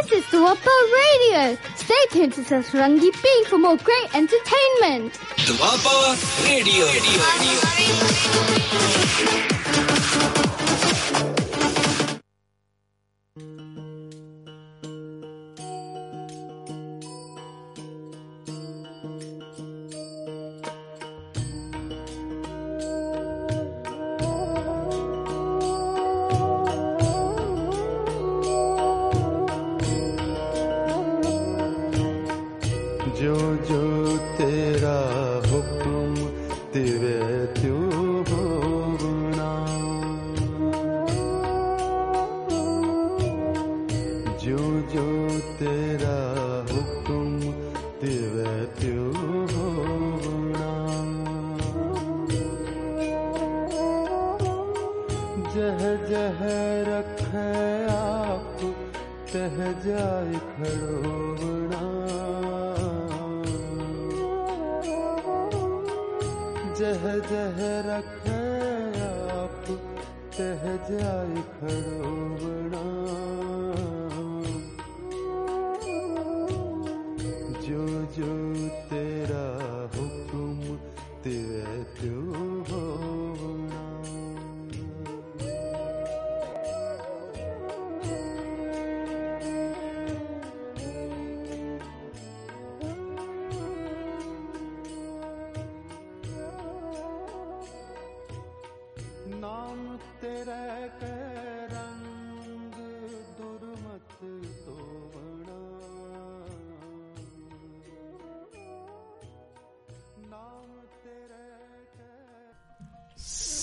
This 0.00 0.12
is 0.12 0.30
the 0.30 0.38
Duapa 0.38 0.74
Radio. 1.02 1.58
Stay 1.76 1.94
tuned 2.10 2.32
to 2.34 2.40
Satrangi 2.42 3.10
Bing 3.22 3.44
for 3.48 3.58
more 3.58 3.76
great 3.76 4.14
entertainment. 4.14 5.12
Duapa 5.36 6.16
Radio. 6.44 6.86
जो 6.86 8.42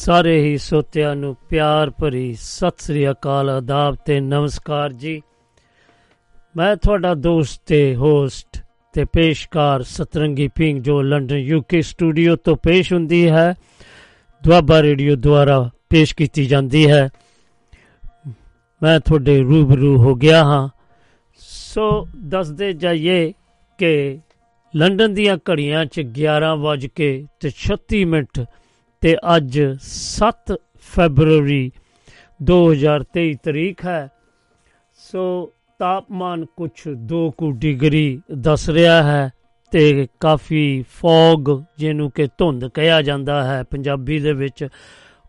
ਸਾਰੇ 0.10 0.44
ਹੀ 0.44 0.58
ਸੋਤਿਆਂ 0.58 1.16
ਨੂੰ 1.16 1.36
ਪਿਆਰ 1.50 1.90
ਭਰੀ 1.90 2.36
ਸਤਿ 2.40 2.84
ਸ੍ਰੀ 2.84 3.12
ਅਕਾਲ 3.12 3.50
ਆਦਾਬ 3.50 3.96
ਤੇ 3.96 4.20
ਨਮਸਕਾਰ 4.20 4.94
ਜੀ। 4.94 5.22
ਮੈਂ 6.58 6.76
ਤੁਹਾਡਾ 6.76 7.14
ਦੋਸਤ 7.14 7.62
ਤੇ 7.66 7.96
ਹੋਸਟ 7.96 8.64
ਤੇ 8.94 9.06
ਪੇਸ਼ਕਾਰ 9.06 9.84
ਸਤਰੰਗੀ 9.84 10.48
ਪਿੰਗ 10.48 10.82
ਜੋ 10.82 11.02
ਲੰਡਨ 11.02 11.36
ਯੂਕੇ 11.36 11.82
ਸਟੂਡੀਓ 11.82 12.36
ਤੋਂ 12.36 12.56
ਪੇਸ਼ 12.56 12.94
ਹੁੰਦੀ 12.94 13.30
ਹੈ, 13.30 13.56
ਦੁਆਬਾ 14.44 14.82
ਰੇਡੀਓ 14.82 15.16
ਦੁਆਰਾ 15.16 15.70
ਪੇਸ਼ 15.90 16.16
ਕੀਤੀ 16.16 16.46
ਜਾਂਦੀ 16.46 16.90
ਹੈ। 16.90 17.10
ਮੈਂ 18.84 19.00
ਤੁਹਾਡੇ 19.00 19.40
ਰੂਬਰੂ 19.40 19.98
ਹੋ 19.98 20.16
ਗਿਆ 20.16 20.44
ਹਾਂ। 20.44 20.70
ਸੋ 21.40 22.08
ਦੱਸਦੇ 22.18 22.74
ਜਾਈਏ 22.74 23.34
ਕਿ 23.78 24.20
ਲੰਡਨ 24.76 25.14
ਦੀਆਂ 25.14 25.38
ਘੜੀਆਂ 25.52 25.86
'ਚ 25.86 26.02
11 26.02 26.56
ਵੱਜ 26.58 26.88
ਕੇ 26.88 27.26
ਤੇ 27.40 27.52
36 27.66 28.06
ਮਿੰਟ 28.06 28.46
ਤੇ 29.02 29.16
ਅੱਜ 29.36 29.60
7 29.88 30.56
ਫੈਬਰੂਰੀ 30.96 31.72
2023 32.40 33.34
ਤਰੀਕ 33.44 33.86
ਹੈ। 33.86 34.10
ਸੋ 35.00 35.54
ਤਾਪਮਾਨ 35.80 36.46
ਕੁਝ 36.46 36.72
2 37.12 37.30
ਕੁ 37.38 37.52
ਡਿਗਰੀ 37.52 38.22
ਦੱਸ 38.38 38.70
ਰਿਹਾ 38.70 39.02
ਹੈ 39.04 39.30
ਤੇ 39.72 40.08
ਕਾਫੀ 40.20 40.84
ਫੌਗ 40.90 41.50
ਜਿਹਨੂੰ 41.78 42.12
ਕਿ 42.12 42.28
ਧੁੰਦ 42.38 42.68
ਕਿਹਾ 42.68 43.02
ਜਾਂਦਾ 43.02 43.44
ਹੈ 43.44 43.64
ਪੰਜਾਬੀ 43.64 44.20
ਦੇ 44.20 44.34
ਵਿੱਚ, 44.34 44.68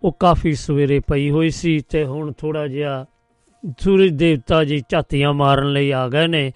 ਉਹ 0.02 0.12
ਕਾਫੀ 0.12 0.52
ਸਵੇਰੇ 0.54 1.00
ਪਈ 1.00 1.30
ਹੋਈ 1.30 1.50
ਸੀ 1.50 1.78
ਤੇ 1.88 2.04
ਹੁਣ 2.04 2.32
ਥੋੜਾ 2.32 2.66
ਜਿਹਾ 2.66 3.04
ਸੂਰਜ 3.80 4.12
ਦੇਵਤਾ 4.12 4.64
ਜੀ 4.64 4.82
ਝਾਤੀਆਂ 4.88 5.32
ਮਾਰਨ 5.32 5.72
ਲਈ 5.72 5.90
ਆ 5.90 6.08
ਗਏ 6.08 6.26
ਨੇ 6.26 6.52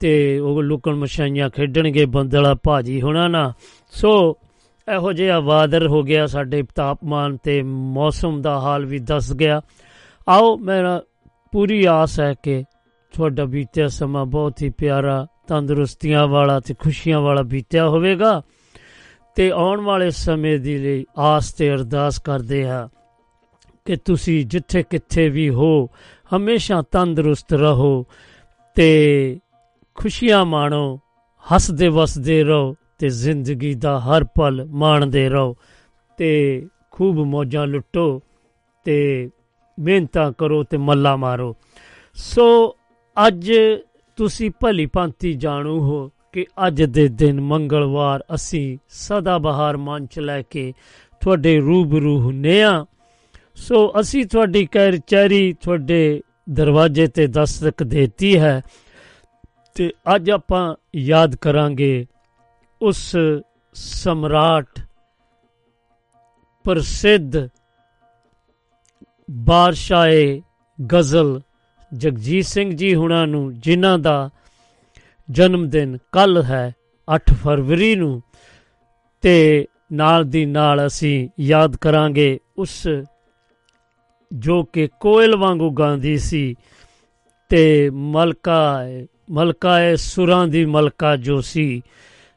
ਤੇ 0.00 0.38
ਉਹ 0.38 0.62
ਲੁਕਣ 0.62 0.94
ਮਛਾਈਆਂ 0.94 1.50
ਖੇਡਣਗੇ, 1.50 2.04
ਬੰਦਲਾ 2.06 2.54
ਭਾਜੀ 2.54 3.00
ਹੋਣਾ 3.02 3.28
ਨਾ। 3.28 3.52
ਸੋ 3.90 4.38
ਇਹੋ 4.94 5.12
ਜਿਹਾ 5.12 5.40
ਵਾਦਰ 5.40 5.86
ਹੋ 5.86 6.02
ਗਿਆ, 6.02 6.26
ਸਾਡੇ 6.26 6.62
ਤਾਪਮਾਨ 6.74 7.36
ਤੇ 7.36 7.62
ਮੌਸਮ 7.62 8.40
ਦਾ 8.42 8.60
ਹਾਲ 8.60 8.84
ਵੀ 8.84 8.98
ਦੱਸ 8.98 9.32
ਗਿਆ। 9.32 9.60
ਆਓ, 10.28 10.56
ਮੇਰਾ 10.56 11.02
ਪੂਰੀ 11.52 11.84
ਆਸ 11.84 12.20
ਹੈ 12.20 12.34
ਕਿ 12.42 12.64
ਤੁਹਾਡਾ 13.12 13.44
ਬੀਤਿਆ 13.44 13.88
ਸਮਾਂ 13.88 14.26
ਬਹੁਤ 14.26 14.62
ਹੀ 14.62 14.70
ਪਿਆਰਾ, 14.70 15.26
ਤੰਦਰੁਸਤੀਆਂ 15.48 16.26
ਵਾਲਾ 16.26 16.60
ਤੇ 16.60 16.74
ਖੁਸ਼ੀਆਂ 16.74 17.20
ਵਾਲਾ 17.20 17.42
ਬੀਤਿਆ 17.42 17.88
ਹੋਵੇਗਾ 17.88 18.42
ਤੇ 19.36 19.50
ਆਉਣ 19.50 19.80
ਵਾਲੇ 19.80 20.10
ਸਮੇਂ 20.10 20.58
ਦੀ 20.58 20.78
ਲਈ 20.78 21.04
ਆਸ 21.18 21.52
ਤੇ 21.52 21.70
ਅਰਦਾਸ 21.70 22.18
ਕਰਦੇ 22.18 22.68
ਹਾਂ 22.68 22.88
ਕਿ 23.84 23.96
ਤੁਸੀਂ 23.96 24.46
ਜਿੱਥੇ 24.46 24.82
ਕਿੱਥੇ 24.82 25.28
ਵੀ 25.28 25.50
ਹੋ, 25.50 25.88
ਹਮੇਸ਼ਾ 26.36 26.82
ਤੰਦਰੁਸਤ 26.90 27.52
ਰਹੋ 27.52 28.04
ਤੇ 28.74 29.38
ਖੁਸ਼ੀਆਂ 29.94 30.44
ਮਾਣੋ 30.44 31.00
ਹੱਸਦੇ 31.54 31.88
ਵਸਦੇ 31.88 32.44
ਰਹੋ। 32.44 32.74
ਤੇ 33.00 33.08
ਜ਼ਿੰਦਗੀ 33.08 33.74
ਦਾ 33.74 34.00
ਹਰ 34.00 34.24
ਪਲ 34.24 34.64
ਮਾਣਦੇ 34.64 35.28
ਰਹੋ 35.28 35.56
ਤੇ 36.16 36.62
ਖੂਬ 36.90 37.16
ਮੌਜਾਂ 37.16 37.66
ਲੁੱਟੋ 37.66 38.22
ਤੇ 38.84 39.30
ਮਿਹਨਤਾਂ 39.78 40.32
ਕਰੋ 40.38 40.62
ਤੇ 40.62 40.76
ਮੱਲਾ 40.76 41.16
ਮਾਰੋ। 41.16 41.56
ਸੋ 42.14 42.76
ਅੱਜ 43.26 43.52
ਤੁਸੀਂ 44.16 44.50
ਭਲੀ 44.60 44.86
ਭਾਂਤੀ 44.86 45.32
ਜਾਣੂ 45.32 45.80
ਹੋ 45.80 46.10
ਕਿ 46.32 46.46
ਅੱਜ 46.66 46.82
ਦੇ 46.82 47.08
ਦਿਨ 47.08 47.40
ਮੰਗਲਵਾਰ 47.40 48.24
ਅਸੀਂ 48.34 48.78
ਸਦਾ 48.88 49.38
ਬਹਾਰ 49.38 49.76
ਮੰਚ 49.76 50.18
ਲੈ 50.18 50.42
ਕੇ 50.42 50.72
ਤੁਹਾਡੇ 51.20 51.60
ਰੂਬਰੂ 51.60 52.20
ਹੁੰਨੇ 52.20 52.62
ਆ। 52.62 52.86
ਸੋ 53.54 53.92
ਅਸੀਂ 54.00 54.26
ਤੁਹਾਡੀ 54.26 54.66
ਕਚਹਿਰੀ 54.66 55.52
ਤੁਹਾਡੇ 55.52 56.22
ਦਰਵਾਜ਼ੇ 56.50 57.06
ਤੇ 57.06 57.26
ਦਸਤਕ 57.26 57.82
ਦੇਤੀ 57.82 58.38
ਹੈ 58.38 58.62
ਤੇ 59.74 59.92
ਅੱਜ 60.14 60.30
ਆਪਾਂ 60.30 60.74
ਯਾਦ 60.96 61.36
ਕਰਾਂਗੇ 61.36 62.06
ਉਸ 62.80 63.16
ਸਮਰਾਟ 63.74 64.80
ਪ੍ਰਸਿੱਧ 66.64 67.36
ਬਾਦਸ਼ਾਹੇ 69.30 70.42
ਗਜ਼ਲ 70.78 71.40
ਜਗਜੀਤ 71.94 72.44
ਸਿੰਘ 72.44 72.70
ਜੀ 72.72 72.94
ਹੁਣਾਂ 72.94 73.26
ਨੂੰ, 73.26 73.52
ਜਿਨ੍ਹਾਂ 73.60 73.98
ਦਾ 73.98 74.30
ਜਨਮ 75.28 75.68
ਦਿਨ 75.68 75.98
ਕੱਲ 76.12 76.42
ਹੈ 76.42 76.72
8 77.08 77.34
ਫਰਵਰੀ 77.34 77.94
ਨੂੰ 77.94 78.22
ਤੇ 79.22 79.66
ਨਾਲ 79.92 80.24
ਦੀ 80.24 80.44
ਨਾਲ 80.46 80.86
ਅਸੀਂ 80.86 81.28
ਯਾਦ 81.40 81.76
ਕਰਾਂਗੇ 81.76 82.38
ਉਸ 82.58 82.88
ਜੋ 84.32 84.62
ਕਿ 84.62 84.88
ਕੋਇਲ 85.00 85.36
ਵਾਂਗੂ 85.36 85.70
ਗਾਉਂਦੀ 85.70 86.16
ਸੀ 86.18 86.54
ਤੇ 87.50 87.90
ਮਲਕਾ 87.90 88.84
ਮਲਕਾ 89.30 89.80
ਏ 89.80 89.96
ਸੁਰਾਂ 89.96 90.46
ਦੀ 90.48 90.64
ਮਲਕਾ 90.64 91.16
ਜੋ 91.16 91.40
ਸੀ 91.40 91.82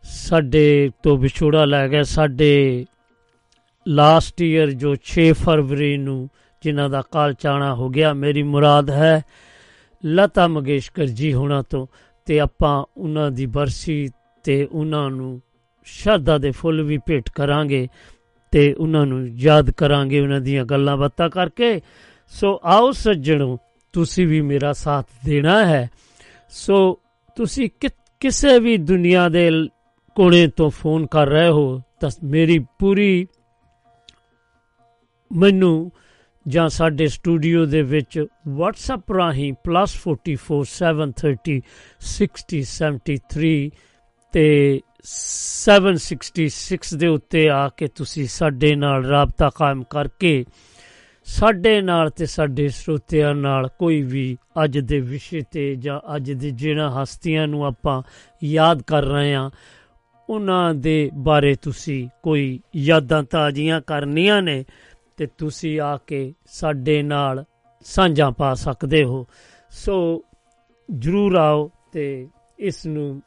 ਸਾਡੇ 0.04 0.92
ਤੋਂ 1.04 1.18
ਵਿਛੋੜਾ 1.18 1.66
ਲੈ 1.66 1.88
ਗਿਆ 1.88 2.04
ਸਾਡੇ 2.04 2.86
ਲਾਸਟ 3.88 4.42
ਈਅਰ 4.42 4.72
ਜੋ 4.72 4.96
6 4.96 5.32
ਫਰਵਰੀ 5.32 5.98
ਨੂੰ 5.98 6.30
ਜਿਨ੍ਹਾਂ 6.62 6.90
ਦਾ 6.90 7.02
ਕਾਲ 7.12 7.34
ਚਾਣਾ 7.34 7.76
ਹੋ 7.76 7.90
ਗਿਆ, 7.90 8.14
ਮੇਰੀ 8.14 8.44
ਮੁਰਾਦ 8.44 8.90
ਹੈ 8.90 9.24
ਲਤਾ 10.06 10.48
ਮੰਗੇਸ਼ਕਰ 10.48 11.06
ਜੀ 11.06 11.34
ਹੋਣਾ 11.34 11.62
ਤੋਂ 11.62 11.88
ਤੇ 12.26 12.40
ਆਪਾਂ 12.40 12.86
ਉਹਨਾਂ 12.98 13.32
ਦੀ 13.32 13.46
ਬਰਸੀ 13.46 14.10
ਤੇ 14.44 14.68
ਉਹਨਾਂ 14.72 15.10
ਨੂੰ 15.10 15.42
ਸ਼ਰਧਾ 15.86 16.38
ਦੇ 16.38 16.52
ਫੁੱਲ 16.52 16.82
ਵੀ 16.82 16.98
ਭੇਟ 16.98 17.30
ਕਰਾਂਗੇ 17.36 17.88
ਤੇ 18.52 18.74
ਉਹਨਾਂ 18.74 19.06
ਨੂੰ 19.06 19.28
ਯਾਦ 19.28 19.72
ਕਰਾਂਗੇ 19.72 20.20
ਉਹਨਾਂ 20.20 20.42
ਦੀਆਂ 20.42 20.66
ਗੱਲਾਂ 20.66 20.98
ਬਾਤਾਂ 20.98 21.30
ਕਰਕੇ। 21.30 21.82
ਸੋ 22.30 22.62
ਆਓ 22.64 22.92
ਸੱਜਣੋ, 22.92 23.60
ਤੁਸੀਂ 23.94 24.28
ਵੀ 24.28 24.42
ਮੇਰਾ 24.42 24.74
ਸਾਥ 24.74 25.06
ਦੇਣਾ 25.26 25.66
ਹੈ। 25.66 25.90
ਸੋ 26.50 27.00
ਤੁਸੀਂ 27.36 27.70
ਕਿ- 27.80 27.90
ਕਿਸੇ 28.20 28.60
ਵੀ 28.60 28.78
ਦੁਨੀਆ 28.78 29.30
ਦੇ 29.30 29.52
ਲ- 29.52 29.68
ਕੋਨੇ 30.16 30.48
ਤੋਂ 30.48 30.70
ਫੋਨ 30.70 31.06
ਕਰ 31.06 31.28
ਰਹੇ 31.28 31.50
ਹੋ 31.50 31.82
ਤਾਂ 32.00 32.10
ਮੇਰੀ 32.24 32.60
ਪੂਰੀ 32.80 33.28
ਮੈਨੂੰ 35.32 35.92
ਜਾਂ 36.48 36.70
ਸਾਡੇ 36.70 37.08
ਸਟੂਡੀਓ 37.08 37.66
ਦੇ 37.66 37.82
ਵਿੱਚ 37.82 38.20
WhatsApp 38.60 39.16
ਰਾਹੀਂ 39.18 39.54
+44730 39.70 41.60
6073 42.02 43.70
ਤੇ 44.34 44.46
766 45.06 46.98
ਦੇ 46.98 47.08
ਉੱਤੇ 47.08 47.50
ਆ 47.50 47.70
ਕੇ 47.70 47.88
ਤੁਸੀਂ 47.88 48.28
ਸਾਡੇ 48.28 48.76
ਨਾਲ 48.76 49.06
ਰਾਬਤਾ 49.06 49.50
ਕਾਇਮ 49.56 49.84
ਕਰਕੇ 49.84 50.46
ਸਾਡੇ 51.28 51.82
ਨਾਲ 51.82 52.10
ਤੇ 52.10 52.26
ਸਾਡੇ 52.26 52.68
ਸਰੋਤਿਆਂ 52.70 53.36
ਨਾਲ 53.36 53.68
ਕੋਈ 53.80 54.02
ਵੀ 54.02 54.38
ਅੱਜ 54.64 54.80
ਦੇ 54.80 55.00
ਵਿਸ਼ੇ 55.00 55.42
ਤੇ 55.52 55.76
ਜਾਂ 55.76 56.00
ਅੱਜ 56.16 56.32
ਦੇ 56.32 56.50
ਜਿਹੜਾ 56.52 56.90
ਹਸਤੀਆਂ 57.04 57.48
ਨੂੰ 57.48 57.66
ਆਪਾਂ 57.66 58.02
ਯਾਦ 58.44 58.82
ਕਰ 58.82 59.04
ਰਹੇ 59.04 59.36
ਹਾਂ 59.36 59.50
ਉਹਨਾਂ 60.30 60.74
ਦੇ 60.74 61.12
ਬਾਰੇ 61.14 61.56
ਤੁਸੀਂ 61.56 62.10
ਕੋਈ 62.24 62.60
ਯਾਦਾਂ 62.76 63.24
ਤਾਜ਼ੀਆਂ 63.24 63.82
ਕਰਨੀਆਂ 63.82 64.42
ਨੇ 64.42 64.66
ਤੇ 65.18 65.28
ਤੁਸੀਂ 65.38 65.82
ਆ 65.82 65.98
ਕੇ 65.98 66.34
ਸਾਡੇ 66.46 67.04
ਨਾਲ 67.04 67.46
ਸਾਂਝਾ 67.84 68.30
ਪਾ 68.30 68.54
ਸਕਦੇ 68.54 69.04
ਹੋ। 69.04 69.28
ਸੋ 69.70 70.24
ਜਰੂਰ 70.92 71.36
ਆਓ 71.36 71.72
ਤੇ 71.92 72.28
ਇਸ 72.60 72.86
ਨੂੰ 72.86 73.22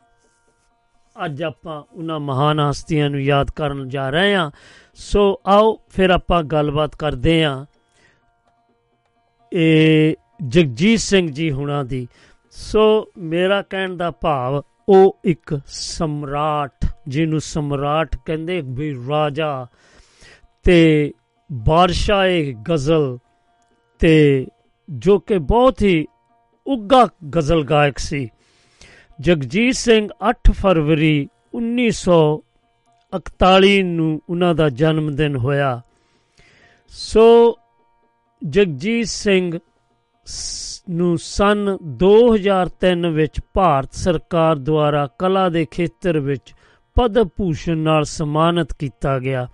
ਅੱਜ 1.24 1.42
ਆਪਾਂ 1.42 1.82
ਉਹਨਾਂ 1.92 2.20
ਮਹਾਨ 2.20 2.60
ਹਸਤੀਆਂ 2.60 3.10
ਨੂੰ 3.10 3.22
ਯਾਦ 3.22 3.50
ਕਰਨ 3.50 3.88
ਜਾ 3.88 4.10
ਰਹੇ 4.10 4.34
ਹਾਂ। 4.34 4.50
ਸੋ 4.94 5.40
ਆਓ 5.46 5.80
ਫਿਰ 5.88 6.10
ਆਪਾਂ 6.10 6.42
ਗੱਲਬਾਤ 6.42 6.96
ਕਰਦੇ 6.96 7.44
ਹਾਂ। 7.44 7.66
ਇਹ 9.52 10.14
ਜਗਜੀਤ 10.48 11.00
ਸਿੰਘ 11.00 11.32
ਜੀ 11.32 11.50
ਹੁਣਾਂ 11.50 11.84
ਦੀ। 11.84 12.08
ਸੋ 12.50 13.12
ਮੇਰਾ 13.18 13.62
ਕਹਿਣ 13.62 13.96
ਦਾ 13.96 14.10
ਭਾਵ 14.10 14.62
ਉਹ 14.88 15.18
ਇੱਕ 15.24 15.60
ਸਮਰਾਟ, 15.66 16.86
ਜਿਹਨੂੰ 17.08 17.40
ਸਮਰਾਟ 17.40 18.16
ਕਹਿੰਦੇ, 18.16 18.62
ਵੀ 18.64 19.04
ਰਾਜਾ। 19.08 19.66
ਤੇ 20.64 21.12
ਬਾਦਸ਼ਾਹ 21.52 22.28
ਗਜ਼ਲ 22.72 23.18
ਤੇ 23.98 24.46
ਜੋ 24.90 25.18
ਕਿ 25.18 25.38
ਬਹੁਤ 25.38 25.82
ਹੀ 25.82 26.06
ਉੱਗਾ 26.66 27.08
ਗਜ਼ਲ 27.36 27.64
ਗਾਇਕ 27.64 27.98
ਸੀ। 27.98 28.28
ਜਗਜੀਤ 29.20 29.74
ਸਿੰਘ 29.74 30.08
8 30.28 30.52
ਫਰਵਰੀ 30.52 31.28
1941 31.54 33.82
ਨੂੰ 33.82 34.20
ਉਹਨਾਂ 34.30 34.54
ਦਾ 34.54 34.68
ਜਨਮ 34.68 35.16
ਦਿਨ 35.16 35.36
ਹੋਇਆ। 35.36 35.82
ਸੋ 36.88 37.58
ਜਗਜੀਤ 38.48 39.06
ਸਿੰਘ 39.06 39.58
ਸ- 40.26 40.75
ਨੂੰ 40.90 41.18
ਸਨ 41.18 41.78
2003 41.82 43.06
ਵਿੱਚ 43.06 43.40
ਭਾਰਤ 43.54 43.92
ਸਰਕਾਰ 43.92 44.56
ਦੁਆਰਾ 44.56 45.08
ਕਲਾ 45.18 45.48
ਦੇ 45.48 45.66
ਖੇਤਰ 45.70 46.18
ਵਿੱਚ 46.18 46.54
ਪਦਮ 46.94 47.28
ਭੂਸ਼ਣ 47.36 47.78
ਨਾਲ 47.78 48.04
ਸਨਮਾਨਿਤ 48.04 48.72
ਕੀਤਾ 48.72 49.18
ਗਿਆ। 49.18 49.48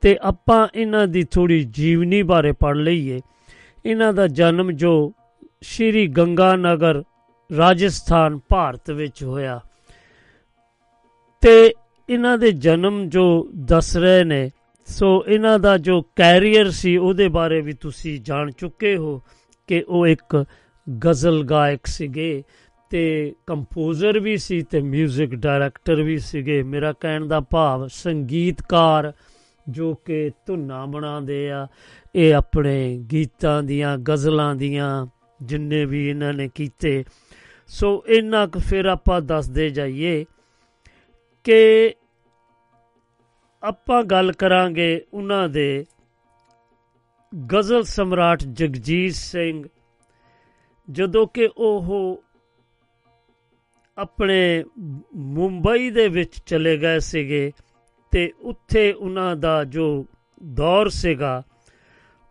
ਤੇ 0.00 0.18
ਆਪਾਂ 0.22 0.68
ਇਹਨਾਂ 0.74 1.06
ਦੀ 1.06 1.22
ਥੋੜੀ 1.22 1.64
ਜੀਵਨੀ 1.64 2.22
ਬਾਰੇ 2.22 2.52
ਪੜ੍ਹ 2.52 2.78
ਲਈਏ। 2.78 3.20
ਇਹਨਾਂ 3.86 4.12
ਦਾ 4.12 4.26
ਜਨਮ 4.26 4.72
ਜੋ 4.72 5.12
ਸ਼੍ਰੀ 5.62 6.06
ਗੰਗਾ 6.06 6.56
ਨਗਰ 6.56 7.02
ਰਾਜਸਥਾਨ, 7.56 8.40
ਭਾਰਤ 8.48 8.90
ਵਿੱਚ 8.90 9.24
ਹੋਇਆ। 9.24 9.60
ਤੇ 11.40 11.72
ਇਹਨਾਂ 12.10 12.38
ਦੇ 12.38 12.52
ਜਨਮ 12.52 13.08
ਜੋ 13.08 13.50
ਦੱਸ 13.56 13.96
ਰਹੇ 13.96 14.24
ਨੇ, 14.24 14.50
ਸੋ 14.86 15.24
ਇਹਨਾਂ 15.28 15.58
ਦਾ 15.58 15.78
ਜੋ 15.78 16.02
ਕੈਰੀਅਰ 16.02 16.70
ਸੀ 16.70 16.96
ਉਹਦੇ 16.96 17.28
ਬਾਰੇ 17.28 17.60
ਵੀ 17.60 17.72
ਤੁਸੀਂ 17.72 18.20
ਜਾਣ 18.20 18.50
ਚੁੱਕੇ 18.50 18.96
ਹੋ। 18.96 19.22
ਕਿ 19.66 19.84
ਉਹ 19.88 20.06
ਇੱਕ 20.06 20.44
ਗਜ਼ਲ 21.04 21.44
ਗਾਇਕ 21.44 21.86
ਸੀਗੇ 21.86 22.42
ਤੇ 22.90 23.34
ਕੰਪੋਜ਼ਰ 23.46 24.18
ਵੀ 24.18 24.36
ਸੀ 24.36 24.62
ਤੇ 24.62 24.78
뮤직 24.80 25.34
ਡਾਇਰੈਕਟਰ 25.34 26.02
ਵੀ 26.02 26.18
ਸੀਗੇ। 26.18 26.62
ਮੇਰਾ 26.62 26.92
ਕਹਿਣ 26.92 27.26
ਦਾ 27.26 27.40
ਭਾਵ 27.40 27.86
ਸੰਗੀਤਕਾਰ 27.86 29.12
ਜੋ 29.68 29.94
ਕਿ 29.94 30.30
ਧੁਨਾਂ 30.46 30.86
ਬਣਾਉਂਦੇ 30.86 31.50
ਆ, 31.50 31.66
ਇਹ 32.14 32.34
ਆਪਣੇ 32.34 33.04
ਗੀਤਾਂ 33.12 33.62
ਦੀਆਂ, 33.62 33.98
ਗਜ਼ਲਾਂ 33.98 34.54
ਦੀਆਂ 34.54 35.06
ਜਿੰਨੇ 35.42 35.84
ਵੀ 35.84 36.08
ਇਹਨਾਂ 36.08 36.32
ਨੇ 36.32 36.48
ਕੀਤੇ। 36.54 37.04
ਸੋ 37.66 38.04
ਇਹਨਾਂ 38.08 38.48
ਕੁ 38.48 38.58
ਫਿਰ 38.58 38.84
ਆਪਾਂ 38.84 39.20
ਦੱਸਦੇ 39.20 39.70
ਜਾਈਏ 39.70 40.24
ਕਿ 41.44 41.94
ਆਪਾਂ 43.62 44.02
ਗੱਲ 44.02 44.32
ਕਰਾਂਗੇ 44.32 45.02
ਉਹਨਾਂ 45.14 45.48
ਦੇ 45.48 45.84
ਗਜ਼ਲ 47.52 47.82
ਸਮਰਾਟ 47.82 48.44
ਜਗਜੀਤ 48.44 49.12
ਸਿੰਘ, 49.12 49.68
ਜਦੋਂ 50.90 51.26
ਕਿ 51.26 51.48
ਉਹ 51.56 52.22
ਆਪਣੇ 53.98 54.64
ਮੁੰਬਈ 55.14 55.90
ਦੇ 55.90 56.08
ਵਿੱਚ 56.08 56.40
ਚਲੇ 56.46 56.76
ਗਏ 56.76 56.98
ਸੀਗੇ 56.98 57.52
ਤੇ 58.10 58.32
ਉੱਥੇ 58.40 58.92
ਉਹਨਾਂ 58.92 59.36
ਦਾ 59.36 59.64
ਜੋ 59.64 60.06
ਦੌਰ 60.44 60.88
ਸੀਗਾ, 60.88 61.42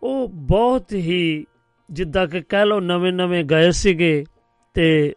ਉਹ 0.02 0.28
ਬਹੁਤ 0.28 0.92
ਹੀ 0.92 1.46
ਜਿੱਦਾਂ 1.90 2.26
ਕਿ 2.26 2.40
ਕਹਿ 2.40 2.66
ਲਓ 2.66 2.80
ਨਵੇਂ-ਨਵੇਂ 2.80 3.44
ਗਏ 3.44 3.70
ਸੀਗੇ 3.70 4.24
ਤੇ 4.74 5.14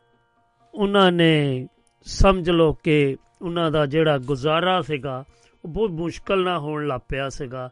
ਉਹਨਾਂ 0.74 1.12
ਨੇ 1.12 1.68
ਸਮਝ 2.06 2.50
ਲਓ 2.50 2.74
ਕਿ 2.74 3.18
ਉਹਨਾਂ 3.42 3.72
ਦਾ 3.72 3.86
ਜਿਹੜਾ 3.86 4.18
ਗੁਜ਼ਾਰਾ 4.18 4.82
ਸੀਗਾ, 4.82 5.24
ਉਹ 5.66 5.70
ਬਹੁਤ 5.70 5.90
ਮੁਸ਼ਕਲ 5.90 6.44
ਨਾਲ 6.44 6.58
ਹੋਣ 6.58 6.88
ਲੱਗ 6.88 7.02
ਪਿਆ 7.10 7.30
ਸੀਗਾ। 7.30 7.72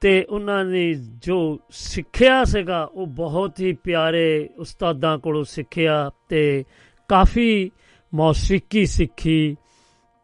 ਤੇ 0.00 0.24
ਉਹਨਾਂ 0.24 0.64
ਨੇ 0.64 0.94
ਜੋ 0.94 1.60
ਸਿੱਖਿਆ 1.70 2.44
ਸੀਗਾ, 2.44 2.84
ਉਹ 2.84 3.06
ਬਹੁਤ 3.06 3.60
ਹੀ 3.60 3.72
ਪਿਆਰੇ 3.72 4.48
ਉਸਤਾਦਾਂ 4.58 5.18
ਕੋਲੋਂ 5.18 5.44
ਸਿੱਖਿਆ 5.44 6.10
ਤੇ 6.28 6.64
ਕਾਫੀ 7.08 7.70
ਮੌਸੀਕੀ 8.14 8.86
ਸਿੱਖੀ 8.86 9.56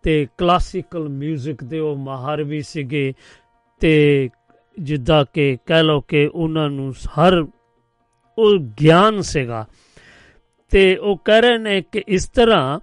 ਤੇ 0.02 0.26
ਕਲਾਸੀਕਲ 0.38 1.06
뮤직 1.06 1.56
ਦੇ 1.64 1.78
ਉਹ 1.78 1.96
ਮਾਹਰ 1.96 2.42
ਵੀ 2.42 2.62
ਸੀਗੇ 2.62 3.12
ਤੇ 3.80 4.28
ਜਿੱਦਾਂ 4.80 5.24
ਕਿ 5.34 5.58
ਕਹਿ 5.66 5.82
ਲਓ 5.82 6.00
ਕਿ 6.00 6.30
ਉਹਨਾਂ 6.34 6.70
ਨੂੰ 6.70 6.92
ਹਰ 6.92 7.46
ਉਹ 8.38 8.58
ਗਿਆਨ 8.80 9.20
ਸੀਗਾ। 9.20 9.66
ਤੇ 10.70 10.96
ਉਹ 10.96 11.16
ਕਹਿ 11.16 11.40
ਰਹੇ 11.40 11.58
ਨੇ 11.58 11.82
ਕਿ 11.92 12.02
ਇਸ 12.08 12.28
ਤਰ੍ਹਾਂ 12.28 12.80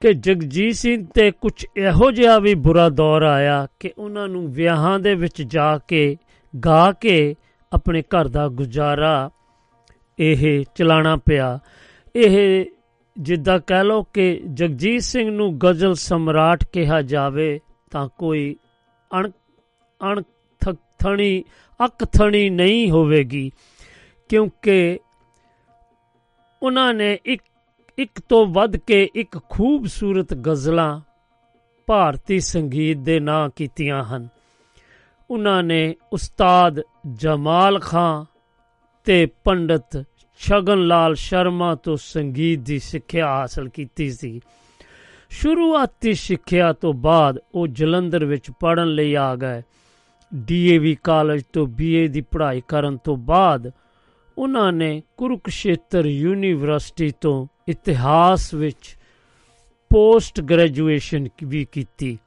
ਕਿ 0.00 0.14
ਜਗਜੀਤ 0.14 0.74
ਸਿੰਘ 0.74 1.06
ਤੇ 1.14 1.30
ਕੁਝ 1.30 1.66
ਇਹੋ 1.76 2.10
ਜਿਹਾ 2.10 2.38
ਵੀ 2.38 2.54
ਬੁਰਾ 2.54 2.88
ਦੌਰ 2.88 3.22
ਆਇਆ 3.22 3.66
ਕਿ 3.80 3.92
ਉਹਨਾਂ 3.98 4.28
ਨੂੰ 4.28 4.52
ਵਿਆਹਾਂ 4.52 4.98
ਦੇ 4.98 5.14
ਵਿੱਚ 5.14 5.42
ਜਾ 5.42 5.78
ਕੇ, 5.78 6.16
ਗਾ 6.64 6.92
ਕੇ 6.92 7.34
ਆਪਣੇ 7.72 8.02
ਘਰ 8.02 8.28
ਦਾ 8.28 8.48
ਗੁਜ਼ਾਰਾ 8.48 9.30
ਇਹ 10.18 10.64
ਚਲਾਣਾ 10.74 11.16
ਪਿਆ। 11.16 11.58
ਇਹ 12.16 12.64
ਜਿੱਦਾਂ 13.20 13.60
ਕਹਿ 13.66 13.84
ਲਓ 13.84 14.02
ਕਿ 14.02 14.42
ਜਗਜੀਤ 14.54 15.02
ਸਿੰਘ 15.02 15.30
ਨੂੰ 15.30 15.58
ਗਜ਼ਲ 15.58 15.94
ਸਮਰਾਟ 15.94 16.64
ਕਿਹਾ 16.64 17.02
ਜਾਵੇ 17.02 17.60
ਤਾਂ 17.90 18.08
ਕੋਈ 18.18 18.56
ਅਣ 19.20 19.30
ਅਣ 20.00 20.22
ਥ- 20.60 20.98
ਥਣੀ 20.98 21.44
ਅੱਕ 21.84 22.04
ਥਣੀ 22.04 22.50
ਨਹੀਂ 22.50 22.90
ਹੋਵੇਗੀ, 22.90 23.50
ਕਿਉਂਕਿ 24.28 24.98
ਉਹਨਾਂ 26.62 26.94
ਨੇ 26.94 27.18
ਇੱਕ 27.24 27.42
ਇੱਕ 27.98 28.20
ਤੋਂ 28.28 28.46
ਵੱਧ 28.46 28.76
ਕੇ 28.76 29.08
ਇੱਕ 29.14 29.38
ਖੂਬਸੂਰਤ 29.48 30.34
ਗਜ਼ਲਾਂ 30.34 31.00
ਭਾਰਤੀ 31.86 32.40
ਸੰਗੀਤ 32.40 32.96
ਦੇ 32.96 33.20
ਨਾਂ 33.20 33.50
ਕੀਤੀਆਂ 33.56 34.04
ਹਨ। 34.04 34.28
ਉਹਨਾਂ 35.30 35.62
ਨੇ 35.62 35.94
ਉਸਤਾਦ 36.12 36.80
ਜਮਾਲ 37.12 37.78
ਖਾਂ 37.78 38.24
ਤੇ 39.04 39.26
ਪੰਡਤ 39.26 40.04
ਸ਼ਗਨ 40.38 40.86
ਲਾਲ 40.86 41.14
ਸ਼ਰਮਾ 41.14 41.74
ਤੋਂ 41.74 41.96
ਸੰਗੀਤ 41.96 42.58
ਦੀ 42.58 42.78
ਸਿੱਖਿਆ 42.78 43.26
ਹਾਸਲ 43.28 43.68
ਕੀਤੀ 43.68 44.10
ਸੀ। 44.10 44.40
ਸ਼ੁਰੂਆਤੀ 45.30 46.14
ਸਿੱਖਿਆ 46.14 46.72
ਤੋਂ 46.72 46.92
ਬਾਅਦ 46.92 47.38
ਉਹ 47.54 47.66
ਜਲੰਧਰ 47.66 48.24
ਵਿੱਚ 48.24 48.50
ਪੜ੍ਹਨ 48.50 48.88
ਲਈ 48.88 49.14
ਆ 49.14 49.36
ਗਏ। 49.36 49.62
ਡੀਏਵੀ 50.34 50.96
ਕਾਲਜ 51.04 51.42
ਤੋਂ 51.52 51.66
ਬੀਏ 51.66 52.08
ਦੀ 52.08 52.20
ਪੜ੍ਹਾਈ 52.20 52.62
ਕਰਨ 52.68 52.96
ਤੋਂ 52.96 53.16
ਬਾਅਦ 53.16 53.70
ਉਹਨਾਂ 54.38 54.72
ਨੇ 54.72 55.02
ਕੁਰੂਕਸ਼ੇਤਰ 55.16 56.06
ਯੂਨੀਵਰਸਿਟੀ 56.06 57.12
ਤੋਂ 57.20 57.57
ਇਤਿਹਾਸ 57.68 58.54
ਵਿੱਚ 58.54 58.96
ਪੋਸਟ 59.90 60.40
ਗ੍ਰੈਜੂਏਸ਼ਨ 60.40 61.28
ਵੀ 61.44 61.64
ਕੀਤੀ। 61.72 62.18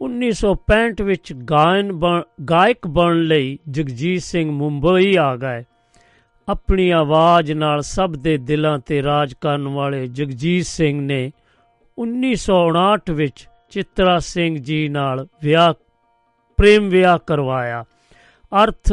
1965 0.00 1.02
ਵਿੱਚ 1.02 1.32
ਗਾਇਨ 1.32 1.92
ਬਣ- 1.92 2.44
ਗਾਇਕ 2.44 2.86
ਬਣਨ 2.86 3.22
ਲਈ 3.22 3.58
ਜਗਜੀਤ 3.70 4.22
ਸਿੰਘ 4.22 4.50
ਮੁੰਬਈ 4.50 5.16
ਆ 5.16 5.36
ਗਏ। 5.36 5.64
ਆਪਣੀ 6.48 6.90
ਆਵਾਜ਼ 6.90 7.52
ਨਾਲ 7.52 7.82
ਸਭ 7.82 8.12
ਦੇ 8.12 8.36
ਦਿਲਾਂ 8.36 8.78
ਤੇ 8.78 9.02
ਰਾਜ 9.02 9.34
ਕਰਨ 9.34 9.68
ਵਾਲੇ 9.68 10.06
ਜਗਜੀਤ 10.06 10.66
ਸਿੰਘ 10.66 11.00
ਨੇ 11.00 11.32
1959 11.98 13.10
ਵਿੱਚ 13.10 13.48
ਚਿਤਰਾ 13.70 14.18
ਸਿੰਘ 14.18 14.58
ਜੀ 14.58 14.88
ਨਾਲ 14.88 15.26
ਵਿਆਹ, 15.42 15.74
ਪ੍ਰੇਮ 16.56 16.88
ਵਿਆਹ 16.88 17.18
ਕਰਵਾਇਆ। 17.26 17.84
ਅਰਥ, 18.64 18.92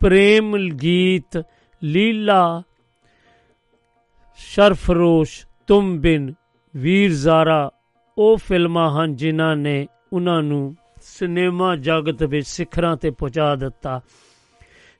ਪ੍ਰੇਮ, 0.00 0.56
ਗੀਤ, 0.68 1.44
ਲੀਲਾ 1.84 2.62
ਸ਼ਰਫਰੋਸ਼ 4.36 5.46
ਤੁਮ 5.66 5.98
ਬਿਨ 5.98 6.34
ਵੀਰ 6.76 7.12
ਜ਼ਾਰਾ। 7.12 7.70
ਉਹ 8.18 8.36
ਫਿਲਮਾਂ 8.36 8.90
ਹਨ 8.90 9.16
ਜਿਨ੍ਹਾਂ 9.16 9.56
ਨੇ 9.56 9.86
ਉਹਨਾਂ 10.12 10.42
ਨੂੰ 10.42 10.76
ਸਿਨੇਮਾ 11.02 11.76
ਜਗਤ 11.76 12.22
ਵਿੱਚ 12.22 12.46
ਸਿਖਰਾਂ 12.46 12.96
ਤੇ 12.96 13.10
ਪਹੁੰਚਾ 13.10 13.54
ਦਿੱਤਾ। 13.54 14.00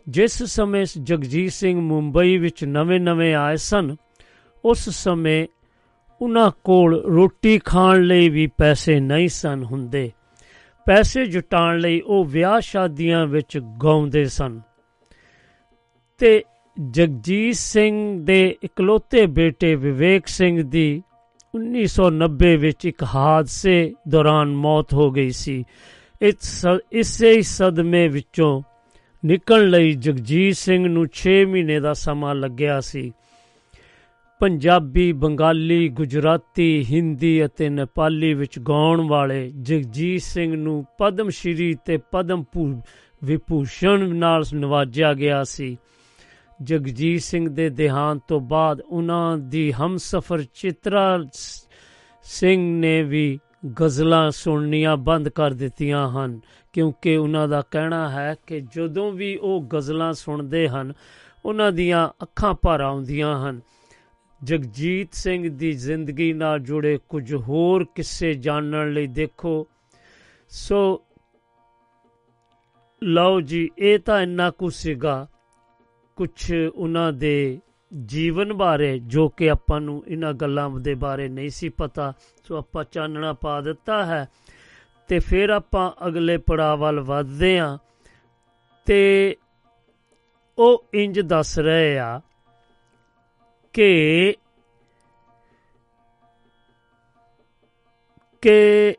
ਜਿਸ 0.08 0.42
ਸਮੇਂ 0.42 0.86
ਜਗਜੀਤ 1.02 1.52
ਸਿੰਘ 1.52 1.80
ਮੁੰਬਈ 1.80 2.38
ਵਿੱਚ 2.38 2.64
ਨਵੇਂ-ਨਵੇਂ 2.64 3.34
ਆਏ 3.34 3.56
ਸਨ, 3.56 3.96
ਉਸ 4.64 4.90
ਸਮੇਂ 4.90 5.46
ਉਹਨਾਂ 6.22 6.50
ਕੋਲ 6.64 7.04
ਰੋਟੀ 7.04 7.58
ਖਾਣ 7.58 8.02
ਲਈ 8.02 8.28
ਵੀ 8.28 8.46
ਪੈਸੇ 8.46 9.00
ਨਹੀਂ 9.00 9.28
ਸਨ 9.28 9.64
ਹੁੰਦੇ। 9.64 10.12
ਪੈਸੇ 10.86 11.26
ਜੁਟਾਉਣ 11.26 11.78
ਲਈ 11.78 12.00
ਉਹ 12.00 12.24
ਵਿਆਹ 12.24 12.60
ਸ਼ਾਦੀਆਂ 12.60 13.26
ਵਿੱਚ 13.26 13.58
ਗਾਉਂਦੇ 13.58 14.24
ਸਨ। 14.24 14.60
ਤੇ 16.18 16.44
ਜਗਜੀਤ 16.80 17.54
ਸਿੰਘ 17.54 18.24
ਦੇ 18.24 18.56
ਇਕਲੌਤੇ 18.64 19.26
ਬੇਟੇ 19.26 19.74
ਵਿਵੇਕ 19.74 20.26
ਸਿੰਘ 20.26 20.62
ਦੀ 20.62 21.02
1990 21.54 22.56
ਵਿੱਚ 22.56 22.84
ਇੱਕ 22.84 23.02
ਹਾਦਸੇ 23.02 23.94
ਦੌਰਾਨ 24.08 24.48
ਮੌਤ 24.48 24.94
ਹੋ 24.94 25.10
ਗਈ 25.10 25.30
ਸੀ। 25.30 25.64
ਇਸ 26.22 26.66
ਇਸੇ 26.92 27.32
ਹੀ 27.32 27.42
ਸਦਮੇ 27.42 28.08
ਵਿੱਚੋਂ 28.08 28.62
ਨਿਕਲਣ 29.24 29.68
ਲਈ 29.68 29.92
ਜਗਜੀਤ 29.92 30.56
ਸਿੰਘ 30.56 30.88
ਨੂੰ 30.88 31.06
6 31.06 31.36
ਮਹੀਨੇ 31.46 31.80
ਦਾ 31.80 31.92
ਸਮਾਂ 31.92 32.34
ਲੱਗਿਆ 32.34 32.80
ਸੀ। 32.80 33.12
ਪੰਜਾਬੀ, 34.40 35.12
ਬੰਗਾਲੀ, 35.12 35.88
ਗੁਜਰਾਤੀ, 35.88 36.84
ਹਿੰਦੀ 36.84 37.44
ਅਤੇ 37.44 37.68
ਨੇਪਾਲੀ 37.68 38.34
ਵਿੱਚ 38.34 38.58
ਗਾਉਣ 38.58 39.08
ਵਾਲੇ 39.08 39.52
ਜਗਜੀਤ 39.62 40.22
ਸਿੰਘ 40.22 40.56
ਨੂੰ 40.56 40.86
ਪਦਮ 40.98 41.28
ਸ਼੍ਰੀ 41.28 41.74
ਤੇ 41.84 41.96
ਪਦਮ 41.96 42.44
ਵਿਭੂਸ਼ਣ 43.24 44.14
ਨਾਲ 44.14 44.42
ਨਵਾਜਿਆ 44.54 45.14
ਗਿਆ 45.14 45.44
ਸੀ। 45.44 45.78
ਜਗਜੀਤ 46.62 47.22
ਸਿੰਘ 47.22 47.48
ਦੇ 47.48 47.70
ਦੇਹਾਂਤ 47.70 48.22
ਤੋਂ 48.28 48.40
ਬਾਅਦ 48.40 48.80
ਉਹਨਾਂ 48.80 49.38
ਦੀ 49.38 49.72
ਹਮਸਫਰ 49.72 50.42
ਚਿਤਰਾ 50.42 51.24
ਸਿੰਘ 52.22 52.80
ਨੇ 52.80 53.02
ਵੀ 53.02 53.38
ਗਜ਼ਲਾਂ 53.80 54.30
ਸੁਣਨੀਆਂ 54.30 54.96
ਬੰਦ 54.96 55.28
ਕਰ 55.28 55.50
ਦਿੱਤੀਆਂ 55.50 56.10
ਹਨ, 56.10 56.40
ਕਿਉਂਕਿ 56.72 57.16
ਉਹਨਾਂ 57.16 57.48
ਦਾ 57.48 57.62
ਕਹਿਣਾ 57.70 58.10
ਹੈ 58.10 58.36
ਕਿ 58.46 58.60
ਜਦੋਂ 58.60 59.12
ਵੀ 59.12 59.36
ਉਹ 59.36 59.62
ਗਜ਼ਲਾਂ 59.74 60.12
ਸੁਣਦੇ 60.12 60.68
ਹਨ, 60.68 60.92
ਉਹਨਾਂ 61.44 61.72
ਦੀਆਂ 61.72 62.08
ਅੱਖਾਂ 62.22 62.54
ਭਰ 62.54 62.80
ਆਉਂਦੀਆਂ 62.80 63.50
ਹਨ। 63.50 63.60
ਜਗਜੀਤ 64.44 65.08
ਸਿੰਘ 65.12 65.48
ਦੀ 65.48 65.72
ਜ਼ਿੰਦਗੀ 65.72 66.32
ਨਾਲ 66.32 66.58
ਜੁੜੇ 66.58 66.98
ਕੁਝ 67.08 67.34
ਹੋਰ 67.34 67.84
ਕਿੱਸੇ 67.94 68.34
ਜਾਣਨ 68.34 68.92
ਲਈ 68.92 69.06
ਦੇਖੋ। 69.06 69.66
ਸੋ 70.48 71.02
ਲਓ 73.02 73.40
ਜੀ, 73.40 73.70
ਇਹ 73.78 73.98
ਤਾਂ 73.98 74.20
ਇੰਨਾ 74.20 74.50
ਕੁ 74.50 74.70
ਸੀਗਾ। 74.70 75.26
ਕੁਝ 76.16 76.54
ਉਹਨਾਂ 76.74 77.12
ਦੇ 77.12 77.60
ਜੀਵਨ 78.04 78.52
ਬਾਰੇ 78.52 78.98
ਜੋ 78.98 79.28
ਕਿ 79.28 79.50
ਆਪਾਂ 79.50 79.80
ਨੂੰ 79.80 80.04
ਇਹਨਾਂ 80.08 80.32
ਗੱਲਾਂ 80.32 80.70
ਦੇ 80.70 80.94
ਬਾਰੇ 80.94 81.28
ਨਹੀਂ 81.28 81.50
ਸੀ 81.50 81.68
ਪਤਾ, 81.68 82.12
ਸੋ 82.44 82.56
ਆਪਾਂ 82.56 82.84
ਚਾਨਣਾ 82.84 83.32
ਪਾ 83.32 83.60
ਦਿੱਤਾ 83.60 84.06
ਹੈ। 84.06 84.28
ਤੇ 85.08 85.18
ਫਿਰ 85.18 85.50
ਆਪਾਂ 85.50 86.06
ਅਗਲੇ 86.06 86.38
ਪੜਾਅ 86.38 86.76
ਵੱਲ 86.76 87.00
ਵਧਦੇ 87.00 87.58
ਆਂ 87.58 87.78
ਤੇ 88.86 89.36
ਉਹ 90.58 90.84
ਇੰਜ 90.94 91.20
ਦੱਸ 91.20 91.58
ਰਹੇ 91.58 91.98
ਆ 91.98 92.20
ਕਿ 93.72 94.34
ਕਿ 98.42 98.94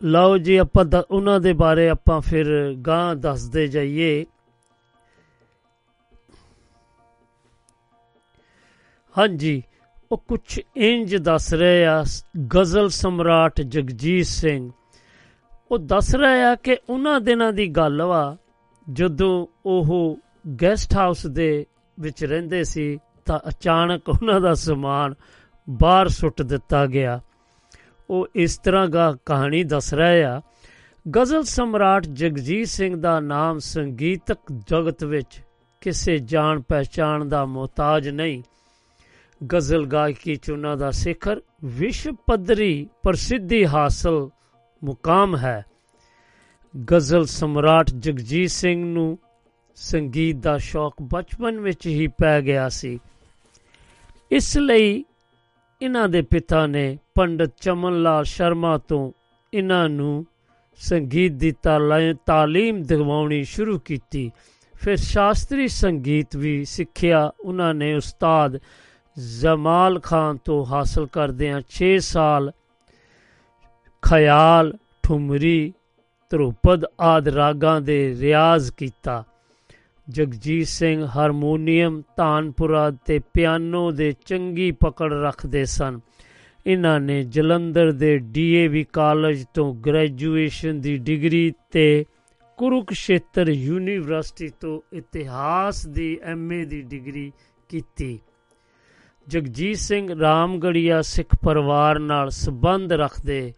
ਲਓ 0.00 0.38
ਜੀ, 0.38 0.56
ਆਪਾਂ 0.56 0.84
ਉਹਨਾਂ 1.10 1.40
ਦੇ 1.40 1.52
ਬਾਰੇ 1.52 1.88
ਆਪਾਂ 1.88 2.20
ਫਿਰ 2.20 2.74
ਗਾਂ 2.86 3.16
ਦੱਸਦੇ 3.16 3.66
ਜਾਈਏ। 3.66 4.26
ਹਾਂਜੀ, 9.14 9.62
ਉਹ 10.12 10.18
ਕੁਝ 10.28 10.60
ਇੰਜ 10.76 11.16
ਦੱਸ 11.16 11.52
ਰਹੇ 11.54 11.84
ਆ 11.86 12.04
ਗਜ਼ਲ 12.54 12.88
ਸਮਰਾਟ 12.88 13.60
ਜਗਜੀਤ 13.60 14.26
ਸਿੰਘ। 14.26 14.70
ਉਹ 15.70 15.78
ਦੱਸ 15.78 16.14
ਰਹੇ 16.14 16.42
ਆ 16.42 16.54
ਕਿ 16.54 16.76
ਉਹਨਾਂ 16.90 17.20
ਦਿਨਾਂ 17.20 17.52
ਦੀ 17.52 17.66
ਗੱਲ 17.68 18.02
ਵਾ, 18.02 18.36
ਜਦੋਂ 18.92 19.46
ਉਹ 19.66 20.18
ਗੈਸਟ 20.62 20.94
ਹਾਊਸ 20.96 21.26
ਦੇ 21.26 21.66
ਵਿੱਚ 22.00 22.24
ਰਹਿੰਦੇ 22.24 22.64
ਸੀ, 22.64 22.98
ਤਾਂ 23.24 23.38
ਅਚਾਨਕ 23.48 24.08
ਉਹਨਾਂ 24.08 24.40
ਦਾ 24.40 24.54
ਸਮਾਨ 24.54 25.14
ਬਾਹਰ 25.70 26.08
ਸੁੱਟ 26.08 26.42
ਦਿੱਤਾ 26.42 26.86
ਗਿਆ। 26.86 27.20
ਉਹ 28.10 28.28
ਇਸ 28.34 28.58
ਤਰ੍ਹਾਂ 28.58 28.88
ਦਾ 28.88 29.16
ਕਹਾਣੀ 29.26 29.64
ਦੱਸ 29.64 29.94
ਰਿਹਾ 29.94 30.38
ਆ। 30.38 30.42
ਗਜ਼ਲ 31.16 31.42
ਸਮਰਾਟ 31.42 32.06
ਜਗਜੀਤ 32.06 32.68
ਸਿੰਘ 32.68 32.96
ਦਾ 32.96 33.20
ਨਾਮ 33.20 33.58
ਸੰਗੀਤਕ 33.58 34.38
ਜਗਤ 34.66 35.04
ਵਿੱਚ 35.04 35.40
ਕਿਸੇ 35.80 36.18
ਜਾਣ 36.18 36.60
ਪਹਿਚਾਣ 36.60 37.24
ਦਾ 37.24 37.44
ਮੁਹਤਾਜ 37.44 38.08
ਨਹੀਂ। 38.08 38.42
ਗਜ਼ਲ 39.46 39.86
ਗਾਇਕੀ 39.86 40.36
ਚ 40.36 40.50
ਉਹਨਾਂ 40.50 40.76
ਦਾ 40.76 40.90
ਸਿਖਰ 40.90 41.40
ਵਿਸ਼ਵ 41.64 42.16
ਪੱਧਰੀ 42.26 42.88
ਪ੍ਰਸਿੱਧੀ 43.02 43.66
ਹਾਸਲ 43.66 44.30
ਮੁਕਾਮ 44.84 45.36
ਹੈ। 45.36 45.64
ਗਜ਼ਲ 46.92 47.24
ਸਮਰਾਟ 47.24 47.90
ਜਗਜੀਤ 47.90 48.50
ਸਿੰਘ 48.50 48.84
ਨੂੰ 48.84 49.18
ਸੰਗੀਤ 49.76 50.36
ਦਾ 50.36 50.58
ਸ਼ੌਕ 50.58 50.94
ਬਚਪਨ 51.02 51.60
ਵਿੱਚ 51.60 51.86
ਹੀ 51.86 52.06
ਪੈ 52.06 52.40
ਗਿਆ 52.40 52.68
ਸੀ। 52.68 53.00
ਇਸ 54.30 54.58
ਲਈ 54.58 55.04
ਇਹਨਾਂ 55.82 56.08
ਦੇ 56.08 56.22
ਪਿਤਾ 56.22 56.66
ਨੇ 56.66 56.98
ਪੰਡਤ 57.14 57.52
ਚਮਨ 57.60 58.02
ਲਾਲ 58.02 58.24
ਸ਼ਰਮਾ 58.24 58.76
ਤੋਂ 58.78 59.12
ਇਹਨਾਂ 59.52 59.88
ਨੂੰ 59.88 60.26
ਸੰਗੀਤ 60.78 61.32
ਦੀ 61.32 61.52
ਤਾਲੀਮ 62.26 62.82
ਦਿਵਾਉਣੀ 62.82 63.42
ਸ਼ੁਰੂ 63.44 63.78
ਕੀਤੀ। 63.78 64.30
ਫਿਰ 64.74 64.96
ਸ਼ਾਸਤਰੀ 64.96 65.68
ਸੰਗੀਤ 65.68 66.36
ਵੀ 66.36 66.64
ਸਿੱਖਿਆ 66.64 67.30
ਉਹਨਾਂ 67.40 67.72
ਨੇ 67.74 67.94
ਉਸਤਾਦ 67.94 68.58
ਜਮਾਲ 69.40 70.00
ਖਾਨ 70.00 70.36
ਤੋਂ 70.36 70.64
ਹਾਸਲ 70.66 71.06
ਕਰਦਿਆਂ 71.06 71.60
6 71.70 71.96
ਸਾਲ 71.98 72.50
ਖਿਆਲ, 74.02 74.72
ਠੁਮਰੀ, 75.02 75.72
ਧਰੂਪਦ 76.30 76.84
ਆਦ 77.00 77.28
ਰਾਗਾਂ 77.28 77.80
ਦੇ 77.80 77.98
ਰਿਆਜ਼ 78.20 78.72
ਕੀਤਾ। 78.72 79.24
ਜਗਜੀਤ 80.10 80.66
ਸਿੰਘ 80.66 81.06
ਹਾਰਮੋਨੀਅਮ 81.16 82.02
ਤਾਨਪੁਰਾ 82.16 82.90
ਤੇ 82.90 83.18
ਪਿਆਨੋ 83.18 83.90
ਦੇ 83.90 84.14
ਚੰਗੀ 84.26 84.70
ਪਕੜ 84.70 85.12
ਰੱਖਦੇ 85.12 85.64
ਸਨ। 85.64 86.00
ਇਹਨਾਂ 86.66 87.00
ਨੇ 87.00 87.22
ਜਲੰਧਰ 87.22 87.92
ਦੇ 87.92 88.18
ਡੀਏਵੀ 88.18 88.84
ਕਾਲਜ 88.84 89.44
ਤੋਂ 89.54 89.74
ਗ੍ਰੈਜੂਏਸ਼ਨ 89.74 90.80
ਦੀ 90.80 90.96
ਡਿਗਰੀ 90.98 91.52
ਤੇ 91.70 92.04
ਕੁਰੂਕਸ਼ੇਤਰ 92.56 93.48
ਯੂਨੀਵਰਸਿਟੀ 93.48 94.48
ਤੋਂ 94.60 94.80
ਇਤਿਹਾਸ 94.92 95.86
ਦੀ 95.86 96.18
ਐਮਏ 96.22 96.64
ਦੀ 96.64 96.82
ਡਿਗਰੀ 96.82 97.32
ਕੀਤੀ। 97.68 98.18
ਜਗਜੀਤ 99.28 99.76
ਸਿੰਘ 99.76 100.20
ਰਾਮਗੜੀਆ 100.20 101.02
ਸਿੱਖ 101.02 101.36
ਪਰਿਵਾਰ 101.44 101.98
ਨਾਲ 101.98 102.30
ਸੰਬੰਧ 102.30 102.92
ਰੱਖਦੇ 102.92 103.52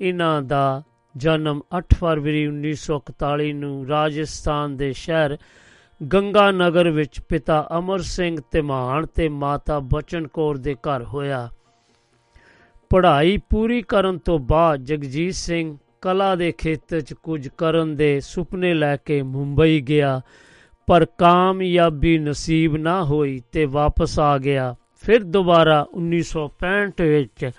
ਇਹਨਾਂ 0.00 0.42
ਦਾ 0.42 0.82
ਜਨਮ 1.16 1.60
8 1.78 1.82
ਫਰਵਰੀ 1.94 2.46
1941 2.46 3.52
ਨੂੰ 3.52 3.86
ਰਾਜਸਥਾਨ 3.86 4.76
ਦੇ 4.76 4.92
ਸ਼ਹਿਰ 4.92 5.38
ਗੰਗਾ 6.00 6.50
ਨਗਰ 6.50 6.90
ਵਿੱਚ 6.90 7.20
ਪਿਤਾ 7.20 7.66
ਅਮਰ 7.78 7.98
ਸਿੰਘ 7.98 8.36
ਤਿਮਾਨ 8.50 9.06
ਤੇ 9.06 9.28
ਮਾਤਾ 9.28 9.78
ਬਚਨ 9.78 10.26
ਕੌਰ 10.26 10.56
ਦੇ 10.56 10.74
ਘਰ 10.74 11.02
ਹੋਇਆ। 11.04 11.48
ਪੜ੍ਹਾਈ 12.90 13.36
ਪੂਰੀ 13.50 13.82
ਕਰਨ 13.82 14.18
ਤੋਂ 14.18 14.38
ਬਾਅਦ 14.38 14.84
ਜਗਜੀਤ 14.84 15.34
ਸਿੰਘ 15.34 15.76
ਕਲਾ 16.02 16.34
ਦੇ 16.34 16.52
ਖੇਤਰ 16.52 17.00
'ਚ 17.00 17.14
ਕੁਝ 17.14 17.48
ਕਰਨ 17.48 17.94
ਦੇ 17.96 18.20
ਸੁਪਨੇ 18.20 18.74
ਲੈ 18.74 18.96
ਕੇ 18.96 19.22
ਮੁੰਬਈ 19.22 19.80
ਗਿਆ, 19.80 20.20
ਪਰ 20.88 21.04
ਕਾਮਯਾਬੀ 21.18 22.18
ਨਸੀਬ 22.18 22.76
ਨਾ 22.76 23.04
ਹੋਈ 23.04 23.40
ਤੇ 23.52 23.64
ਵਾਪਸ 23.64 24.18
ਆ 24.18 24.36
ਗਿਆ। 24.38 24.74
ਫਿਰ 25.02 25.22
ਦੁਬਾਰਾ 25.22 25.86
1965 25.92 27.08
ਵਿੱਚ 27.08 27.50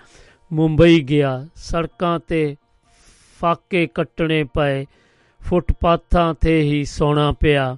ਮੁੰਬਈ 0.50 1.00
ਗਿਆ। 1.00 1.32
ਸੜਕਾਂ 1.56 2.18
ਤੇ 2.28 2.56
ਫਾਕੇ 3.40 3.86
ਕੱਟਣੇ 3.86 4.44
ਪਏ, 4.44 4.86
ਫੁੱਟਪਾਥਾਂ 5.40 6.34
ਤੇ 6.34 6.60
ਹੀ 6.62 6.84
ਸੌਣਾ 6.84 7.32
ਪਿਆ। 7.32 7.76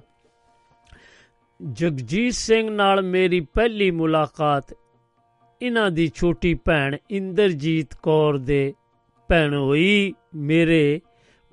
ਜਗਜੀਤ 1.61 2.33
ਸਿੰਘ 2.33 2.69
ਨਾਲ 2.69 3.01
ਮੇਰੀ 3.01 3.39
ਪਹਿਲੀ 3.39 3.91
ਮੁਲਾਕਾਤ 3.91 4.73
ਇਹਨਾਂ 5.61 5.91
ਦੀ 5.91 6.11
ਛੋਟੀ 6.15 6.53
ਭੈਣ 6.53 6.95
ਇੰਦਰਜੀਤ 7.11 7.95
ਕੌਰ 8.03 8.37
ਦੇ 8.37 8.73
ਭੈਣ 9.27 9.55
ਹੋਈ। 9.55 10.13
ਮੇਰੇ 10.35 11.01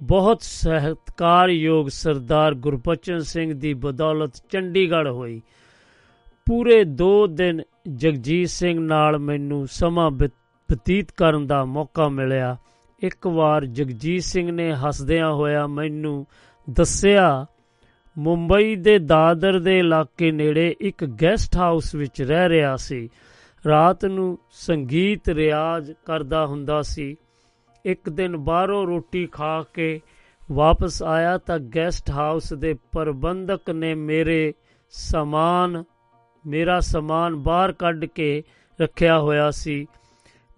ਬਹੁਤ 0.03 0.43
ਸਹਿਤਕਾਰਯੋਗ 0.43 1.89
ਸਰਦਾਰ 1.89 2.55
ਗੁਰਬਚਨ 2.55 3.19
ਸਿੰਘ 3.19 3.53
ਦੀ 3.55 3.75
ਬਦੌਲਤ 3.75 4.33
ਚੰਡੀਗੜ੍ਹ 4.51 5.09
ਹੋਈ। 5.09 5.43
ਪੂਰੇ 6.47 6.85
2 6.85 7.27
ਦਿਨ 7.27 7.63
ਜਗਜੀਤ 7.95 8.49
ਸਿੰਘ 8.49 8.81
ਨਾਲ 8.81 9.19
ਮੈਨੂੰ 9.19 9.67
ਸਮਾਂ 9.67 10.11
ਬਤੀਤ 10.11 11.13
ਕਰਨ 11.13 11.47
ਦਾ 11.47 11.65
ਮੌਕਾ 11.65 12.09
ਮਿਲਿਆ। 12.09 12.57
ਇੱਕ 13.03 13.27
ਵਾਰ 13.27 13.67
ਜਗਜੀਤ 13.67 14.23
ਸਿੰਘ 14.23 14.51
ਨੇ 14.51 14.73
ਹੱਸਦਿਆਂ 14.73 15.33
ਹੋਇਆ 15.33 15.67
ਮੈਨੂੰ 15.67 16.27
ਦੱਸਿਆ 16.71 17.47
ਮੁੰਬਈ 18.19 18.77
ਦੇ 18.77 18.99
ਦਾਦਰ 18.99 19.59
ਦੇ 19.59 19.79
ਇਲਾਕੇ 19.79 20.31
ਨੇੜੇ 20.33 20.77
ਇੱਕ 20.81 21.05
ਗੈਸਟ 21.05 21.57
ਹਾਊਸ 21.57 21.95
ਵਿੱਚ 21.95 22.23
ਰਹਿ 22.23 22.49
ਰਿਹਾ 22.49 22.77
ਸੀ। 22.77 23.11
ਰਾਤ 23.69 24.05
ਨੂੰ 24.05 24.39
ਸੰਗੀਤ 24.51 25.29
ਰਿਆਜ਼ 25.29 25.93
ਕਰਦਾ 26.05 26.47
ਹੁੰਦਾ 26.47 26.83
ਸੀ। 26.83 27.17
ਇੱਕ 27.85 28.09
ਦਿਨ 28.09 28.37
ਬਾਹਰੋਂ 28.37 28.87
ਰੋਟੀ 28.87 29.27
ਖਾ 29.27 29.65
ਕੇ 29.75 30.01
ਵਾਪਸ 30.53 31.03
ਆਇਆ 31.03 31.39
ਤਾਂ 31.39 31.59
ਗੈਸਟ 31.59 32.11
ਹਾਊਸ 32.11 32.53
ਦੇ 32.53 32.75
ਪ੍ਰਬੰਧਕ 32.93 33.71
ਨੇ 33.71 33.95
ਮੇਰੇ 33.95 34.55
ਸਮਾਨ, 34.91 35.85
ਮੇਰਾ 36.47 36.81
ਸਮਾਨ 36.81 37.35
ਬਾਹਰ 37.35 37.73
ਕੱਢ 37.73 38.05
ਕੇ 38.05 38.43
ਰੱਖਿਆ 38.83 39.21
ਹੋਇਆ 39.21 39.51
ਸੀ। 39.51 39.87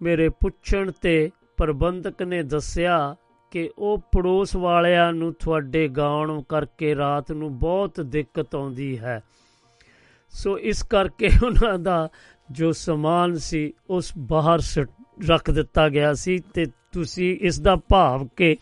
ਮੇਰੇ 0.01 0.29
ਪੁੱਛਣ 0.29 0.91
ਤੇ 1.01 1.31
ਪ੍ਰਬੰਧਕ 1.57 2.23
ਨੇ 2.23 2.43
ਦੱਸਿਆ 2.43 3.15
ਕਿ 3.51 3.69
ਉਹ 3.77 3.97
ਪੜੋਸ 3.97 4.55
ਵਾਲਿਆਂ 4.55 5.13
ਨੂੰ 5.13 5.33
ਤੁਹਾਡੇ 5.33 5.87
ਗਾਉਣ 5.87 6.43
ਕਰਕੇ 6.49 6.95
ਰਾਤ 6.95 7.31
ਨੂੰ 7.31 7.59
ਬਹੁਤ 7.59 8.01
ਦਿੱਕਤ 8.01 8.55
ਆਉਂਦੀ 8.55 8.99
ਹੈ। 8.99 9.23
ਸੋ 10.29 10.59
ਇਸ 10.59 10.83
ਕਰਕੇ 10.83 11.29
ਉਹਨਾਂ 11.45 11.79
ਦਾ 11.79 12.09
ਜੋ 12.51 12.71
ਸਮਾਨ 12.71 13.35
ਸੀ, 13.35 13.73
ਉਸ 13.89 14.11
ਬਾਹਰ 14.17 14.59
ਸੁੱਟ- 14.59 15.27
ਰੱਖ 15.27 15.51
ਦਿੱਤਾ 15.51 15.89
ਗਿਆ 15.89 16.13
ਸੀ 16.13 16.39
ਤੇ 16.39 16.65
ਤੁਸੀਂ 16.91 17.37
ਇਸ 17.41 17.59
ਦਾ 17.59 17.75
ਭਾਵ 17.75 18.27
ਕਿ 18.35 18.57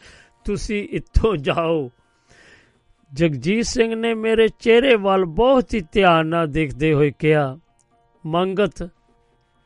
ਤੁਸੀਂ 0.46 0.88
ਇੱਥੋਂ 0.92 1.38
ਜਾਓ। 1.38 1.92
ਜਗਜੀਤ 3.14 3.66
ਸਿੰਘ 3.66 3.96
ਨੇ 3.96 4.14
ਮੇਰੇ 4.14 4.48
ਚਿਹਰੇ 4.60 4.96
ਵੱਲ 4.96 5.26
ਬਹੁਤ 5.26 5.74
ਹੀ 5.74 5.82
ਧਿਆਨ 5.92 6.28
ਨਾਲ 6.28 6.48
ਦੇਖਦੇ 6.48 6.94
ਹੋਏ 6.94 7.12
ਕਿਹਾ, 7.20 7.60
ਮੰਗਤ, 8.26 8.90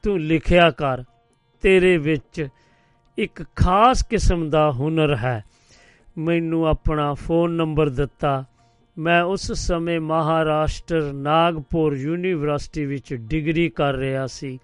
ਤੂੰ 0.04 0.20
ਲਿਖਿਆ 0.20 0.72
ਕਰ, 0.72 1.04
ਤੇਰੇ 1.62 1.98
ਵਿੱਚ 1.98 2.48
ਇੱਕ 3.18 3.44
ਖਾਸ 3.56 4.04
ਕਿਸਮ 4.04 4.50
ਦਾ 4.50 4.72
ਹੁਨਰ 4.72 5.16
ਹੈ। 5.16 5.44
ਮੈਨੂੰ 6.18 6.66
ਆਪਣਾ 6.66 7.14
ਫੋਨ 7.14 7.52
ਨੰਬਰ 7.52 7.90
ਦਿੱਤਾ। 7.90 8.46
ਮੈਂ 8.98 9.24
ਉਸ 9.24 9.52
ਸਮੇਂ 9.52 10.00
ਮਹਾਰਾਸ਼ਟਰ 10.00 11.14
ਨਾਗਪੁਰ 11.14 11.94
ਯੂਨੀਵਰਸਿਟੀ 11.94 12.86
ਵਿੱਚ 12.86 13.14
ਡਿਗਰੀ 13.14 13.70
ਕਰ 13.70 13.94
ਰਿਹਾ 13.94 14.28
ਸੀ। 14.28 14.60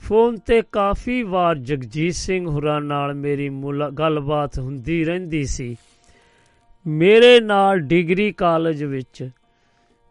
ਫੋਨ 0.00 0.36
ਤੇ 0.36 0.62
ਕਾਫੀ 0.72 1.22
ਵਾਰ 1.22 1.58
ਜਗਜੀਤ 1.58 2.14
ਸਿੰਘ 2.14 2.46
ਹੁਰਾਂ 2.46 2.80
ਨਾਲ 2.80 3.14
ਮੇਰੀ 3.14 3.48
ਮੁਲਾ- 3.48 3.90
ਗੱਲਬਾਤ 3.90 4.58
ਹੁੰਦੀ 4.58 5.04
ਰਹਿੰਦੀ 5.04 5.44
ਸੀ। 5.44 5.76
ਮੇਰੇ 6.86 7.40
ਨਾਲ 7.40 7.78
ਡਿਗਰੀ 7.78 8.32
ਕਾਲਜ 8.32 8.84
ਵਿੱਚ 8.84 9.30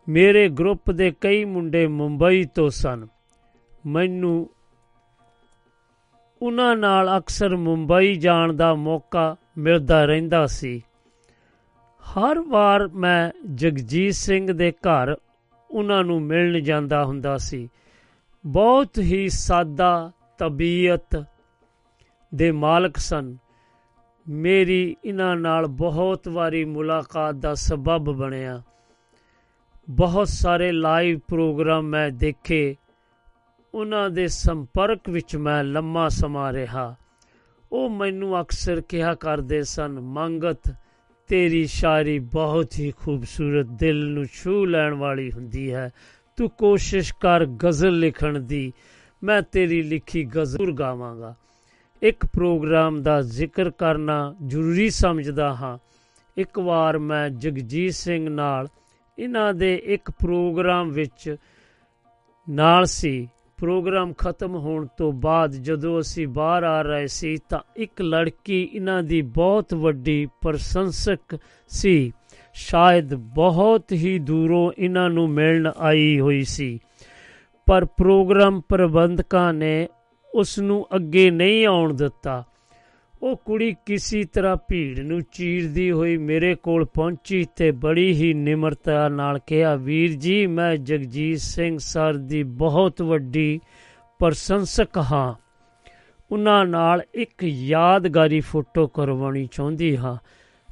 ਮੇਰੇ 0.09 0.49
ਗਰੁੱਪ 0.49 0.91
ਦੇ 0.91 1.13
ਕਈ 1.21 1.45
ਮੁੰਡੇ 1.45 1.87
ਮੁੰਬਈ 1.87 2.45
ਤੋਂ 2.55 2.69
ਸਨ। 2.69 3.07
ਮੈਨੂੰ 3.85 4.49
ਉਹਨਾਂ 6.41 6.75
ਨਾਲ 6.75 7.17
ਅਕਸਰ 7.17 7.55
ਮੁੰਬਈ 7.55 8.15
ਜਾਣ 8.15 8.53
ਦਾ 8.53 8.75
ਮੌਕਾ 8.75 9.35
ਮਿਲਦਾ 9.57 10.05
ਰਹਿੰਦਾ 10.05 10.47
ਸੀ। 10.47 10.83
ਹਰ 12.01 12.39
ਵਾਰ 12.39 12.87
ਮੈਂ 12.87 13.31
ਜਗਜੀਤ 13.53 14.13
ਸਿੰਘ 14.13 14.51
ਦੇ 14.51 14.71
ਘਰ 14.71 15.15
ਉਹਨਾਂ 15.71 16.03
ਨੂੰ 16.03 16.21
ਮਿਲਣ 16.21 16.59
ਜਾਂਦਾ 16.59 17.05
ਹੁੰਦਾ 17.05 17.37
ਸੀ। 17.37 17.69
ਬਹੁਤ 18.45 18.99
ਹੀ 18.99 19.29
ਸਾਦਾ 19.29 20.11
ਤਬੀਅਤ 20.37 21.25
ਦੇ 22.35 22.51
ਮਾਲਕ 22.51 22.97
ਸਨ। 22.97 23.37
ਮੇਰੀ 24.29 24.95
ਇਹਨਾਂ 25.05 25.35
ਨਾਲ 25.35 25.65
ਬਹੁਤ 25.65 26.27
ਵਾਰੀ 26.27 26.65
ਮੁਲਾਕਾਤ 26.65 27.35
ਦਾ 27.35 27.53
ਸਬਬ 27.53 28.11
ਬਣਿਆ। 28.11 28.61
ਬਹੁਤ 29.89 30.27
ਸਾਰੇ 30.27 30.71
ਲਾਈਵ 30.71 31.19
ਪ੍ਰੋਗਰਾਮ 31.27 31.83
ਮੈਂ 31.83 32.09
ਦੇਖੇ। 32.09 32.75
ਉਹਨਾਂ 33.73 34.09
ਦੇ 34.09 34.27
ਸੰਪਰਕ 34.27 35.09
ਵਿੱਚ 35.09 35.35
ਮੈਂ 35.35 35.63
ਲੰਮਾ 35.63 36.09
ਸਮਾਂ 36.09 36.53
ਰਿਹਾ। 36.53 36.95
ਉਹ 37.71 37.89
ਮੈਨੂੰ 37.89 38.41
ਅਕਸਰ 38.41 38.81
ਕਿਹਾ 38.81 39.15
ਕਰਦੇ 39.15 39.63
ਸਨ, 39.63 39.99
ਮੰਗਤ, 39.99 40.75
ਤੇਰੀ 41.27 41.65
ਸ਼ਾਇਰੀ 41.65 42.19
ਬਹੁਤ 42.19 42.79
ਹੀ 42.79 42.93
ਖੂਬਸੂਰਤ 42.97 43.65
ਦਿਲ 43.65 44.09
ਨੂੰ 44.09 44.25
ਛੂ 44.25 44.65
ਲੈਣ 44.65 44.93
ਵਾਲੀ 44.93 45.31
ਹੁੰਦੀ 45.31 45.73
ਹੈ। 45.73 45.89
ਤੂੰ 46.37 46.49
ਕੋਸ਼ਿਸ਼ 46.49 47.13
ਕਰ 47.13 47.45
ਗਜ਼ਲ 47.45 47.99
ਲਿਖਣ 47.99 48.39
ਦੀ। 48.39 48.73
ਮੈਂ 49.23 49.41
ਤੇਰੀ 49.41 49.83
ਲਿਖੀ 49.83 50.25
ਗਜ਼ਲ 50.25 50.71
ਗਾਵਾਂਗਾ। 50.71 51.35
ਇੱਕ 52.01 52.25
ਪ੍ਰੋਗਰਾਮ 52.25 53.01
ਦਾ 53.01 53.21
ਜ਼ਿਕਰ 53.21 53.69
ਕਰਨਾ 53.69 54.35
ਜ਼ਰੂਰੀ 54.47 54.89
ਸਮਝਦਾ 54.89 55.55
ਹਾਂ। 55.55 55.77
ਇੱਕ 56.37 56.59
ਵਾਰ 56.59 56.97
ਮੈਂ 56.97 57.29
ਜਗਜੀਤ 57.29 57.93
ਸਿੰਘ 57.93 58.29
ਨਾਲ, 58.29 58.67
ਇਹਨਾਂ 59.19 59.53
ਦੇ 59.53 59.75
ਇੱਕ 59.75 60.11
ਪ੍ਰੋਗਰਾਮ 60.11 60.89
ਵਿੱਚ 60.89 61.35
ਨਾਲ 62.49 62.85
ਸੀ। 62.85 63.29
ਪ੍ਰੋਗਰਾਮ 63.61 64.13
ਖਤਮ 64.13 64.55
ਹੋਣ 64.55 64.87
ਤੋਂ 64.97 65.11
ਬਾਅਦ 65.11 65.51
ਜਦੋਂ 65.51 65.99
ਅਸੀਂ 65.99 66.27
ਬਾਹਰ 66.27 66.63
ਆ 66.63 66.81
ਰਹੇ 66.81 67.07
ਸੀ 67.07 67.37
ਤਾਂ 67.49 67.59
ਇੱਕ 67.75 68.01
ਲੜਕੀ 68.01 68.69
ਇਹਨਾਂ 68.73 69.03
ਦੀ 69.03 69.21
ਬਹੁਤ 69.21 69.73
ਵੱਡੀ 69.73 70.27
ਪ੍ਰਸ਼ੰਸਕ 70.41 71.37
ਸੀ। 71.69 72.11
ਸ਼ਾਇਦ 72.53 73.13
ਬਹੁਤ 73.13 73.91
ਹੀ 73.91 74.19
ਦੂਰੋਂ 74.19 74.71
ਇਹਨਾਂ 74.77 75.09
ਨੂੰ 75.09 75.29
ਮਿਲਣ 75.29 75.71
ਆਈ 75.77 76.19
ਹੋਈ 76.19 76.43
ਸੀ। 76.43 76.79
ਪਰ 77.65 77.85
ਪ੍ਰੋਗਰਾਮ 77.85 78.61
ਪ੍ਰਬੰਧਕਾਂ 78.69 79.53
ਨੇ 79.53 79.87
ਉਸ 80.35 80.59
ਨੂੰ 80.59 80.87
ਅੱਗੇ 80.95 81.31
ਨਹੀਂ 81.31 81.65
ਆਉਣ 81.65 81.93
ਦਿੱਤਾ। 81.93 82.43
ਉਹ 83.23 83.37
ਕੁੜੀ 83.37 83.75
ਕਿਸੇ 83.85 84.23
ਤਰ੍ਹਾਂ 84.23 84.57
ਭੀੜ 84.67 84.99
ਨੂੰ 84.99 85.21
ਚੀਰਦੀ 85.21 85.91
ਹੋਈ 85.91 86.17
ਮੇਰੇ 86.17 86.55
ਕੋਲ 86.55 86.85
ਪਹੁੰਚੀ 86.85 87.45
ਤੇ 87.55 87.71
ਬੜੀ 87.71 88.13
ਹੀ 88.13 88.33
ਨਿਮਰਤਾ 88.33 89.09
ਨਾਲ 89.09 89.39
ਕਿਹਾ, 89.47 89.75
ਵੀਰ 89.75 90.13
ਜੀ, 90.13 90.47
ਮੈਂ 90.47 90.75
ਜਗਜੀਤ 90.75 91.39
ਸਿੰਘ 91.39 91.77
ਸਰ 91.77 92.13
ਦੀ 92.13 92.43
ਬਹੁਤ 92.43 93.01
ਵੱਡੀ 93.01 93.59
ਪ੍ਰਸ਼ੰਸਕ 94.19 94.97
ਹਾਂ। 94.97 95.33
ਉਹਨਾਂ 96.31 96.65
ਨਾਲ 96.65 97.01
ਇੱਕ 97.13 97.43
ਯਾਦਗਾਰੀ 97.43 98.39
ਫੋਟੋ 98.39 98.87
ਕਰਵਾਉਣੀ 98.87 99.47
ਚਾਹੁੰਦੀ 99.51 99.97
ਹਾਂ। 99.97 100.17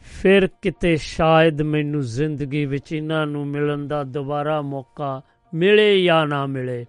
ਫਿਰ 0.04 0.48
ਕਿਤੇ 0.48 0.96
ਸ਼ਾਇਦ 0.96 1.62
ਮੈਨੂੰ 1.62 2.02
ਜ਼ਿੰਦਗੀ 2.02 2.66
ਵਿੱਚ 2.66 2.94
ਇਹਨਾਂ 2.94 3.28
ਨੂੰ 3.28 3.48
ਮਿਲਣ 3.48 3.88
ਦਾ 3.88 4.04
ਦੁਬਾਰਾ 4.04 4.62
ਮੌਕਾ 4.62 5.22
ਮਿਲੇ 5.54 6.04
ਜਾਂ 6.04 6.28
ਨਾ 6.28 6.46
ਮਿਲੇ। 6.46 6.86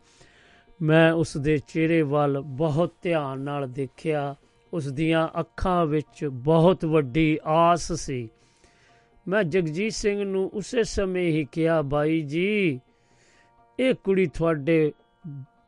ਮੈਂ 0.82 1.12
ਉਸ 1.12 1.36
ਦੇ 1.36 1.58
ਚਿਹਰੇ 1.58 2.02
ਵੱਲ 2.02 2.40
ਬਹੁਤ 2.40 2.92
ਧਿਆਨ 3.02 3.40
ਨਾਲ 3.40 3.68
ਦੇਖਿਆ। 3.68 4.34
ਉਸ 4.72 4.88
ਦੀਆਂ 4.88 5.40
ਅੱਖਾਂ 5.40 5.86
ਵਿੱਚ 5.86 6.24
ਬਹੁਤ 6.24 6.84
ਵੱਡੀ 6.84 7.38
ਆਸ 7.44 7.92
ਸੀ। 7.92 8.28
ਮੈਂ 9.28 9.44
ਜਗਜੀਤ 9.44 9.92
ਸਿੰਘ 9.92 10.24
ਨੂੰ 10.24 10.50
ਉਸੇ 10.54 10.82
ਸਮੇਂ 10.82 11.28
ਹੀ 11.28 11.46
ਕਿਹਾ, 11.52 11.82
ਬਾਈ 11.82 12.20
ਜੀ, 12.20 12.80
ਇਹ 13.80 13.94
ਕੁੜੀ 13.94 14.26
ਤੁਹਾਡੇ, 14.26 14.92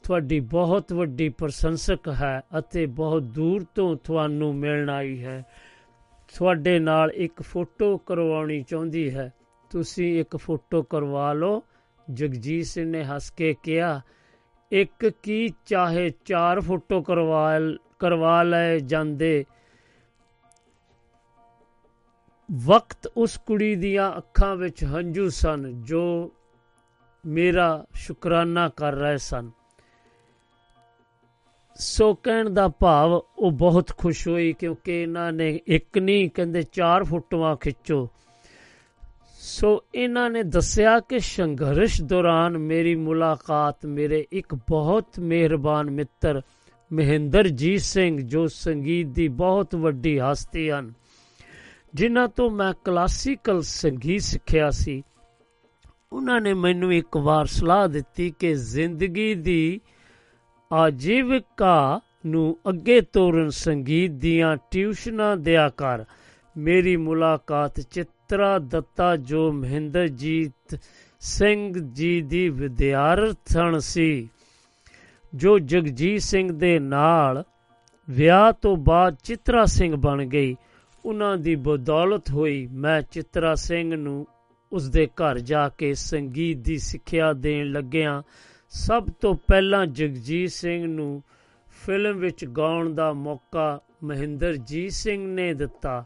ਤੁਹਾਡੀ 0.03 0.41
ਬਹੁਤ 0.41 0.93
ਵੱਡੀ 0.93 1.29
ਪ੍ਰਸ਼ੰਸਕ 1.29 2.09
ਹੈ 2.09 2.43
ਅਤੇ 2.59 2.87
ਬਹੁਤ 2.87 3.23
ਦੂਰ 3.23 3.67
ਤੋਂ 3.75 3.97
ਤੁਹਾਨੂੰ 3.97 4.55
ਮਿਲਣ 4.55 4.91
ਆਈ 4.91 5.25
ਹੈ। 5.25 5.47
ਤੁਹਾਡੇ 6.37 6.79
ਨਾਲ 6.79 7.11
ਇੱਕ 7.11 7.43
ਫੋਟੋ 7.43 7.99
ਕਰਵਾਉਣੀ 7.99 8.63
ਚਾਹੁੰਦੀ 8.63 9.15
ਹੈ। 9.15 9.33
ਤੁਸੀਂ 9.71 10.21
ਇੱਕ 10.21 10.37
ਫੋਟੋ 10.37 10.83
ਕਰਵਾ 10.83 11.33
ਲਓ। 11.33 11.63
ਜਗਜੀਤ 12.13 12.67
ਸਿੰਘ 12.67 12.91
ਨੇ 12.91 13.05
ਹੱਸ 13.05 13.31
ਕੇ 13.31 13.55
ਕਿਹਾ, 13.63 14.01
ਇੱਕ 14.73 15.09
ਕੀ 15.23 15.51
ਚਾਹੇ 15.67 16.11
ਚਾਰ 16.25 16.61
ਫੋਟੋ 16.61 17.03
ਕਰਵਾ 17.03 17.59
ਕਰਵਾ 18.01 18.43
ਲਏ 18.43 18.81
ਜਾਂਦੇ। 18.81 19.45
ਵਕਤ 22.51 23.07
ਉਸ 23.17 23.39
ਕੁੜੀ 23.47 23.75
ਦੀਆਂ 23.77 24.13
ਅੱਖਾਂ 24.19 24.57
ਵਿੱਚ 24.57 24.85
ਹੰਝੂ 24.85 25.29
ਸਨ, 25.29 25.83
ਜੋ 25.83 26.33
ਮੇਰਾ 27.27 27.85
ਸ਼ੁਕਰਾਨਾ 27.95 28.69
ਕਰ 28.69 28.93
ਰਹੇ 28.93 29.19
ਸਨ। 29.19 29.51
ਸੋ 31.77 32.15
ਕਹਿਣ 32.15 32.51
ਦਾ 32.51 32.69
ਭਾਵ 32.69 33.21
ਉਹ 33.39 33.51
ਬਹੁਤ 33.51 33.93
ਖੁਸ਼ 33.97 34.29
ਹੋਈ, 34.29 34.53
ਕਿਉਂਕਿ 34.53 35.03
ਇਹਨਾਂ 35.03 35.33
ਨੇ 35.33 35.61
ਇੱਕ 35.67 35.99
ਨਹੀਂ, 35.99 36.31
ਕਹਿੰਦੇ 36.31 36.63
ਚਾਰ 36.63 37.05
ਫੋਟੋਆਂ 37.05 37.57
ਖਿੱਚੋ। 37.57 38.09
ਸੋ 39.41 39.85
ਇਹਨਾਂ 39.95 40.31
ਨੇ 40.31 40.43
ਦੱਸਿਆ 40.43 40.99
ਕਿ 41.01 41.19
ਸੰਘਰਸ਼ 41.19 42.03
ਦੌਰਾਨ 42.03 42.59
ਮੇਰੀ 42.59 42.95
ਮੁਲਾਕਾਤ 42.95 43.87
ਮੇਰੇ 43.87 44.27
ਇੱਕ 44.33 44.55
ਬਹੁਤ 44.55 45.19
ਮਿਹਰਬਾਨ 45.19 45.91
ਮਿੱਤਰ 45.91 46.43
ਮਹਿੰਦਰਜੀਤ 46.93 47.81
ਸਿੰਘ, 47.81 48.21
ਜੋ 48.21 48.47
ਸੰਗੀਤ 48.47 49.07
ਦੀ 49.07 49.29
ਬਹੁਤ 49.29 49.75
ਵੱਡੀ 49.75 50.19
ਹਸਤੀ 50.21 50.71
ਹਨ। 50.71 50.93
ਜਿਨ੍ਹਾਂ 51.95 52.29
ਤੋਂ 52.29 52.51
ਮੈਂ 52.51 52.73
ਕਲਾਸੀਕਲ 52.85 53.63
ਸੰਗੀਤ 53.63 54.23
ਸਿੱਖਿਆ 54.23 54.71
ਸੀ, 54.71 55.03
ਉਹਨਾਂ 56.13 56.41
ਨੇ 56.41 56.55
ਮੈਨੂੰ 56.55 56.95
ਇੱਕ 56.95 57.17
ਵਾਰ 57.17 57.47
ਸਲਾਹ 57.47 57.89
ਦਿੱਤੀ 57.89 58.31
ਕਿ 58.39 58.55
ਜ਼ਿੰਦਗੀ 58.55 59.35
ਦੀ 59.35 59.81
ਆਜੀਵਿਕਾ 60.73 62.01
ਨੂੰ 62.27 62.59
ਅੱਗੇ 62.69 63.01
ਤੋਰਨ 63.01 63.49
ਸੰਗੀਤ 63.49 64.11
ਦੀਆਂ 64.11 64.57
ਟਿਊਸ਼ਨਾਂ 64.71 65.37
ਦਿਆ 65.37 65.69
ਕਰ। 65.69 66.05
ਮੇਰੀ 66.57 66.97
ਮੁਲਾਕਾਤ 66.97 67.81
ਚਿੱਤਰਾ 67.81 68.59
ਦੱਤਾ, 68.59 69.17
ਜੋ 69.17 69.53
ਮਹਿੰਦਰਜੀਤ 69.53 70.79
ਸਿੰਘ 71.21 71.93
ਜੀ 71.93 72.21
ਦੀ 72.23 72.49
ਵਿਦਿਆਰਥਣ 72.49 73.79
ਸੀ। 73.79 74.29
ਜੋ 75.35 75.59
ਜਗਜੀਤ 75.59 76.21
ਸਿੰਘ 76.23 76.53
ਦੇ 76.53 76.79
ਨਾਲ 76.79 77.45
ਵਿਆਹ 78.11 78.53
ਤੋਂ 78.53 78.77
ਬਾਅਦ 78.77 79.17
ਚਿਤਰਾ 79.25 79.65
ਸਿੰਘ 79.65 79.97
ਬਣ 79.97 80.25
ਗਈ, 80.25 80.57
ਉਹਨਾਂ 81.05 81.37
ਦੀ 81.37 81.55
ਬਦੌਲਤ 81.57 82.31
ਹੋਈ। 82.31 82.67
ਮੈਂ 82.67 83.03
ਚਿਤਰਾ 83.03 83.55
ਸਿੰਘ 83.55 83.97
ਨੂੰ 83.97 84.27
ਉਸ 84.73 84.89
ਦੇ 84.89 85.07
ਘਰ 85.07 85.39
ਜਾ 85.39 85.69
ਕੇ 85.69 85.95
ਸੰਗੀਤ 85.95 86.59
ਦੀ 86.59 86.79
ਸਿੱਖਿਆ 86.79 87.33
ਦੇਣ 87.33 87.71
ਲੱਗਿਆ 87.73 88.23
ਸਭ 88.71 89.07
ਤੋਂ 89.21 89.35
ਪਹਿਲਾਂ 89.35 89.87
ਜਗਜੀਤ 89.87 90.51
ਸਿੰਘ 90.51 90.87
ਨੂੰ 90.87 91.23
ਫਿਲਮ 91.87 92.19
ਵਿੱਚ 92.19 92.45
ਗਾਉਣ 92.45 92.95
ਦਾ 92.95 93.13
ਮੌਕਾ 93.13 93.81
ਮਹਿੰਦਰਜੀਤ 94.05 94.93
ਸਿੰਘ 94.93 95.35
ਨੇ 95.35 95.55
ਦਿੱਤਾ। 95.55 96.05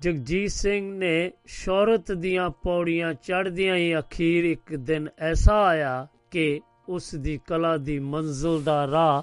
ਜਗਜੀਤ 0.00 0.50
ਸਿੰਘ 0.50 0.98
ਨੇ 0.98 1.32
ਸ਼ੌਹਰਤ 1.46 2.12
ਦੀਆਂ 2.12 2.50
ਪੌੜੀਆਂ 2.50 3.14
ਚੜ੍ਹਦਿਆਂ 3.14 3.76
ਹੀ 3.76 3.98
ਅਖੀਰ 3.98 4.44
ਇੱਕ 4.44 4.74
ਦਿਨ 4.74 5.08
ਐਸਾ 5.18 5.62
ਆਇਆ 5.64 6.06
ਕਿ 6.30 6.60
ਉਸ 6.88 7.14
ਦੀ 7.14 7.40
ਕਲਾ 7.46 7.76
ਦੀ 7.76 7.98
ਮੰਜ਼ਿਲ 7.98 8.62
ਦਾ 8.62 8.86
ਰਾਹ 8.90 9.22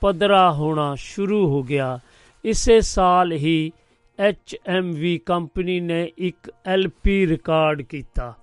ਪਦਰਾ 0.00 0.52
ਹੋਣਾ 0.52 0.94
ਸ਼ੁਰੂ 0.94 1.46
ਹੋ 1.48 1.62
ਗਿਆ। 1.62 1.98
ਇਸੇ 2.44 2.80
ਸਾਲ 2.80 3.32
ਹੀ 3.32 3.72
ਐਚ 4.18 4.56
ਐਮ 4.66 4.90
ਵੀ 4.90 5.18
ਕੰਪਨੀ 5.18 5.80
ਨੇ 5.80 6.12
ਇੱਕ 6.18 6.52
ਐਲ 6.66 6.88
ਪੀ 7.02 7.26
ਰਿਕਾਰਡ 7.26 7.82
ਕੀਤਾ। 7.82 8.34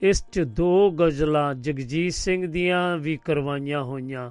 ਇਸ 0.00 0.24
'ਚ 0.32 0.40
ਦੋ 0.40 0.90
ਗਜ਼ਲਾਂ 0.90 1.54
ਜਗਜੀਤ 1.54 2.12
ਸਿੰਘ 2.12 2.46
ਦੀਆਂ 2.46 2.98
ਵੀ 2.98 3.16
ਕਰਵਾਈਆਂ 3.16 3.82
ਹੋਈਆਂ 3.82 4.30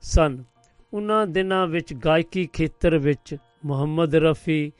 ਸਨ। 0.00 0.44
ਉਹਨਾਂ 0.94 1.26
ਦਿਨਾਂ 1.26 1.66
ਵਿੱਚ 1.66 1.94
ਗਾਇਕੀ 1.94 2.48
ਖੇਤਰ 2.52 2.98
ਵਿੱਚ 2.98 3.36
ਮੁਹੰਮਦ 3.64 4.14
ਰਫੀ, 4.14 4.72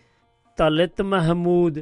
ਤਲਤ 0.57 1.02
ਮਹਿਮੂਦ, 1.02 1.78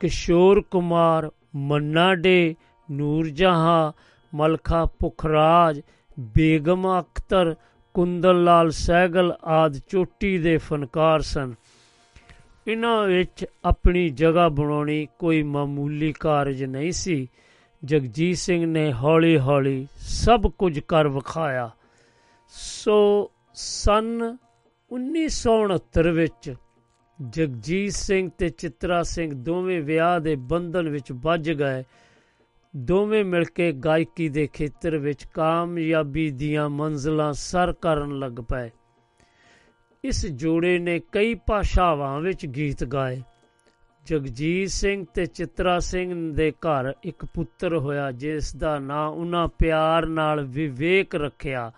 ਕਿਸ਼ੋਰ 0.00 0.60
ਕੁਮਾਰ, 0.60 1.30
ਮੰਨਾ 1.56 2.14
ਡੇ 2.14 2.54
ਨੂਰ 2.90 3.28
ਜਹਾਂ 3.28 3.92
ਮਲਖਾ 4.34 4.84
ਪੁਖਰਾਜ, 4.84 5.80
ਬੇਗਮ 6.20 7.00
ਅਖਤਰ, 7.00 7.54
ਕੁੰਦਨ 7.94 8.44
ਲਾਲ 8.44 8.70
ਸਹਿਗਲ 8.70 9.32
ਆਦ 9.44 9.78
ਚੋਟੀ 9.78 10.38
ਦੇ 10.38 10.56
ਫਨਕਾਰ 10.56 11.20
ਸਨ। 11.20 11.54
ਇਹਨਾਂ 12.68 13.06
ਵਿੱਚ 13.06 13.46
ਆਪਣੀ 13.64 14.08
ਜਗ੍ਹਾ 14.08 14.48
ਬਣਾਉਣੀ 14.48 15.08
ਕੋਈ 15.18 15.42
ਮਾਮੂਲੀ 15.42 16.12
ਕਾਰਜ 16.12 16.64
ਨਹੀਂ 16.64 16.92
ਸੀ। 16.92 17.28
ਜਗਜੀਤ 17.84 18.36
ਸਿੰਘ 18.36 18.66
ਨੇ 18.66 18.92
ਹੌਲੀ 18.92 19.38
ਹੌਲੀ 19.38 19.88
ਸਭ 19.96 20.42
ਕੁਝ 20.42 20.78
ਕਰ 20.78 21.08
ਵਿਖਾਇਆ। 21.08 21.70
ਸੋ 22.48 23.30
ਸਨ 23.54 24.36
1969 24.92 26.08
ਵਿੱਚ 26.08 26.54
ਜਗਜੀਤ 27.28 27.92
ਸਿੰਘ 27.92 28.30
ਤੇ 28.38 28.48
ਚਿਤਰਾ 28.48 29.02
ਸਿੰਘ 29.02 29.34
ਦੋਵੇਂ 29.34 29.82
ਵਿਆਹ 29.82 30.20
ਦੇ 30.20 30.34
ਬੰਧਨ 30.36 30.88
ਵਿੱਚ 30.88 31.12
ਵੱਜ 31.12 31.52
ਗਏ। 31.52 31.84
ਦੋਵੇਂ 32.76 33.24
ਮਿਲ 33.24 33.44
ਕੇ 33.44 33.72
ਗਾਇਕੀ 33.72 34.28
ਦੇ 34.28 34.46
ਖੇਤਰ 34.46 34.98
ਵਿੱਚ 34.98 35.24
ਕਾਮਯਾਬੀ 35.24 36.30
ਦੀਆਂ 36.30 36.68
ਮੰਜ਼ਲਾਂ 36.68 37.32
ਸਰ 37.32 37.72
ਕਰਨ 37.72 38.18
ਲੱਗ 38.18 38.32
ਪਏ। 38.32 38.70
ਇਸ 40.04 40.26
ਜੋੜੇ 40.26 40.78
ਨੇ 40.78 41.00
ਕਈ 41.12 41.34
ਭਾਸ਼ਾਵਾਂ 41.34 42.20
ਵਿੱਚ 42.20 42.46
ਗੀਤ 42.46 42.84
ਗਾਏ। 42.84 43.22
ਜਗਜੀਤ 44.06 44.70
ਸਿੰਘ 44.70 45.04
ਤੇ 45.14 45.26
ਚਿਤਰਾ 45.26 45.78
ਸਿੰਘ 45.78 46.34
ਦੇ 46.34 46.50
ਘਰ 46.50 46.92
ਇੱਕ 47.02 47.24
ਪੁੱਤਰ 47.24 47.76
ਹੋਇਆ, 47.76 48.10
ਜਿਸ 48.10 48.56
ਦਾ 48.56 48.78
ਨਾਂ 48.78 49.06
ਉਹਨਾਂ 49.06 49.48
ਪਿਆਰ 49.48 50.06
ਨਾਲ 50.06 50.44
ਵਿਵੇਕ 50.44 51.14
ਰੱਖਿਆ। 51.14 51.72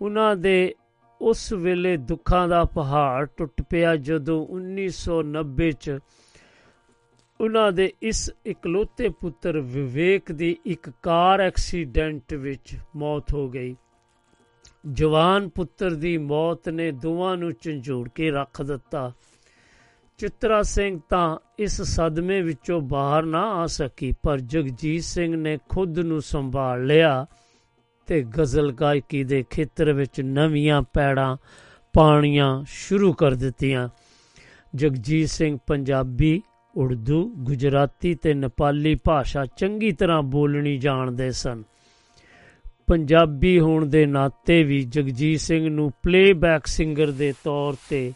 ਉਹਨਾਂ 0.00 0.36
ਦੇ 0.36 0.74
ਉਸ 1.20 1.52
ਵੇਲੇ 1.52 1.96
ਦੁੱਖਾਂ 1.96 2.48
ਦਾ 2.48 2.64
ਪਹਾੜ 2.64 3.26
ਟੁੱਟ 3.36 3.62
ਪਿਆ 3.62 3.96
ਜਦੋਂ 3.96 4.46
1990 4.46 5.72
ਚ 5.72 5.98
ਉਹਨਾਂ 7.40 7.72
ਦੇ 7.72 7.92
ਇਸ 8.02 8.30
ਇਕਲੌਤੇ 8.46 9.08
ਪੁੱਤਰ 9.08 9.60
ਵਿਵੇਕ 9.60 10.32
ਦੀ 10.32 10.56
ਇੱਕ 10.66 10.90
ਕਾਰ 11.02 11.40
ਐਕਸੀਡੈਂਟ 11.40 12.34
ਵਿੱਚ 12.34 12.76
ਮੌਤ 12.96 13.34
ਹੋ 13.34 13.48
ਗਈ। 13.48 13.76
ਜਵਾਨ 14.92 15.48
ਪੁੱਤਰ 15.48 15.94
ਦੀ 15.94 16.18
ਮੌਤ 16.18 16.68
ਨੇ 16.68 16.90
ਦੋਵਾਂ 16.92 17.36
ਨੂੰ 17.36 17.52
ਝੰਜੋੜ 17.62 18.08
ਕੇ 18.08 18.30
ਰੱਖ 18.30 18.62
ਦਿੱਤਾ। 18.62 19.12
ਚਿਤਰਾ 20.18 20.62
ਸਿੰਘ 20.62 21.00
ਤਾਂ 21.08 21.38
ਇਸ 21.58 21.82
ਸਦਮੇ 21.82 22.40
ਵਿੱਚੋਂ 22.42 22.80
ਬਾਹਰ 22.80 23.22
ਨਾ 23.22 23.42
ਆ 23.42 23.66
ਸਕੀ, 23.66 24.12
ਪਰ 24.22 24.40
ਜਗਜੀਤ 24.40 25.02
ਸਿੰਘ 25.02 25.36
ਨੇ 25.36 25.58
ਖੁਦ 25.68 25.98
ਨੂੰ 25.98 26.22
ਸੰਭਾਲ 26.22 26.86
ਲਿਆ 26.86 27.26
ਤੇ 28.06 28.22
ਗਜ਼ਲ 28.38 28.72
ਗਾਇਕੀ 28.72 29.24
ਦੇ 29.24 29.44
ਖੇਤਰ 29.50 29.92
ਵਿੱਚ 29.92 30.20
ਨਵੀਆਂ 30.20 30.82
ਪੈੜਾਂ 30.82 31.36
ਪਾਣੀਆਂ 31.92 32.64
ਸ਼ੁਰੂ 32.66 33.12
ਕਰ 33.12 33.34
ਦਿੱਤੀਆਂ। 33.34 33.88
ਜਗਜੀਤ 34.74 35.28
ਸਿੰਘ 35.28 35.58
ਪੰਜਾਬੀ 35.66 36.42
ਉਰਦੂ, 36.76 37.34
ਗੁਜਰਾਤੀ 37.36 38.14
ਤੇ 38.14 38.34
ਨੇਪਾਲੀ 38.34 38.94
ਭਾਸ਼ਾ 38.94 39.46
ਚੰਗੀ 39.46 39.92
ਤਰ੍ਹਾਂ 39.92 40.22
ਬੋਲਣੀ 40.22 40.78
ਜਾਣਦੇ 40.78 41.30
ਸਨ। 41.30 41.62
ਪੰਜਾਬੀ 42.86 43.60
ਹੋਣ 43.60 43.86
ਦੇ 43.86 44.06
ਨਾਤੇ 44.06 44.62
ਵੀ 44.62 44.82
ਜਗਜੀਤ 44.82 45.40
ਸਿੰਘ 45.40 45.68
ਨੂੰ 45.68 45.92
ਪਲੇਬੈਕ 46.02 46.66
ਸਿੰਗਰ 46.66 47.10
ਦੇ 47.10 47.34
ਤੌਰ 47.44 47.74
ਤੇ 47.90 48.12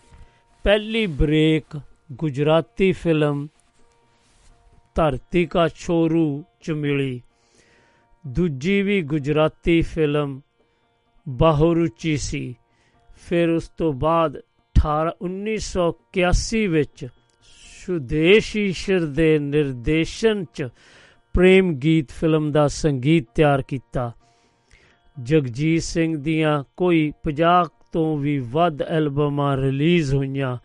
ਪਹਿਲੀ 0.63 1.07
ਬ੍ਰੇਕ 1.07 1.81
ਗੁਜਰਾਤੀ 2.13 2.93
ਫਿਲਮ 2.93 3.49
ਧਰਤੀ 4.95 5.47
ਕਾ 5.47 5.69
ਛੋਰੂ 5.69 6.45
ਚ 6.61 6.71
ਮਿਲੀ। 6.71 7.23
ਦੂਜੀ 8.27 8.83
ਵੀ 8.83 9.03
ਗੁਜਰਾਤੀ 9.03 9.81
ਫਿਲਮ 9.81 10.41
ਬਾਹਰੁਚੀ 11.29 12.17
ਸੀ। 12.17 12.57
ਫਿਰ 13.29 13.49
ਉਸ 13.49 13.69
ਤੋਂ 13.69 13.93
ਬਾਅਦ 13.93 14.37
18 14.37 15.13
1981 15.21 16.67
ਵਿੱਚ 16.67 17.09
ਸੁਦੇਸ਼ 17.87 18.57
ਈਸ਼ਰ 18.57 19.01
ਦੇ 19.01 19.39
ਨਿਰਦੇਸ਼ਨ 19.39 20.45
ਚ 20.55 20.69
ਪ੍ਰੇਮ 21.35 21.75
ਗੀਤ 21.75 22.11
ਫਿਲਮ 22.11 22.53
ਦਾ 22.53 22.69
ਸੰਗੀਤ 22.69 23.27
ਤਿਆਰ 23.35 23.63
ਕੀਤਾ। 23.63 24.13
ਜਗਜੀਤ 25.23 25.83
ਸਿੰਘ 25.83 26.17
ਦੀਆਂ 26.17 26.65
ਕੋਈ 26.77 27.13
50 27.25 27.69
ਤੋਂ 27.93 28.19
ਵੀ 28.19 28.39
ਵੱਧ 28.39 28.83
ਐਲਬਮਾਂ 28.83 29.57
ਰਿਲੀਜ਼ 29.57 30.15
ਹੋਈਆਂ, 30.15 30.59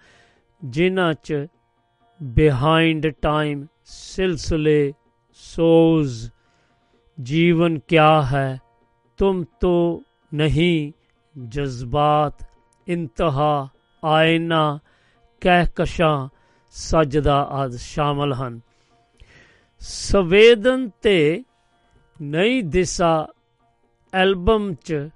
ਜਿਨ੍ਹਾਂ 0.66 1.14
'ਚ 1.14 1.48
ਬਿਹਾਈਂਡ 2.24 3.08
ਟਾਈਮ 3.08 3.68
ਸਿਲਸਿਲੇ 3.84 4.94
ਸੋਜ਼ 5.32 6.30
ਜੀਵਨ 7.22 7.80
ਕਿਆ 7.80 8.22
ਹੈ, 8.22 8.60
ਤੁਮ 9.18 9.44
ਤੋ 9.44 10.04
ਨਹੀਂ, 10.34 10.92
ਜਜ਼ਬਾਤ, 11.48 12.34
ਇੰਤਹਾ, 12.88 13.68
ਆਇਨਾ, 14.06 14.80
ਕਹਿਕਸ਼ਾਂ 15.42 16.41
ਸਜਦਾ 16.72 17.42
ਆਦ 17.44 17.76
ਸ਼ਾਮਲ 17.76 18.34
ਹਨ। 18.34 18.60
ਸੰਵੇਦਨ 19.80 20.90
ਤੇ 21.02 21.44
ਨਈ 22.22 22.62
ਦਿਸ਼ਾ 22.62 23.28
ਐਲਬਮ 24.14 24.74
ਚ, 24.74 25.10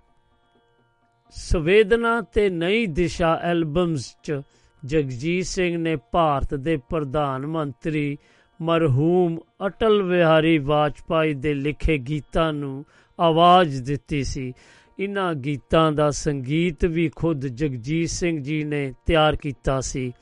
ਸੰਵੇਦਨਾ 1.31 2.21
ਤੇ 2.21 2.49
ਨਈ 2.49 2.85
ਦਿਸ਼ਾ 2.85 3.39
ਐਲਬਮਸ 3.43 4.17
ਚ, 4.23 4.41
ਜਗਜੀਤ 4.85 5.45
ਸਿੰਘ 5.45 5.77
ਨੇ 5.77 5.95
ਭਾਰਤ 5.95 6.55
ਦੇ 6.55 6.77
ਪ੍ਰਧਾਨ 6.77 7.45
ਮੰਤਰੀ 7.45 8.17
ਮਰਹੂਮ 8.61 9.39
ਅਟਲ 9.65 10.03
ਬਿਹਾਰੀ 10.03 10.57
ਵਾਜਪਾਈ 10.57 11.33
ਦੇ 11.33 11.53
ਲਿਖੇ 11.53 11.97
ਗੀਤਾਂ 11.97 12.53
ਨੂੰ 12.53 12.85
ਆਵਾਜ਼ 13.19 13.81
ਦਿੱਤੀ 13.83 14.23
ਸੀ। 14.23 14.53
ਇਹਨਾਂ 14.99 15.33
ਗੀਤਾਂ 15.33 15.91
ਦਾ 15.91 16.11
ਸੰਗੀਤ 16.11 16.85
ਵੀ 16.85 17.09
ਖੁਦ 17.15 17.47
ਜਗਜੀਤ 17.47 18.09
ਸਿੰਘ 18.09 18.43
ਜੀ 18.43 18.63
ਨੇ 18.63 18.93
ਤਿਆਰ 19.05 19.35
ਕੀਤਾ 19.35 19.81
ਸੀ। 19.81 20.13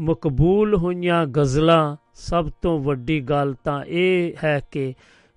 ਮਕਬੂਲ 0.00 0.74
ਹੋਈਆਂ 0.74 1.26
ਗਜ਼ਲਾਂ 1.26 1.96
ਸਭ 2.14 2.48
ਤੋਂ 2.62 2.78
ਵੱਡੀ 2.80 3.20
ਗੱਲ 3.20 3.54
ਤਾਂ 3.64 3.84
ਇਹ 3.84 4.32
ਹੈ 4.44 4.60
ਕਿ 4.70 4.94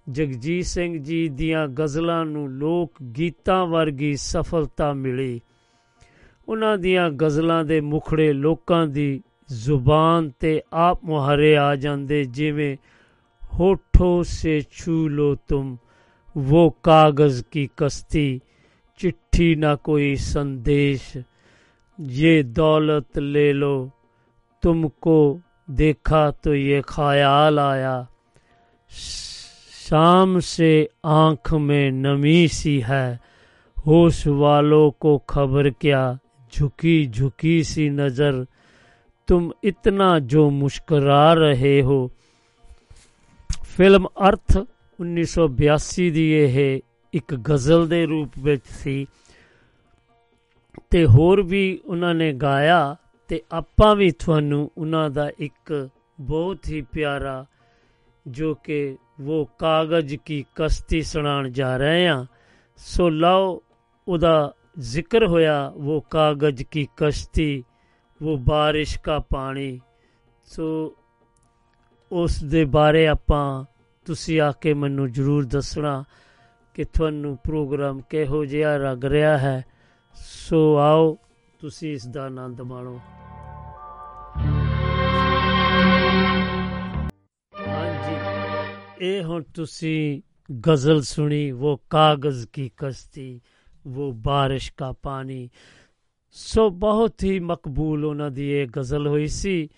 ਜਗਜੀਤ 0.10 0.66
ਸਿੰਘ 0.66 0.98
ਜੀ 0.98 1.28
ਦੀਆਂ 1.30 1.68
ਗਜ਼ਲਾਂ 1.68 2.26
ਨੂੰ 2.26 2.50
ਲੋਕ 2.52 3.02
ਗੀਤਾਂ 3.18 3.66
ਵਰਗੀ 3.66 4.16
ਸਫਲਤਾ 4.16 4.94
ਮਿਲੀ 4.94 5.40
ਉਹਨਾਂ 6.48 6.78
ਦੀਆਂ 6.78 7.10
ਗਜ਼ਲਾਂ 7.10 7.64
ਦੇ 7.66 7.82
ਮੁਖੜੇ 7.82 8.32
ਲੋਕਾਂ 8.34 8.88
ਦੀ 8.88 9.22
ਜ਼ੁਬਾਨ 9.50 10.32
ਤੇ 10.40 10.62
ਆਪ 10.74 11.06
ਮੁਹਾਰੇ 11.06 11.56
ਆ 11.58 11.76
ਜਾਂਦੇ 11.76 12.24
ਜਿਵੇਂ 12.24 12.76
ਹੋਠੋਂ 13.52 14.24
ਸੇ 14.24 14.62
ਛੂ 14.72 15.08
ਲੋ 15.10 15.36
ਤੁਮ 15.48 15.78
वो 16.36 16.70
कागज 16.84 17.44
की 17.52 17.68
कश्ती 17.78 18.42
चिट्ठी 19.00 19.56
ना 19.56 19.74
कोई 19.76 20.16
संदेश 20.18 21.02
ये 22.00 22.32
दौलत 22.44 23.18
ले 23.18 23.52
लो 23.54 23.76
تم 24.63 24.89
کو 24.89 25.39
دیکھا 25.67 26.31
تو 26.31 26.55
یہ 26.55 26.81
خیال 26.81 27.59
آیا۔ 27.59 28.03
شام 29.89 30.41
سے 30.41 30.87
آنکھ 31.03 31.55
میں 31.55 31.91
نمی 31.91 32.47
سی 32.49 32.85
ہے۔ 32.89 33.17
ہوش 33.87 34.27
والوں 34.27 34.91
کو 34.91 35.19
خبر 35.27 35.69
کیا۔ 35.69 36.13
جھکی 36.51 37.05
جھکی 37.05 37.63
سی 37.63 37.89
نظر۔ 37.89 38.35
تم 39.29 39.51
اتنا 39.63 40.19
جو 40.19 40.51
مسکرا 40.51 41.35
رہے 41.35 41.81
ہو۔ 41.83 42.09
فلم 43.77 44.07
ارتھ 44.17 44.57
انیس 44.99 45.31
سو 45.31 45.47
بیاسی 45.49 46.11
دیئے 46.11 46.49
ہے۔ 46.49 46.79
ایک 47.13 47.33
غزل 47.49 47.91
دے 47.91 48.05
روپ 48.05 48.29
وچ 48.45 48.67
سی۔ 48.69 49.05
تے 50.89 51.05
ہور 51.05 51.39
بھی 51.39 51.79
انہوں 51.85 52.15
نے 52.15 52.33
گایا۔ 52.41 52.95
ਤੇ 53.29 53.43
ਆਪਾਂ 53.53 53.97
ਵੀ 53.97 54.11
ਤੁਹਾਨੂੰ 54.11 54.71
ਉਹਨਾਂ 54.79 55.11
ਦਾ 55.11 55.31
ਇੱਕ 55.39 55.91
ਬਹੁਤ 56.21 56.69
ਹੀ 56.69 56.83
ਪਿਆਰਾ 56.83 57.47
ਜੋ 58.27 58.55
ਕਿ 58.55 58.97
ਉਹ 59.27 59.51
ਕਾਗਜ਼ 59.59 60.15
ਕੀ 60.15 60.45
ਕਸ਼ਤੀ 60.55 61.03
ਸੁਣਾਉਣ 61.03 61.49
ਜਾ 61.49 61.77
ਰਹੇ 61.77 62.09
ਹਾਂ। 62.09 62.27
ਸੋ 62.77 63.09
ਲਓ 63.09 63.63
ਉਹਦਾ 64.09 64.55
ਜ਼ਿਕਰ 64.79 65.27
ਹੋਇਆ 65.27 65.73
ਉਹ 65.77 66.07
ਕਾਗਜ਼ 66.11 66.63
ਕੀ 66.63 66.89
ਕਸ਼ਤੀ 66.97 67.65
ਉਹ 68.23 68.39
ਬਾਰਿਸ਼ 68.39 68.99
ਕਾ 68.99 69.19
ਪਾਣੀ। 69.19 69.81
ਸੋ 70.45 70.95
ਉਸ 72.13 72.45
ਦੇ 72.45 72.65
ਬਾਰੇ 72.65 73.09
ਆਪਾਂ 73.09 73.65
ਤੁਸੀਂ 74.07 74.41
ਆ 74.41 74.53
ਕੇ 74.53 74.75
ਮੈਨੂੰ 74.75 75.13
ਜਰੂਰ 75.13 75.45
ਦੱਸਣਾ 75.45 76.05
ਕਿ 76.75 76.85
ਤੁਹਾਨੂੰ 76.85 77.37
ਪ੍ਰੋਗਰਾਮ 77.37 78.01
ਕਿਹੋ 78.01 78.45
ਜਿਹਾ 78.45 78.77
ਲੱਗ 78.77 79.05
ਰਿਹਾ 79.05 79.39
ਹੈ। 79.39 79.65
ਸੋ 80.15 80.77
ਆਓ 80.77 81.19
ਤੁਸੀਂ 81.61 81.93
ਇਸ 81.93 82.07
ਦਾ 82.07 82.25
ਆਨੰਦ 82.25 82.61
ਮਾਣੋ। 82.61 83.01
ਇਹ 89.01 89.23
ਹੁਣ 89.23 89.43
ਤੁਸੀਂ 89.43 90.23
ਗਜ਼ਲ 90.69 91.03
ਸੁਣੀ 91.03 91.51
ਉਹ 91.51 91.83
ਕਾਗਜ਼ 91.91 92.47
ਕੀ 92.47 92.71
ਕਸ਼ਤੀ 92.77 93.41
ਉਹ 93.97 94.13
ਬਾਰਿਸ਼ 94.13 94.73
ਕਾ 94.77 94.93
ਪਾਣੀ। 94.93 95.51
ਸੋ 96.31 96.71
ਬਹੁਤ 96.71 97.25
ਹੀ 97.25 97.41
ਮਕਬੂਲ 97.41 98.05
ਉਹਨਾਂ 98.05 98.31
ਦੀ 98.31 98.51
ਇਹ 98.51 98.67
ਗਜ਼ਲ 98.79 99.07
ਹੋਈ 99.07 99.27
ਸੀ। 99.27 99.69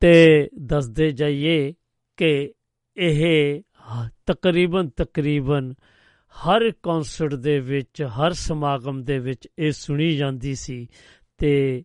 ਤੇ 0.00 0.48
ਦੱਸਦੇ 0.58 1.10
ਜਾਈਏ 1.10 1.74
ਕਿ 2.16 2.52
ਇਹ 2.96 3.60
ਹਾਂ, 3.80 4.10
ਤਕਰੀਬਨ 4.26 4.88
ਤਕਰੀਬਨ 4.88 5.74
ਹਰ 6.32 6.70
ਕਨਸਰਟ 6.70 7.34
ਦੇ 7.34 7.60
ਵਿੱਚ 7.60 8.02
ਹਰ 8.02 8.32
ਸਮਾਗਮ 8.32 9.02
ਦੇ 9.04 9.18
ਵਿੱਚ 9.18 9.48
ਇਹ 9.58 9.72
ਸੁਣੀ 9.72 10.16
ਜਾਂਦੀ 10.16 10.54
ਸੀ। 10.54 10.88
ਤੇ 11.38 11.84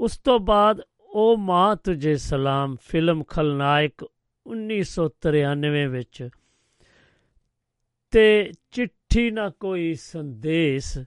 ਉਸ 0.00 0.18
ਤੋਂ 0.18 0.40
ਬਾਅਦ 0.40 0.80
ਉਹ 1.00 1.36
ਮਾਂ 1.36 1.76
ਤੁਝੇ 1.76 2.16
ਸਲਾਮ 2.16 2.76
ਫਿਲਮ 2.88 3.24
ਖਲਨਾਇਕ 3.24 4.06
1993 4.46 5.86
ਵਿੱਚ। 5.86 6.28
ਤੇ 8.10 8.52
ਚਿੱਠੀ 8.70 9.30
ਨਾ 9.30 9.48
ਕੋਈ 9.48 9.94
ਸੰਦੇਸ਼। 9.94 10.98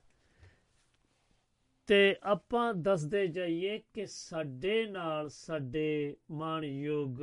ਤੇ 1.88 2.16
ਆਪਾਂ 2.24 2.74
ਦੱਸਦੇ 2.74 3.28
ਜਾਈਏ 3.28 3.80
ਕਿ 3.94 4.06
ਸਾਡੇ 4.06 4.86
ਨਾਲ 4.86 5.30
ਸਾਡੇ 5.30 6.16
ਮਾਣਯੋਗ 6.32 7.18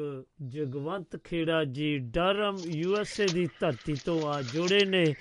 ਜਗਵੰਤ 0.49 1.17
ਖੇੜਾ 1.17 1.65
ਜੀ 1.65 1.99
ਡਰਮ 1.99 2.57
ਯੂਐਸਏ 2.67 3.27
ਦੀ 3.27 3.49
ਧਰਤੀ 3.61 3.97
ਤੋਂ 4.05 4.23
ਆ 4.23 4.43
ਜੁੜੇ 4.43 4.85
ਨੇ। 4.85 5.15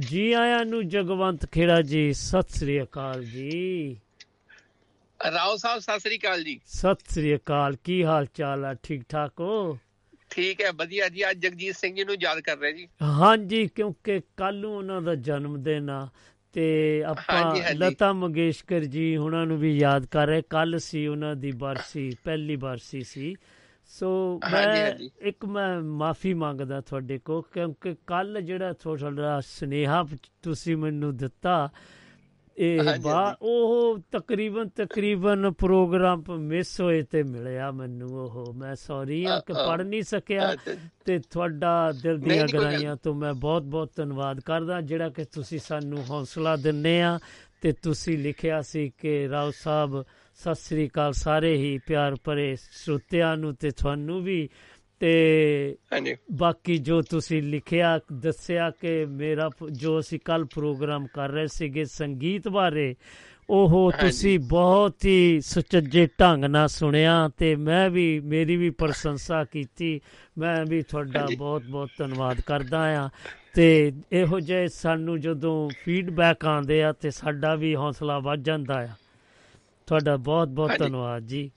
ਜੀ 0.00 0.32
ਆਇਆਂ 0.32 0.64
ਨੂੰ 0.64 0.88
ਜਗਵੰਤ 0.88 1.46
ਖੇੜਾ 1.46 1.82
ਜੀ 1.82 2.12
ਸਤਿ 2.12 2.58
ਸ੍ਰੀ 2.58 2.82
ਅਕਾਲ 2.82 3.24
ਜੀ। 3.24 3.96
ਰਾਓ 5.32 5.56
ਸਾਹਿਬ 5.56 5.80
ਸਤਿ 5.80 6.00
ਸ੍ਰੀ 6.00 6.18
ਅਕਾਲ 6.18 6.44
ਜੀ। 6.44 6.60
ਸਤਿ 6.66 7.12
ਸ੍ਰੀ 7.12 7.36
ਅਕਾਲ 7.36 7.76
ਕੀ 7.84 8.04
ਹਾਲ 8.04 8.26
ਚਾਲ 8.26 8.64
ਆ? 8.64 8.74
ਠੀਕ 8.74 9.02
ਠਾਕ 9.08 9.40
ਹੋ? 9.40 9.78
ਠੀਕ 10.34 10.60
ਹੈ 10.60 10.72
ਵਧੀਆ 10.72 11.08
ਜੀ 11.08 11.30
ਅੱਜ 11.30 11.38
ਜਗਜੀਤ 11.38 11.76
ਸਿੰਘ 11.76 11.94
ਜੀ 11.96 12.04
ਨੂੰ 12.04 12.16
ਯਾਦ 12.22 12.40
ਕਰ 12.40 12.56
ਰਹੇ 12.56 12.72
ਜੀ 12.72 12.88
ਹਾਂਜੀ 13.02 13.66
ਕਿਉਂਕਿ 13.66 14.20
ਕੱਲ 14.36 14.56
ਨੂੰ 14.56 14.76
ਉਹਨਾਂ 14.76 15.02
ਦਾ 15.02 15.14
ਜਨਮ 15.14 15.62
ਦਿਨ 15.62 15.90
ਆ 15.90 16.08
ਤੇ 16.52 17.02
ਆਪਾਂ। 17.06 17.74
ਲਤਾ 17.74 18.12
ਮੰਗੇਸ਼ਕਰ 18.12 18.80
ਜੀ 18.80 19.16
ਉਹਨਾਂ 19.16 19.46
ਨੂੰ 19.46 19.58
ਵੀ 19.58 19.78
ਯਾਦ 19.78 20.06
ਕਰ 20.06 20.26
ਰਹੇ 20.26 20.42
ਕੱਲ 20.50 20.78
ਸੀ 20.78 21.06
ਉਹਨਾਂ 21.06 21.36
ਦੀ 21.36 21.52
ਬਰਸੀ 21.52 22.16
ਪਹਿਲੀ 22.24 22.56
ਬਰਸੀ 22.56 23.02
ਸੀ 23.02 23.36
ਸੋ 23.86 24.40
ਮੈਂ। 24.52 24.94
ਇੱਕ 25.20 25.44
ਮੈਂ 25.44 25.80
ਮਾਫੀ 25.80 26.34
ਮੰਗਦਾ 26.34 26.80
ਤੁਹਾਡੇ 26.80 27.18
ਕੋ 27.18 27.42
ਕਿਉਂਕਿ 27.42 27.96
ਕੱਲ 28.06 28.40
ਜਿਹੜਾ 28.40 28.72
ਤੁਹਾਡਾ 28.72 29.40
ਸੁਨੇਹਾ 29.40 30.06
ਤੁਸੀਂ 30.42 30.76
ਮੈਨੂੰ 30.76 31.16
ਦਿੱਤਾ 31.16 31.70
ਇਹ 32.58 33.00
ਬਾ 33.00 33.36
ਉਹ 33.42 33.98
ਤਕਰੀਬਨ 34.12 34.68
ਤਕਰੀਬਨ 34.68 35.50
ਪ੍ਰੋਗਰਾਮ 35.50 36.22
ਮਿਸ 36.38 36.80
ਹੋਏ 36.80 37.02
ਤੇ 37.02 37.22
ਮਿਲਿਆ 37.22 37.70
ਮੈਨੂੰ 37.70 38.10
ਉਹ 38.10 38.52
ਮੈਂ 38.52 38.74
ਸੌਰੀ 38.74 39.24
ਆ 39.24 39.40
ਕਿ 39.40 39.52
ਪੜ 39.52 39.80
ਨਹੀਂ 39.82 40.02
ਸਕਿਆ। 40.02 40.56
ਤੇ 41.04 41.18
ਤੁਹਾਡਾ 41.18 41.92
ਦਿਲ 42.02 42.18
ਦੀਆਂ 42.18 42.46
ਗਰਾਈਆਂ 42.52 42.96
ਤੋਂ 42.96 43.14
ਮੈਂ 43.14 43.34
ਬਹੁਤ-ਬਹੁਤ 43.34 43.90
ਧੰਨਵਾਦ 43.96 44.40
ਕਰਦਾ 44.40 44.80
ਜਿਹੜਾ 44.80 45.08
ਕਿ 45.08 45.24
ਤੁਸੀਂ 45.24 45.58
ਸਾਨੂੰ 45.58 46.04
ਹੌਸਲਾ 46.10 46.56
ਦਿੰਨੇ 46.56 47.02
ਆ 47.02 47.18
ਤੇ 47.60 47.72
ਤੁਸੀਂ 47.72 48.18
ਲਿਖਿਆ 48.18 48.62
ਸੀ 48.62 48.92
ਕਿ 48.98 49.28
ਰਾਓ 49.28 49.50
ਸਾਹਿਬ 49.50 50.04
ਸਤਿ 50.34 50.54
ਸ੍ਰੀ 50.54 50.88
ਅਕਾਲ 50.88 51.12
ਸਾਰੇ 51.12 51.56
ਹੀ 51.56 51.78
ਪਿਆਰ 51.86 52.16
ਭਰੇ 52.24 52.56
ਸਰੋਤਿਆਂ 52.56 53.36
ਨੂੰ 53.36 53.54
ਤੇ 53.54 53.70
ਤੁਹਾਨੂੰ 53.70 54.22
ਵੀ 54.22 54.48
ਤੇ 55.04 55.76
ਹਾਂਜੀ। 55.92 56.16
ਬਾਕੀ 56.32 56.78
ਜੋ 56.78 57.02
ਤੁਸੀਂ 57.02 57.42
ਲਿਖਿਆ 57.42 58.00
ਦੱਸਿਆ 58.12 58.70
ਕਿ 58.70 59.04
ਮੇਰਾ 59.04 59.50
ਜੋ 59.72 60.00
ਅਸੀਂ 60.00 60.20
ਕੱਲ 60.24 60.44
ਪ੍ਰੋਗਰਾਮ 60.44 61.06
ਕਰ 61.06 61.28
ਰਹੇ 61.28 61.46
ਸੀਗੇ 61.46 61.84
ਸੰਗੀਤ 61.84 62.48
ਬਾਰੇ 62.48 62.94
ਉਹ 63.50 63.92
ਤੁਸੀਂ 64.00 64.38
ਬਹੁਤ 64.38 65.04
ਹੀ 65.04 65.40
ਸੁਚੱਜੇ 65.40 66.08
ਢੰਗ 66.20 66.44
ਨਾਲ 66.44 66.68
ਸੁਣਿਆ 66.68 67.30
ਤੇ 67.36 67.56
ਮੈਂ 67.56 67.90
ਵੀ 67.90 68.20
ਮੇਰੀ 68.20 68.56
ਵੀ 68.56 68.70
ਪ੍ਰਸ਼ੰਸਾ 68.70 69.44
ਕੀਤੀ। 69.44 70.00
ਮੈਂ 70.38 70.66
ਵੀ 70.66 70.82
ਤੁਹਾਡਾ। 70.82 71.26
ਬਹੁਤ 71.38 71.62
ਬਹੁਤ 71.62 71.90
ਧੰਨਵਾਦ 71.98 72.40
ਕਰਦਾ 72.40 73.04
ਆ 73.04 73.08
ਤੇ 73.54 73.92
ਇਹੋ 74.12 74.40
ਜਿਹੇ 74.40 74.68
ਸਾਨੂੰ 74.68 75.20
ਜਦੋਂ 75.20 75.70
ਫੀਡਬੈਕ 75.84 76.44
ਆਉਂਦੇ 76.44 76.82
ਆ 76.82 76.92
ਤੇ 76.92 77.10
ਸਾਡਾ 77.10 77.54
ਵੀ 77.54 77.76
ਹੌਸਲਾ 77.76 78.18
ਵੱਧ 78.18 78.42
ਜਾਂਦਾ 78.42 78.74
ਆ। 78.74 78.88
ਤੁਹਾਡਾ 79.86 80.16
ਬਹੁਤ 80.16 80.48
ਬਹੁਤ। 80.48 80.70
ਧੰਨਵਾਦ 80.78 81.22
ਜੀ। 81.22 81.50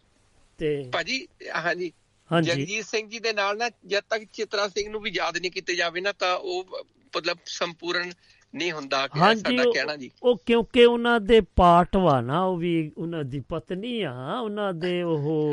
ਤੇ 0.57 0.89
ਭਾਜੀ 0.93 1.27
ਹਾਂਜੀ। 1.65 1.91
ਜਗਜੀਤ 2.31 2.85
ਸਿੰਘ 2.85 3.09
ਜੀ 3.09 3.19
ਦੇ 3.19 3.33
ਨਾਲ 3.33 3.57
ਨਾ 3.57 3.69
ਜਦ 3.85 4.03
ਤੱਕ 4.09 4.23
ਚਿਤਰਾ 4.33 4.67
ਸਿੰਘ 4.67 4.89
ਨੂੰ 4.89 5.01
ਵੀ 5.01 5.11
ਯਾਦ 5.15 5.37
ਨਹੀਂ 5.37 5.51
ਕੀਤਾ 5.51 5.73
ਜਾਵੇ 5.73 6.01
ਨਾ 6.01 6.11
ਤਾਂ 6.11 6.35
ਉਹ 6.37 6.79
ਮਤਲਬ 7.17 7.37
ਸੰਪੂਰਨ 7.45 8.11
ਨਹੀਂ 8.53 8.71
ਹੁੰਦਾ 8.71 9.07
ਕਿ 9.07 9.19
ਸਾਡਾ 9.19 9.63
ਕਹਿਣਾ 9.71 9.95
ਜੀ। 9.95 10.09
ਉਹ 10.23 10.37
ਕਿਉਂਕਿ 10.45 10.85
ਉਹਨਾਂ 10.85 11.19
ਦੇ 11.19 11.41
ਪਾਠ 11.55 11.95
ਵਾ 11.97 12.21
ਨਾ 12.21 12.43
ਉਹ 12.43 12.57
ਵੀ 12.57 12.91
ਉਹਨਾਂ 12.97 13.23
ਦੀ 13.23 13.39
ਪਤਨੀ 13.39 14.01
ਆ 14.01 14.39
ਉਹਨਾਂ 14.39 14.73
ਦੇ 14.73 15.01
ਉਹ 15.03 15.51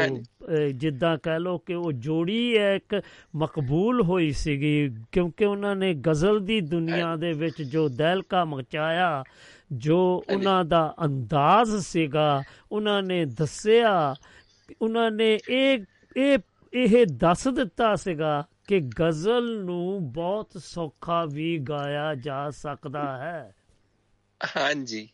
ਜਿੱਦਾਂ 0.73 1.19
ਕਹਿ 1.19 1.39
ਲੋ 1.39 1.59
ਕਿ 1.59 1.75
ਉਹ 1.75 1.93
ਜੋੜੀ 1.93 2.59
ਹੈ 2.59 2.75
ਇੱਕ 2.75 3.01
ਮਕਬੂਲ 3.37 4.03
ਹੋਈ 4.03 4.31
ਸੀਗੀ 4.33 4.91
ਕਿਉਂਕਿ 5.13 5.45
ਉਹਨਾਂ 5.45 5.77
ਨੇ 5.77 5.95
ਗਜ਼ਲ 5.95 6.41
ਦੀ 6.41 6.61
ਦੁਨੀਆ 6.61 7.17
ਦੇ 7.17 7.33
ਵਿੱਚ 7.33 7.63
ਜੋ 7.63 7.89
ਦਹਿਲਕਾ 7.89 8.45
ਮਚਾਇਆ 8.45 9.25
ਜੋ 9.73 10.25
ਉਹਨਾਂ 10.35 10.65
ਦਾ 10.65 10.95
ਅੰਦਾਜ਼ 11.05 11.77
ਸੀਗਾ 11.77 12.43
ਉਹਨਾਂ 12.73 13.03
ਨੇ 13.03 13.25
ਦੱਸਿਆ 13.25 14.15
ਉਹਨਾਂ 14.83 15.11
ਨੇ 15.11 15.39
ਇਹ 15.49 15.79
ਇਹ 16.17 16.39
ਇਹ 16.75 17.07
ਦੱਸ 17.07 17.49
ਦਿੱਤਾ 17.49 17.95
ਸੀਗਾ 17.95 18.49
ਕਿ 18.69 18.81
ਗਜ਼ਲ 18.81 19.65
ਨੂੰ 19.65 20.13
ਬਹੁਤ 20.13 20.51
ਸੌਖਾ 20.59 21.25
ਵੀ 21.25 21.59
ਗਾਇਆ 21.59 22.15
ਜਾ 22.15 22.51
ਸਕਦਾ 22.51 23.17
ਹੈ। 23.17 23.55
ਹਾਂਜੀ। 24.57 25.09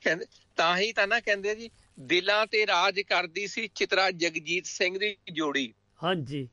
ਕਹਿੰਦੇ 0.00 0.26
ਤਾਂ 0.56 0.76
ਹੀ 0.76 0.92
ਤਾਂ 0.92 1.06
ਨਾ 1.06 1.20
ਕਹਿੰਦੇ 1.20 1.54
ਜੀ 1.54 1.70
ਦਿਲਾਂ 2.00 2.46
ਤੇ 2.46 2.66
ਰਾਜ 2.66 3.00
ਕਰਦੀ 3.00 3.46
ਸੀ 3.46 3.68
ਚਿਤਰਾ 3.74 4.10
ਜਗਜੀਤ 4.10 4.66
ਸਿੰਘ 4.66 4.98
ਦੀ 4.98 5.16
ਜੋੜੀ। 5.32 5.74
ਹਾਂਜੀ। 6.04 6.48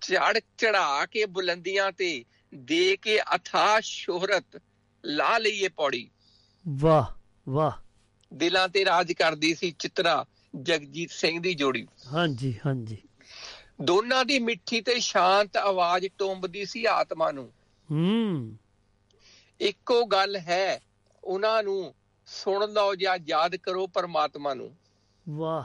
ਚੜ 0.00 0.38
ਚੜਾ 0.58 1.06
ਕੇ 1.06 1.26
ਬੁਲੰਦੀਆਂ 1.26 1.92
ਤੇ 1.92 2.24
ਦੇ 2.54 2.96
ਕੇ 2.96 3.20
ਅਥਾ 3.20 3.80
ਸ਼ੋਹਰਤ 3.80 4.62
ਲਾ 5.04 5.38
ਲਈਏ 5.38 5.68
ਪੌੜੀ। 5.68 6.10
ਵਾਹ 6.68 7.04
ਵਾਹ। 7.48 7.72
ਦਿਲਾਂ 8.34 8.68
ਤੇ 8.68 8.84
ਰਾਜ 8.84 9.12
ਕਰਦੀ 9.12 9.54
ਸੀ 9.54 9.70
ਚਿਤਰਾ 9.70 10.24
ਜਗਜੀਤ 10.56 11.10
ਸਿੰਘ 11.10 11.42
ਦੀ 11.42 11.54
ਜੋੜੀ। 11.54 11.88
ਹਾਂਜੀ 12.12 12.60
ਹਾਂਜੀ। 12.66 12.98
ਦੋਨਾਂ 13.82 14.24
ਦੀ 14.24 14.38
ਮਿੱਠੀ 14.38 14.80
ਤੇ 14.80 15.00
ਸ਼ਾਂਤ 15.00 15.56
ਆਵਾਜ਼ 15.56 16.06
ਟੁੰਬਦੀ 16.18 16.64
ਸੀ 16.64 16.84
ਆਤਮਾ 16.84 17.30
ਨੂੰ। 17.30 17.52
ਹੂੰ। 17.90 18.58
ਇੱਕੋ 19.60 20.04
ਗੱਲ 20.04 20.36
ਹੈ 20.36 20.80
ਉਹਨਾਂ 21.24 21.62
ਨੂੰ 21.62 21.94
ਸੁਣ 22.26 22.72
ਲਓ 22.72 22.94
ਜਾਂ 22.94 23.18
ਯਾਦ 23.28 23.56
ਕਰੋ 23.56 23.86
ਪਰਮਾਤਮਾ 23.86 24.54
ਨੂੰ। 24.54 24.76
ਵਾਹ। 25.28 25.64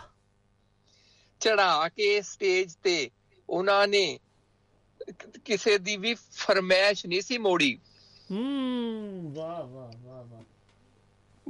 ਚੜਾ 1.39 1.89
ਕੇ 1.89 2.21
ਸਟੇਜ 2.21 2.76
ਤੇ 2.84 3.10
ਉਹਨਾਂ 3.50 3.88
ਨੇ 3.88 4.19
ਕਿਸੇ 5.45 5.78
ਦੀ 5.78 5.97
ਵੀ 5.97 6.13
ਫਰਮਾਇਸ਼ 6.13 7.06
ਨਹੀਂ 7.06 7.21
ਸੀ 7.21 7.38
ਮੋੜੀ। 7.38 7.80
ਹੂੰ 8.32 9.34
ਵਾਹ 9.36 9.63
ਵਾਹ 9.63 9.91
ਵਾਹ 10.02 10.23
ਵਾਹ। 10.23 10.57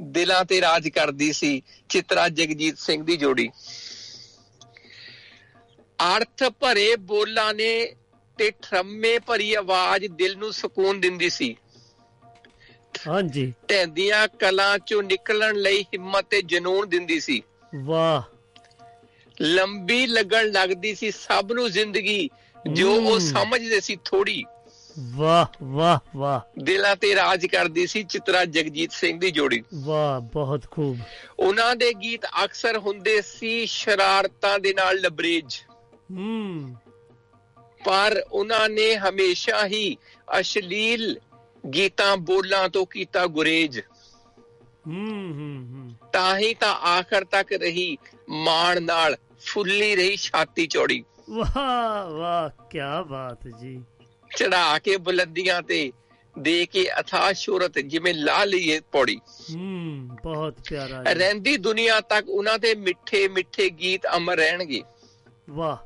ਦਿਲਾਂ 0.00 0.44
ਤੇ 0.44 0.60
ਰਾਜ 0.60 0.88
ਕਰਦੀ 0.88 1.32
ਸੀ 1.32 1.62
ਚਿਤਰਾ 1.88 2.28
ਜਗਜੀਤ 2.28 2.78
ਸਿੰਘ 2.78 3.04
ਦੀ 3.04 3.16
ਜੋੜੀ। 3.16 3.50
ਅਰਥ 6.16 6.42
ਭਰੇ 6.60 6.96
ਬੋਲਾਂ 6.96 7.54
ਨੇ 7.54 7.94
ਤੇ 8.38 8.50
ਠਰਮੇ 8.50 9.18
ਭਰੀ 9.18 9.54
ਆਵਾਜ਼ 9.54 10.06
ਦਿਲ 10.06 10.38
ਨੂੰ 10.38 10.52
ਸਕੂਨ 10.52 11.00
ਦਿੰਦੀ 11.00 11.30
ਸੀ। 11.30 11.56
ਹਾਂਜੀ। 13.08 13.52
ਢੈਂਦੀਆਂ 13.70 14.28
ਕਲਾਂ 14.28 14.78
ਚੋਂ 14.78 15.02
ਨਿਕਲਣ 15.02 15.56
ਲਈ 15.56 15.82
ਹਿੰਮਤ 15.82 16.26
ਤੇ 16.30 16.42
ਜਨੂਨ 16.42 16.88
ਦਿੰਦੀ 16.88 17.20
ਸੀ। 17.20 17.42
ਵਾਹ। 17.84 18.22
ਲੰਬੀ 19.40 20.06
ਲੱਗਣ 20.06 20.50
ਲੱਗਦੀ 20.50 20.94
ਸੀ 20.94 21.10
ਸਭ 21.10 21.52
ਨੂੰ 21.52 21.70
ਜ਼ਿੰਦਗੀ 21.70 22.30
ਜੋ 22.72 22.94
ਉਹ। 22.94 23.18
ਸਮਝਦੇ 23.20 23.80
ਸੀ 23.80 23.96
ਥੋੜੀ 24.04 24.44
ਵਾਹ 24.98 25.46
ਵਾਹ 25.62 25.98
ਵਾਹ। 26.16 26.40
ਦਿਲਾਂ 26.62 26.96
ਤੇ 26.96 27.14
ਰਾਜ 27.14 27.46
ਕਰਦੀ 27.46 27.86
ਸੀ 27.86 28.02
ਚਿਤਰਾ 28.02 28.44
ਜਗਜੀਤ 28.44 28.92
ਸਿੰਘ 28.92 29.20
ਦੀ 29.20 29.30
ਜੋੜੀ। 29.30 29.64
ਵਾਹ 29.74 30.20
ਬਹੁਤ 30.20 30.70
ਖੂਬ। 30.70 30.98
ਉਹਨਾਂ 31.38 31.76
ਦੇ 31.76 31.92
ਗੀਤ 32.02 32.20
ਅਕਸਰ 32.44 32.78
ਹੁੰਦੇ 32.78 33.22
ਸੀ 33.22 33.66
ਸ਼ਰਾਰਤਾਂ 33.66 34.58
ਦੇ 34.58 34.74
ਨਾਲ 34.74 34.96
ਲਬਰੇਜ। 34.96 35.56
ਹੂੰ। 36.12 36.74
ਪਰ 37.84 38.22
ਉਹਨਾਂ 38.32 38.68
ਨੇ 38.68 38.96
ਹਮੇਸ਼ਾ 38.96 39.66
ਹੀ 39.66 39.96
ਅਸ਼ਲੀਲ 40.40 41.20
ਗੀਤਾਂ 41.74 42.16
ਬੋਲਾਂ 42.16 42.68
ਤੋਂ 42.68 42.86
ਕੀਤਾ 42.86 43.26
ਗੁਰੇਜ। 43.26 43.80
ਹੂੰ 44.86 45.34
ਹੂੰ 45.34 45.90
ਤਾਂ 46.12 46.38
ਹੀ 46.38 46.54
ਤਾਂ 46.54 46.74
ਆਖਰ 46.74 47.24
ਤੱਕ 47.24 47.52
ਰਹੀ 47.52 47.98
ਮਾਣ 48.28 48.82
ਨਾਲ 48.82 49.16
ਫੁੱਲੀ 49.40 49.96
ਰਹੀ 49.96 50.16
ਛਾਤੀ 50.16 50.66
ਚੌੜੀ। 50.66 51.04
ਵਾਹ 51.30 52.10
ਵਾਹ 52.10 52.68
ਕੀ 52.70 52.78
ਬਾਤ 53.08 53.48
ਜੀ। 53.60 53.82
ਚੜਾ 54.38 54.78
ਕੇ 54.78 54.96
ਬੁਲੰਦੀਆਂ 54.96 55.62
ਤੇ 55.62 55.92
ਦੇ 56.38 56.66
ਕੇ 56.66 56.88
ਅਥਾ 57.00 57.32
ਸ਼ੋਹਰਤ 57.32 57.78
ਜਿਵੇਂ 57.78 58.14
ਲਾ 58.14 58.44
ਲਈਏ 58.44 58.80
ਪੌੜੀ। 58.80 59.20
ਹੂੰ 59.54 60.08
ਬਹੁਤ 60.22 60.54
ਪਿਆਰਾ। 60.70 61.02
ਰਹਿੰਦੀ 61.02 61.56
ਦੁਨੀਆ 61.56 62.00
ਤੱਕ 62.00 62.28
ਉਹਨਾਂ 62.28 62.58
ਦੇ 62.58 62.74
ਮਿੱਠੇ 62.74 63.28
ਮਿੱਠੇ 63.28 63.70
ਗੀਤ 63.70 64.00
ਅਮਰ 64.16 64.36
ਰਹਿਣਗੇ। 64.36 64.82
ਵਾਹ। 65.50 65.76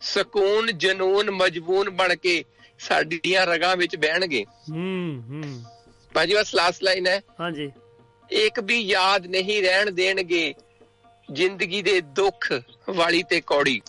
ਸਕੂਨ 0.00 0.78
ਜਨੂਨ 0.78 1.30
ਮਜਬੂਨ 1.30 1.90
ਬਣ 1.90 2.16
ਕੇ 2.16 2.44
ਸਾਡੀਆਂ 2.78 3.46
ਰਗਾਂ 3.46 3.76
ਵਿੱਚ 3.76 3.96
ਬਹਿਣਗੇ। 3.96 4.44
ਹੂੰ 4.70 5.24
ਹੂੰ। 5.28 5.62
ਭਾਜੀ 6.14 6.34
ਬਸ 6.34 6.54
ਲਾਸਟ 6.54 6.82
ਲਾਈਨ 6.82 7.06
ਹੈ। 7.06 7.20
ਹਾਂਜੀ। 7.40 7.70
ਇੱਕ 8.30 8.60
ਵੀ 8.60 8.80
ਯਾਦ 8.80 9.26
ਨਹੀਂ 9.26 9.62
ਰਹਿਣ 9.62 9.90
ਦੇਣਗੇ 9.90 10.54
ਜ਼ਿੰਦਗੀ 11.32 11.82
ਦੇ 11.82 12.00
ਦੁੱਖ 12.00 12.52
ਵਾਲੀ 12.90 13.22
ਤੇ 13.22 13.40
ਕੌੜੀ। 13.40 13.82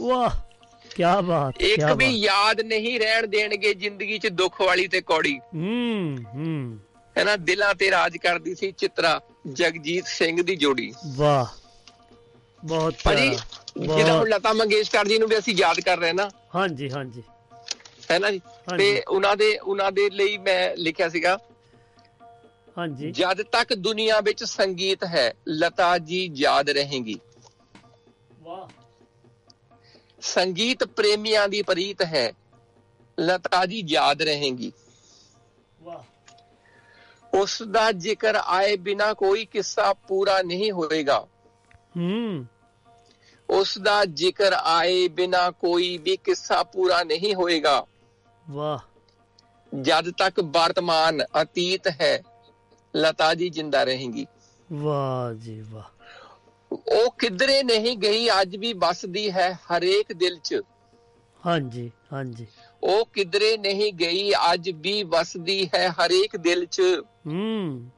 ਵਾਹ। 0.00 0.49
ਕੀ 0.96 1.02
ਬਾਤ 1.24 1.62
ਇੱਕ 1.62 1.84
ਵੀ। 1.96 2.06
ਯਾਦ 2.06 2.60
ਨਹੀਂ 2.60 3.00
ਰਹਿਣ 3.00 3.26
ਦੇਣਗੇ 3.26 3.74
ਜ਼ਿੰਦਗੀ 3.74 4.18
'ਚ 4.18 4.26
ਦੁੱਖ 4.26 4.60
ਵਾਲੀ 4.60 4.88
ਤੇ 4.88 5.00
ਕੌੜੀ। 5.00 5.38
ਹੂੰ 5.54 6.16
ਹੂੰ। 6.34 6.78
ਹੈਨਾ 7.18 7.36
ਦਿਲਾਂ 7.36 7.74
ਤੇ 7.74 7.90
ਰਾਜ 7.90 8.16
ਕਰਦੀ 8.16 8.54
ਸੀ 8.54 8.72
ਚਿਤਰਾ 8.72 9.20
ਜਗਜੀਤ 9.52 10.06
ਸਿੰਘ 10.06 10.42
ਦੀ 10.42 10.56
ਜੋੜੀ। 10.56 10.92
ਵਾਹ 11.06 11.46
ਬਹੁਤ 12.64 12.94
ਪਿਆਰਾ 12.94 13.36
ਬਹੁਤ। 13.78 14.28
ਲਤਾ 14.28 14.52
ਮੰਗੇਸ਼ਕਰ 14.52 15.08
ਜੀ 15.08 15.18
ਨੂੰ 15.18 15.28
ਵੀ 15.28 15.38
ਅਸੀਂ 15.38 15.54
ਯਾਦ 15.54 15.80
ਕਰ 15.80 15.98
ਰਹੇ 15.98 16.12
ਨਾ। 16.12 16.30
ਹਾਂਜੀ 16.54 16.90
ਹਾਂਜੀ। 16.90 17.22
ਹੈ 18.10 18.18
ਨਾ 18.18 18.30
ਜੀ? 18.30 18.40
ਤੇ 18.78 19.02
ਉਹਨਾਂ 19.08 19.36
ਦੇ 19.36 19.58
ਉਹਨਾਂ 19.58 19.92
ਦੇ 19.92 20.10
ਲਈ 20.10 20.38
ਮੈਂ 20.38 20.76
ਲਿਖਿਆ 20.76 21.08
ਸੀਗਾ 21.08 21.38
ਹਾਂਜੀ। 22.78 23.10
ਜਦ 23.10 23.42
ਤੱਕ 23.42 23.74
ਦੁਨੀਆ 23.74 24.20
ਵਿੱਚ 24.20 24.44
ਸੰਗੀਤ 24.44 25.04
ਹੈ 25.04 25.34
ਲਤਾ 25.48 25.98
ਜੀ 25.98 26.30
ਯਾਦ 26.34 26.70
ਰਹੇਗੀ। 26.70 27.20
ਵਾਹ। 28.42 28.79
ਸੰਗੀਤ 30.20 30.84
ਪ੍ਰੇਮੀਆਂ 30.84 31.48
ਦੀ 31.48 31.62
ਪ੍ਰੀਤ 31.62 32.02
ਹੈ। 32.02 32.32
ਲਤਾ 33.20 33.66
ਜੀ 33.66 33.84
ਯਾਦ 33.88 34.22
ਰਹੇਗੀ। 34.22 34.72
ਵਾਹ। 35.82 36.02
ਉਸ 37.34 37.62
ਦਾ 37.62 37.92
ਜ਼ਿਕਰ 37.92 38.34
ਆਏ 38.34 38.76
ਬਿਨਾ 38.76 39.14
ਕੋਈ 39.14 39.44
ਕਿੱਸਾ 39.44 39.92
ਪੂਰਾ 39.92 40.42
ਨਹੀਂ 40.42 40.72
ਹੋਏਗਾ। 40.72 41.26
ਹੂੰ। 41.96 42.46
ਉਸ 43.50 43.78
ਦਾ 43.78 44.04
ਜ਼ਿਕਰ 44.04 44.52
ਆਏ 44.52 45.08
ਬਿਨਾ 45.08 45.50
ਕੋਈ 45.50 45.98
ਵੀ 45.98 46.16
ਕਿੱਸਾ 46.16 46.62
ਪੂਰਾ 46.62 47.02
ਨਹੀਂ 47.02 47.34
ਹੋਏਗਾ। 47.34 47.86
ਵਾਹ। 48.50 48.78
ਜਦ 49.80 50.10
ਤੱਕ 50.10 50.40
ਵਰਤਮਾਨ 50.40 51.22
ਅਤੀਤ 51.42 51.88
ਹੈ 51.88 52.22
ਲਤਾ 52.96 53.34
ਜੀ 53.34 53.48
ਜਿੰਦਾ 53.48 53.84
ਰਹੇਗੀ। 53.84 54.26
ਵਾਹ 54.72 55.34
ਜੀ 55.34 55.64
ਵਾਹ। 55.70 55.99
ਉਹ 56.72 57.10
ਕਿਧਰੇ 57.10 57.62
ਨਹੀਂ 57.62 57.96
ਗਈ 57.96 58.28
ਅੱਜ 58.30 58.56
ਵੀ 58.56 58.72
ਵੱਸਦੀ 58.72 59.30
ਹੈ 59.30 59.52
ਹਰੇਕ 59.52 60.12
ਦਿਲ 60.12 60.38
'ਚ। 60.38 60.60
ਹਾਂਜੀ 61.46 61.90
ਹਾਂਜੀ। 62.12 62.46
ਉਹ 62.82 63.06
ਕਿਧਰੇ 63.06 63.56
ਨਹੀਂ 63.56 63.92
ਗਈ 63.92 64.32
ਅੱਜ 64.32 64.70
ਵੀ 64.70 65.02
ਵੱਸਦੀ 65.02 65.70
ਹੈ 65.74 65.88
ਹਰੇਕ 65.88 66.36
ਦਿਲ 66.36 66.66
'ਚ। 66.66 66.80
ਹੂੰ। 67.26 67.90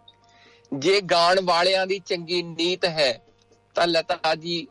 ਜੇ 0.72 1.00
ਗਾਣ 1.00 1.40
ਵਾਲਿਆਂ 1.44 1.86
ਦੀ 1.86 1.98
ਚੰਗੀ 1.98 2.42
ਨੀਤ 2.42 2.84
ਹੈ 2.84 3.22
ਤਾਂ 3.74 3.86
ਲਤਾ 3.86 4.34
ਜੀ 4.34 4.66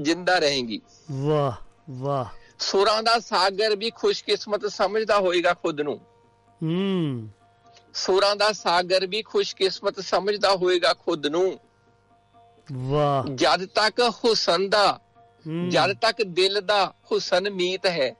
ਜਿੰਦਾ 0.00 0.38
ਰਹੇਗੀ। 0.38 0.80
ਵਾਹ 1.10 1.52
ਵਾਹ। 1.90 2.24
ਸੁਰਾਂ 2.58 3.02
ਦਾ 3.02 3.18
ਸਾਗਰ 3.18 3.76
ਵੀ 3.76 3.90
ਖੁਸ਼ਕਿਸਮਤ 3.90 4.66
ਸਮਝਦਾ 4.66 5.18
ਹੋਏਗਾ 5.18 5.54
ਖੁਦ 5.54 5.80
ਨੂੰ। 5.80 6.00
ਹੂੰ। 6.62 7.28
ਸੁਰਾਂ 7.94 8.36
ਦਾ 8.36 8.52
ਸਾਗਰ 8.52 9.06
ਵੀ 9.06 9.22
ਖੁਸ਼ਕਿਸਮਤ 9.22 10.00
ਸਮਝਦਾ 10.00 10.56
ਹੋਏਗਾ 10.56 10.94
ਖੁਦ 10.94 11.26
ਨੂੰ। 11.26 11.58
ਵਾਹ। 12.72 13.24
ਜਦ 13.34 13.66
ਤੱਕ 13.66 14.00
ਹੁਸਨ 14.00 14.68
ਦਾ 14.68 15.00
ਜਦ 15.68 15.92
ਤੱਕ 15.92 16.22
ਦਿਲ 16.22 16.60
ਦਾ 16.60 16.94
ਹੁਸਨ 17.12 17.50
ਮੀਤ 17.50 17.86
ਹੈ 17.86 18.14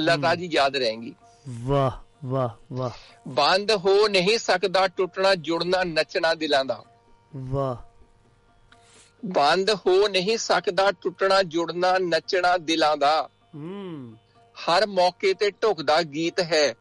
ਲਤਾ 0.00 0.34
ਜੀ 0.34 0.48
ਯਾਦ 0.52 0.76
ਰਹੇਗੀ। 0.76 1.14
ਵਾਹ 1.48 1.90
ਵਾਹ 2.24 2.48
ਵਾਹ। 2.72 2.90
ਬੰਦ 3.28 3.72
ਹੋ 3.72 4.08
ਨਹੀਂ 4.08 4.38
ਸਕਦਾ 4.38 4.88
ਟੁੱਟਣਾ 4.88 5.34
ਜੁੜਨਾ 5.34 5.84
ਨੱਚਣਾ 5.84 6.34
ਦਿਲਾਂ 6.34 6.64
ਦਾ। 6.64 6.82
ਵਾਹ। 7.36 7.76
ਬੰਦ 9.24 9.70
ਹੋ 9.70 10.08
ਨਹੀਂ 10.08 10.38
ਸਕਦਾ 10.38 10.92
ਟੁੱਟਣਾ 10.92 11.42
ਜੁੜਨਾ 11.42 11.98
ਨੱਚਣਾ 11.98 12.56
ਦਿਲਾਂ 12.56 12.96
ਦਾ। 12.96 13.28
ਹੂੰ। 13.54 14.14
ਹਰ 14.54 14.86
ਮੌਕੇ 14.86 15.34
ਤੇ 15.34 15.50
ਢੁਕਦਾ 15.50 16.02
ਗੀਤ 16.02 16.40
ਹੈ 16.40 16.74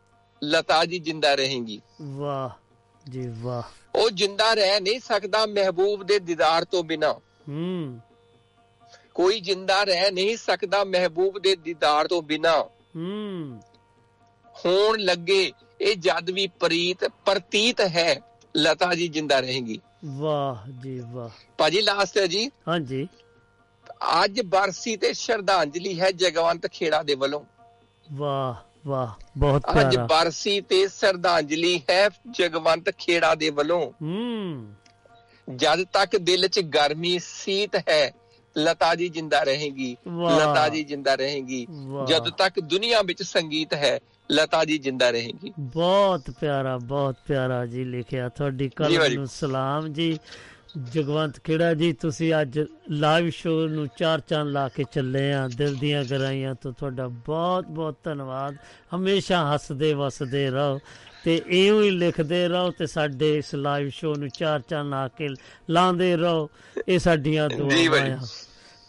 ਲਤਾ 0.44 0.86
ਜੀ 0.86 1.00
ਜਿੰਦਾ 1.00 1.36
ਰਹੇਗੀ। 1.36 1.82
ਵਾਹ। 2.02 2.50
ਜੀ 3.12 3.34
ਵਾਹ। 3.38 3.62
ਉਹ 3.96 4.10
ਜਿੰਦਾ 4.10 4.54
ਰਹਿ 4.54 4.80
ਨਹੀਂ 4.80 5.00
ਸਕਦਾ 5.00 5.46
ਮਹਿਬੂਬ 5.46 6.04
ਦੇ 6.04 6.20
ਦੀਦਾਰ 6.20 6.66
ਤੋਂ 6.66 6.84
ਬਿਨਾ। 6.84 7.14
ਹੂੰ। 7.50 8.00
ਕੋਈ 9.14 9.40
ਜਿੰਦਾ 9.40 9.84
ਰਹਿ 9.84 10.12
ਨਹੀਂ 10.12 10.38
ਸਕਦਾ 10.38 10.84
ਮਹਿਬੂਬ 10.84 11.40
ਦੇ 11.40 11.56
ਦੀਦਾਰ 11.56 12.08
ਤੋਂ 12.08 12.22
ਬਿਨਾ। 12.22 12.60
ਹੂੰ। 12.96 13.62
ਹੋਣ 14.66 15.00
ਲੱਗੇ 15.00 15.52
ਇਹ 15.82 15.96
ਜਦ 15.96 16.30
ਵੀ 16.30 16.48
ਪ੍ਰੀਤ 16.48 17.08
ਪ੍ਰਤੀਤ 17.08 17.82
ਹੈ 17.82 18.22
ਲਤਾ 18.58 18.94
ਜੀ 18.94 19.08
ਜਿੰਦਾ 19.08 19.40
ਰਹੇਗੀ। 19.40 19.82
ਵਾਹ 20.06 20.72
ਜੀ 20.84 21.04
ਵਾਹ। 21.12 21.30
ਭਾਜੀ 21.58 21.82
ਲਾਸਟ 21.82 22.18
ਹੈ 22.18 22.28
ਜੀ। 22.28 22.52
ਹਾਂਜੀ। 22.68 23.08
ਅੱਜ 24.24 24.42
ਬਰਸੀ 24.42 24.98
ਤੇ 24.98 25.14
ਸ਼ਰਧਾਂਜਲੀ 25.14 26.00
ਹੈ 26.00 26.12
ਜਗਵੰਤ 26.12 26.68
ਖੇੜਾ 26.68 27.04
ਦੇ 27.04 27.16
ਵੱਲੋਂ। 27.16 27.46
ਵਾਹ। 28.14 28.75
ਵਾਹ 28.88 29.24
ਬਹੁਤ 29.38 29.64
ਅੱਜ 29.80 29.96
ਪਿਆਰਾ। 29.96 30.06
ਬਰਸੀ 30.06 30.62
ਤੇ 30.62 30.88
ਸ਼ਰਧਾਂਜਲੀ 30.88 31.82
ਹੈ 31.90 32.10
ਜਗਵੰਤ 32.32 32.90
ਖੇੜਾ 32.90 33.36
ਦੇ 33.36 33.50
ਵੱਲੋਂ। 33.50 33.92
ਹੂੰ। 34.02 34.74
ਜਦ 35.56 35.84
ਤੱਕ 35.84 36.18
ਦਿਲ 36.18 36.48
'ਚ 36.48 36.60
ਗਰਮੀ 36.60 37.20
ਸੀਤ 37.20 37.76
ਹੈ 37.90 38.12
ਲਤਾ 38.58 38.96
ਜੀ 38.96 39.10
ਜਿੰਦਾ 39.10 39.44
ਰਹੇਗੀ। 39.44 39.98
ਲਤਾ 40.08 40.70
ਜੀ 40.70 40.84
ਜਿੰਦਾ 40.84 41.16
ਰਹੇਗੀ। 41.16 41.68
ਜਦ 42.08 42.30
ਤੱਕ 42.30 42.60
ਦੁਨੀਆ 42.60 43.02
ਵਿੱਚ 43.02 43.24
ਸੰਗੀਤ 43.24 43.74
ਹੈ 43.74 44.00
ਲਤਾ 44.32 44.66
ਜੀ 44.66 44.78
ਜਿੰਦਾ 44.78 45.12
ਰਹੇਗੀ। 45.12 45.54
ਬਹੁਤ 45.60 46.32
ਪਿਆਰਾ 46.40 46.78
ਬਹੁਤ 46.78 47.16
ਪਿਆਰਾ 47.28 47.66
ਜੀ 47.66 47.84
ਲਿਖਿਆ। 47.84 48.30
ਤੁਹਾਡੀ 48.30 48.70
ਕਲਮ। 48.76 49.14
ਨੂੰ 49.14 49.28
ਸਲਾਮ 49.28 49.88
ਜੀ। 49.88 50.20
ਜਗਵੰਤ 50.78 51.40
ਖੇੜਾ 51.44 51.74
ਜੀ? 51.74 51.94
ਤੁਸੀਂ 51.94 52.34
ਅੱਜ 52.42 52.60
ਲਾਈਵ 52.90 53.30
ਸ਼ੋਅ 53.30 53.68
ਨੂੰ 53.68 53.88
ਚਾਰ 53.98 54.20
ਚੰਨ 54.20 54.52
ਲਾ 54.52 54.68
ਕੇ 54.68 54.84
ਚੱਲੇ 54.92 55.34
ਆ। 55.34 55.48
ਦਿਲ 55.48 55.76
ਦੀਆਂ 55.76 56.04
ਗਰਾਈਆਂ 56.04 56.56
ਤੋਂ 56.56 56.74
ਤੁਹਾਡਾ 56.74 57.08
ਬਹੁਤ 57.08 57.66
ਬਹੁਤ 57.66 57.96
ਧੰਨਵਾਦ। 58.04 58.58
ਹਮੇਸ਼ਾ 58.96 59.54
ਹੱਸਦੇ 59.54 59.94
ਵਸਦੇ 59.94 60.50
ਰਹੋ 60.50 60.80
ਤੇ 61.24 61.42
ਇਉਂ 61.48 61.84
ਹੀ 61.84 61.90
ਲਿਖਦੇ 61.90 62.48
ਰਹੋ 62.48 62.72
ਤੇ 62.72 62.88
ਸਾਡੇ 62.88 63.38
ਇਸ 63.38 63.56
ਲਾਈਵ 63.56 63.90
ਸ਼ੋਅ 63.90 64.16
ਨੂੰ 64.16 64.30
ਚਾਰ 64.30 64.60
ਚੰਨ 64.60 64.90
ਲਾ 64.90 65.08
ਕੇ 65.08 65.30
ਲਾਉਂਦੇ 65.70 66.18
ਰਹੋ। 66.18 66.50
ਇਹ 66.88 67.00
ਸਾਡੀਆਂ 67.00 67.50
ਦੁਆਵਾਂ। 67.50 68.10
ਆ। 68.10 68.28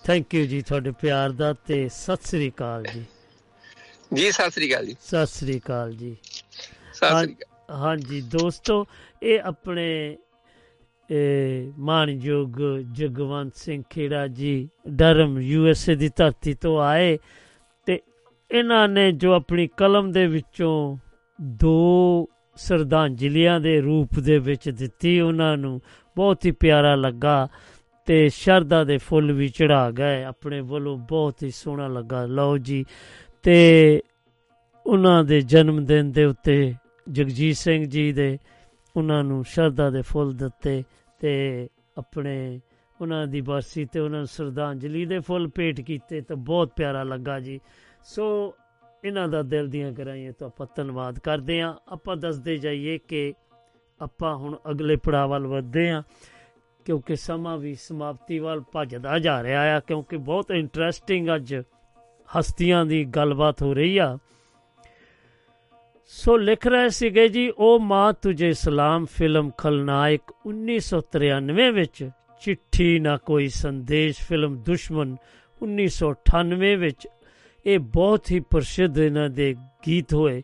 ਥੈਂਕ 0.05 0.35
ਯੂ 0.35 0.46
ਜੀ 0.46 0.62
ਤੁਹਾਡੇ 0.62 0.90
ਪਿਆਰ 0.90 1.31
ਦਾ 1.31 1.53
ਤੇ 1.53 1.88
ਸਤਿ 1.88 2.29
ਸ੍ਰੀ 2.29 2.51
ਅਕਾਲ 2.51 2.85
ਜੀ। 2.94 3.05
ਜੀ 4.14 4.33
ਸਤਿ 4.33 4.51
ਸ੍ਰੀ 4.51 4.70
ਅਕਾਲ 4.70 4.87
ਜੀ। 4.87 4.96
ਸਤਿ 5.01 5.27
ਸ੍ਰੀ 5.27 5.59
ਅਕਾਲ 5.59 5.92
ਜੀ। 5.92 6.16
ਸਤਿ 6.94 7.25
ਸ੍ਰੀ 7.25 7.35
ਅਕਾਲ 7.35 7.70
ਹਾਂਜੀ 7.70 8.20
ਦੋਸਤੋ 8.20 8.87
ਇਹ 9.22 9.40
ਆਪਣੇ 9.40 9.88
ਇਹ 10.12 10.16
ਮਾਨਯੋਗ 11.79 12.57
ਜਗਵੰਤ 12.92 13.57
ਸਿੰਘ 13.57 13.83
ਖੇੜਾ 13.90 14.27
ਜੀ, 14.27 14.69
ਡਰਮ 14.88 15.38
ਯੂਐਸਏ 15.40 15.95
ਦੀ 15.95 16.11
ਧਰਤੀ 16.16 16.55
ਤੋਂ 16.55 16.81
ਆਏ 16.81 17.19
ਤੇ 17.87 18.01
ਇਹਨਾਂ 18.51 18.88
ਨੇ 18.88 19.12
ਜੋ 19.12 19.33
ਆਪਣੀ 19.33 19.66
ਕਲਮ 19.66 20.12
ਦੇ 20.12 20.27
ਵਿੱਚੋਂ 20.27 20.97
ਦੋ 21.40 22.29
ਸ਼ਰਧਾਂਜਲੀਆਂ 22.57 23.61
ਦੇ 23.61 23.81
ਰੂਪ 23.81 24.19
ਦੇ 24.21 24.38
ਵਿੱਚ 24.38 24.71
ਦਿੱਤੀ 24.71 25.21
ਉਹਨਾਂ 25.21 25.57
ਨੂੰ, 25.57 25.81
ਬਹੁਤ 26.16 26.47
ਹੀ 26.47 26.51
ਪਿਆਰਾ 26.51 26.95
ਲੱਗਾ 26.95 27.49
ਤੇ 28.07 28.29
ਸ਼ਰਧਾ 28.29 28.85
ਦੇ 28.85 28.99
ਫੁੱਲ 28.99 29.33
ਵੀ 29.33 29.49
ਚੜਾ 29.49 29.90
ਗਏ, 29.90 30.25
ਆਪਣੇ 30.25 30.61
ਵੱਲੋਂ 30.61 30.97
ਬਹੁਤ 30.99 31.42
ਹੀ 31.42 31.51
ਸੋਹਣਾ 31.51 31.88
ਲੱਗਾ। 31.88 32.25
ਲਓ 32.27 32.59
ਜੀ, 32.59 32.85
ਤੇ 33.42 34.01
ਉਹਨਾਂ 34.87 35.25
ਦੇ 35.25 35.40
ਜਨਮ 35.40 35.85
ਦਿਨ 35.85 36.12
ਦੇ 36.12 36.25
ਉੱਤੇ 36.25 36.75
ਜਗਜੀਤ 37.11 37.57
ਸਿੰਘ 37.57 37.85
ਜੀ 37.85 38.12
ਦੇ 38.12 38.38
ਉਹਨਾਂ 38.97 39.25
ਨੂੰ 39.25 39.45
ਸ਼ਰਧਾ 39.45 39.91
ਦੇ 39.91 40.03
ਫੁੱਲ 40.03 40.33
ਦਿੱਤੇ 40.33 40.83
ਤੇ 41.19 41.69
ਆਪਣੇ 41.99 42.61
ਉਹਨਾਂ 43.01 43.27
ਦੀ 43.27 43.41
ਬਰਸੀ 43.41 43.85
ਤੇ 43.85 44.01
ਉਹਨਾਂ 44.01 44.19
ਨੂੰ 44.19 44.27
ਸ਼ਰਧਾਂਜਲੀ 44.27 45.05
ਦੇ 45.07 45.19
ਫੁੱਲ 45.19 45.49
ਭੇਟ 45.49 45.81
ਕੀਤੇ 45.81 46.21
ਤਾਂ 46.21 46.37
ਬਹੁਤ 46.37 46.73
ਪਿਆਰਾ 46.77 47.03
ਲੱਗਾ 47.03 47.41
ਜੀ। 47.41 47.61
ਸੋ 48.05 48.55
ਇਹਨਾਂ 49.05 49.29
ਦਾ 49.29 49.43
ਦਿਲ 49.43 49.69
ਦੀਆਂ 49.69 49.93
ਗਹਿਰਾਈਆਂ 49.93 50.33
ਤੋਂ 50.33 50.47
ਆਪਾਂ 50.47 50.67
ਧੰਨਵਾਦ 50.77 51.19
ਕਰਦੇ 51.19 51.61
ਹਾਂ। 51.63 51.75
ਆਪਾਂ 51.89 52.17
ਦੱਸਦੇ 52.17 52.57
ਜਾਈਏ 52.57 52.99
ਕਿ 52.99 53.35
ਆਪਾਂ 54.01 54.37
ਹੁਣ 54.37 54.57
ਅਗਲੇ 54.71 54.97
ਪੜਾਅ 54.97 55.27
ਵੱਲ 55.27 55.47
ਵਧਦੇ 55.47 55.91
ਹਾਂ 55.91 56.03
ਕਿਉਂਕਿ 56.85 57.17
ਸਮਾਂ 57.17 57.59
ਵੀ 57.59 57.75
ਸਮਾਪਤੀ 57.75 58.39
ਵੱਲ 58.39 58.61
ਭੱਜਦਾ 58.73 59.19
ਜਾ 59.19 59.43
ਰਿਹਾ 59.43 59.77
ਆ 59.77 59.81
ਕਿਉਂਕਿ 59.81 60.17
ਬਹੁਤ 60.17 60.51
ਇੰਟਰਸਟਿੰਗ 60.51 61.29
ਅੱਜ 61.37 61.55
ਹਸਤੀਆਂ 62.29 62.85
ਦੀ 62.87 63.05
ਗੱਲਬਾਤ 63.05 63.63
ਹੋ 63.63 63.75
ਰਹੀ 63.75 63.99
ਆ। 63.99 64.19
ਸੋ 66.07 66.37
ਲਿਖ 66.37 66.66
ਰਹੇ 66.66 66.88
ਸੀਗੇ 66.88 67.29
ਜੀ 67.29 67.49
ਉਹ 67.59 67.81
ਮਾਂ 67.81 68.12
ਤੁਝੇ 68.12 68.53
ਸਲਾਮ, 68.53 69.05
ਫਿਲਮ 69.05 69.51
ਖਲਨਾਇਕ 69.51 70.23
1993 70.47 71.71
ਵਿੱਚ 71.71 72.11
ਚਿੱਠੀ 72.40 72.99
ਨਾ 72.99 73.16
ਕੋਈ 73.16 73.49
ਸੰਦੇਸ਼, 73.49 74.21
ਫਿਲਮ 74.29 74.57
ਦੁਸ਼ਮਣ 74.57 75.16
1998 75.61 76.77
ਵਿੱਚ 76.77 77.09
ਇਹ 77.66 77.79
ਬਹੁਤ 77.79 78.31
ਹੀ 78.31 78.40
ਪ੍ਰਸਿੱਧ 78.40 78.99
ਇਹਨਾਂ 78.99 79.29
ਦੇ 79.31 79.55
ਗੀਤ 79.87 80.14
ਹੋਏ। 80.14 80.42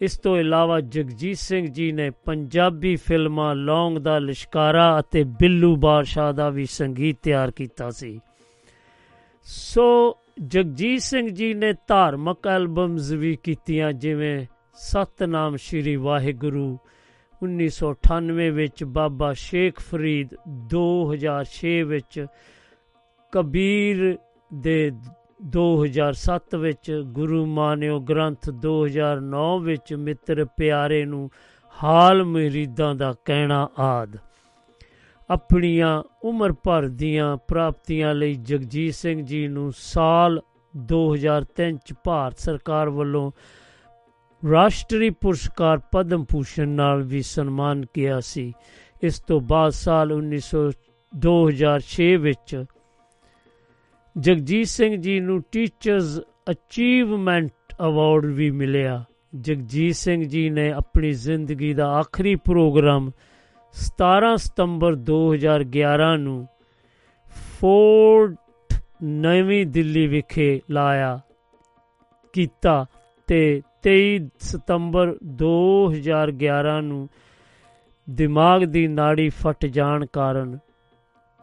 ਇਸ 0.00 0.18
ਤੋਂ 0.18 0.36
ਇਲਾਵਾ 0.36 0.80
ਜਗਜੀਤ 0.80 1.36
ਸਿੰਘ 1.36 1.66
ਜੀ 1.66 1.92
ਨੇ 1.92 2.10
ਪੰਜਾਬੀ 2.10 2.96
ਫਿਲਮਾਂ 2.96 3.54
ਲੌਂਗ 3.54 3.98
ਦਾ 3.98 4.18
ਲਿਸ਼ਕਾਰਾ 4.18 5.00
ਅਤੇ 5.00 5.24
ਬਿੱਲੂ 5.24 5.76
ਬਾਦਸ਼ਾਹ 5.76 6.32
ਦਾ 6.32 6.48
ਵੀ 6.50 6.66
ਸੰਗੀਤ 6.66 7.18
ਤਿਆਰ 7.22 7.50
ਕੀਤਾ 7.50 7.90
ਸੀ। 7.90 8.20
ਸੋ 9.42 10.18
ਜਗਜੀਤ 10.46 11.00
ਸਿੰਘ 11.00 11.28
ਜੀ 11.28 11.54
ਨੇ 11.54 11.72
ਧਾਰਮਿਕ 11.72 12.46
ਐਲਬਮਸ 12.46 13.10
ਵੀ 13.10 13.36
ਕੀਤੀਆਂ, 13.36 13.92
ਜਿਵੇਂ 13.92 14.46
ਸਤਨਾਮ 14.76 15.56
ਸ਼੍ਰੀ 15.56 15.96
ਵਾਹਿਗੁਰੂ 15.96 16.78
1998 17.42 18.50
ਵਿੱਚ 18.50 18.84
ਬਾਬਾ 18.84 19.32
ਸ਼ੇਖ 19.32 19.80
ਫਰੀਦ 19.80 20.34
2006 20.74 21.74
ਵਿੱਚ 21.84 22.26
ਕਬੀਰ 23.32 24.18
ਦੇ 24.54 24.92
2007 25.56 26.58
ਵਿੱਚ 26.58 26.90
ਗੁਰੂ 27.12 27.46
ਮਾਨਿਓ 27.46 28.00
ਗ੍ਰੰਥ 28.00 28.50
2009 28.66 29.46
ਵਿੱਚ 29.62 29.94
ਮਿੱਤਰ 29.94 30.44
ਪਿਆਰੇ 30.44 31.04
ਨੂੰ 31.04 31.30
ਹਾਲ 31.82 32.24
ਮਰੀਦਾਂ 32.24 32.94
ਦਾ 32.94 33.14
ਕਹਿਣਾ 33.24 33.68
ਆਦ। 33.78 34.16
ਆਪਣੀਆਂ 35.30 36.02
ਉਮਰ 36.22 36.52
ਭਰ 36.52 36.88
ਦੀਆਂ 36.88 37.36
ਪ੍ਰਾਪਤੀਆਂ 37.36 38.14
ਲਈ 38.14 38.34
ਜਗਜੀਤ 38.34 38.94
ਸਿੰਘ 38.94 39.22
ਜੀ 39.22 39.48
ਨੂੰ 39.48 39.72
ਸਾਲ 39.76 40.40
2003 40.94 41.76
ਚ 41.86 41.94
ਭਾਰਤ 42.04 42.38
ਸਰਕਾਰ 42.38 42.88
ਵੱਲੋਂ 42.88 43.30
ਰਾਸ਼ਟਰੀ 44.50 45.10
ਪੁਰਸਕਾਰ 45.10 45.78
ਪਦਮ 45.92 46.24
ਭੂਸ਼ਣ 46.24 46.68
ਨਾਲ 46.68 47.02
ਵੀ 47.02 47.22
ਸਨਮਾਨ 47.22 47.84
ਕੀਤਾ 47.94 48.20
ਸੀ। 48.20 48.52
ਇਸ 49.02 49.20
ਤੋਂ 49.20 49.40
ਬਾਅਦ 49.40 49.70
ਸਾਲ 49.70 50.12
1900 50.12 50.72
2006 51.12 52.16
ਵਿੱਚ 52.16 52.64
ਜਗਜੀਤ 54.18 54.66
ਸਿੰਘ 54.66 54.96
ਜੀ 54.96 55.20
ਨੂੰ 55.20 55.42
ਟੀਚਰਸ 55.52 56.20
ਅਚੀਵਮੈਂਟ 56.50 57.74
ਅਵਾਰਡ 57.80 58.26
ਵੀ 58.26 58.50
ਮਿਲਿਆ। 58.50 59.04
ਜਗਜੀਤ 59.40 59.94
ਸਿੰਘ 59.94 60.24
ਜੀ 60.24 60.50
ਨੇ 60.50 60.72
ਆਪਣੀ 60.72 61.10
ਜ਼ਿੰਦਗੀ 61.10 61.74
ਦਾ 61.74 61.88
ਆਖਰੀ 61.90 62.34
ਪ੍ਰੋਗਰਾਮ 62.34 63.10
17 63.74 64.36
ਸਤੰਬਰ 64.36 64.94
2011 64.94 66.16
ਨੂੰ 66.16 66.46
ਫੋਰਟ 67.60 68.34
ਨਵੀਂ 69.02 69.66
ਦਿੱਲੀ 69.66 70.06
ਵਿਖੇ 70.06 70.60
ਲਾਇਆ 70.70 71.20
ਕੀਤਾ 72.32 72.86
ਤੇ 73.26 73.62
23 73.86 74.28
ਸਤੰਬਰ 74.38 75.16
2011 75.42 76.80
ਨੂੰ 76.82 77.08
ਦਿਮਾਗ 78.10 78.64
ਦੀ 78.64 78.86
ਨਾੜੀ 78.86 79.28
ਫਟ 79.28 79.66
ਜਾਣ 79.66 80.06
ਕਾਰਨ 80.06 80.58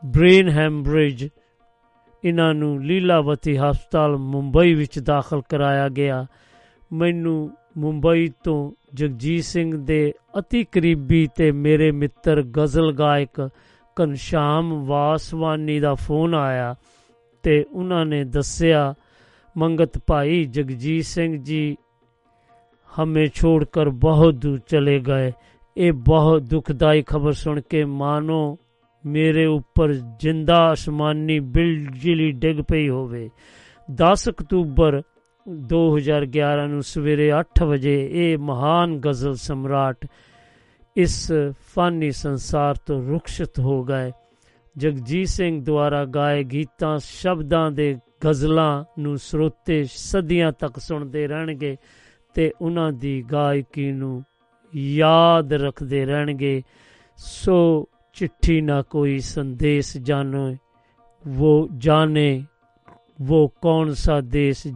ਬ੍ਰੇਨ 0.05 0.49
ਹੈਮਬ੍ਰਿਜ 0.49 1.27
ਇਹਨਾਂ 2.23 2.53
ਨੂੰ 2.53 2.83
ਲੀਲਾਵਤੀ 2.83 3.57
ਹਸਪਤਾਲ 3.57 4.17
ਮੁੰਬਈ 4.17 4.73
ਵਿੱਚ 4.73 4.99
ਦਾਖਲ 4.99 5.41
ਕਰਾਇਆ 5.49 5.89
ਗਿਆ। 5.89 6.25
ਮੈਨੂੰ 6.93 7.51
ਮੁੰਬਈ 7.77 8.31
ਤੋਂ 8.43 8.71
ਜਗਜੀਤ 8.93 9.43
ਸਿੰਘ 9.43 9.77
ਦੇ 9.77 10.13
ਅਤੀ 10.39 10.63
ਕਰੀਬੀ 10.63 11.27
ਤੇ 11.35 11.51
ਮੇਰੇ 11.51 11.91
ਮਿੱਤਰ 11.91 12.41
ਗਜ਼ਲ 12.41 12.91
ਗਾਇਕ 12.91 13.49
ਘਨਸ਼ਾਮ 14.01 14.85
ਵਾਸਵਾਨੀ 14.85 15.79
ਦਾ 15.79 15.95
ਫੋਨ 15.95 16.35
ਆਇਆ 16.35 16.75
ਤੇ 17.43 17.65
ਉਹਨਾਂ 17.71 18.05
ਨੇ 18.05 18.23
ਦੱਸਿਆ, 18.23 18.93
ਮੰਗਤ 19.57 19.97
ਭਾਈ 20.07 20.43
ਜਗਜੀਤ 20.43 21.05
ਸਿੰਘ 21.05 21.43
ਜੀ 21.43 21.77
ਹਮੇ 22.90 23.26
छोड़ 23.38 23.64
कर 23.76 23.88
बहुत 24.04 24.38
दूर 24.44 24.58
चले 24.72 24.98
गए 25.08 25.32
ਇਹ 25.76 25.92
ਬਹੁਤ 25.92 26.42
ਦੁਖਦਾਈ 26.42 27.02
ਖਬਰ 27.02 27.32
ਸੁਣ 27.32 27.60
ਕੇ 27.60 27.84
ਮਾਨੋ 27.84 28.56
ਮੇਰੇ 29.04 29.44
ਉੱਪਰ 29.46 29.92
ਜਿੰਦਾ 30.20 30.72
ਅਸਮਾਨੀ 30.72 31.38
ਬਿਜਲੀ 31.40 32.30
ਡਿੱਗ 32.32 32.60
ਪਈ 32.68 32.88
ਹੋਵੇ 32.88 33.28
10 33.88 34.28
ਅਕਤੂਬਰ 34.30 35.02
2011 35.72 36.66
ਨੂੰ 36.68 36.82
ਸਵੇਰੇ 36.82 37.30
8 37.32 37.66
ਵਜੇ 37.66 37.96
ਇਹ 38.12 38.38
ਮਹਾਨ 38.38 38.96
ਗਜ਼ਲ 39.00 39.34
ਸਮਰਾਟ 39.34 40.06
ਇਸ 40.96 41.32
ਫਾਨੀ 41.74 42.10
ਸੰਸਾਰ 42.10 42.76
ਤੋਂ 42.86 43.02
ਰੁਖਸ਼ਤ 43.02 43.60
ਹੋ 43.60 43.82
ਗਏ 43.84 44.10
ਜਗਜੀਤ 44.76 45.28
ਸਿੰਘ 45.28 45.60
ਦੁਆਰਾ 45.64 46.04
ਗਾਏ 46.04 46.42
ਗੀਤਾਂ 46.44 46.98
ਸ਼ਬਦਾਂ 46.98 47.70
ਦੇ 47.70 47.94
ਗਜ਼ਲਾਂ 48.26 48.84
ਨੂੰ 48.98 49.16
ਸਰੋਤੇ 49.18 49.82
ਸਦੀਆਂ 49.84 50.52
ਤੱਕ 50.52 50.78
ਸੁਣਦੇ 50.78 51.26
ਰਹਿਣਗੇ 51.26 51.76
ਤੇ 52.34 52.52
ਉਹਨਾਂ 52.60 52.92
ਦੀ 52.92 53.22
ਗਾਇਕੀ 53.32 53.90
ਨੂੰ 53.92 54.22
ਯਾਦ 54.76 55.52
ਰੱਖਦੇ 55.52 56.04
ਰਹਿਣਗੇ 56.04 56.62
ਸੋ 57.18 57.88
ਚਿੱਠੀ 58.12 58.60
ਨਾ 58.60 58.82
ਕੋਈ 58.82 59.18
ਸੰਦੇਸ਼ 59.18 59.96
ਜਾਣੇ 59.98 60.56
वो 61.24 61.68
जाने 61.78 62.42
वो 63.30 63.48
ਕੌਣ 63.62 63.92
ਸਾ 63.94 64.20
ਦੇਸ਼ 64.20 64.66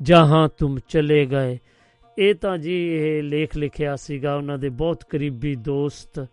ਜਹਾਂ 0.00 0.48
ਤੁਮ 0.48 0.78
ਚਲੇ 0.88 1.26
ਗਏ 1.26 1.58
ਇਹ 2.18 2.34
ਤਾਂ 2.34 2.58
ਜੀ 2.58 2.74
ਇਹ 2.88 3.22
ਲੇਖ 3.22 3.56
ਲਿਖਿਆ 3.56 3.96
ਸੀਗਾ 3.96 4.34
ਉਹਨਾਂ 4.36 4.58
ਦੇ 4.58 4.68
ਬਹੁਤ 4.68 5.04
ਕਰੀਬੀ 5.04 5.54
ਦੋਸਤ 5.54 6.26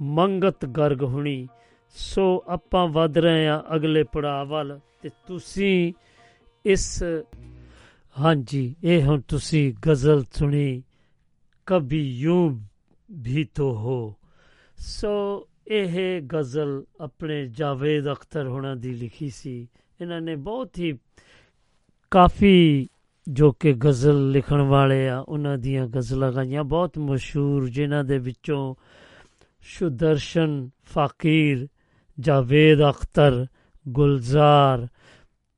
ਮੰਗਤ 0.00 0.64
ਗਰਗ 0.66 1.02
ਹੁਣੀ 1.02 1.48
ਸੋ 1.96 2.44
ਆਪਾਂ 2.48 2.88
ਵੱਧ 2.88 3.18
ਰਹੇ 3.18 3.48
ਆ 3.48 3.62
ਅਗਲੇ 3.76 4.02
ਪੜਾਅ 4.02 4.44
ਵੱਲ 4.44 4.78
ਤੇ 5.02 5.08
ਤੁਸੀਂ 5.26 5.92
ਇਸ 6.64 7.04
ਹਾਂਜੀ, 8.19 8.75
ਇਹ 8.83 9.03
ਹੁਣ 9.03 9.21
ਤੁਸੀਂ 9.21 9.73
ਗਜ਼ਲ 9.89 10.23
ਸੁਣੀ, 10.33 10.83
ਕਭੀ 11.65 12.17
ਯੂੰ 12.17 12.61
ਵੀ 13.11 13.43
ਤੋ 13.43 13.71
ਹੋ। 13.71 14.15
ਸੋ 14.77 15.47
ਇਹ 15.67 16.21
ਗਜ਼ਲ 16.21 16.83
ਆਪਣੇ 17.01 17.47
ਜਾਵੇਦ 17.47 18.11
ਅਖਤਰ 18.11 18.47
ਹੋਣਾ 18.47 18.75
ਦੀ 18.75 18.93
ਲਿਖੀ 18.93 19.29
ਸੀ। 19.29 19.67
ਇਹਨਾਂ 20.01 20.21
ਨੇ 20.21 20.35
ਬਹੁਤ 20.35 20.79
ਹੀ 20.79 20.97
ਕਾਫੀ 22.11 22.87
ਜੋ 23.27 23.51
ਕਿ 23.51 23.73
ਗਜ਼ਲ 23.73 24.31
ਲਿਖਣ 24.31 24.61
ਵਾਲੇ 24.61 25.09
ਆ, 25.09 25.19
ਉਹਨਾਂ 25.19 25.57
ਦੀਆਂ 25.57 25.87
ਗਜ਼ਲਾਂ 25.87 26.31
ਗਾਈਆਂ 26.31 26.63
ਬਹੁਤ 26.63 26.97
ਮਸ਼ਹੂਰ, 26.97 27.69
ਜਿਨ੍ਹਾਂ 27.69 28.03
ਦੇ 28.03 28.17
ਵਿੱਚੋਂ 28.17 28.75
ਸ਼ੁਦਰਸ਼ਨ 29.61 30.69
ਫਕੀਰ, 30.83 31.67
ਜਾਵੇਦ 32.19 32.79
ਅਖਤਰ, 32.89 33.45
ਗੁਲਜ਼ਾਰ 33.87 34.87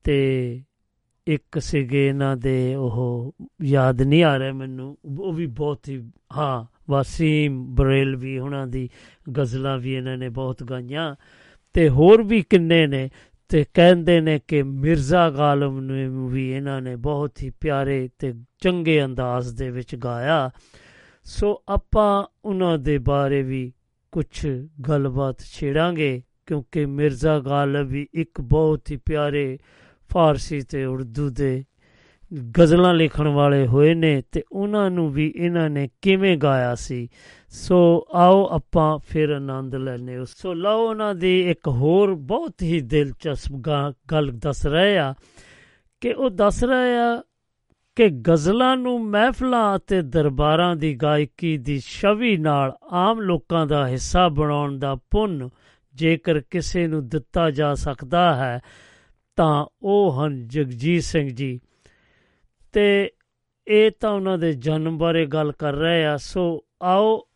ਤੇ 0.04 0.62
ਇੱਕ 1.30 1.58
ਸੀਗੇ 1.58 2.08
ਇਹਨਾਂ 2.08 2.36
ਦੇ, 2.36 2.74
ਉਹ 2.74 3.34
ਯਾਦ 3.62 4.02
ਨਹੀਂ 4.02 4.24
ਆ 4.24 4.38
ਰਿਹਾ 4.38 4.52
ਮੈਨੂੰ। 4.52 4.98
ਉਹ 5.18 5.32
ਵੀ 5.32 5.46
ਬਹੁਤ 5.46 5.88
ਹੀ, 5.88 6.10
ਹਾਂ, 6.36 6.76
ਵਾਸੀਮ 6.90 7.74
ਬਰੇਲਵੀ 7.74 8.38
ਉਹਨਾਂ 8.38 8.66
ਦੀ 8.66 8.90
ਗਜ਼ਲਾਂ 9.38 9.78
ਵੀ 9.78 9.94
ਇਹਨਾਂ 9.94 10.16
ਨੇ 10.16 10.28
ਬਹੁਤ 10.28 10.62
ਗਾਈਆਂ। 10.62 11.16
ਤੇ 11.72 11.88
ਹੋਰ 11.88 12.22
ਵੀ 12.22 12.42
ਕਿੰਨੇ 12.42 12.86
ਨੇ, 12.86 13.10
ਤੇ 13.48 13.64
ਕਹਿੰਦੇ 13.74 14.20
ਨੇ 14.20 14.40
ਕਿ 14.48 14.62
ਮਿਰਜ਼ਾ 14.62 15.30
ਗਾਲਮ 15.30 15.80
ਨੂੰ 15.80 16.28
ਵੀ 16.28 16.50
ਇਹਨਾਂ 16.52 16.82
ਨੇ 16.82 16.96
ਬਹੁਤ 16.96 17.42
ਹੀ 17.42 17.50
ਪਿਆਰੇ 17.60 18.08
ਤੇ 18.18 18.34
ਚੰਗੇ 18.60 19.04
ਅੰਦਾਜ਼ 19.04 19.54
ਦੇ 19.54 19.70
ਵਿੱਚ 19.70 19.96
ਗਾਇਆ। 19.96 20.50
ਸੋ 21.24 21.62
ਆਪਾਂ 21.68 22.24
ਉਹਨਾਂ 22.44 22.78
ਦੇ 22.78 22.98
ਬਾਰੇ 22.98 23.42
ਵੀ 23.42 23.72
ਕੁਝ 24.12 24.46
ਗੱਲਬਾਤ 24.88 25.38
ਛੇੜਾਂਗੇ, 25.40 26.22
ਕਿਉਂਕਿ 26.46 26.86
ਮਿਰਜ਼ਾ 26.86 27.38
ਗਾਲਬ 27.38 27.86
ਵੀ 27.86 28.08
ਇੱਕ 28.14 28.40
ਬਹੁਤ 28.40 28.90
ਹੀ 28.90 28.96
ਪਿਆਰੇ 28.96 29.58
ਫਾਰਸੀ 30.12 30.60
ਤੇ 30.60 30.84
ਉਰਦੂ 30.84 31.30
ਦੇ 31.30 31.64
ਗਜ਼ਲਾਂ 32.58 32.94
ਲਿਖਣ 32.94 33.28
ਵਾਲੇ 33.28 33.66
ਹੋਏ 33.66 33.94
ਨੇ 33.94 34.22
ਤੇ 34.32 34.42
ਉਹਨਾਂ 34.52 34.90
ਨੂੰ 34.90 35.12
ਵੀ 35.12 35.32
ਇਹਨਾਂ 35.36 35.70
ਨੇ 35.70 35.88
ਕਿਵੇਂ 36.02 36.36
ਗਾਇਆ 36.36 36.74
ਸੀ? 36.74 37.08
ਸੋ 37.48 38.06
ਆਓ 38.14 38.46
ਆਪਾਂ 38.46 38.98
ਫਿਰ 38.98 39.30
ਆਨੰਦ 39.30 39.74
ਲੈਨੇ 39.74 40.24
ਸੋ 40.24 40.54
ਲਓ 40.54 40.88
ਉਹਨਾਂ 40.88 41.14
ਦੀ 41.14 41.50
ਇੱਕ 41.50 41.68
ਹੋਰ 41.68 42.14
ਬਹੁਤ 42.14 42.62
ਹੀ 42.62 42.80
ਦਿਲਚਸਪ 42.80 43.52
ਗੱਲ 44.12 44.30
ਦੱਸ 44.30 44.66
ਰਹੇ 44.66 44.98
ਆ 44.98 45.14
ਕਿ 46.00 46.12
ਉਹ 46.12 46.30
ਦੱਸ 46.30 46.64
ਰਹੇ 46.64 46.98
ਆ 46.98 47.22
ਕਿ 47.96 48.08
ਗਜ਼ਲਾਂ 48.08 48.76
ਨੂੰ 48.76 49.04
ਮਹਿਫਲਾਂ 49.10 49.76
ਅਤੇ 49.76 50.02
ਦਰਬਾਰਾਂ 50.02 50.76
ਦੀ 50.76 50.94
ਗਾਇਕੀ 50.94 51.58
ਦੀ 51.58 51.80
ਛਵੀ 51.86 52.36
ਨਾਲ 52.36 52.76
ਆਮ 52.90 53.20
ਲੋਕਾਂ 53.20 53.66
ਦਾ 53.66 53.88
ਹਿੱਸਾ 53.88 54.28
ਬਣਾਉਣ 54.28 54.78
ਦਾ 54.78 54.94
ਪੁੰਨ 54.94 55.48
ਜੇਕਰ 55.94 56.40
ਕਿਸੇ 56.40 56.86
ਨੂੰ 56.86 57.08
ਦਿੱਤਾ 57.08 57.50
ਜਾ 57.50 57.74
ਸਕਦਾ 57.74 58.34
ਹੈ 58.34 58.60
ਤਾਂ 59.40 59.66
ਉਹ 59.82 60.12
ਹਨ 60.12 60.48
ਜਗਜੀਤ 60.48 61.02
ਸਿੰਘ 61.02 61.28
ਜੀ। 61.28 61.60
ਤੇ 62.72 63.12
ਇਹ 63.66 63.90
ਤਾਂ 64.00 64.10
ਉਹਨਾਂ 64.10 64.38
ਦੇ 64.38 64.52
ਜਨਮ 64.52 64.98
ਬਾਰੇ 64.98 65.26
ਗੱਲ 65.26 65.52
ਕਰ 65.52 65.72
ਰਹੇ 65.72 66.04
ਆ। 66.04 66.16
ਸੋ 66.16 66.64
ਆਓ 66.82 67.28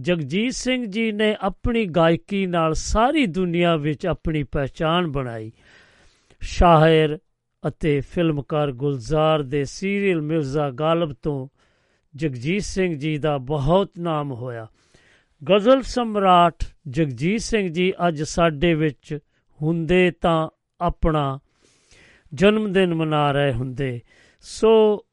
ਜਗਜੀਤ 0.00 0.52
ਸਿੰਘ 0.52 0.86
ਜੀ 0.86 1.12
ਨੇ 1.12 1.36
ਆਪਣੀ 1.40 1.86
ਗਾਇਕੀ 1.86 2.46
ਨਾਲ 2.46 2.74
ਸਾਰੀ 2.74 3.26
ਦੁਨੀਆ 3.26 3.76
ਵਿੱਚ 3.76 4.06
ਆਪਣੀ 4.06 4.42
ਪਛਾਣ 4.42 5.06
ਬਣਾਈ। 5.06 5.52
ਸ਼ਾਇਰ 6.40 7.18
ਅਤੇ 7.68 8.00
ਫਿਲਮਕਾਰ 8.00 8.72
ਗੁਲਜ਼ਾਰ 8.72 9.42
ਦੇ 9.42 9.64
ਸੀਰੀਅਲ 9.64 10.20
ਮਿਰਜ਼ਾ 10.20 10.70
ਗਾਲਬ 10.70 11.12
ਤੋਂ 11.12 11.48
ਜਗਜੀਤ 12.16 12.62
ਸਿੰਘ 12.62 12.98
ਜੀ 12.98 13.18
ਦਾ 13.18 13.38
ਬਹੁਤ 13.38 13.90
ਨਾਮ 13.98 14.32
ਹੋਇਆ। 14.32 14.66
ਗਜ਼ਲ 15.52 15.82
ਸਮਰਾਟ 15.82 16.64
ਜਗਜੀਤ 16.88 17.40
ਸਿੰਘ 17.40 17.68
ਜੀ 17.68 17.92
ਅੱਜ 18.08 18.22
ਸਾਡੇ 18.22 18.74
ਵਿੱਚ 18.74 19.18
ਹੁੰਦੇ 19.62 20.10
ਤਾਂ 20.10 20.48
ਆਪਣਾ 20.80 21.38
ਜਨਮ 22.34 22.72
ਦਿਨ 22.72 22.94
ਮਨਾ 22.94 23.32
ਰਹੇ 23.32 23.52
ਹੁੰਦੇ। 23.52 24.00
ਸੋ 24.40 25.04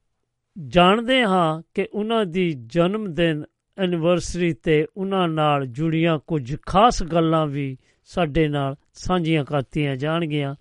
ਜਾਣਦੇ 0.67 1.23
ਹਾਂ 1.23 1.61
ਕਿ 1.73 1.87
ਉਹਨਾਂ 1.93 2.25
ਦੀ 2.25 2.53
ਜਨਮ 2.53 3.13
ਦਿਨ 3.13 3.43
ਐਨੀਵਰਸਰੀ 3.77 4.53
ਤੇ 4.53 4.87
ਉਹਨਾਂ 4.97 5.27
ਨਾਲ 5.27 5.65
ਜੁੜੀਆਂ 5.65 6.19
ਕੁਝ 6.27 6.55
ਖਾਸ 6.65 7.03
ਗੱਲਾਂ 7.03 7.47
ਵੀ 7.47 7.77
ਸਾਡੇ 8.05 8.47
ਨਾਲ 8.47 8.75
ਸਾਂਝੀਆਂ 8.93 9.45
ਕਰਤੀਆਂ 9.45 9.95
ਜਾਣਗੀਆਂ। 9.95 10.55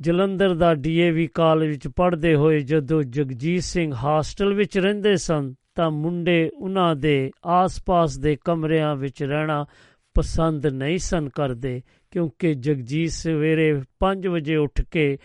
ਜਲੰਧਰ 0.00 0.54
ਦਾ 0.54 0.74
ਡੀਏਵੀ 0.74 1.26
ਕਾਲਜ 1.26 1.68
ਵਿੱਚ 1.68 1.88
ਪੜ੍ਹਦੇ 1.88 2.34
ਹੋਏ 2.34 2.58
ਜਦੋਂ 2.58 3.02
ਜਗਜੀਤ 3.02 3.62
ਸਿੰਘ 3.62 3.94
ਹਾਸਟਲ 3.94 4.54
ਵਿੱਚ 4.54 4.78
ਰਹਿੰਦੇ 4.78 5.16
ਸਨ, 5.16 5.54
ਤਾਂ 5.74 5.90
ਮੁੰਡੇ 5.90 6.50
ਉਹਨਾਂ 6.54 6.96
ਦੇ 6.96 7.30
ਆਸ-ਪਾਸ 7.46 8.18
ਦੇ 8.18 8.36
ਕਮਰਿਆਂ 8.44 8.96
ਵਿੱਚ 8.96 9.22
ਰਹਿਣਾ 9.22 9.66
ਪਸੰਦ 10.14 10.66
ਨਹੀਂ 10.66 10.98
ਸਨ 10.98 11.28
ਕਰਦੇ। 11.28 11.82
ਕਿਉਂਕਿ 12.10 12.54
ਜਗਜੀਤ 12.54 13.10
ਸਵੇਰੇ 13.10 13.82
5 14.00 14.26
ਵਜੇ 14.26 14.56
ਉੱਠ 14.56 14.80
ਕੇ 14.80 15.18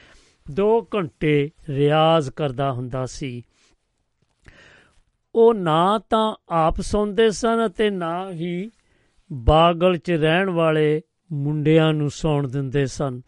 2 0.56 0.82
ਘੰਟੇ 0.96 1.50
ਰਿਆਜ਼ 1.70 2.30
ਕਰਦਾ 2.30 2.72
ਹੁੰਦਾ 2.72 3.06
ਸੀ। 3.06 3.44
ਉਹ 5.36 5.54
ਨਾ 5.54 6.00
ਤਾਂ 6.10 6.36
ਆਪ 6.50 6.82
ਸੌਂਦੇ 6.82 7.30
ਸਨ 7.30 7.66
ਅਤੇ 7.66 7.90
ਨਾ 7.90 8.32
ਹੀ 8.32 8.72
ਬਾਗਲ 9.34 9.98
'ਚ 9.98 10.12
ਰਹਿਣ 10.12 10.50
ਵਾਲੇ 10.50 11.02
ਮੁੰਡਿਆਂ 11.32 11.94
ਨੂੰ 11.94 12.10
ਸੌਣ 12.10 12.48
ਦਿੰਦੇ 12.48 12.86
ਸਨ। 12.86 13.22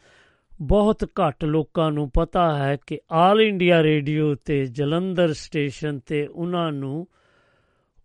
ਬਹੁਤ 0.62 1.04
ਘੱਟ 1.04 1.46
ਲੋਕਾਂ 1.46 1.92
ਨੂੰ 1.92 2.12
ਪਤਾ 2.14 2.58
ਹੈ 2.58 2.78
ਕਿ 2.88 3.00
ਆਲ 3.12 3.42
ਇੰਡੀਆ 3.42 3.84
ਰੇਡੀਓ 3.84 4.36
ਤੇ 4.36 4.66
ਜਲੰਧਰ 4.66 5.34
ਸਟੇਸ਼ਨ 5.34 6.00
ਤੇ 6.00 6.28
ਉਹਨਾਂ 6.28 6.72
ਨੂੰ 6.72 7.08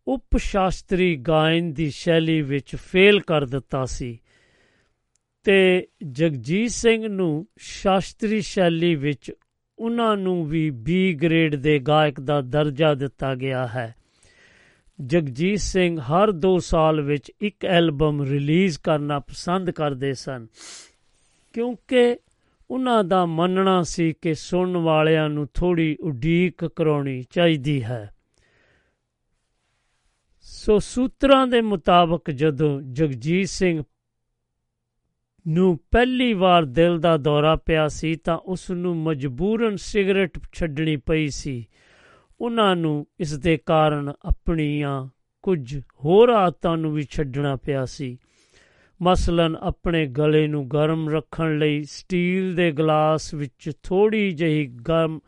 ਉਪ 0.08 0.36
ਸ਼ਾਸਤਰੀ 0.36 1.16
ਗਾਇਨ 1.16 1.72
ਦੀ 1.72 1.90
ਸ਼ੈਲੀ 1.90 2.42
ਵਿੱਚ 2.42 2.76
ਫੇਲ 2.76 3.20
ਕਰ 3.20 3.44
ਦਿੱਤਾ 3.44 3.84
ਸੀ। 3.84 4.18
ਤੇ 5.44 5.88
ਜਗਜੀਤ 6.10 6.70
ਸਿੰਘ 6.70 7.08
ਨੂੰ 7.08 7.46
ਸ਼ਾਸਤਰੀ 7.58 8.40
ਸ਼ੈਲੀ 8.40 8.94
ਵਿੱਚ 8.94 9.32
ਉਹਨਾਂ 9.78 10.16
ਨੂੰ 10.16 10.44
ਵੀ 10.46 10.70
ਬੀ 10.70 11.14
ਗ੍ਰੇਡ 11.14 11.54
ਦੇ 11.54 11.78
ਗਾਇਕ 11.78 12.20
ਦਾ 12.20 12.40
ਦਰਜਾ 12.40 12.94
ਦਿੱਤਾ 12.94 13.34
ਗਿਆ 13.34 13.66
ਹੈ। 13.66 13.94
ਜਗਜੀਤ 15.00 15.58
ਸਿੰਘ 15.58 16.00
ਹਰ 16.00 16.32
2 16.32 16.58
ਸਾਲ 16.58 17.00
ਵਿੱਚ 17.00 17.32
ਇੱਕ 17.40 17.64
ਐਲਬਮ 17.64 18.22
ਰਿਲੀਜ਼ 18.22 18.78
ਕਰਨਾ 18.78 19.18
ਪਸੰਦ 19.18 19.70
ਕਰਦੇ 19.70 20.14
ਸਨ, 20.14 20.46
ਕਿਉਂਕਿ 21.52 22.16
ਉਹਨਾਂ 22.70 23.04
ਦਾ 23.04 23.26
ਮੰਨਣਾ 23.26 23.82
ਸੀ 23.82 24.12
ਕਿ 24.12 24.34
ਸੁਣਨ 24.34 24.76
ਵਾਲਿਆਂ 24.76 25.28
ਨੂੰ 25.28 25.48
ਥੋੜੀ 25.54 25.96
ਉਡੀਕ 26.00 26.64
ਕਰਾਉਣੀ 26.64 27.22
ਚਾਹੀਦੀ 27.30 27.82
ਹੈ। 27.84 28.14
ਸੋ 30.40 30.78
ਸੂਤਰਾਂ 30.78 31.46
ਦੇ 31.46 31.60
ਮੁਤਾਬਕ 31.60 32.30
ਜਦੋਂ 32.30 32.82
ਜਗਜੀਤ 32.82 33.48
ਸਿੰਘ 33.48 33.82
ਨੂੰ 35.48 35.80
ਪਹਿਲੀ 35.90 36.32
ਵਾਰ 36.32 36.64
ਦਿਲ 36.64 36.98
ਦਾ 36.98 37.16
ਦੌਰਾ 37.16 37.56
ਪਿਆ 37.56 37.88
ਸੀ 37.88 38.14
ਤਾਂ 38.14 38.38
ਉਸ 38.38 38.70
ਨੂੰ 38.70 38.96
ਮਜਬੂਰਨ 38.96 39.76
ਸਿਗਰਟ 39.76 40.30
ਛੱਡਣੀ 40.52 40.96
ਪਈ 40.96 41.28
ਸੀ। 41.28 41.66
ਉਹਨਾਂ 42.40 42.76
ਨੂੰ 42.76 43.06
ਇਸ 43.20 43.38
ਦੇ 43.38 43.56
ਕਾਰਨ 43.66 44.12
ਆਪਣੀਆਂ 44.24 45.08
ਕੁਝ 45.42 45.78
ਹੋਰ 45.78 46.28
ਆਦਤਾਂ 46.28 46.76
ਨੂੰ 46.76 46.92
ਵੀ 46.92 47.06
ਛੱਡਣਾ 47.10 47.56
ਪਿਆ 47.56 47.84
ਸੀ। 47.84 48.18
ਮਸਲਨ 49.02 49.56
ਆਪਣੇ 49.56 50.06
ਗਲੇ 50.06 50.46
ਨੂੰ 50.46 50.68
ਗਰਮ 50.68 51.08
ਰੱਖਣ 51.08 51.58
ਲਈ 51.58 51.82
ਸਟੀਲ 51.82 52.54
ਦੇ 52.54 52.72
ਗਲਾਸ 52.72 53.34
ਵਿੱਚ 53.34 53.70
ਥੋੜੀ 53.82 54.30
ਜਿਹੀ 54.30 54.66
ਗਰਮ 54.66 55.20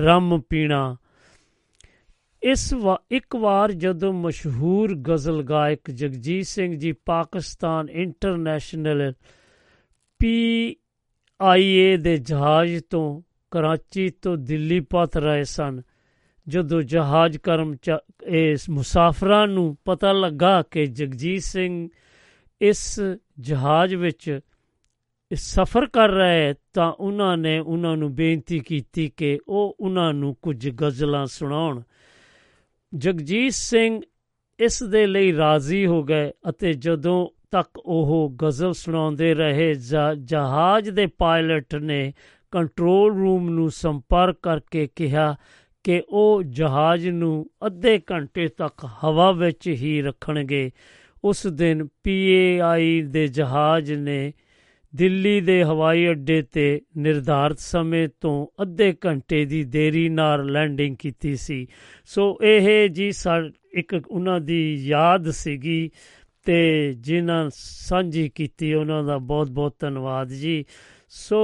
ਰਮ 0.00 0.40
ਪੀਣਾ। 0.48 0.96
ਇਸ 2.42 2.74
ਵਾ, 2.74 3.00
ਇੱਕ 3.10 3.36
ਵਾਰ 3.36 3.72
ਜਦੋਂ 3.72 4.12
ਮਸ਼ਹੂਰ 4.12 4.94
ਗਜ਼ਲ 4.94 5.42
ਗਾਇਕ 5.42 5.90
ਜਗਜੀਤ 5.90 6.46
ਸਿੰਘ 6.46 6.76
ਜੀ 6.76 6.92
ਪਾਕਿਸਤਾਨ 6.92 7.88
ਇੰਟਰਨੈਸ਼ਨਲ 7.88 9.12
ਪੀ 10.20 10.76
ਆਈਏ 11.40 11.96
ਦੇ 11.96 12.16
ਜਹਾਜ਼ 12.16 12.80
ਤੋਂ 12.90 13.22
ਕਰਾਚੀ 13.50 14.08
ਤੋਂ 14.08 14.36
ਦਿੱਲੀ 14.36 14.80
ਪਹੁੰਚ 14.80 15.16
ਰਹੇ 15.16 15.44
ਸਨ। 15.44 15.82
ਜਦੋਂ 16.48 16.82
ਜਹਾਜ਼ 16.82 17.38
ਕਰਮ 17.38 17.74
ਇਸ 18.26 18.70
ਮੁਸਾਫਰਾਂ 18.70 19.46
ਨੂੰ 19.46 19.78
ਪਤਾ 19.84 20.12
ਲੱਗਾ 20.12 20.62
ਕਿ 20.62 20.86
ਜਗਜੀਤ 20.86 21.42
ਸਿੰਘ 21.42 21.88
ਇਸ 22.60 23.00
ਜਹਾਜ਼ 23.40 23.94
ਵਿੱਚ 23.94 24.40
ਸਫ਼ਰ 25.34 25.86
ਕਰ 25.86 26.08
ਰਹੇ 26.08 26.54
ਤਾਂ 26.72 26.92
ਉਹਨਾਂ 26.92 27.36
ਨੇ 27.36 27.58
ਉਹਨਾਂ 27.58 27.96
ਨੂੰ 27.96 28.14
ਬੇਨਤੀ 28.14 28.58
ਕੀਤੀ 28.58 29.12
ਕਿ 29.16 29.38
ਉਹ 29.48 29.76
ਉਹਨਾਂ 29.80 30.12
ਨੂੰ 30.12 30.36
ਕੁਝ 30.42 30.68
ਗਜ਼ਲਾਂ 30.68 31.26
ਸੁਣਾਉਣ। 31.26 31.82
ਜਗਜੀਤ 32.94 33.52
ਸਿੰਘ 33.52 34.00
ਇਸ 34.60 34.82
ਦੇ 34.82 35.06
ਲਈ 35.06 35.36
ਰਾਜ਼ੀ 35.36 35.86
ਹੋ 35.86 36.02
ਗਏ 36.02 36.30
ਅਤੇ 36.48 36.72
ਜਦੋਂ 36.72 37.28
ਤੱਕ 37.50 37.78
ਉਹ 37.78 38.36
ਗਜ਼ਲ 38.44 38.72
ਸੁਣਾਉਂਦੇ 38.72 39.34
ਰਹੇ 39.34 39.74
ਜਹਾਜ਼ 40.18 40.90
ਦੇ 40.90 41.06
ਪਾਇਲਟ 41.06 41.74
ਨੇ 41.74 42.12
ਕੰਟਰੋਲ 42.50 43.14
ਰੂਮ 43.14 43.50
ਨੂੰ 43.50 43.70
ਸੰਪਰਕ 43.70 44.36
ਕਰਕੇ 44.42 44.88
ਕਿਹਾ 44.96 45.36
ਕਿ 45.84 46.02
ਉਹ 46.08 46.42
ਜਹਾਜ਼ 46.42 47.08
ਨੂੰ 47.08 47.50
ਅੱਧੇ 47.66 48.00
ਘੰਟੇ 48.12 48.48
ਤੱਕ 48.48 48.86
ਹਵਾ 49.04 49.32
ਵਿੱਚ 49.32 49.68
ਹੀ 49.68 50.02
ਰੱਖਣਗੇ। 50.02 50.70
ਉਸ 51.24 51.46
ਦਿਨ 51.46 51.86
ਪੀਏਆਈ 52.04 53.02
ਦੇ 53.02 53.26
ਜਹਾਜ਼ 53.28 53.92
ਨੇ 53.92 54.32
ਦਿੱਲੀ 54.96 55.40
ਦੇ 55.40 55.64
ਹਵਾਈ 55.64 56.10
ਅੱਡੇ 56.10 56.42
ਤੇ 56.42 56.80
ਨਿਰਧਾਰਤ 56.96 57.58
ਸਮੇਂ 57.58 58.08
ਤੋਂ 58.20 58.62
ਅੱਧੇ 58.62 58.94
ਘੰਟੇ 59.06 59.44
ਦੀ 59.44 59.64
ਦੇਰੀ 59.64 60.08
ਨਾਲ 60.08 60.46
ਲੈਂਡਿੰਗ 60.52 60.96
ਕੀਤੀ 60.96 61.36
ਸੀ। 61.36 61.66
ਸੋ 62.04 62.38
ਇਹ 62.42 62.88
ਜੀ 62.88 63.10
ਇੱਕ 63.72 64.02
ਉਹਨਾਂ 64.08 64.40
ਦੀ 64.40 64.74
ਯਾਦ 64.74 65.30
ਸੀਗੀ 65.30 65.90
ਤੇ 66.44 66.92
ਜਿਨ੍ਹਾਂ 66.98 67.50
ਸਾਂਝੀ 67.54 68.28
ਕੀਤੀ 68.28 68.72
ਉਹਨਾਂ 68.74 69.02
ਦਾ 69.04 69.18
ਬਹੁਤ-ਬਹੁਤ 69.18 69.74
ਧੰਨਵਾਦ 69.78 70.28
ਜੀ। 70.28 70.64
ਸੋ 71.08 71.40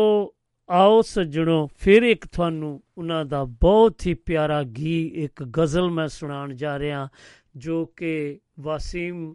ਆਓ 0.69 1.01
ਸੱਜਣੋ, 1.03 1.69
ਫਿਰ 1.79 2.03
ਇੱਕ 2.03 2.27
ਤੁਹਾਨੂੰ 2.27 2.81
ਉਹਨਾਂ 2.99 3.25
ਦਾ 3.25 3.43
ਬਹੁਤ 3.45 4.07
ਹੀ 4.07 4.15
ਪਿਆਰਾ 4.15 4.63
ਗੀ 4.63 5.07
ਇੱਕ 5.15 5.43
ਗਜ਼ਲ 5.59 5.91
ਮੈਂ 5.91 6.07
ਸੁਣਾਉਣ 6.09 6.55
ਜਾ 6.55 6.79
ਰਿਹਾ, 6.79 7.09
ਜੋ 7.57 7.85
ਕਿ 7.87 8.41
ਵਾਸੀਮ 8.61 9.35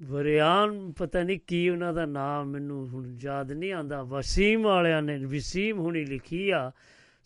ਵਰਿਆਨ, 0.00 0.92
ਪਤਾ 0.92 1.22
ਨਹੀਂ 1.22 1.38
ਕੀ 1.46 1.68
ਉਹਨਾਂ 1.68 1.92
ਦਾ 1.92 2.06
ਨਾਮ 2.06 2.46
ਮੈਨੂੰ 2.46 2.88
ਹੁਣ 2.88 3.06
ਯਾਦ 3.20 3.52
ਨਹੀਂ 3.52 3.72
ਆਂਦਾ 3.72 4.02
ਵਸੀਮ 4.02 4.62
ਵਾਲਿਆਂ 4.62 5.02
ਨੇ 5.02 5.18
ਵਸੀਮ 5.24 5.78
ਹੁਣੀ 5.78 6.04
ਲਿਖੀ 6.04 6.48
ਆ। 6.50 6.70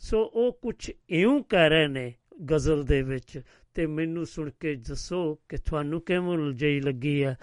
ਸੋ 0.00 0.22
ਉਹ 0.34 0.52
ਕੁਝ 0.52 0.90
ਇਉਂ 1.08 1.42
ਕਹਿ 1.48 1.68
ਰਹੇ 1.68 1.86
ਨੇ 1.88 2.12
ਗਜ਼ਲ 2.52 2.82
ਦੇ 2.82 3.02
ਵਿੱਚ 3.02 3.40
ਤੇ 3.74 3.86
ਮੈਨੂੰ 3.86 4.26
ਸੁਣ 4.26 4.50
ਕੇ 4.60 4.74
ਦੱਸੋ 4.74 5.38
ਕਿ 5.48 5.56
ਤੁਹਾਨੂੰ 5.56 6.00
ਕਿਵੇਂ 6.00 6.52
ਜਿਹੀ 6.52 6.80
ਲੱਗੀ 6.80 7.24
ਹੈ। 7.24 7.36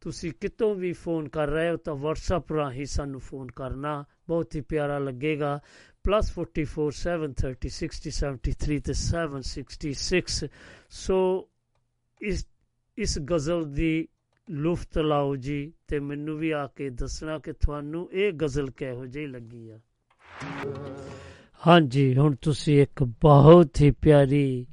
ਤੁਸੀਂ 0.00 0.32
ਕਿਤੋਂ 0.40 0.74
ਵੀ 0.74 0.92
ਫੋਨ 0.92 1.28
ਕਰ 1.28 1.48
ਰਹੇ 1.48 1.70
ਹੋ 1.70 1.76
ਤਾਂ 1.76 1.94
WhatsApp 1.94 2.56
ਰਾਹੀਂ 2.56 2.86
ਸਾਨੂੰ 2.86 3.20
ਫੋਨ 3.20 3.46
ਕਰਨਾ 3.46 4.04
ਬਹੁਤ 4.28 4.54
ਹੀ 4.54 4.60
ਪਿਆਰਾ 4.60 4.98
ਲੱਗੇਗਾ। 4.98 5.60
+447306073 6.08 8.80
ਤੇ 8.80 8.94
766 8.94 10.48
ਸੋ 10.90 11.48
ਇਸ 12.22 12.48
ਇਸ 12.98 13.18
ਗਜ਼ਲ 13.18 13.72
ਦੀ 13.72 14.08
ਲੁਫਤ 14.50 14.98
ਲਾਓ 14.98 15.36
ਜੀ 15.36 15.72
ਤੇ 15.88 16.00
ਮੈਨੂੰ 16.00 16.38
ਵੀ 16.38 16.50
ਆ 16.50 16.66
ਕੇ 16.66 16.90
ਦੱਸਣਾ 16.90 17.38
ਕਿ 17.38 17.52
ਤੁਹਾਨੂੰ 17.52 18.12
ਇਹ 18.12 18.32
ਗਜ਼ਲ 18.32 18.70
ਕਿਹੋ 18.70 19.06
ਜਿਹੀ 19.06 19.26
ਲੱਗੀ 19.26 19.70
ਆ। 19.70 19.80
ਹਾਂਜੀ, 21.66 22.16
ਹੁਣ 22.16 22.34
ਤੁਸੀਂ 22.34 22.82
ਇੱਕ 22.82 23.02
ਬਹੁਤ 23.02 23.80
ਹੀ 23.80 23.90
ਪਿਆਰੀ 23.90 24.66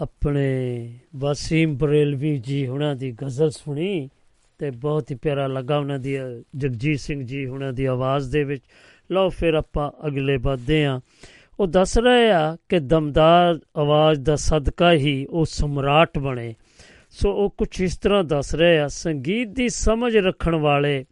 ਆਪਣੇ 0.00 0.92
ਵਸੀਮ 1.16 1.76
ਬਰੇਲਵੀ 1.76 2.38
ਜੀ 2.38 2.66
ਉਹਨਾਂ 2.66 2.94
ਦੀ 2.94 3.12
ਗਜ਼ਲ 3.12 3.50
ਸੁਣੀ 3.50 4.08
ਤੇ 4.58 4.70
ਬਹੁਤ 4.70 5.10
ਹੀ 5.10 5.16
ਪਿਆਰਾ 5.16 5.46
ਲੱਗਾ 5.46 5.78
ਉਹਨਾਂ 5.78 5.98
ਦੀ, 5.98 6.18
ਜਗਜੀਤ 6.56 7.00
ਸਿੰਘ 7.00 7.26
ਜੀ 7.26 7.46
ਉਹਨਾਂ 7.46 7.72
ਦੀ 7.72 7.84
ਆਵਾਜ਼ 7.84 8.30
ਦੇ 8.30 8.44
ਵਿੱਚ। 8.44 8.62
ਲਓ 9.10 9.28
ਫਿਰ 9.28 9.54
ਆਪਾਂ 9.54 10.06
ਅਗਲੇ 10.06 10.36
ਵਧਦੇ 10.36 10.84
ਆ। 10.84 11.00
ਉਹ 11.60 11.66
ਦੱਸ 11.66 11.98
ਰਹੇ 11.98 12.30
ਆ 12.30 12.56
ਕਿ 12.68 12.78
ਦਮਦਾਰ 12.78 13.58
ਆਵਾਜ਼ 13.76 14.20
ਦਾ 14.20 14.36
ਸਦਕਾ 14.36 14.92
ਹੀ 14.92 15.26
ਉਹ 15.30 15.44
ਸਮਰਾਟ 15.44 16.18
ਬਣੇ। 16.18 16.54
ਸੋ 17.10 17.32
ਉਹ 17.32 17.50
ਕੁਝ 17.50 17.80
ਇਸ 17.80 17.98
ਤਰ੍ਹਾਂ 17.98 18.24
ਦੱਸ 18.24 18.54
ਰਹੇ 18.54 18.78
ਆ, 18.78 18.88
ਸੰਗੀਤ 18.88 19.48
ਦੀ 19.48 19.68
ਸਮਝ 19.68 20.16
ਰੱਖਣ 20.16 20.54
ਵਾਲੇ 20.54 21.04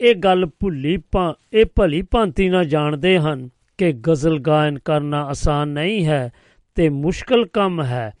ਇਹ 0.00 0.14
ਗੱਲ 0.14 0.46
ਭੁੱਲੀ 0.46 0.96
ਪਾ 0.96 1.36
ਇਹ 1.52 1.64
ਭਲੀ 1.76 2.02
ਭਾਂਤੀ 2.02 2.48
ਨਾ 2.48 2.64
ਜਾਣਦੇ 2.64 3.18
ਹਨ 3.18 3.48
ਕਿ 3.78 3.92
ਗਜ਼ਲ 3.92 4.38
ਗਾਇਨ 4.38 4.78
ਕਰਨਾ 4.78 5.24
ਆਸਾਨ 5.24 5.68
ਨਹੀਂ 5.68 6.06
ਹੈ। 6.06 6.32
ਤੇ 6.78 6.88
ਮੁਸ਼ਕਲ 6.88 7.46
ਕੰਮ 7.46 7.82
ਹੈ। 7.82 8.12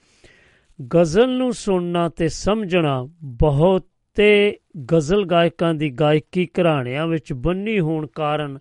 ਗਜ਼ਲ 0.94 1.36
ਨੂੰ 1.36 1.52
ਸੁਣਨਾ 1.52 2.08
ਤੇ 2.08 2.28
ਸਮਝਣਾ 2.28 3.08
ਬਹੁਤ 3.22 3.86
ਤੇ 4.14 4.58
ਗਜ਼ਲ 4.92 5.24
ਗਾਇਕਾਂ 5.24 5.74
ਦੀ 5.74 5.90
ਗਾਇਕੀ 5.90 6.46
ਘਰਾਣਿਆਂ 6.46 7.06
ਵਿੱਚ 7.06 7.32
ਬੰਨੀ 7.32 7.80
ਹੋਣ 7.80 8.06
ਕਾਰਨ 8.06 8.58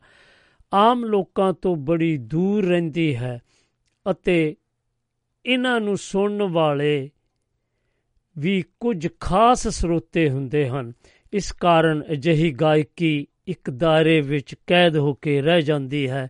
ਆਮ 0.74 1.06
ਲੋਕਾਂ 1.06 1.54
ਤੋਂ 1.54 1.76
ਬੜੀ 1.76 2.18
ਦੂਰ 2.18 2.66
ਰਹਿੰਦੀ 2.66 3.16
ਹੈ 3.16 3.42
ਅਤੇ 4.12 4.56
ਇਹਨਾਂ 5.46 5.82
ਨੂੰ 5.82 5.98
ਸੁਣਨ 5.98 6.44
ਵਾਲੇ 6.44 7.10
ਵੀ 8.38 8.64
ਕੁਝ 8.80 9.08
ਖਾਸ 9.20 9.68
ਸਰੋਤੇ 9.68 10.30
ਹੁੰਦੇ 10.30 10.70
ਹਨ। 10.70 10.94
ਇਸ 11.34 11.52
ਕਾਰਨ 11.52 12.04
ਅਜਿਹੀ 12.12 12.52
ਗਾਇਕੀ 12.52 13.28
ਇੱਕ 13.48 13.70
ਦਾਇਰੇ 13.70 14.22
ਵਿੱਚ 14.22 14.56
ਕੈਦ 14.68 14.98
ਹੋ 14.98 15.14
ਕੇ 15.14 15.42
ਰਹਿ 15.42 15.62
ਜਾਂਦੀ 15.62 16.10
ਹੈ। 16.10 16.30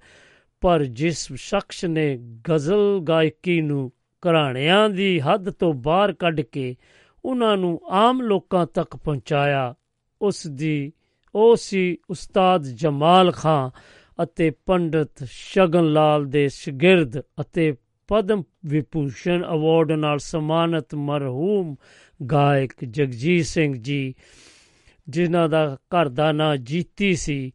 ਪਰ 0.62 0.84
ਜਿਸ 0.84 1.28
ਸ਼ਖਸ 1.34 1.86
ਨੇ 1.86 2.18
ਗਜ਼ਲ 2.50 3.00
ਗਾਇਕੀ 3.00 3.62
ਨੂੰ 3.62 3.92
ਘਰਾਣਿਆਂ 4.24 4.90
ਦੀ 4.90 5.20
ਹੱਦ 5.20 5.50
ਤੋਂ 5.50 5.74
ਬਾਹਰ 5.74 6.14
ਕੱਢ 6.14 6.42
ਕੇ 6.42 6.76
ਉਹਨਾਂ 7.26 7.58
ਨੂੰ 7.58 7.80
ਆਮ 7.90 8.22
ਲੋਕਾਂ 8.22 8.66
ਤੱਕ 8.68 8.96
ਪਹੁੰਚਾਇਆ, 8.96 9.76
ਉਸ 10.22 10.48
ਦੀ, 10.48 10.92
ਉਹ 11.36 11.56
ਸੀ 11.56 11.98
ਉਸਤਾਦ 12.10 12.64
ਜਮਾਲ 12.64 13.32
ਖਾਨ 13.32 13.70
ਅਤੇ 14.24 14.50
ਪੰਡਤ 14.50 15.24
ਸ਼ਗਨ 15.24 15.92
ਲਾਲ 15.94 16.26
ਦੇ 16.26 16.48
ਸ਼ਗਿਰਦ 16.48 17.22
ਅਤੇ 17.42 17.74
ਪਦਮ 18.08 18.44
ਵਿਭੂਸ਼ਣ 18.66 19.44
ਅਵਾਰਡ 19.46 19.92
ਨਾਲ 19.92 20.20
ਸਨਮਾਨਿਤ 20.20 20.96
ਮਰਹੂਮ 20.96 21.76
ਗਾਇਕ 22.32 22.86
ਜਗਜੀਤ 22.86 23.46
ਸਿੰਘ 23.46 23.76
ਜੀ, 23.76 24.16
ਜਿਨ੍ਹਾਂ 25.10 25.50
ਦਾ 25.50 25.78
ਘਰ 25.88 26.10
ਦਾ 26.10 26.32
ਨਾਂ 26.32 26.58
ਜੀਤੀ 26.58 27.16
ਸੀ, 27.16 27.54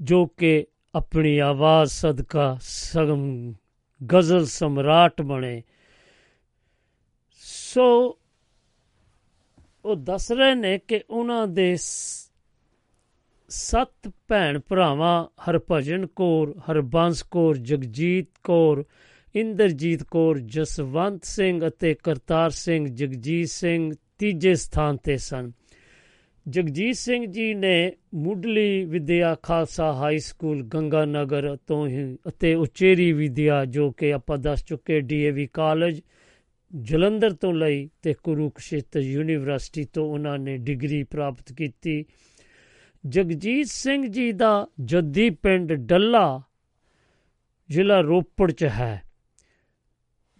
ਜੋ 0.00 0.26
ਕਿ 0.26 0.66
ਆਪਣੀ 0.94 1.38
ਆਵਾਜ਼ 1.38 1.90
ਸਦਕਾ 1.90 2.58
ਸਗਮ 2.60 3.54
ਗਜ਼ਲ 4.00 4.46
ਸਮਰਾਟ 4.46 5.22
ਬਣੇ। 5.22 5.62
ਸੋ 7.34 8.18
ਉਹ 9.84 9.96
ਦੱਸ 9.96 10.32
ਰਹੇ 10.32 10.54
ਨੇ 10.54 10.78
ਕਿ 10.78 11.00
ਉਹਨਾਂ 11.10 11.46
ਦੇ 11.46 11.76
ਸੱਤ 13.48 14.10
ਭੈਣ 14.28 14.58
ਭਰਾਵਾਂ 14.58 15.26
ਹਰਭਜਨ 15.48 16.06
ਕੌਰ, 16.06 16.54
ਹਰਬੰਸ 16.70 17.22
ਕੌਰ, 17.22 17.56
ਜਗਜੀਤ 17.56 18.28
ਕੌਰ, 18.44 18.84
ਇੰਦਰਜੀਤ 19.34 20.02
ਕੌਰ, 20.02 20.38
ਜਸਵੰਤ 20.38 21.24
ਸਿੰਘ 21.24 21.68
ਅਤੇ 21.68 21.94
ਕਰਤਾਰ 21.94 22.50
ਸਿੰਘ, 22.50 22.88
ਜਗਜੀਤ 22.88 23.48
ਸਿੰਘ 23.48 23.92
ਤੀਜੇ 24.18 24.54
ਸਥਾਨ 24.54 24.96
ਤੇ 24.96 25.16
ਸਨ। 25.16 25.52
ਜਗਜੀਤ 26.50 26.96
ਸਿੰਘ 26.96 27.26
ਜੀ 27.26 27.54
ਨੇ 27.54 27.92
ਮੁੱਢਲੀ 28.14 28.84
ਵਿਦਿਆ 28.84 29.36
ਖਾਲਸਾ 29.42 29.92
ਹਾਈ 29.92 30.18
ਸਕੂਲ 30.18 30.62
ਗੰਗਾ 30.62 31.04
ਨਗਰ 31.04 31.56
ਤੋਂ 31.56 31.88
ਹੀ 31.88 32.18
ਅਤੇ 32.28 32.54
ਉਚੇਰੀ 32.54 33.12
ਵਿਦਿਆ 33.12 33.64
ਜੋ 33.64 33.90
ਕਿ 33.90 34.12
ਆਪਾਂ 34.12 34.38
ਦੱਸ 34.38 34.64
ਚੁੱਕੇ 34.64 35.00
ਡੀਏਵੀ 35.00 35.46
ਕਾਲਜ 35.46 36.00
ਜਲੰਧਰ 36.80 37.32
ਤੋਂ 37.32 37.54
ਲਈ 37.54 37.90
ਤੇ 38.02 38.14
ਕੁਰੂਕਸ਼ੇਤਰ 38.14 39.00
ਯੂਨੀਵਰਸਿਟੀ 39.00 39.84
ਤੋਂ 39.84 40.04
ਉਹਨਾਂ 40.06 40.38
ਨੇ 40.38 40.56
ਡਿਗਰੀ 40.56 41.02
ਪ੍ਰਾਪਤ 41.02 41.52
ਕੀਤੀ। 41.52 42.04
ਜਗਜੀਤ 43.06 43.66
ਸਿੰਘ 43.66 44.06
ਜੀ 44.06 44.32
ਦਾ 44.32 44.66
ਜੱਦੀ 44.80 45.30
ਪਿੰਡ 45.30 45.72
ਡੱਲਾ 45.72 46.42
ਜ਼ਿਲ੍ਹਾ 47.70 48.00
ਰੋਪੜ 48.00 48.52
ਚ 48.52 48.64
ਹੈ। 48.64 49.02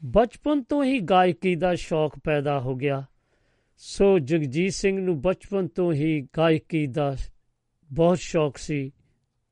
ਬਚਪਨ 0.05 0.63
ਤੋਂ 0.63 0.85
ਹੀ 0.85 1.01
ਗਾਇਕੀ 1.01 1.55
ਦਾ 1.55 1.75
ਸ਼ੌਕ 1.75 2.19
ਪੈਦਾ 2.25 2.61
ਹੋ 2.61 2.75
ਗਿਆ। 2.75 3.05
ਸੋ 3.83 4.19
ਜਗਜੀਤ 4.19 4.73
ਸਿੰਘ 4.73 5.01
ਨੂੰ 5.01 5.21
ਬਚਪਨ 5.21 5.69
ਤੋਂ 5.69 5.93
ਹੀ 5.93 6.29
ਗਾਇਕੀ 6.37 6.87
ਦਾ 6.87 7.17
ਬਹੁਤ 7.93 8.19
ਸ਼ੌਕ 8.19 8.57
ਸੀ 8.57 8.93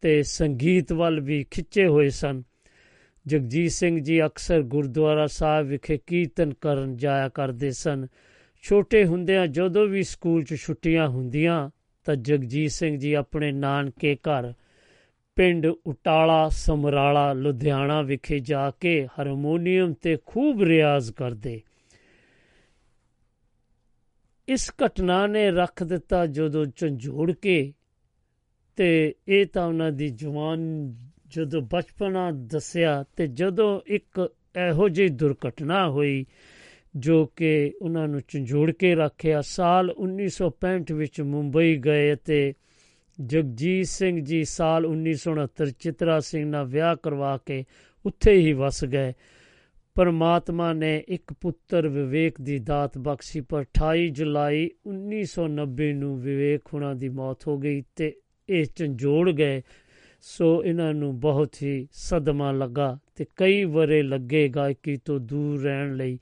ਤੇ 0.00 0.22
ਸੰਗੀਤ 0.22 0.92
ਵੱਲ 0.92 1.20
ਵੀ 1.20 1.44
ਖਿੱਚੇ 1.50 1.86
ਹੋਏ 1.86 2.08
ਸਨ। 2.08 2.42
ਜਗਜੀਤ 3.26 3.70
ਸਿੰਘ 3.70 4.00
ਜੀ 4.00 4.24
ਅਕਸਰ 4.24 4.62
ਗੁਰਦੁਆਰਾ 4.62 5.26
ਸਾਹਿਬ 5.26 5.66
ਵਿਖੇ 5.66 5.98
ਕੀਰਤਨ 6.06 6.54
ਕਰਨ 6.54 6.96
ਜਾਇਆ 6.96 7.28
ਕਰਦੇ 7.28 7.70
ਸਨ। 7.70 8.06
ਛੋਟੇ 8.62 9.04
ਹੁੰਦਿਆਂ 9.04 9.46
ਜਦੋਂ 9.46 9.86
ਵੀ 9.86 10.02
ਸਕੂਲ 10.02 10.44
'ਚ 10.44 10.54
ਛੁੱਟੀਆਂ 10.54 11.08
ਹੁੰਦੀਆਂ 11.08 11.70
ਤਾਂ 12.04 12.16
ਜਗਜੀਤ 12.16 12.70
ਸਿੰਘ 12.70 12.98
ਜੀ 12.98 13.12
ਆਪਣੇ 13.12 13.52
ਨਾਨਕੇ 13.52 14.14
ਘਰ, 14.14 14.52
ਪਿੰਡ 15.36 15.66
ਉਟਾਲਾ, 15.66 16.48
ਸਮਰਾਲਾ, 16.48 17.32
ਲੁਧਿਆਣਾ 17.32 18.02
ਵਿਖੇ 18.02 18.38
ਜਾ 18.38 18.70
ਕੇ 18.70 19.06
ਹਾਰਮੋਨੀਅਮ 19.06 19.92
ਤੇ 19.92 20.16
ਖੂਬ 20.26 20.62
ਰਿਆਜ਼ 20.62 21.12
ਕਰਦੇ। 21.12 21.60
ਇਸ 24.48 24.70
ਘਟਨਾ 24.86 25.26
ਨੇ 25.26 25.50
ਰੱਖ 25.50 25.82
ਦਿੱਤਾ 25.82 26.26
ਜਦੋਂ 26.26 26.66
ਝੰਜੋੜ 26.76 27.32
ਕੇ 27.32 27.72
ਤੇ 28.76 29.14
ਇਹ 29.28 29.46
ਤਾਂ 29.46 29.66
ਉਹਨਾਂ 29.66 29.92
ਦੀ 29.92 30.08
ਜਵਾਨ 30.08 30.60
ਜਦੋਂ 31.28 31.62
ਬਚਪਨਾ 31.62 32.30
ਦੱਸਿਆ 32.30 33.04
ਤੇ 33.16 33.26
ਜਦੋਂ 33.26 33.80
ਇੱਕ 33.86 34.30
ਇਹੋ 34.68 34.88
ਜਿਹੀ 34.88 35.08
ਦੁਰਘਟਨਾ 35.08 35.90
ਹੋਈ 35.90 36.26
ਜੋ 36.96 37.26
ਕਿ 37.26 37.72
ਉਹਨਾਂ 37.82 38.08
ਨੂੰ 38.08 38.20
ਝੰਜੋੜ 38.28 38.70
ਕੇ 38.70 38.94
ਰੱਖਿਆ, 38.94 39.40
ਸਾਲ 39.40 39.94
1965 39.98 40.94
ਵਿੱਚ 40.94 41.20
ਮੁੰਬਈ 41.20 41.76
ਗਏ 41.76 42.14
ਤੇ 42.14 42.54
ਜਗਜੀਤ 43.20 43.86
ਸਿੰਘ 43.86 44.24
ਜੀ 44.24 44.44
ਸਾਲ 44.44 44.86
1969 44.86 45.70
ਚਿਤਰਾ 45.78 46.20
ਸਿੰਘ 46.20 46.50
ਨਾਲ 46.50 46.66
ਵਿਆਹ 46.66 46.96
ਕਰਵਾ 46.96 47.38
ਕੇ 47.46 47.64
ਉੱਥੇ 48.06 48.32
ਹੀ 48.32 48.52
ਵਸ 48.52 48.84
ਗਏ। 48.84 49.12
ਪਰਮਾਤਮਾ 49.98 50.72
ਨੇ 50.72 51.04
ਇੱਕ 51.08 51.32
ਪੁੱਤਰ 51.32 51.88
ਵਿਵੇਕ 51.88 52.40
ਦੀ 52.40 52.58
ਦਾਤ 52.58 52.98
ਬਖਸ਼ੀ, 52.98 53.40
ਪਰ 53.40 53.60
28 53.60 54.08
ਜੁਲਾਈ 54.08 54.70
1990 54.86 55.92
ਨੂੰ 55.92 56.20
ਵਿਵੇਕ 56.20 56.62
ਹੁਣਾਂ 56.74 56.94
ਦੀ 56.94 57.08
ਮੌਤ 57.08 57.48
ਹੋ 57.48 57.58
ਗਈ 57.58 57.82
ਤੇ 57.96 58.16
ਇਹ 58.48 58.66
ਝੰਜੋੜ 58.76 59.30
ਗਏ। 59.30 59.62
ਸੋ 60.20 60.64
ਇਹਨਾਂ 60.64 60.94
ਨੂੰ 60.94 61.20
ਬਹੁਤ 61.20 61.54
ਹੀ 61.62 61.88
ਸਦਮਾ 61.92 62.52
ਲੱਗਾ 62.52 62.98
ਤੇ 63.14 63.26
ਕਈ 63.36 63.64
ਵਰੇ 63.64 64.02
ਲੱਗੇ 64.02 64.48
ਗਾਇਕੀ 64.48 64.96
ਤੋਂ 64.96 65.20
ਦੂਰ 65.20 65.62
ਰਹਿਣ 65.62 65.96
ਲਈ। 65.96 66.18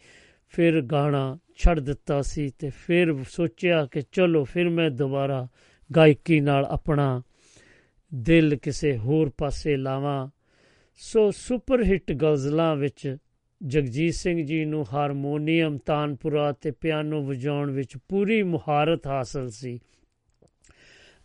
ਫਿਰ 0.48 0.80
ਗਾਣਾ 0.80 1.38
ਛੱਡ 1.56 1.80
ਦਿੱਤਾ 1.80 2.22
ਸੀ 2.22 2.50
ਤੇ 2.58 2.70
ਫਿਰ 2.70 3.14
ਸੋਚਿਆ 3.30 3.86
ਕਿ 3.86 4.02
ਚਲੋ 4.12 4.44
ਫਿਰ 4.44 4.68
ਮੈਂ 4.68 4.90
ਦੁਬਾਰਾ 4.90 5.48
ਗਾਇਕੀ 5.96 6.40
ਨਾਲ 6.40 6.64
ਆਪਣਾ 6.64 7.22
ਦਿਲ 8.14 8.56
ਕਿਸੇ 8.56 8.96
ਹੋਰ 8.96 9.32
ਪਾਸੇ 9.38 9.76
ਲਾਵਾਂ। 9.76 10.28
ਸੋ 10.96 11.30
ਸੁਪਰ 11.30 11.84
ਹਿੱਟ 11.84 12.12
ਗਜ਼ਲਾਂ 12.12 12.76
ਵਿੱਚ 12.76 13.16
ਜਗਜੀਤ 13.62 14.14
ਸਿੰਘ 14.14 14.46
ਜੀ 14.46 14.64
ਨੂੰ 14.64 14.86
ਹਾਰਮੋਨੀਅਮ, 14.92 15.78
ਤਾਨਪੁਰਾ 15.78 16.52
ਤੇ 16.52 16.70
ਪਿਆਨੋ 16.70 17.22
ਵਜਾਉਣ 17.22 17.70
ਵਿੱਚ 17.70 17.96
ਪੂਰੀ 18.08 18.42
ਮੁਹਾਰਤ 18.42 19.06
ਹਾਸਲ 19.06 19.48
ਸੀ। 19.48 19.80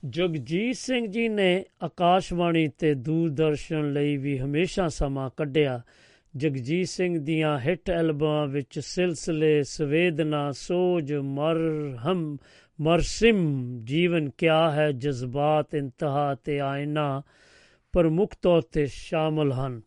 ਜਗਜੀਤ 0.05 0.75
ਸਿੰਘ 0.75 1.07
ਜੀ 1.07 1.29
ਨੇ 1.29 1.65
ਆਕਾਸ਼ਵਾਣੀ 1.84 2.67
ਤੇ 2.67 2.93
ਦੂਰਦਰਸ਼ਨ 2.93 3.93
ਲਈ 3.93 4.17
ਵੀ 4.17 4.39
ਹਮੇਸ਼ਾ 4.39 4.88
ਸਮਾਂ 4.88 5.29
ਕੱਢਿਆ। 5.38 5.82
ਜਗਜੀਤ 6.38 6.88
ਸਿੰਘ 6.88 7.19
ਦੀਆਂ 7.19 7.59
ਹਿੱਟ 7.59 7.89
ਐਲਬਮਾਂ 7.89 8.47
ਵਿੱਚ 8.47 8.79
ਸਿਲਸਿਲੇ, 8.79 9.63
ਸਵੇਦਨਾ, 9.63 10.51
ਸੋਜ, 10.51 11.13
ਮਰਹਮ, 11.13 12.38
ਮਰਸਿਮ, 12.82 13.79
ਜੀਵਨ 13.84 14.29
ਕਿਆ 14.29 14.71
ਹੈ, 14.71 14.91
ਜਜ਼ਬਾਤ, 14.91 15.75
ਇੰਤਹਾ 15.75 16.36
ਤੇ 16.36 16.59
ਆਇਨਾ 16.59 17.21
ਪ੍ਰਮੁੱਖ 17.91 18.36
ਤੌਰ 18.41 18.61
ਤੇ 18.61 18.86
ਸ਼ਾਮਲ 18.86 19.51
ਹਨ। 19.51 19.82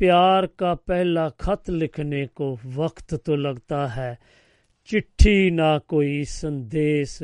پیار 0.00 0.44
کا 0.44 0.74
پہلا 0.74 1.28
خط 1.28 1.70
لکھنے 1.70 2.26
کو 2.26 2.56
وقت 2.74 3.14
تو 3.24 3.36
لگتا 3.36 3.96
ہے۔ 3.96 4.14
چٹھی 4.84 5.50
نہ 5.50 5.78
کوئی 5.86 6.24
سندیس 6.24 7.22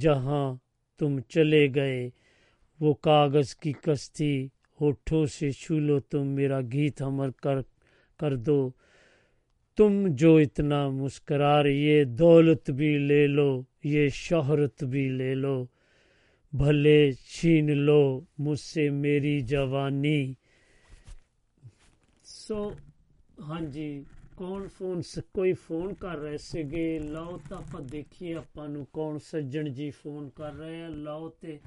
جہاں 0.00 0.54
تم 0.98 1.20
چلے 1.28 1.68
گئے۔ 1.74 2.10
وہ 2.80 2.94
کاغذ 2.94 3.54
کی 3.54 3.72
کشتی، 3.72 4.48
ہوٹھوں 4.80 5.26
سے 5.26 5.50
چھو 5.50 5.78
لو 5.78 6.00
تم 6.00 6.26
میرا 6.26 6.60
گیت 6.60 7.02
ہمر 7.02 7.30
کر 7.30 7.58
کر 8.18 8.36
دو۔ 8.36 8.70
تم 9.76 10.06
جو 10.08 10.36
اتنا 10.36 10.88
مسکرار، 10.88 11.64
یہ 11.64 12.04
دولت 12.04 12.70
بھی 12.70 12.98
لے 12.98 13.26
لو، 13.26 13.62
یہ 13.84 14.08
شہرت 14.08 14.84
بھی 14.84 15.08
لے 15.08 15.34
لو۔ 15.34 15.66
بھلے 16.52 17.12
چھین 17.12 17.78
لو 17.78 18.20
مجھ 18.38 18.60
سے 18.60 18.90
میری 18.90 19.40
جوانی۔ 19.40 20.34
ਸੋ 22.50 22.76
ਹਾਂਜੀ, 23.42 24.06
ਕੌਣ 24.36 24.68
ਫੋਨ 24.68 25.02
ਸ- 25.02 25.20
ਕੋਈ 25.34 25.52
ਫੋਨ 25.52 25.94
ਕਰ 25.94 26.16
ਰਹੇ 26.16 26.38
ਸੀਗੇ? 26.38 26.98
ਲਓ 26.98 27.40
ਤਾਂ 27.48 27.58
ਆਪਾਂ 27.58 27.80
ਦੇਖੀਏ 27.80 28.34
ਆਪਾਂ 28.34 28.68
ਨੂੰ 28.68 28.86
ਕੌਣ 28.92 29.18
ਸੱਜਣ 29.18 29.68
ਜੀ 29.68 29.90
ਫੋਨ 29.90 30.28
ਕਰ 30.28 30.52
ਰਹੇ 30.52 30.82
ਆ। 30.82 30.88
ਲਓ 30.88 31.28
ਤੇ 31.28 31.60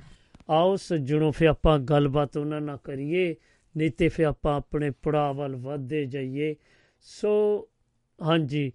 ਆਓ 0.50 0.76
ਸੱਜਣੋ, 0.76 1.32
ਫਿਰ 1.32 1.48
ਆਪਾਂ 1.48 1.80
ਗੱਲਬਾਤ 1.80 2.38
ਉਹਨਾਂ 2.38 2.62
ਨਾਲ 2.62 2.78
ਕਰੀਏ, 2.78 3.36
ਨਹੀਂ 3.78 3.92
ਤੇ 3.92 4.08
ਫਿਰ 4.10 4.26
ਆਪਾਂ 4.26 4.58
ਆਪਣੇ 4.58 4.92
ਪੜਾਅ 4.92 5.34
ਵੱਲ 5.34 5.56
ਵਧਦੇ 5.56 6.06
ਜਾਈਏ। 6.06 6.56
ਸੋ, 7.02 7.68
ਹਾਂਜੀ 8.22 8.72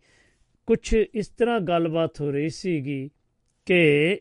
ਕੁਝ 0.66 0.94
ਇਸ 1.14 1.28
ਤਰ੍ਹਾਂ 1.28 1.60
ਗੱਲਬਾਤ 1.60 2.20
ਹੋ 2.20 2.30
ਰਹੀ 2.30 2.48
ਸੀਗੀ 2.48 3.10
ਕਿ 3.66 4.20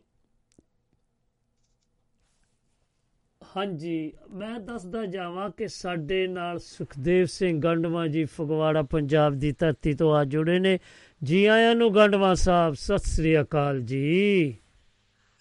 ਹਾਂਜੀ 3.55 4.13
ਮੈਂ 4.31 4.59
ਦੱਸਦਾ 4.59 5.05
ਜਾਵਾਂ 5.05 5.49
ਕਿ 5.49 5.67
ਸਾਡੇ 5.67 6.27
ਨਾਲ 6.27 6.59
ਸੁਖਦੇਵ 6.59 7.25
ਸਿੰਘ 7.25 7.59
ਗੰਡਵਾ 7.61 8.07
ਜੀ 8.07 8.23
ਫਗਵਾੜਾ 8.25 8.81
ਪੰਜਾਬ 8.81 9.33
ਦੀ 9.33 9.51
ਧਰਤੀ 9.51 9.93
ਤੋਂ 9.93 10.15
ਆ 10.15 10.23
ਜੁੜੇ 10.23 10.59
ਨੇ। 10.59 10.79
ਜੀ 11.23 11.45
ਆਇਆਂ 11.45 11.75
ਨੂੰ 11.75 11.95
ਗੰਡਵਾ 11.95 12.33
ਸਾਹਿਬ 12.33 12.73
ਸਤਿ 12.73 12.97
ਸ੍ਰੀ 12.97 13.41
ਅਕਾਲ 13.41 13.81
ਜੀ। 13.81 14.57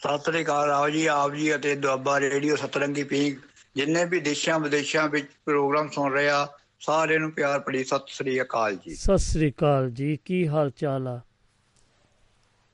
ਸਤਿ 0.01 0.19
ਸ੍ਰੀ 0.19 0.43
ਅਕਾਲ 0.43 0.69
ਰਾਓ 0.69 0.89
ਜੀ 0.89 1.07
ਆਪ 1.07 1.35
ਜੀ 1.35 1.55
ਅਤੇ 1.55 1.75
ਦੁਆਬਾ 1.77 2.21
ਰੇਡੀਓ 2.21 2.57
ਸਤਰੰਗੀ 2.57 3.03
ਪੀਂਗ 3.05 3.37
ਜਿੰਨੇ 3.77 4.05
ਵੀ 4.05 4.21
ਦੇਸ਼ਾਂ 4.21 4.61
ਵਿਦੇਸ਼ਾਂ 4.61 5.09
ਵਿੱਚ 5.09 5.27
ਪ੍ਰੋਗਰਾਮ 5.45 5.89
ਸੁਣ 5.89 6.13
ਰਹੇ 6.13 6.29
ਆ 6.29 6.47
ਸਾਰਿਆਂ 6.81 7.21
ਨੂੰ 7.21 7.31
ਪਿਆਰ 7.33 7.61
ਭਰੀ 7.61 7.85
ਸਤਿ 7.85 8.15
ਸ੍ਰੀ 8.15 8.41
ਅਕਾਲ 8.43 8.77
ਜੀ। 8.77 8.95
ਸਤਿ 8.95 9.19
ਸ੍ਰੀ 9.19 9.51
ਅਕਾਲ 9.51 9.91
ਜੀ 9.91 10.19
ਕੀ 10.25 10.49
ਹਾਲ 10.49 10.71
ਚਾਲ 10.71 11.09
ਆ? 11.09 11.21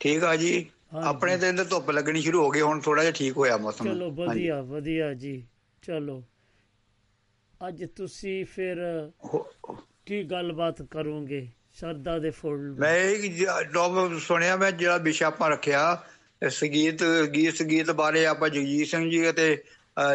ਠੀਕ 0.00 0.24
ਆ 0.24 0.36
ਜੀ। 0.36 0.70
ਆਪਣੇ 0.94 1.36
ਤੇ 1.36 1.48
ਇੰਦਰ 1.48 1.64
ਧੁੱਪ 1.64 1.90
ਲੱਗਣੀ 1.90 2.20
ਸ਼ੁਰੂ 2.20 2.44
ਹੋ 2.44 2.50
ਗਈ 2.50 2.60
ਹੁਣ 2.60 2.80
ਥੋੜਾ 2.80 3.02
ਜਿਹਾ 3.02 3.12
ਠੀਕ 3.12 3.36
ਹੋਇਆ 3.36 3.56
ਮੌਸਮ। 3.56 3.84
ਚਲੋ। 3.84 4.10
ਵਧੀਆ 4.10 4.62
ਵਧੀਆ 4.62 5.14
ਜੀ। 5.14 5.46
ਚਲੋ। 5.82 6.22
ਅੱਜ 7.68 7.84
ਤੁਸੀਂ 7.96 8.44
ਫਿਰ 8.44 9.10
ਕੀ 10.06 10.22
ਗੱਲਬਾਤ 10.22 10.82
ਕਰੋਗੇ? 10.82 11.48
ਸ਼ਰਦਾ 11.72 12.18
ਦੇ 12.18 12.30
ਫੁੱਲ 12.30 12.74
ਮੈਂ 12.78 12.96
ਇਹ 12.96 13.46
ਟੌਪ 13.74 14.18
ਸੁਣਿਆ 14.18 14.56
ਮੈਂ 14.56 14.72
ਜਿਹੜਾ 14.72 14.96
ਵਿਸ਼ਾ 14.96 15.26
ਆਪਾਂ 15.26 15.50
ਰੱਖਿਆ 15.50 16.02
ਸੰਗੀਤ 16.48 17.04
ਗੀਤ 17.34 17.54
ਸੰਗੀਤ 17.54 17.90
ਬਾਰੇ 17.90 18.26
ਆਪਾਂ 18.26 18.48
ਜਗਜੀਤ 18.48 18.88
ਸਿੰਘ 18.88 19.10
ਜੀ 19.10 19.30
ਅਤੇ 19.30 19.62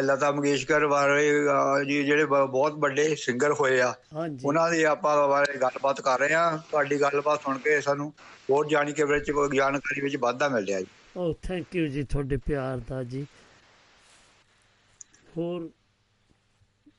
ਲਤਾ 0.02 0.32
ਮੰਗੇਸ਼ਕਰ 0.32 0.86
ਬਾਰੇ 0.86 1.32
ਜੀ 1.86 2.04
ਜਿਹੜੇ 2.04 2.24
ਬਹੁਤ 2.24 2.72
ਵੱਡੇ 2.72 3.14
ਸਿੰਗਰ 3.14 3.52
ਹੋਏ 3.52 3.80
ਆ 3.80 3.94
ਉਹਨਾਂ 4.44 4.70
ਦੀ 4.70 4.82
ਆਪਾਂ 4.82 5.28
ਬਾਰੇ 5.28 5.58
ਗੱਲਬਾਤ 5.58 6.00
ਕਰ 6.00 6.18
ਰਹੇ 6.18 6.34
ਹਾਂ। 6.34 6.58
ਤੁਹਾਡੀ 6.70 7.00
ਗੱਲਬਾਤ 7.00 7.42
ਸੁਣ 7.42 7.58
ਕੇ 7.58 7.80
ਸਾਨੂੰ 7.80 8.12
ਹੋਰ 8.50 8.68
ਜਾਣੀ 8.68 8.92
ਕੇ 8.92 9.04
ਵਿੱਚ 9.04 9.30
ਕੋਈ 9.30 9.56
ਜਾਣਕਾਰੀ 9.56 10.00
ਵਿੱਚ 10.00 10.16
ਵਾਧਾ 10.16 10.48
ਮਿਲ 10.48 10.64
ਰਿਹਾ 10.66 10.80
ਜੀ। 10.80 10.86
ਓ 11.16 11.32
ਥੈਂਕ 11.42 11.76
ਯੂ 11.76 11.86
ਜੀ 11.86 12.02
ਤੁਹਾਡੇ 12.02 12.36
ਪਿਆਰ 12.36 12.80
ਦਾ 12.88 13.02
ਜੀ। 13.04 13.26
ਹੋਰ 15.36 15.70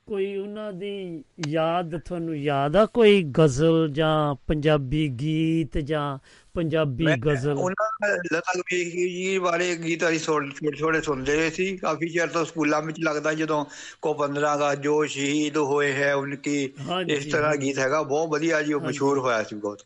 ਕੋਈ 0.08 0.38
ਉਹਨਾਂ 0.38 0.74
ਦੀ 0.74 1.24
ਯਾਦ 1.48 1.98
ਤੁਹਾਨੂੰ 1.98 2.38
ਯਾਦ 2.38 2.76
ਆ 2.76 2.86
ਕੋਈ 2.86 3.24
ਗਜ਼ਲ 3.24 3.90
ਜਾਂ 3.92 4.36
ਪੰਜਾਬੀ 4.48 5.08
ਗੀਤ 5.10 5.78
ਜਾਂ 5.78 6.18
ਪੰਜਾਬੀ 6.54 7.06
ਗਜ਼ਲ? 7.06 7.52
ਉਹਨਾਂ 7.52 8.18
ਲਤਾ 8.34 8.54
ਮੰਗੇਸ਼ਕਰ 8.58 8.98
ਜੀ 8.98 9.38
ਬਾਰੇ 9.40 9.76
ਗੀਤ 9.76 10.08
ਅਸੀਂ 10.08 10.20
ਛੋਟੇ 10.20 10.76
ਛੋਟੇ 10.78 11.02
ਸੁਣਦੇ 11.02 11.50
ਸੀ। 11.50 11.78
ਕਾਫੀ 11.78 12.10
ਚਿਰ 12.10 12.28
ਤੋਂ 12.28 12.46
ਸਕੂਲਾਂ 12.46 12.82
ਵਿੱਚ 12.82 12.98
ਲੱਗਦਾ 13.00 13.34
ਜਦੋਂ 13.34 13.66
ਕੋ 14.02 14.14
15 14.14 14.56
ਦਾ 14.58 14.76
ਜੋ 14.76 15.06
ਸ਼ਹੀਦ 15.06 15.58
ਹੋਏ 15.58 15.92
ਹੈ 15.94 16.14
ਉਨਕੀ 16.16 16.74
ਇਸ 17.10 17.26
ਤਰ੍ਹਾਂ। 17.26 17.56
ਗੀਤ 17.56 17.80
ਹੈਗਾ। 17.80 18.02
ਬਹੁਤ 18.04 18.30
ਵਧੀਆ 18.30 18.62
ਜੀ 18.62 18.74
ਉਹ। 18.74 18.82
ਮਸ਼ਹੂਰ 18.82 19.20
ਹੋਇਆ 19.20 19.44
ਸੀ 19.44 19.56
ਬਹੁਤ। 19.56 19.82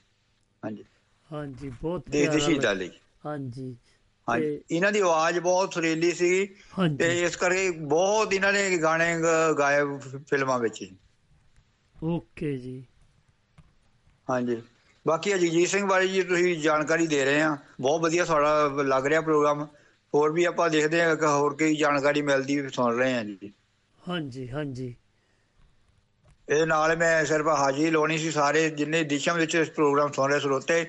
ਹਾਂਜੀ। 0.64 0.84
ਹਾਂਜੀ 1.34 1.69
ਬਹੁਤ 1.71 2.09
ਦੇਸ਼ 2.09 2.29
ਦੇ 2.31 2.39
ਸ਼ਹੀਦਾਂ 2.39 2.73
ਲਈ। 2.75 2.91
ਹਾਂਜੀ 3.25 3.75
ਹਾਂਜੀ 4.27 4.59
ਇਹਨਾਂ 4.69 4.91
ਦੀ 4.91 4.99
ਆਵਾਜ਼ 4.99 5.39
ਬਹੁਤ 5.39 5.73
ਸੁਰੀਲੀ 5.73 6.11
ਸੀ 6.13 6.45
ਤੇ 6.97 7.07
ਇਸ 7.21 7.36
ਕਰਕੇ 7.36 7.69
ਬਹੁਤ 7.88 8.34
ਇਹਨਾਂ 8.34 8.51
ਨੇ 8.53 8.77
ਗਾਣੇ 8.77 9.13
ਗਾਏ 9.59 9.84
ਫਿਲਮਾਂ 10.29 10.59
ਵਿੱਚ। 10.59 10.84
ਓਕੇ 11.95 12.55
ਜੀ। 12.57 12.75
ਹਾਂਜੀ। 14.27 14.61
ਬਾਕੀ 15.05 15.34
ਅਜੀਤ 15.36 15.69
ਸਿੰਘ 15.69 15.86
ਬਾਰੇ 15.88 16.07
ਜੀ 16.07 16.21
ਤੁਸੀਂ 16.23 16.55
ਜਾਣਕਾਰੀ 16.59 17.07
ਦੇ 17.07 17.23
ਰਹੇ 17.25 17.41
ਆ। 17.41 17.55
ਬਹੁਤ 17.81 18.01
ਵਧੀਆ 18.01 18.25
ਤੁਹਾਡਾ 18.25 18.84
ਲੱਗ 18.86 19.05
ਰਿਹਾ 19.07 19.21
ਪ੍ਰੋਗਰਾਮ। 19.21 19.65
ਹੋਰ 20.13 20.31
ਵੀ 20.31 20.43
ਆਪਾਂ 20.45 20.69
ਦੇਖਦੇ 20.69 21.01
ਆ 21.01 21.15
ਕਿ 21.15 21.25
ਹੋਰ 21.27 21.55
ਕੀ 21.55 21.75
ਜਾਣਕਾਰੀ 21.75 22.21
ਮਿਲਦੀ 22.23 22.61
ਸੁਣ 22.69 22.95
ਰਹੇ 22.95 23.13
ਆ 23.13 23.23
ਜੀ। 23.23 23.53
ਹਾਂਜੀ 23.99 24.47
ਹਾਂਜੀ। 24.49 24.93
ਇਹਦੇ 26.47 26.65
ਨਾਲ 26.65 26.95
ਮੈਂ 26.97 27.23
ਸਿਰਫ 27.25 27.47
ਹਾਜ਼ਰੀ 27.49 27.89
ਲਾਉਣੀ 27.91 28.17
ਸੀ 28.17 28.31
ਸਾਰੇ 28.31 28.69
ਜਿੰਨੇ 28.71 29.03
ਦੇਸ਼ਾਂ 29.05 29.34
ਵਿੱਚ 29.36 29.55
ਇਸ 29.55 29.69
ਪ੍ਰੋਗਰਾਮ 29.69 30.11
ਸੁਣ 30.11 30.31
ਰਹੇ 30.31 30.39
ਸਰੋਤੇ। 30.39 30.84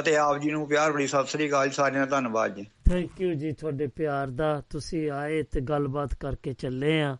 ਅਤੇ 0.00 0.16
ਆਪ 0.16 0.38
ਜੀ 0.38 0.50
ਨੂੰ 0.50 0.68
ਪਿਆਰ 0.68 0.92
ਭਰੀ 0.92 1.06
ਸਤਿ 1.06 1.26
ਸ੍ਰੀ 1.26 1.48
ਅਕਾਲ 1.48 1.70
ਸਾਰਿਆਂ 1.70 2.06
ਦਾ 2.06 2.16
ਧੰਨਵਾਦ 2.16 2.54
ਜੀ। 2.54 2.66
ਥੈਂਕ 2.90 3.20
ਯੂ 3.20 3.34
ਜੀ 3.34 3.52
ਤੁਹਾਡੇ 3.52 3.86
ਪਿਆਰ 3.86 4.30
ਦਾ। 4.30 4.62
ਤੁਸੀਂ 4.70 5.10
ਆਏ 5.10 5.42
ਤੇ 5.42 5.60
ਗੱਲਬਾਤ 5.60 6.14
ਕਰਕੇ 6.14 6.52
ਚੱਲੇ 6.52 7.02
ਆ। 7.02 7.16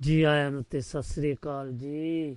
ਜੀ 0.00 0.22
ਆਇਆਂ 0.22 0.50
ਨੂੰ 0.50 0.62
ਤੇ 0.62 0.80
ਸਤਿ 0.80 1.02
ਸ੍ਰੀ 1.02 1.34
ਅਕਾਲ 1.34 1.72
ਜੀ। 1.72 2.34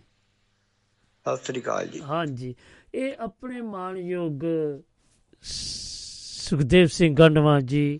ਸਤਿ 1.22 1.46
ਸ੍ਰੀ 1.46 1.62
ਅਕਾਲ 1.62 1.88
ਜੀ। 1.88 2.02
ਹਾਂਜੀ। 2.02 2.56
ਇਹ 2.96 3.14
ਆਪਣੇ 3.20 3.62
ਮਾਣਯੋਗ 3.62 4.40
ਸ- 5.42 6.50
ਸੁਖਦੇਵ 6.50 6.88
ਸਿੰਘ 6.88 7.16
ਗੰਡਵਾ 7.16 7.60
ਜੀ 7.60 8.00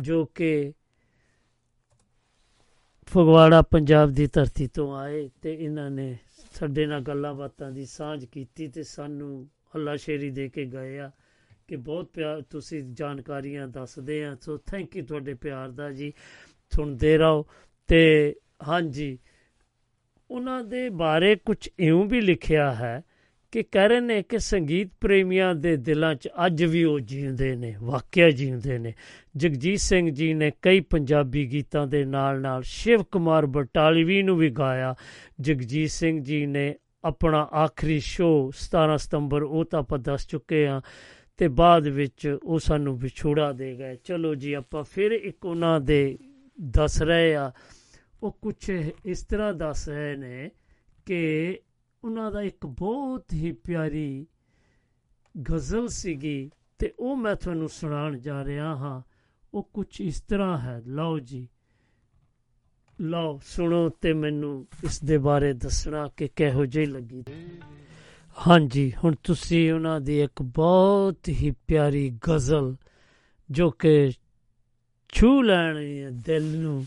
ਜੋ 0.00 0.24
ਕਿ 0.24 0.72
ਫਗਵਾੜਾ 3.06 3.62
ਪੰਜਾਬ 3.62 4.10
ਦੀ 4.10 4.26
ਧਰਤੀ 4.26 4.66
ਤੋਂ 4.66 4.96
ਆਏ 4.96 5.30
ਤੇ 5.42 5.54
ਇਹਨਾਂ 5.54 5.90
ਨੇ 5.90 6.18
ਸਾਡੇ 6.52 6.86
ਨਾਲ 6.86 7.00
ਗੱਲਾਂ 7.00 7.34
ਬਾਤਾਂ 7.34 7.70
ਦੀ 7.70 7.86
ਸਾਂਝ 7.86 8.24
ਕੀਤੀ 8.24 8.68
ਤੇ 8.68 8.82
ਸਾਨੂੰ 8.82 9.50
ਹੱਲਾਸ਼ੇਰੀ 9.74 10.30
ਦੇ 10.30 10.48
ਕੇ 10.48 10.64
ਗਏ 10.64 10.98
ਆ। 10.98 11.10
ਕਿ 11.72 11.76
ਬਹੁਤ 11.76 12.04
ਪਿਆਰ 12.04 12.42
ਤੁਸੀਂ 12.50 12.82
ਜਾਣਕਾਰੀਆਂ 12.92 13.68
ਦੱਸਦੇ 13.68 14.24
ਆ। 14.24 14.36
ਸੋ 14.40 14.56
ਥੈਂਕ 14.56 14.96
ਯੂ 14.96 15.04
ਤੁਹਾਡੇ 15.04 15.34
ਪਿਆਰ 15.34 15.70
ਦਾ 15.70 15.90
ਜੀ। 15.90 16.12
ਸੁਣਦੇ 16.76 17.18
ਰਹੋ 17.18 17.46
ਤੇ 17.86 18.34
ਹਾਂਜੀ, 18.68 19.18
ਉਹਨਾਂ 20.30 20.64
ਦੇ 20.64 20.88
ਬਾਰੇ 20.88 21.36
ਕੁਝ 21.36 21.68
ਇਉਂ 21.78 22.04
ਵੀ 22.04 22.20
ਲਿਖਿਆ 22.20 22.74
ਹੈ 22.74 23.02
ਕਿ 23.52 23.62
ਕਹਿ 23.62 23.88
ਰਹੇ 23.88 24.00
ਨੇ 24.00 24.22
ਕਿ 24.22 24.38
ਸੰਗੀਤ 24.38 24.90
ਪ੍ਰੇਮੀਆਂ 25.00 25.54
ਦੇ 25.54 25.76
ਦਿਲਾਂ 25.76 26.14
'ਚ 26.14 26.28
ਅੱਜ 26.46 26.64
ਵੀ 26.64 26.84
ਉਹ 26.84 27.00
ਜਿਉਂਦੇ 27.00 27.56
ਨੇ, 27.56 27.74
ਵਾਕਿਆ 27.80 28.30
ਜਿਉਂਦੇ 28.30 28.78
ਨੇ। 28.78 28.94
ਜਗਜੀਤ 29.36 29.78
ਸਿੰਘ 29.78 30.10
ਜੀ 30.10 30.34
ਨੇ 30.34 30.52
ਕਈ 30.62 30.80
ਪੰਜਾਬੀ 30.80 31.46
ਗੀਤਾਂ 31.46 31.86
ਦੇ 31.86 32.04
ਨਾਲ-ਨਾਲ 32.04 32.62
ਸ਼ਿਵ 32.62 33.02
ਕੁਮਾਰ 33.02 33.46
ਬਟਾਲਵੀ 33.46 34.22
ਨੂੰ 34.22 34.36
ਵੀ 34.36 34.50
ਗਾਇਆ। 34.50 34.94
ਜਗਜੀਤ 35.40 35.90
ਸਿੰਘ 35.90 36.22
ਜੀ 36.22 36.46
ਨੇ 36.46 36.74
ਆਪਣਾ 37.04 37.42
ਆਖਰੀ 37.42 38.00
ਸ਼ੋਅ 38.00 38.52
17 38.52 38.96
ਸਤੰਬਰ, 38.96 39.42
ਉਹ 39.42 39.64
ਤਾਂ 39.64 39.80
ਆਪਾਂ 39.80 39.98
ਦੱਸ 39.98 40.26
ਚੁੱਕੇ 40.26 40.66
ਆ 40.66 40.80
ਤੇ 41.42 41.48
ਬਾਅਦ 41.48 41.86
ਵਿੱਚ 41.86 42.38
ਉਹ 42.42 42.58
ਸਾਨੂੰ 42.58 42.98
ਵਿਛੋੜਾ 42.98 43.52
ਦੇ 43.52 43.78
ਗਏ। 43.78 43.96
ਚਲੋ 43.96 44.34
ਜੀ, 44.34 44.52
ਆਪਾਂ 44.52 44.84
ਫਿਰ 44.84 45.10
ਇੱਕ 45.10 45.46
ਉਹਨਾਂ 45.46 45.80
ਦੇ 45.80 46.18
ਦੱਸ 46.60 47.02
ਰਹੇ 47.02 47.34
ਆ। 47.34 47.52
ਉਹ 48.22 48.38
ਕੁਝ 48.42 48.70
ਇਸ 49.04 49.24
ਤਰ੍ਹਾਂ 49.24 49.54
ਦੱਸ 49.54 49.88
ਰਹੇ 49.88 50.16
ਨੇ 50.16 50.50
ਕਿ 51.06 51.58
ਉਹਨਾਂ 52.04 52.32
ਦਾ 52.32 52.42
ਇੱਕ 52.42 52.66
ਬਹੁਤ 52.66 53.32
ਹੀ 53.32 53.52
ਪਿਆਰੀ 53.52 54.26
ਗਜ਼ਲ 55.52 55.88
ਸੀਗੀ 55.88 56.50
ਤੇ 56.78 56.94
ਉਹ 56.98 57.16
ਮੈਂ 57.16 57.36
ਤੁਹਾਨੂੰ 57.36 57.68
ਸੁਣਾਉਣ 57.68 58.18
ਜਾ 58.18 58.44
ਰਿਹਾ 58.44 58.76
ਹਾਂ। 58.76 59.02
ਉਹ 59.54 59.70
ਕੁਝ 59.74 60.00
ਇਸ 60.00 60.20
ਤਰ੍ਹਾਂ 60.20 60.58
ਹੈ। 60.58 60.82
ਲਓ 60.86 61.18
ਜੀ। 61.18 61.48
ਲਓ, 63.00 63.40
ਸੁਣੋ 63.44 63.88
ਤੇ 63.88 64.12
ਮੈਨੂੰ 64.12 64.66
ਇਸ 64.84 65.04
ਦੇ 65.04 65.18
ਬਾਰੇ 65.18 65.52
ਦੱਸਣਾ 65.52 66.10
ਕਿ 66.16 66.28
ਕਿਹੋ 66.28 66.66
ਜਿਹੀ 66.66 66.86
ਲੱਗੀ। 66.86 67.24
ਹਾਂਜੀ, 68.46 68.92
ਹੁਣ 69.04 69.14
ਤੁਸੀਂ 69.24 69.72
ਉਹਨਾਂ 69.72 70.00
ਦੀ 70.00 70.20
ਇੱਕ 70.20 70.42
ਬਹੁਤ 70.42 71.28
ਹੀ 71.28 71.50
ਪਿਆਰੀ 71.50 72.10
ਗਜ਼ਲ 72.10 72.76
ਜੋ 73.50 73.70
ਕਿ 73.70 74.12
ਛੂ 75.08 75.42
ਲੈਣੀ 75.42 76.02
ਹੈ 76.02 76.10
ਦਿਲ 76.10 76.58
ਨੂੰ 76.58 76.86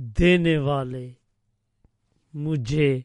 ਦੇਣੇ 0.00 0.56
ਵਾਲੇ 0.56 1.14
ਮੁਝੇ 2.36 3.02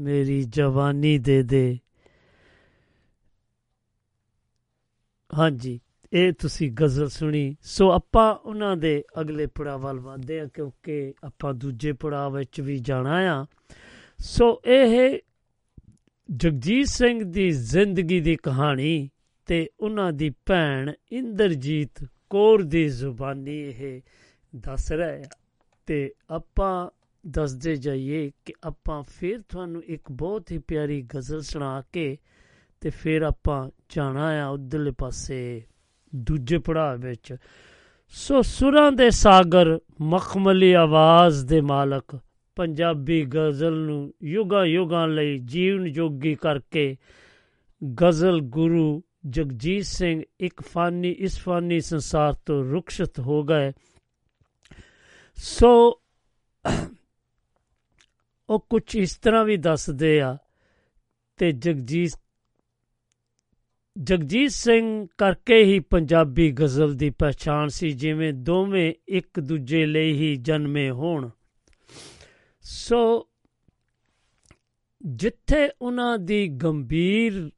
ਮੇਰੀ 0.00 0.44
ਜਵਾਨੀ 0.44 1.18
ਦੇ 1.18 1.42
ਦੇ। 1.42 1.78
ਹਾਂਜੀ, 5.38 5.80
ਇਹ 6.12 6.32
ਤੁਸੀਂ 6.32 6.72
ਗਜ਼ਲ 6.82 7.08
ਸੁਣੀ। 7.08 7.56
ਸੋ 7.62 7.92
ਆਪਾਂ 7.92 8.34
ਉਹਨਾਂ 8.34 8.76
ਦੇ 8.76 9.04
ਅਗਲੇ 9.20 9.46
ਪੜਾਅ 9.46 9.78
ਵੱਲ 9.78 10.00
ਵਧਦੇ 10.00 10.40
ਆ 10.40 10.46
ਕਿਉਂਕਿ 10.46 11.14
ਆਪਾਂ 11.24 11.54
ਦੂਜੇ 11.54 11.92
ਪੜਾਅ 11.92 12.30
ਵਿੱਚ 12.30 12.60
ਵੀ 12.60 12.78
ਜਾਣਾ 12.78 13.42
ਆ। 13.42 13.46
ਸੋ 14.18 14.62
ਇਹ 14.64 15.18
ਜਗਜੀਤ 16.32 16.86
ਸਿੰਘ 16.86 17.24
ਦੀ 17.24 17.50
ਜ਼ਿੰਦਗੀ 17.50 18.20
ਦੀ 18.20 18.36
ਕਹਾਣੀ 18.36 19.10
ਤੇ 19.46 19.70
ਉਹਨਾਂ 19.80 20.12
ਦੀ 20.12 20.30
ਭੈਣ 20.46 20.92
ਇੰਦਰਜੀਤ 21.12 22.04
ਕੌਰ 22.30 22.62
ਦੀ 22.62 22.88
ਜ਼ੁਬਾਨੀ 22.88 23.60
ਇਹ 23.60 24.00
ਦੱਸ 24.56 24.92
ਰਿਹਾ 24.92 25.08
ਆ। 25.08 25.24
ਤੇ 25.86 26.14
ਆਪਾਂ 26.30 26.90
ਦੱਸਦੇ 27.26 27.76
ਜਾਈਏ 27.76 28.30
ਕਿ 28.44 28.52
ਆਪਾਂ 28.64 29.02
ਫਿਰ 29.02 29.42
ਤੁਹਾਨੂੰ 29.48 29.84
ਇੱਕ 29.84 30.12
ਬਹੁਤ 30.12 30.52
ਹੀ 30.52 30.58
ਪਿਆਰੀ 30.58 31.02
ਗਜ਼ਲ 31.02 31.40
ਸੁਣਾ 31.40 31.82
ਕੇ 31.92 32.18
ਤੇ 32.80 32.90
ਫਿਰ 32.90 33.22
ਆਪਾਂ 33.22 33.70
ਜਾਣਾ 33.88 34.44
ਆ 34.44 34.48
ਉਧਰਲੇ 34.48 34.92
ਪਾਸੇ 34.98 35.62
ਦੂਜੇ 36.14 36.58
ਪੜਾਅ 36.58 36.96
ਵਿੱਚ। 36.96 37.36
ਸੋ 38.08 38.42
ਸੁਰਾਂ 38.42 38.92
ਦੇ 38.92 39.10
ਸਾਗਰ, 39.10 39.78
ਮਖਮਲੀ 40.00 40.72
ਆਵਾਜ਼ 40.72 41.46
ਦੇ 41.46 41.60
ਮਾਲਕ 41.60 42.18
ਪੰਜਾਬੀ 42.56 43.24
ਗਜ਼ਲ 43.24 43.72
ਨੂੰ 43.72 44.14
ਯੁਗਾ 44.22 44.64
ਯੁਗਾਂ 44.64 45.08
ਲਈ 45.08 45.38
ਜੀਵਨ 45.38 45.92
ਜੋਗੀ 45.92 46.34
ਕਰਕੇ 46.34 46.96
ਗਜ਼ਲ 48.02 48.40
ਗੁਰੂ 48.40 49.02
ਜਗਜੀਤ 49.26 49.84
ਸਿੰਘ 49.84 50.22
ਇੱਕ 50.40 50.62
ਫਾਨੀ, 50.62 51.10
ਇਸ 51.10 51.40
ਫਾਨੀ 51.40 51.80
ਸੰਸਾਰ 51.80 52.32
ਤੋਂ 52.32 52.64
ਰੁਖਸ਼ਤ 52.64 53.20
ਹੋ 53.20 53.42
ਗਏ। 53.42 53.72
ਸੋ 55.34 56.00
ਉਹ 58.50 58.66
ਕੁਝ 58.70 58.96
ਇਸ 58.96 59.16
ਤਰ੍ਹਾਂ 59.16 59.44
ਵੀ 59.44 59.56
ਦੱਸਦੇ 59.56 60.20
ਆ 60.20 60.36
ਤੇ 61.36 61.52
ਜਗਜੀਤ 61.52 62.10
ਜਗਜੀਤ 64.02 64.50
ਸਿੰਘ 64.50 65.06
ਕਰਕੇ 65.18 65.64
ਹੀ 65.64 65.80
ਪੰਜਾਬੀ 65.80 66.52
ਗਜ਼ਲ 66.52 66.94
ਦੀ 66.94 67.10
ਪਛਾਣ 67.10 67.68
ਸੀ, 67.68 67.90
ਜਿਵੇਂ 67.90 68.32
ਦੋਵੇਂ 68.32 68.94
ਇੱਕ 69.08 69.40
ਦੂਜੇ 69.40 69.86
ਲਈ 69.86 70.12
ਹੀ 70.12 70.36
ਜਨਮੇ 70.36 70.90
ਹੋਣ। 70.90 71.30
ਸੋ 72.64 73.28
ਜਿੱਥੇ 75.06 75.70
ਉਹਨਾਂ 75.82 76.18
ਦੀ 76.18 76.48
ਗੰਭੀਰ, 76.48 77.50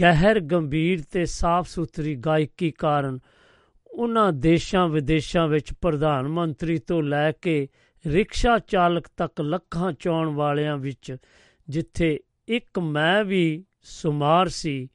ਗਹਿਰ 0.00 0.40
ਗੰਭੀਰ 0.40 1.02
ਤੇ 1.12 1.24
ਸਾਫ਼ 1.24 1.68
ਸੁਥਰੀ 1.68 2.14
ਗਾਇਕੀ 2.14 2.70
ਕਾਰਨ 2.70 3.18
ਉਹਨਾਂ 3.86 4.32
ਦੇਸ਼ਾਂ 4.32 4.88
ਵਿਦੇਸ਼ਾਂ 4.88 5.48
ਵਿੱਚ 5.48 5.72
ਪ੍ਰਧਾਨ 5.72 6.28
ਮੰਤਰੀ 6.28 6.78
ਤੋਂ 6.78 7.02
ਲੈ 7.02 7.32
ਕੇ 7.32 7.68
ਰਿਕਸ਼ਾ 8.06 8.58
ਚਾਲਕ 8.58 9.08
ਤੱਕ 9.16 9.40
ਲੱਖਾਂ 9.40 9.92
ਚਾਉਣ 9.92 10.28
ਵਾਲਿਆਂ 10.28 10.76
ਵਿੱਚ, 10.78 11.16
ਜਿੱਥੇ 11.68 12.20
ਇੱਕ 12.48 12.78
ਮੈਂ 12.78 13.24
ਵੀ 13.24 13.64
ਸੁਮਾਰ 13.82 14.48
ਸੀ, 14.48 14.88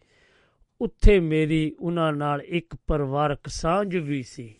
ਉੱਥੇ 0.81 1.19
ਮੇਰੀ 1.19 1.75
ਉਹਨਾਂ 1.79 2.13
ਨਾਲ 2.13 2.41
ਇੱਕ 2.41 2.75
ਪਰਿਵਾਰਕ 2.87 3.47
ਸਾਂਝ 3.47 3.97
ਵੀ 3.97 4.23
ਸੀ। 4.23 4.55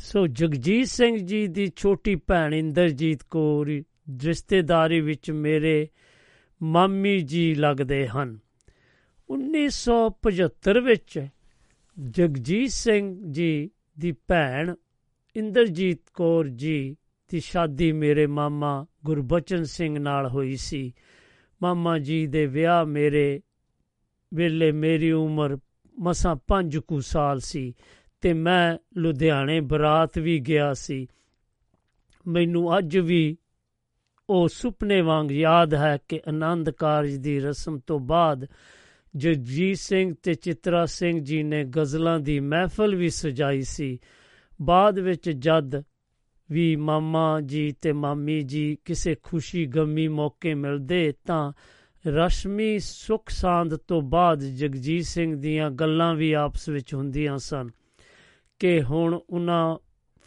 ਸੋ 0.00 0.26
ਜਗਜੀਤ 0.26 0.86
ਸਿੰਘ 0.86 1.16
ਜੀ 1.16 1.46
ਦੀ 1.46 1.72
ਛੋਟੀ 1.76 2.14
ਭੈਣ 2.14 2.54
ਇੰਦਰਜੀਤ 2.54 3.22
ਕੌਰ 3.22 3.82
ਰਿਸ਼ਤੇਦਾਰੀ 4.24 5.00
ਵਿੱਚ 5.00 5.30
ਮੇਰੇ 5.30 5.88
ਮਾਮੀ 6.62 7.20
ਜੀ 7.20 7.54
ਲੱਗਦੇ 7.54 8.08
ਹਨ। 8.08 8.38
1975 9.28 10.80
ਵਿੱਚ 10.80 11.26
ਜਗਜੀਤ 12.10 12.70
ਸਿੰਘ 12.70 13.32
ਜੀ 13.32 13.70
ਦੀ 13.98 14.12
ਭੈਣ 14.12 14.74
ਇੰਦਰਜੀਤ 15.36 16.00
ਕੌਰ 16.14 16.48
ਜੀ 16.48 16.96
ਦੀ 17.28 17.40
ਸ਼ਾਦੀ 17.40 17.92
ਮੇਰੇ 17.92 18.26
ਮਾਮਾ 18.26 18.86
ਗੁਰਬਚਨ 19.04 19.64
ਸਿੰਘ 19.64 19.98
ਨਾਲ 19.98 20.28
ਹੋਈ 20.28 20.56
ਸੀ। 20.56 20.94
ਮਾਮਾ 21.62 21.98
ਜੀ 21.98 22.26
ਦੇ 22.26 22.46
ਵਿਆਹ 22.46 22.84
ਮੇਰੇ 22.84 23.40
ਵੇਲੇ 24.34 24.72
ਮੇਰੀ 24.72 25.12
ਉਮਰ 25.12 25.58
ਮਸਾਂ 25.98 26.36
5 26.48 26.80
ਕੁ 26.80 27.00
ਸਾਲ 27.00 27.40
ਸੀ। 27.40 27.74
ਤੇ 28.20 28.32
ਮੈਂ 28.32 28.78
ਲੁਧਿਆਣੇ 28.96 29.60
ਬਰਾਤ 29.60 30.18
ਵੀ 30.18 30.38
ਗਿਆ 30.38 30.72
ਸੀ। 30.74 31.06
ਮੈਨੂੰ 32.26 32.78
ਅੱਜ 32.78 32.98
ਵੀ 32.98 33.36
ਉਹ 34.30 34.48
ਸੁਪਨੇ 34.48 35.00
ਵਾਂਗ 35.00 35.32
ਯਾਦ 35.32 35.74
ਹੈ 35.74 35.98
ਕਿ 36.08 36.20
ਆਨੰਦ 36.28 36.70
ਕਾਰਜ 36.70 37.14
ਦੀ 37.14 37.40
ਰਸਮ 37.40 37.78
ਤੋਂ 37.78 38.00
ਬਾਅਦ 38.00 38.46
ਜਗਜੀਤ 39.16 39.76
ਸਿੰਘ 39.76 40.14
ਤੇ 40.22 40.34
ਚਿਤਰਾ 40.34 40.86
ਸਿੰਘ 40.86 41.20
ਜੀ 41.20 41.42
ਨੇ 41.42 41.64
ਗਜ਼ਲਾਂ 41.64 42.20
ਦੀ 42.20 42.40
ਮਹਿਫਲ 42.40 42.94
ਵੀ 42.94 43.10
ਸਜਾਈ 43.10 43.62
ਸੀ। 43.62 43.98
ਬਾਅਦ 44.62 44.98
ਵਿੱਚ 44.98 45.30
ਜਦ 45.30 45.82
ਵੀ 46.50 46.76
ਮਾਮਾ 46.76 47.40
ਜੀ 47.40 47.72
ਤੇ 47.72 47.92
ਮਾਮੀ 47.92 48.40
ਜੀ 48.40 48.76
ਕਿਸੇ 48.84 49.16
ਖੁਸ਼ੀ 49.22 49.66
ਗਮੀ 49.66 50.08
ਮੌਕੇ 50.08 50.54
ਮਿਲਦੇ 50.54 51.12
ਤਾਂ 51.26 51.52
ਰਸ਼ਮੀ 52.06 52.78
ਸੁਖ 52.78 53.30
ਸਾਂਦ 53.30 53.76
ਤੋਂ 53.76 54.02
ਬਾਅਦ 54.02 54.40
ਜਗਜੀਤ 54.40 55.04
ਸਿੰਘ 55.04 55.36
ਦੀਆਂ 55.36 55.70
ਗੱਲਾਂ 55.70 56.14
ਵੀ 56.14 56.32
ਆਪਸ 56.32 56.68
ਵਿੱਚ 56.68 56.94
ਹੁੰਦੀਆਂ 56.94 57.38
ਸਨ। 57.38 57.70
ਕਿ 58.60 58.82
ਹੁਣ 58.82 59.20
ਉਹਨਾਂ 59.30 59.76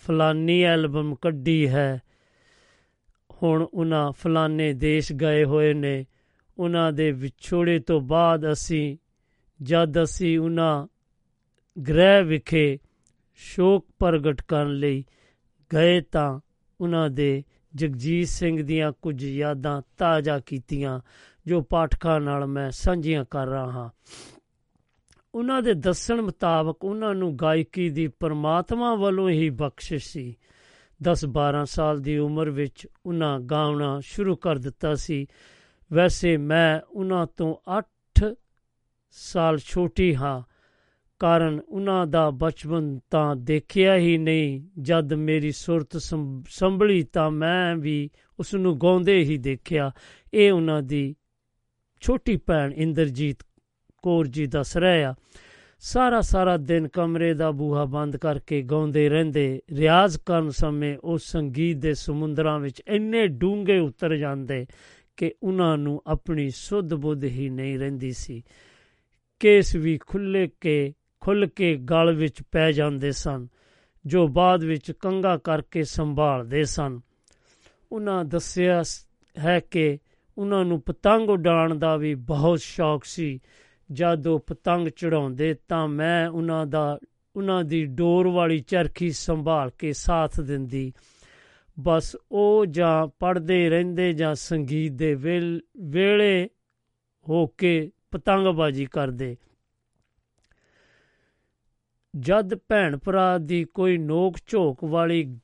ਫਲਾਨੀ 0.07 0.61
ਐਲਬਮ 0.61 1.15
ਕੱਢੀ 1.15 1.69
ਹੈ। 1.69 2.01
ਹੁਣ 3.43 3.67
ਉਹਨਾਂ 3.73 4.11
ਫਲਾਨੇ 4.11 4.73
ਦੇਸ਼ 4.73 5.13
ਗਏ 5.13 5.43
ਹੋਏ 5.43 5.73
ਨੇ। 5.73 6.05
ਉਹਨਾਂ 6.57 6.91
ਦੇ 6.91 7.11
ਵਿਛੋੜੇ 7.11 7.79
ਤੋਂ 7.79 8.01
ਬਾਅਦ 8.01 8.51
ਅਸੀਂ, 8.51 8.97
ਜਦ 9.61 10.03
ਅਸੀਂ 10.03 10.39
ਉਹਨਾਂ 10.39 10.87
ਗ੍ਰਹਿ 11.87 12.23
ਵਿਖੇ 12.23 12.79
ਸ਼ੋਕ 13.35 13.87
ਪ੍ਰਗਟ 13.99 14.41
ਕਰਨ 14.41 14.73
ਲਈ 14.73 15.05
ਗਏ 15.73 16.01
ਤਾਂ 16.01 16.39
ਉਹਨਾਂ 16.81 17.09
ਦੇ 17.09 17.43
ਜਗਜੀਤ 17.75 18.27
ਸਿੰਘ 18.27 18.63
ਦੀਆਂ 18.63 18.91
ਕੁਝ 19.01 19.23
ਯਾਦਾਂ 19.23 19.81
ਤਾਜ਼ਾ 19.97 20.39
ਕੀਤੀਆਂ, 20.39 20.99
ਜੋ 21.47 21.61
ਪਾਠਕਾਂ 21.61 22.21
ਨਾਲ 22.21 22.45
ਮੈਂ 22.45 22.71
ਸਾਂਝੀਆਂ 22.71 23.25
ਕਰ 23.31 23.47
ਰਹਾ 23.47 23.71
ਹਾਂ। 23.71 23.89
ਉਹਨਾਂ 25.35 25.61
ਦੇ 25.61 25.73
ਦੱਸਣ 25.73 26.21
ਮੁਤਾਬਕ 26.21 26.85
ਉਹਨਾਂ 26.85 27.15
ਨੂੰ 27.15 27.35
ਗਾਇਕੀ 27.35 27.89
ਦੀ 27.89 28.07
ਪਰਮਾਤਮਾ 28.07 28.95
ਵੱਲੋਂ 28.95 29.29
ਹੀ 29.29 29.49
ਬਖਸ਼ਿਸ਼ 29.49 30.07
ਸੀ। 30.07 30.35
10-12 31.03 31.65
ਸਾਲ 31.65 31.99
ਦੀ 31.99 32.17
ਉਮਰ 32.17 32.49
ਵਿੱਚ 32.49 32.87
ਉਹਨਾਂ 33.05 33.39
ਗਾਉਣਾ 33.39 33.99
ਸ਼ੁਰੂ 33.99 34.35
ਕਰ 34.35 34.57
ਦਿੱਤਾ 34.57 34.95
ਸੀ। 34.95 35.27
ਵੈਸੇ 35.93 36.37
ਮੈਂ 36.37 36.79
ਉਹਨਾਂ 36.89 37.27
ਤੋਂ 37.37 37.55
8 37.67 38.35
ਸਾਲ 39.11 39.57
ਛੋਟੀ 39.57 40.15
ਹਾਂ, 40.15 40.43
ਕਾਰਨ 41.19 41.59
ਉਹਨਾਂ 41.69 42.07
ਦਾ 42.07 42.29
ਬਚਪਨ 42.29 42.99
ਤਾਂ 43.11 43.35
ਦੇਖਿਆ 43.35 43.95
ਹੀ 43.95 44.17
ਨਹੀਂ। 44.17 44.69
ਜਦ 44.81 45.13
ਮੇਰੀ 45.13 45.51
ਸੁਰਤ 45.51 45.97
ਸੰਭਲੀ 46.49 47.03
ਤਾਂ 47.03 47.31
ਮੈਂ 47.31 47.75
ਵੀ 47.75 48.09
ਉਸ 48.39 48.53
ਨੂੰ 48.53 48.77
ਗਾਉਂਦੇ 48.77 49.17
ਹੀ 49.23 49.37
ਦੇਖਿਆ। 49.37 49.91
ਇਹ 50.33 50.51
ਉਹਨਾਂ 50.51 50.81
ਦੀ 50.81 51.15
ਛੋਟੀ 51.99 52.37
ਭੈਣ 52.37 52.73
ਇੰਦਰਜੀਤ 52.73 53.37
ਕੌਰ 54.03 54.27
ਜੀ 54.27 54.45
ਦੱਸ 54.45 54.77
ਰਿਹਾ 54.77 55.15
ਸਾਰਾ 55.79 56.21
ਸਾਰਾ 56.21 56.57
ਦਿਨ 56.57 56.87
ਕਮਰੇ 56.87 57.33
ਦਾ 57.33 57.51
ਬੂਹਾ 57.51 57.85
ਬੰਦ 57.85 58.17
ਕਰਕੇ 58.17 58.61
ਗਾਉਂਦੇ 58.61 59.09
ਰਹਿੰਦੇ। 59.09 59.61
ਰਿਆਜ਼ 59.71 60.17
ਕਰਨ 60.25 60.49
ਸਮੇਂ 60.49 60.97
ਉਹ 61.03 61.17
ਸੰਗੀਤ 61.17 61.77
ਦੇ 61.77 61.93
ਸਮੁੰਦਰਾਂ 61.93 62.59
ਵਿੱਚ 62.59 62.81
ਇੰਨੇ 62.87 63.27
ਡੂੰਘੇ 63.27 63.79
ਉਤਰ 63.79 64.15
ਜਾਂਦੇ 64.15 64.65
ਕਿ 65.17 65.33
ਉਹਨਾਂ 65.43 65.77
ਨੂੰ 65.77 66.01
ਆਪਣੀ 66.07 66.49
ਸੁੱਧ 66.49 66.93
ਬੁੱਧ 66.93 67.23
ਹੀ 67.23 67.49
ਨਹੀਂ 67.49 67.79
ਰਹਿੰਦੀ 67.79 68.11
ਸੀ। 68.11 68.43
ਕੇਸ 69.39 69.75
ਵੀ 69.75 69.97
ਖੁੱਲੇ 69.97 70.49
ਕੇ 70.61 70.93
ਖੁੱਲ 71.19 71.45
ਕੇ 71.45 71.75
ਗਲ 71.75 72.15
ਵਿੱਚ 72.15 72.41
ਪੈ 72.51 72.71
ਜਾਂਦੇ 72.71 73.11
ਸਨ, 73.11 73.47
ਜੋ 74.05 74.27
ਬਾਅਦ 74.27 74.63
ਵਿੱਚ 74.63 74.91
ਕੰਗਾ 74.91 75.37
ਕਰਕੇ 75.37 75.83
ਸੰਭਾਲਦੇ 75.83 76.63
ਸਨ। 76.63 76.99
ਉਹਨਾਂ 77.91 78.25
ਦੱਸਿਆ 78.25 78.83
ਹੈ 79.39 79.59
ਕਿ 79.59 79.97
ਉਹਨਾਂ 80.37 80.65
ਨੂੰ 80.65 80.81
ਪਤੰਗ 80.81 81.29
ਉਡਾਉਣ 81.29 81.75
ਦਾ 81.75 81.95
ਵੀ 81.97 82.15
ਬਹੁਤ 82.15 82.59
ਸ਼ੌਕ 82.59 83.03
ਸੀ। 83.03 83.39
ਜਦ 83.93 84.27
ਉਹ 84.27 84.39
ਪਤੰਗ 84.39 84.87
ਚੜਾਉਂਦੇ 84.87 85.53
ਤਾਂ 85.53 85.87
ਮੈਂ 85.87 86.29
ਉਹਨਾਂ 86.29 86.65
ਦਾ, 86.65 86.99
ਉਹਨਾਂ 87.35 87.63
ਦੀ 87.63 87.85
ਡੋਰ 87.85 88.27
ਵਾਲੀ 88.27 88.59
ਚਰਖੀ 88.59 89.11
ਸੰਭਾਲ 89.11 89.69
ਕੇ 89.69 89.93
ਸਾਥ 89.93 90.41
ਦਿੰਦੀ। 90.41 90.93
ਬਸ 91.79 92.15
ਉਹ 92.31 92.65
ਜਾਂ 92.65 93.07
ਪੜਦੇ 93.19 93.69
ਰਹਿੰਦੇ 93.69 94.13
ਜਾਂ 94.13 94.35
ਸੰਗੀਤ 94.35 94.91
ਦੇ 94.91 95.15
ਵੇਲੇ 95.79 96.49
ਹੋ 97.29 97.47
ਕੇ 97.47 97.91
ਪਤੰਗਬਾਜ਼ੀ 98.11 98.85
ਕਰਦੇ। 98.85 99.37
ਜਦ 102.19 102.55
ਭੈਣ 102.55 102.97
ਭਰਾ 102.97 103.37
ਦੀ 103.37 103.63
ਕੋਈ 103.63 103.97
ਨੋਕ 103.97 104.37
ਝੋਕ 104.47 104.83
ਵਾਲੀ 104.83 105.39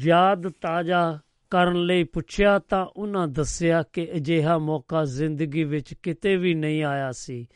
ਯਾਦ 0.00 0.48
ਤਾਜ਼ਾ 0.48 1.20
ਕਰਨ 1.54 1.84
ਲਈ 1.84 2.04
ਪੁੱਛਿਆ 2.04 2.58
ਤਾਂ 2.58 2.86
ਉਹਨਾਂ 2.86 3.28
ਦੱਸਿਆ 3.28 3.82
ਕਿ 3.82 4.12
ਅਜਿਹਾ 4.16 4.58
ਮੌਕਾ 4.58 5.04
ਜ਼ਿੰਦਗੀ 5.04 5.64
ਵਿੱਚ 5.64 5.94
ਕਿਤੇ 5.94 6.36
ਵੀ 6.36 6.54
ਨਹੀਂ 6.54 6.84
ਆਇਆ 6.84 7.12
ਸੀ। 7.12 7.46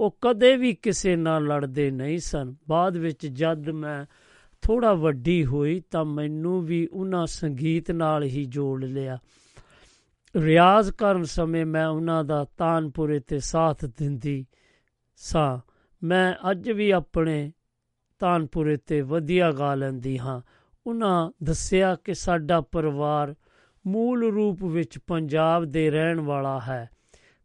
ਉਹ 0.00 0.18
ਕਦੇ 0.20 0.56
ਵੀ 0.56 0.74
ਕਿਸੇ 0.74 1.16
ਨਾਲ 1.16 1.44
ਲੜਦੇ 1.44 1.90
ਨਹੀਂ 1.90 2.18
ਸਨ। 2.18 2.54
ਬਾਅਦ 2.68 2.96
ਵਿੱਚ 2.96 3.26
ਜਦ 3.26 3.70
ਮੈਂ 3.70 4.06
ਥੋੜਾ 4.62 4.94
ਵੱਡੀ 4.94 5.46
ਹੋਈ 5.46 5.82
ਤਾਂ 5.90 6.04
ਮੈਨੂੰ 6.04 6.64
ਵੀ 6.64 6.88
ਉਹਨਾਂ 6.92 7.26
ਸੰਗੀਤ 7.26 7.90
ਨਾਲ 7.90 8.22
ਹੀ 8.22 8.44
ਜੋੜ 8.44 8.84
ਲਿਆ। 8.84 9.18
ਰਿਆਜ਼ 10.36 10.90
ਕਰਨ 10.90 11.24
ਸਮੇਂ 11.24 11.66
ਮੈਂ 11.66 11.86
ਉਹਨਾਂ 11.86 12.24
ਦਾ 12.24 12.46
ਤਾਨਪੁਰੇ 12.58 13.20
ਤੇ 13.20 13.38
ਸਾਥ 13.38 13.84
ਦਿੰਦੀ 13.84 14.46
ਸਾਂ। 15.16 15.58
ਮੈਂ 16.06 16.34
ਅੱਜ 16.50 16.70
ਵੀ 16.70 16.90
ਆਪਣੇ 16.90 17.52
ਤਾਨਪੁਰੇ 18.18 18.76
ਤੇ 18.76 19.00
ਵਧੀਆ 19.00 19.52
ਗਾ 19.52 19.74
ਲੈਂਦੀ 19.74 20.18
ਹਾਂ। 20.18 20.40
ਉਹਨਾਂ 20.86 21.30
ਦੱਸਿਆ 21.42 21.94
ਕਿ 21.94 22.14
ਸਾਡਾ 22.14 22.60
ਪਰਿਵਾਰ 22.60 23.34
ਮੂਲ 23.86 24.30
ਰੂਪ 24.30 24.64
ਵਿੱਚ 24.64 24.98
ਪੰਜਾਬ 24.98 25.64
ਦੇ 25.64 25.90
ਰਹਿਣ 25.90 26.20
ਵਾਲਾ 26.20 26.60
ਹੈ। 26.60 26.90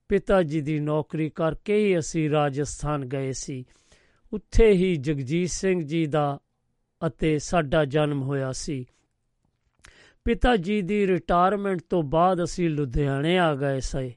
ਪਿਤਾ 0.10 0.44
ਜੀ 0.44 0.62
ਦੀ 0.62 0.80
ਨੌਕਰੀ 0.80 1.30
ਕਰਕੇ 1.30 1.78
ਹੀ 1.78 2.00
ਅਸੀਂ 2.00 2.30
ਰਾਜਸਥਾਨ 2.30 3.06
ਗਏ 3.06 3.32
ਸੀ। 3.32 3.66
ਉੱਥੇ 4.34 4.72
ਹੀ 4.72 4.96
ਜਗਜੀਤ 4.96 5.50
ਸਿੰਘ 5.50 5.82
ਜੀ 5.82 6.06
ਦਾ 6.06 6.40
ਅਤੇ 7.08 7.40
ਸਾਡਾ 7.40 7.86
ਜਨਮ 7.86 8.22
ਹੋਇਆ 8.22 8.52
ਸੀ। 8.52 8.86
ਪਿਤਾ 10.26 10.56
ਜੀ 10.56 10.82
ਦੀ 10.82 11.08
ਰਿਟਾਇਰਮੈਂਟ 11.08 11.82
ਤੋਂ 11.90 12.04
ਬਾਅਦ 12.04 12.44
ਅਸੀਂ 12.44 12.70
ਲੁਧਿਆਣੇ 12.70 13.38
ਆ 13.38 13.56
ਗਏ 13.56 13.80
ਸੀ। 13.80 14.14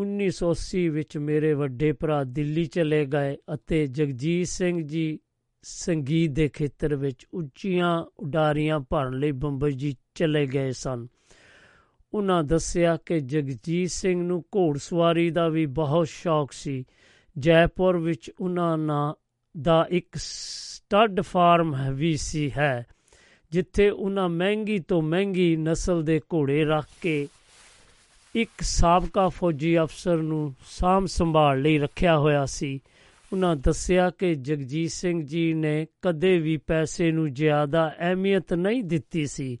1980 0.00 0.88
ਵਿੱਚ 0.88 1.18
ਮੇਰੇ 1.18 1.54
ਵੱਡੇ 1.54 1.92
ਭਰਾ 1.92 2.24
ਦਿੱਲੀ 2.24 2.64
ਚਲੇ 2.64 3.06
ਗਏ 3.06 3.36
ਅਤੇ 3.54 3.86
ਜਗਜੀਤ 3.86 4.46
ਸਿੰਘ 4.46 4.86
ਜੀ 4.86 5.18
ਸੰਗੀਤ 5.68 6.30
ਦੇ 6.30 6.48
ਖੇਤਰ 6.48 6.94
ਵਿੱਚ 6.94 7.26
ਉੱਚੀਆਂ 7.34 8.04
ਉਡਾਰੀਆਂ 8.18 8.80
ਭਰਨ 8.80 9.18
ਲਈ 9.18 9.32
ਬੰਬਈ 9.32 9.72
ਜੀ 9.72 9.96
ਚਲੇ 10.14 10.46
ਗਏ 10.46 10.72
ਸਨ। 10.72 11.06
ਉਹਨਾਂ 12.14 12.42
ਦੱਸਿਆ 12.44 12.96
ਕਿ 13.06 13.20
ਜਗਜੀਤ 13.20 13.90
ਸਿੰਘ 13.90 14.22
ਨੂੰ 14.22 14.44
ਘੋੜਸਵਾਰੀ 14.56 15.30
ਦਾ 15.30 15.48
ਵੀ 15.48 15.66
ਬਹੁਤ 15.66 16.08
ਸ਼ੌਕ 16.08 16.52
ਸੀ। 16.52 16.84
ਜੈਪੁਰ 17.38 17.96
ਵਿੱਚ 17.96 18.30
ਉਹਨਾਂ 18.40 18.78
ਦਾ 19.54 19.86
ਇੱਕ 19.90 20.16
ਸਟੱਡ 20.16 21.20
ਫਾਰਮ 21.20 21.74
ਵੀ 21.92 22.16
ਸੀ 22.16 22.50
ਹੈ, 22.58 22.86
ਜਿੱਥੇ 23.52 23.90
ਉਹਨਾਂ 23.90 24.28
ਮਹਿੰਗੀ 24.28 24.78
ਤੋਂ 24.78 25.02
ਮਹਿੰਗੀ 25.02 25.56
ਨਸਲ 25.56 26.02
ਦੇ 26.02 26.20
ਘੋੜੇ 26.34 26.64
ਰੱਖ 26.64 26.86
ਕੇ 27.02 27.28
ਇੱਕ 28.34 28.50
ਸਾਬਕਾ 28.60 29.28
ਫੌਜੀ 29.28 29.78
ਅਫਸਰ 29.78 30.16
ਨੂੰ 30.16 30.54
ਸਾਮ 30.66 31.06
ਸੰਭਾਲ 31.06 31.60
ਲਈ 31.60 31.78
ਰੱਖਿਆ 31.78 32.18
ਹੋਇਆ 32.18 32.44
ਸੀ। 32.46 32.80
ਉਹਨਾਂ 33.32 33.56
ਦੱਸਿਆ 33.56 34.10
ਕਿ 34.10 34.34
ਜਗਜੀਤ 34.34 34.90
ਸਿੰਘ 34.90 35.26
ਜੀ 35.26 35.54
ਨੇ 35.54 35.86
ਕਦੇ 36.02 36.38
ਵੀ 36.38 36.56
ਪੈਸੇ 36.56 37.10
ਨੂੰ 37.10 37.34
ਜ਼ਿਆਦਾ 37.34 37.94
ਅਹਿਮੀਅਤ 37.98 38.52
ਨਹੀਂ 38.54 38.84
ਦਿੱਤੀ 38.84 39.26
ਸੀ। 39.26 39.58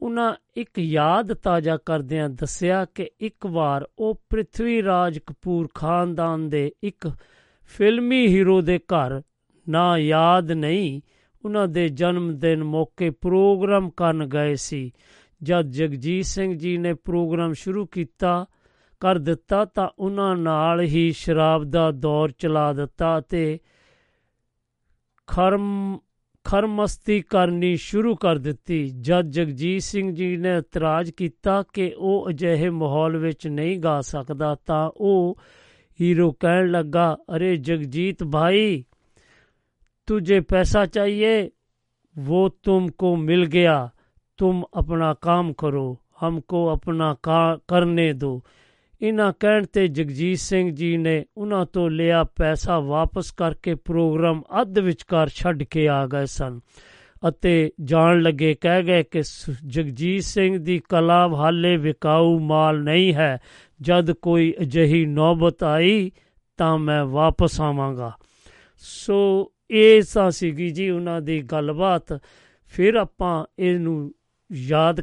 ਉਹਨਾਂ 0.00 0.34
ਇੱਕ 0.56 0.78
ਯਾਦ 0.78 1.32
ਤਾਜ਼ਾ 1.32 1.76
ਕਰਦਿਆਂ 1.76 2.28
ਦੱਸਿਆ 2.28 2.84
ਕਿ 2.84 3.10
ਇੱਕ 3.20 3.46
ਵਾਰ 3.46 3.88
ਉਹ 3.98 4.22
ਪ੍ਰਿਥਵੀ 4.30 4.82
ਰਾਜ 4.82 5.18
ਕਪੂਰ 5.18 5.68
ਖਾਨਦਾਨ 5.74 6.48
ਦੇ 6.48 6.72
ਇੱਕ 6.82 7.10
ਫਿਲਮੀ 7.62 8.26
ਹੀਰੋ 8.26 8.60
ਦੇ 8.60 8.78
ਘਰ, 8.78 9.22
ਨਾ 9.68 9.98
ਯਾਦ 9.98 10.52
ਨਹੀਂ 10.52 11.00
ਉਹਨਾਂ 11.44 11.68
ਦੇ 11.68 11.88
ਜਨਮ 11.88 12.38
ਦਿਨ 12.38 12.64
ਮੌਕੇ 12.64 13.10
ਪ੍ਰੋਗਰਾਮ 13.10 13.90
ਕਰਨ 13.90 14.26
ਗਏ 14.28 14.54
ਸੀ। 14.54 14.92
ਜਦ 15.42 15.62
ਜਗਜੀਤ 15.62 16.24
ਸਿੰਘ 16.24 16.58
ਜੀ 16.58 16.76
ਨੇ 16.78 16.94
ਪ੍ਰੋਗਰਾਮ 16.94 17.52
ਸ਼ੁਰੂ 17.52 17.86
ਕੀਤਾ 17.86 18.46
ਕਰ 19.03 19.17
ਦਿੱਤਾ 19.17 19.65
ਤਾਂ 19.65 19.89
ਉਹਨਾਂ 19.99 20.35
ਨਾਲ 20.35 20.81
ਹੀ 20.81 21.11
ਸ਼ਰਾਬ 21.11 21.63
ਦਾ 21.63 21.91
ਦੌਰ 21.91 22.31
ਚਲਾ 22.31 22.73
ਦਿੱਤਾ 22.73 23.19
ਤੇ 23.19 23.59
ਖਰਮ 25.27 25.97
ਖਰਮਸਤੀ 26.45 27.21
ਕਰਨੀ 27.21 27.75
ਸ਼ੁਰੂ 27.75 28.15
ਕਰ 28.15 28.37
ਦਿੱਤੀ 28.37 28.89
ਜਦ 29.01 29.29
ਜਗਜੀਤ 29.29 29.81
ਸਿੰਘ 29.81 30.11
ਜੀ 30.11 30.37
ਨੇ 30.37 30.57
ਇਤਰਾਜ਼ 30.57 31.11
ਕੀਤਾ 31.11 31.63
ਕਿ 31.73 31.91
ਉਹ 31.97 32.29
ਅਜਿਹੇ 32.29 32.69
ਮਾਹੌਲ 32.69 33.17
ਵਿੱਚ 33.17 33.47
ਨਹੀਂ 33.47 33.79
ਗਾ 33.79 34.01
ਸਕਦਾ 34.01 34.55
ਤਾਂ 34.65 34.89
ਉਹ 34.97 35.37
ਹੀਰੋ 35.99 36.31
ਕਹਿਣ 36.31 36.71
ਲੱਗਾ 36.71 37.17
ਅਰੇ 37.35 37.55
ਜਗਜੀਤ 37.57 38.23
ਭਾਈ 38.23 38.83
तुझे 40.07 40.39
पैसा 40.41 40.85
चाहिए 40.85 41.33
वो 42.15 42.37
तुमको 42.63 43.15
मिल 43.15 43.43
गया 43.45 43.75
तुम 44.39 44.63
अपना 44.73 45.13
काम 45.13 45.51
करो 45.53 45.83
हमको 46.21 46.65
अपना 46.67 47.13
का 47.23 47.41
करने 47.69 48.13
दो 48.13 48.31
ਇਨ੍ਹਾਂ 49.04 49.32
ਕਹਿਣ 49.40 49.64
ਤੇ 49.64 49.88
ਜਗਜੀਤ 49.88 50.38
ਸਿੰਘ 50.38 50.70
ਜੀ 50.70 50.96
ਨੇ 50.96 51.24
ਉਹਨਾਂ 51.36 51.66
ਤੋਂ 51.66 51.90
ਲਿਆ 51.90 52.24
ਪੈਸਾ 52.24 52.78
ਵਾਪਸ 52.80 53.30
ਕਰਕੇ 53.30 53.74
ਪ੍ਰੋਗਰਾਮ 53.74 54.42
ਅੱਧ 54.62 54.78
ਵਿਚਕਾਰ 54.78 55.28
ਛੱਡ 55.28 55.62
ਕੇ 55.62 55.88
ਆ 55.88 56.06
ਗਏ 56.06 56.26
ਸਨ 56.26 56.60
ਅਤੇ 57.28 57.72
ਜਾਣ 57.84 58.20
ਲੱਗੇ, 58.20 58.54
ਕਹਿ 58.54 58.82
ਗਏ 58.82 59.02
ਕਿ 59.02 59.22
ਜਗਜੀਤ 59.66 60.22
ਸਿੰਘ 60.22 60.58
ਦੀ 60.58 60.80
ਕਲਾ 60.88 61.28
ਹਾਲੇ 61.28 61.76
ਵਿਕਾਊ 61.76 62.38
ਮਾਲ 62.38 62.82
ਨਹੀਂ 62.82 63.14
ਹੈ, 63.14 63.38
ਜਦ 63.80 64.10
ਕੋਈ 64.10 64.54
ਅਜਿਹੀ 64.62 65.06
ਨੌਬਤ 65.06 65.64
ਆਈ 65.64 66.12
ਤਾਂ 66.56 66.78
ਮੈਂ 66.78 67.04
ਵਾਪਸ 67.04 67.60
ਆਵਾਂਗਾ। 67.60 68.12
ਸੋ, 68.76 69.52
ਇਹ 69.70 70.02
ਤਾਂ 70.14 70.30
ਸੀਗੀ 70.30 70.70
ਜੀ 70.70 70.90
ਉਹਨਾਂ 70.90 71.20
ਦੀ 71.20 71.42
ਗੱਲਬਾਤ। 71.42 72.20
ਫਿਰ 72.66 72.94
ਆਪਾਂ 72.94 73.44
ਇਹਨੂੰ 73.58 74.12
ਯਾਦ 74.52 75.00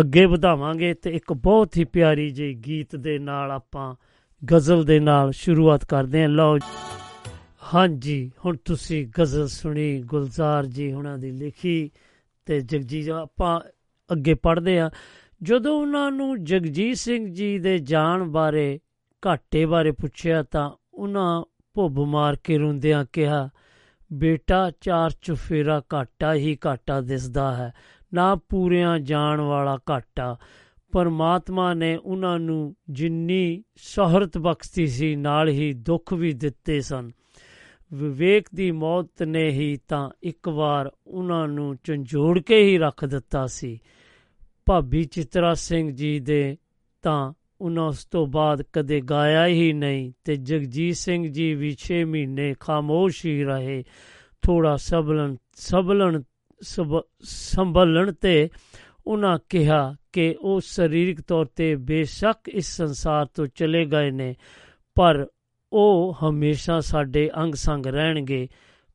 ਅੱਗੇ 0.00 0.24
ਵਧਾਵਾਂਗੇ 0.26 0.94
ਤੇ 0.94 1.10
ਇੱਕ 1.10 1.32
ਬਹੁਤ 1.32 1.76
ਹੀ 1.76 1.84
ਪਿਆਰੀ 1.84 2.30
ਜਿਹੀ 2.30 2.54
ਗੀਤ 2.54 2.96
ਦੇ 2.96 3.18
ਨਾਲ 3.18 3.50
ਆਪਾਂ 3.50 3.94
ਗਜ਼ਲ 4.42 4.84
ਦੇ 4.84 4.98
ਨਾਲ 5.00 5.30
ਸ਼ੁਰੂਆਤ 5.32 5.84
ਕਰਦੇ 5.84 6.22
ਹਾਂ। 6.22 6.28
ਲਓ 6.28 6.58
ਹਾਂਜੀ, 7.74 8.30
ਹੁਣ 8.44 8.56
ਤੁਸੀਂ 8.64 9.06
ਗਜ਼ਲ 9.20 9.46
ਸੁਣੀ, 9.48 10.02
ਗੁਲਜ਼ਾਰ 10.02 10.66
ਜੀ 10.66 10.92
ਉਹਨਾਂ 10.92 11.18
ਦੀ 11.18 11.30
ਲਿਖੀ 11.30 11.90
ਤੇ 12.46 12.60
ਜਗਜੀਤ 12.60 13.08
ਆਪਾਂ 13.08 13.60
ਅੱਗੇ 14.10 14.34
ਪੜ੍ਹਦੇ 14.34 14.78
ਆ 14.80 14.90
ਜਦੋਂ 15.42 15.80
ਉਹਨਾਂ 15.80 16.10
ਨੂੰ 16.10 16.44
ਜਗਜੀਤ 16.44 16.96
ਸਿੰਘ 16.96 17.26
ਜੀ 17.34 17.58
ਦੇ 17.58 17.78
ਜਾਣ 17.78 18.24
ਬਾਰੇ, 18.24 18.80
ਘਾਟੇ 19.26 19.64
ਬਾਰੇ 19.66 19.90
ਪੁੱਛਿਆ 19.90 20.42
ਤਾਂ 20.42 20.70
ਉਹਨਾਂ 20.94 21.42
ਭੁੱਬ 21.74 21.98
ਮਾਰ 21.98 22.36
ਕੇ 22.44 22.58
ਰੋਂਦਿਆਂ 22.58 23.04
ਕਿਹਾ, 23.12 23.48
ਬੇਟਾ, 24.12 24.70
ਚਾਰ 24.80 25.10
ਚੁਫੇਰਾ 25.22 25.82
ਘਾਟਾ 25.94 26.34
ਹੀ 26.34 26.56
ਘਾਟਾ 26.66 27.00
ਦਿਸਦਾ 27.00 27.54
ਹੈ। 27.56 27.72
ਨਾ 28.14 28.34
ਪੂਰਿਆਂ 28.34 28.98
ਜਾਣ 28.98 29.40
ਵਾਲਾ 29.40 29.78
ਘਾਟਾ 29.90 30.36
ਪਰਮਾਤਮਾ 30.92 31.74
ਨੇ 31.74 31.96
ਉਹਨਾਂ 31.96 32.38
ਨੂੰ 32.38 32.76
ਜਿੰਨੀ 32.90 33.64
ਸ਼ੋਹਰਤ 33.76 34.38
ਬਖਸ਼ੀ 34.38 34.86
ਸੀ, 34.86 35.16
ਨਾਲ 35.16 35.48
ਹੀ 35.48 35.72
ਦੁੱਖ 35.72 36.12
ਵੀ 36.12 36.32
ਦਿੱਤੇ 36.32 36.80
ਸਨ। 36.80 37.10
ਵਿਵੇਕ 37.92 38.48
ਦੀ 38.54 38.70
ਮੌਤ 38.70 39.22
ਨੇ 39.22 39.50
ਹੀ 39.50 39.78
ਤਾਂ 39.88 40.10
ਇੱਕ 40.22 40.48
ਵਾਰ 40.48 40.90
ਉਹਨਾਂ 41.06 41.48
ਨੂੰ 41.48 41.76
ਝੰਜੋੜ 41.84 42.38
ਕੇ 42.38 42.62
ਹੀ 42.62 42.78
ਰੱਖ 42.78 43.04
ਦਿੱਤਾ 43.04 43.46
ਸੀ। 43.46 43.80
ਭਾਬੀ 44.66 45.04
ਚਿਤਰਾ 45.04 45.54
ਸਿੰਘ 45.54 45.90
ਜੀ 45.90 46.20
ਦੇ 46.20 46.56
ਤਾਂ 47.02 47.32
ਉਹਨਾਂ 47.60 47.84
ਉਸ 47.84 48.04
ਤੋਂ 48.04 48.26
ਬਾਅਦ 48.26 48.62
ਕਦੇ 48.72 49.00
ਗਾਇਆ 49.00 49.46
ਹੀ 49.46 49.72
ਨਹੀਂ 49.72 50.12
ਤੇ 50.24 50.36
ਜਗਜੀਤ 50.36 50.96
ਸਿੰਘ 50.96 51.28
ਜੀ 51.28 51.54
ਵੀ 51.54 51.76
6 51.78 52.04
ਮਹੀਨੇ 52.06 52.54
ਖਾਮੋਸ਼ 52.60 53.26
ਹੀ 53.26 53.44
ਰਹੇ। 53.44 53.84
ਥੋੜਾ 54.42 54.76
ਸਬਲਣ 54.76 55.36
ਸਬਲਣ 55.52 56.22
ਸੰਭਲਣ 56.62 58.12
ਤੇ 58.12 58.48
ਉਹਨਾਂ 59.06 59.38
ਕਿਹਾ 59.48 59.94
ਕਿ 60.12 60.36
ਉਹ 60.40 60.60
ਸਰੀਰਕ 60.60 61.20
ਤੌਰ 61.20 61.46
ਤੇ 61.46 61.74
ਬੇਸ਼ੱਕ 61.76 62.48
ਇਸ 62.48 62.76
ਸੰਸਾਰ 62.76 63.26
ਤੋਂ 63.26 63.46
ਚਲੇ 63.46 63.84
ਗਏ 63.84 64.10
ਨੇ, 64.10 64.34
ਪਰ 64.94 65.26
ਉਹ 65.72 66.16
ਹਮੇਸ਼ਾ 66.22 66.80
ਸਾਡੇ 66.80 67.30
ਅੰਗ 67.42 67.54
ਸੰਗ 67.54 67.86
ਰਹਿਣਗੇ। 67.86 68.48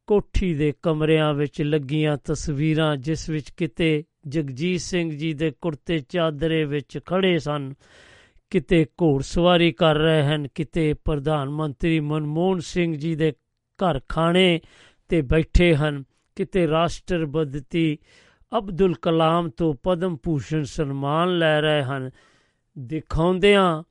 ਕੋਠੀ 0.07 0.53
ਦੇ 0.53 0.73
ਕਮਰਿਆਂ 0.81 1.33
ਵਿੱਚ 1.33 1.61
ਲੱਗੀਆਂ 1.61 2.17
ਤਸਵੀਰਾਂ 2.17 2.97
ਜਿਸ 2.97 3.29
ਵਿੱਚ 3.29 3.49
ਕਿਤੇ 3.49 4.03
ਜਗਜੀਤ 4.27 4.81
ਸਿੰਘ 4.81 5.09
ਜੀ 5.11 5.33
ਦੇ 5.33 5.51
ਕੁਰਤੇ 5.61 5.99
ਚਾਦਰੇ 5.99 6.63
ਵਿੱਚ 6.65 6.99
ਖੜੇ 7.05 7.37
ਸਨ, 7.37 7.73
ਕਿਤੇ 8.49 8.85
ਘੋੜਸਵਾਰੀ 9.01 9.71
ਕਰ 9.71 9.95
ਰਹੇ 9.95 10.23
ਹਨ, 10.23 10.47
ਕਿਤੇ 10.55 10.93
ਪ੍ਰਧਾਨ 10.93 11.49
ਮੰਤਰੀ 11.49 11.99
ਮਨਮੋਹਨ 11.99 12.59
ਸਿੰਘ 12.59 12.95
ਜੀ 12.95 13.15
ਦੇ 13.15 13.31
ਘਰ 13.79 13.99
ਖਾਣੇ 14.09 14.59
ਤੇ 15.09 15.21
ਬੈਠੇ 15.21 15.75
ਹਨ। 15.75 16.03
ਕਿਤੇ 16.37 16.67
ਰਾਸ਼ਟਰਪਤੀ 16.67 17.97
ਅਬਦੁਲ 18.57 18.95
ਕਲਾਮ 19.01 19.49
ਤੋਂ 19.49 19.73
ਪਦਮ 19.83 20.17
ਭੂਸ਼ਣ 20.23 20.63
ਸਨਮਾਨ 20.63 21.37
ਲੈ 21.37 21.61
ਰਹੇ 21.61 21.83
ਹਨ। 21.83 22.09
ਦਿਖਾਉਂਦਿਆਂ 22.79 23.83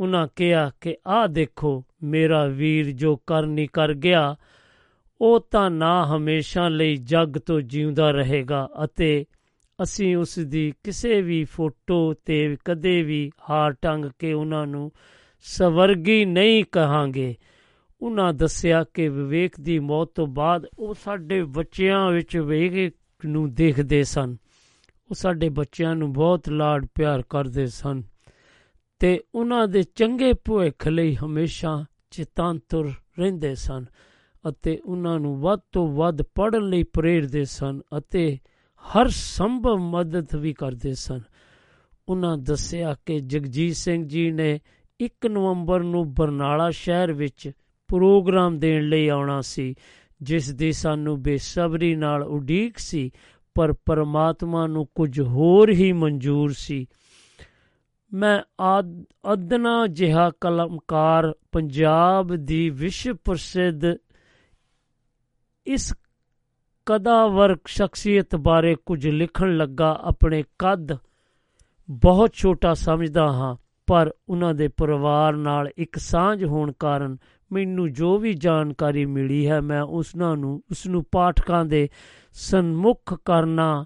ਉਹਨਾਂ 0.00 0.28
ਕਿਹਾ 0.36 0.70
ਕਿ, 0.80 0.96
ਆਹ 1.06 1.28
ਦੇਖੋ, 1.28 1.84
ਮੇਰਾ 2.02 2.46
ਵੀਰ 2.46 2.90
ਜੋ 2.90 3.16
ਕਰਨੀ 3.16 3.66
ਕਰ 3.66 3.94
ਗਿਆ, 3.94 4.36
ਉਹ 5.20 5.48
ਤਾਂ 5.50 5.70
ਨਾ 5.70 6.16
ਹਮੇਸ਼ਾ 6.16 6.68
ਲਈ 6.68 6.96
ਜੱਗ 6.96 7.38
ਤੋਂ 7.38 7.60
ਜਿਉਂਦਾ 7.60 8.10
ਰਹੇਗਾ 8.10 8.68
ਅਤੇ 8.84 9.24
ਅਸੀਂ 9.82 10.16
ਉਸ 10.16 10.38
ਦੀ 10.38 10.72
ਕਿਸੇ 10.84 11.22
ਵੀ 11.22 11.44
ਫੋਟੋ 11.44 12.14
ਤੇ 12.14 12.56
ਕਦੇ 12.64 13.02
ਵੀ 13.02 13.30
ਹਾਰ 13.50 13.72
ਟੰਗ 13.72 14.04
ਕੇ 14.18 14.32
ਉਹਨਾਂ 14.32 14.66
ਨੂੰ 14.66 14.92
ਸਵਰਗੀ 15.42 16.24
ਨਹੀਂ 16.24 16.64
ਕਹਾਂਗੇ। 16.72 17.36
ਉਹਨਾਂ 18.06 18.32
ਦੱਸਿਆ 18.32 18.84
ਕਿ 18.94 19.08
ਵਿਵੇਕ 19.08 19.60
ਦੀ 19.60 19.78
ਮੌਤ 19.78 20.10
ਤੋਂ 20.14 20.26
ਬਾਅਦ 20.26 20.66
ਉਹ 20.78 20.94
ਸਾਡੇ 20.94 21.42
ਬੱਚਿਆਂ 21.42 22.10
ਵਿੱਚ 22.10 22.36
ਵਿਵੇਕ 22.36 22.94
ਨੂੰ 23.26 23.54
ਦੇਖਦੇ 23.54 24.02
ਸਨ। 24.04 24.36
ਉਹ 25.10 25.14
ਸਾਡੇ 25.14 25.48
ਬੱਚਿਆਂ 25.48 25.96
ਨੂੰ 25.96 26.12
ਬਹੁਤ 26.12 26.48
ਲਾਡ 26.48 26.86
ਪਿਆਰ 26.94 27.22
ਕਰਦੇ 27.22 27.66
ਸਨ 27.66 28.02
ਤੇ 28.98 29.20
ਉਹਨਾਂ 29.34 29.68
ਦੇ 29.68 29.82
ਚੰਗੇ 29.82 30.32
ਭਵਿੱਖ 30.32 30.88
ਲਈ 30.88 31.16
ਹਮੇਸ਼ਾ 31.16 31.84
ਚਿਤਾਂਤੁਰ 32.10 32.92
ਰਹਿੰਦੇ 33.18 33.54
ਸਨ 33.54 33.84
ਅਤੇ 34.48 34.78
ਉਹਨਾਂ 34.84 35.18
ਨੂੰ 35.20 35.40
ਵੱਧ 35.40 35.60
ਤੋਂ 35.72 35.88
ਵੱਧ 35.88 36.22
ਪੜ੍ਹਨ 36.22 36.68
ਲਈ 36.68 36.82
ਪ੍ਰੇਰਦੇ 36.82 37.44
ਸਨ 37.44 37.80
ਅਤੇ 37.98 38.38
ਹਰ 38.84 39.08
ਸੰਭਵ 39.08 39.76
ਮਦਦ 39.76 40.36
ਵੀ 40.36 40.52
ਕਰਦੇ 40.52 40.94
ਸਨ। 40.94 41.20
ਉਹਨਾਂ 42.08 42.38
ਦੱਸਿਆ 42.38 42.96
ਕਿ 43.06 43.20
ਜਗਜੀਤ 43.20 43.74
ਸਿੰਘ 43.74 44.08
ਜੀ 44.08 44.30
ਨੇ 44.30 44.60
1 45.00 45.28
ਨਵੰਬਰ 45.28 45.82
ਨੂੰ 45.82 46.14
ਬਰਨਾਲਾ 46.14 46.70
ਸ਼ਹਿਰ 46.70 47.12
ਵਿੱਚ 47.12 47.52
ਪ੍ਰੋਗਰਾਮ 47.88 48.58
ਦੇਣ 48.58 48.82
ਲਈ 48.82 49.08
ਆਉਣਾ 49.08 49.40
ਸੀ, 49.40 49.74
ਜਿਸ 50.20 50.50
ਦੀ 50.54 50.72
ਸਾਨੂੰ 50.72 51.22
ਬੇਸਬਰੀ 51.22 51.94
ਨਾਲ 51.96 52.22
ਉਡੀਕ 52.22 52.78
ਸੀ, 52.78 53.10
ਪਰ 53.56 53.72
ਪਰਮਾਤਮਾ 53.86 54.66
ਨੂੰ 54.66 54.86
ਕੁਝ 54.94 55.20
ਹੋਰ 55.20 55.70
ਹੀ 55.70 55.92
ਮਨਜ਼ੂਰ 55.92 56.52
ਸੀ। 56.56 56.86
ਮੈਂ 58.12 58.38
ਅਦਨਾ 59.32 59.86
ਜਿਹਾ 59.86 60.30
ਕਲਮਕਾਰ 60.40 61.32
ਪੰਜਾਬ 61.52 62.34
ਦੀ 62.36 62.68
ਵਿਸ਼ਵ 62.70 63.16
ਪ੍ਰਸਿੱਧ 63.24 63.84
ਇਸ 65.66 65.92
ਕਦਾਵਰ 66.86 67.56
ਸ਼ਖਸੀਅਤ 67.66 68.36
ਬਾਰੇ 68.36 68.74
ਕੁਝ 68.86 69.06
ਲਿਖਣ 69.08 69.56
ਲੱਗਾ 69.56 69.98
ਆਪਣੇ 70.02 70.42
ਕੱਦ 70.58 70.96
ਬਹੁਤ 71.88 72.32
ਛੋਟਾ 72.32 72.74
ਸਮਝਦਾ 72.74 73.26
ਹਾਂ, 73.32 73.54
ਪਰ 73.88 74.10
ਉਹਨਾਂ 74.28 74.54
ਦੇ 74.54 74.68
ਪਰਿਵਾਰ 74.68 75.36
ਨਾਲ 75.36 75.68
ਇੱਕ 75.76 75.98
ਸਾਂਝ 75.98 76.44
ਹੋਣ 76.44 76.72
ਕਾਰਨ 76.78 77.16
ਮੈਨੂੰ 77.52 77.92
ਜੋ 77.92 78.18
ਵੀ 78.18 78.34
ਜਾਣਕਾਰੀ 78.34 79.06
ਮਿਲੀ 79.06 79.48
ਹੈ, 79.48 79.60
ਮੈਂ 79.60 79.82
ਉਸਨਾਂ 79.82 80.36
ਨੂੰ 80.36 80.62
ਉਸ 80.70 80.86
ਨੂੰ 80.86 81.04
ਪਾਠਕਾਂ 81.12 81.64
ਦੇ 81.64 81.88
ਸਨਮੁਖ 82.32 83.14
ਕਰਨਾ 83.24 83.84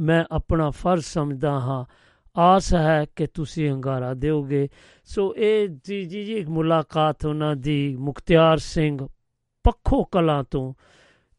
ਮੈਂ 0.00 0.24
ਆਪਣਾ 0.30 0.70
ਫਰਜ਼ 0.70 1.04
ਸਮਝਦਾ 1.04 1.60
ਹਾਂ। 1.60 1.84
ਆਸ 2.40 2.74
ਹੈ 2.74 3.06
ਕਿ 3.16 3.26
ਤੁਸੀਂ 3.26 3.70
ਹੰਗਾਰਾ 3.70 4.14
ਦਿਓਗੇ। 4.14 4.68
ਸੋ 5.04 5.34
ਇਹ 5.36 5.68
ਜੀ 5.68 6.04
ਜੀ 6.04 6.24
ਜੀ, 6.24 6.44
ਮੁਲਾਕਾਤ 6.44 7.26
ਉਹਨਾਂ 7.26 7.56
ਦੀ 7.56 7.96
ਮੁਖਤਿਆਰ 7.96 8.58
ਸਿੰਘ 8.58 9.08
ਪੱਖੋ 9.64 10.04
ਕਲਾਂ 10.04 10.44
ਤੋਂ, 10.50 10.74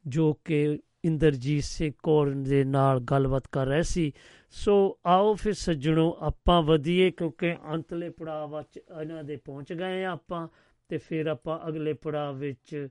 ਜੋ 0.07 0.33
ਕਿ 0.33 0.79
ਇੰਦਰਜੀਤ 1.05 1.63
ਸਿੰਘ 1.63 1.91
ਕੌਰ 2.03 2.29
ਦੇ 2.29 2.63
ਨਾਲ 2.63 2.99
ਗੱਲਬਾਤ 2.99 3.43
ਕਰ 3.51 3.65
ਰਹੇ 3.65 3.83
ਸੀ। 3.83 4.11
ਸੋ 4.51 4.99
ਆਓ 5.05 5.35
ਫਿਰ 5.35 5.53
ਸੱਜਣੋ, 5.53 6.17
ਆਪਾਂ 6.19 6.61
ਵਧੀਏ 6.61 7.11
ਕਿਉਂਕਿ 7.11 7.57
ਅੰਤਲੇ 7.73 8.09
ਪੜਾਅ 8.09 8.47
ਵਿੱਚ 8.47 8.79
ਇਹਨਾਂ 9.01 9.23
ਦੇ 9.23 9.35
ਪਹੁੰਚ 9.35 9.73
ਗਏ 9.73 10.03
ਆ 10.03 10.11
ਆਪਾਂ। 10.11 10.47
ਤੇ 10.89 10.97
ਫਿਰ 10.97 11.25
ਆਪਾਂ 11.25 11.59
ਅਗਲੇ 11.67 11.93
ਪੜਾਅ 11.93 12.31
ਵਿੱਚ 12.31 12.87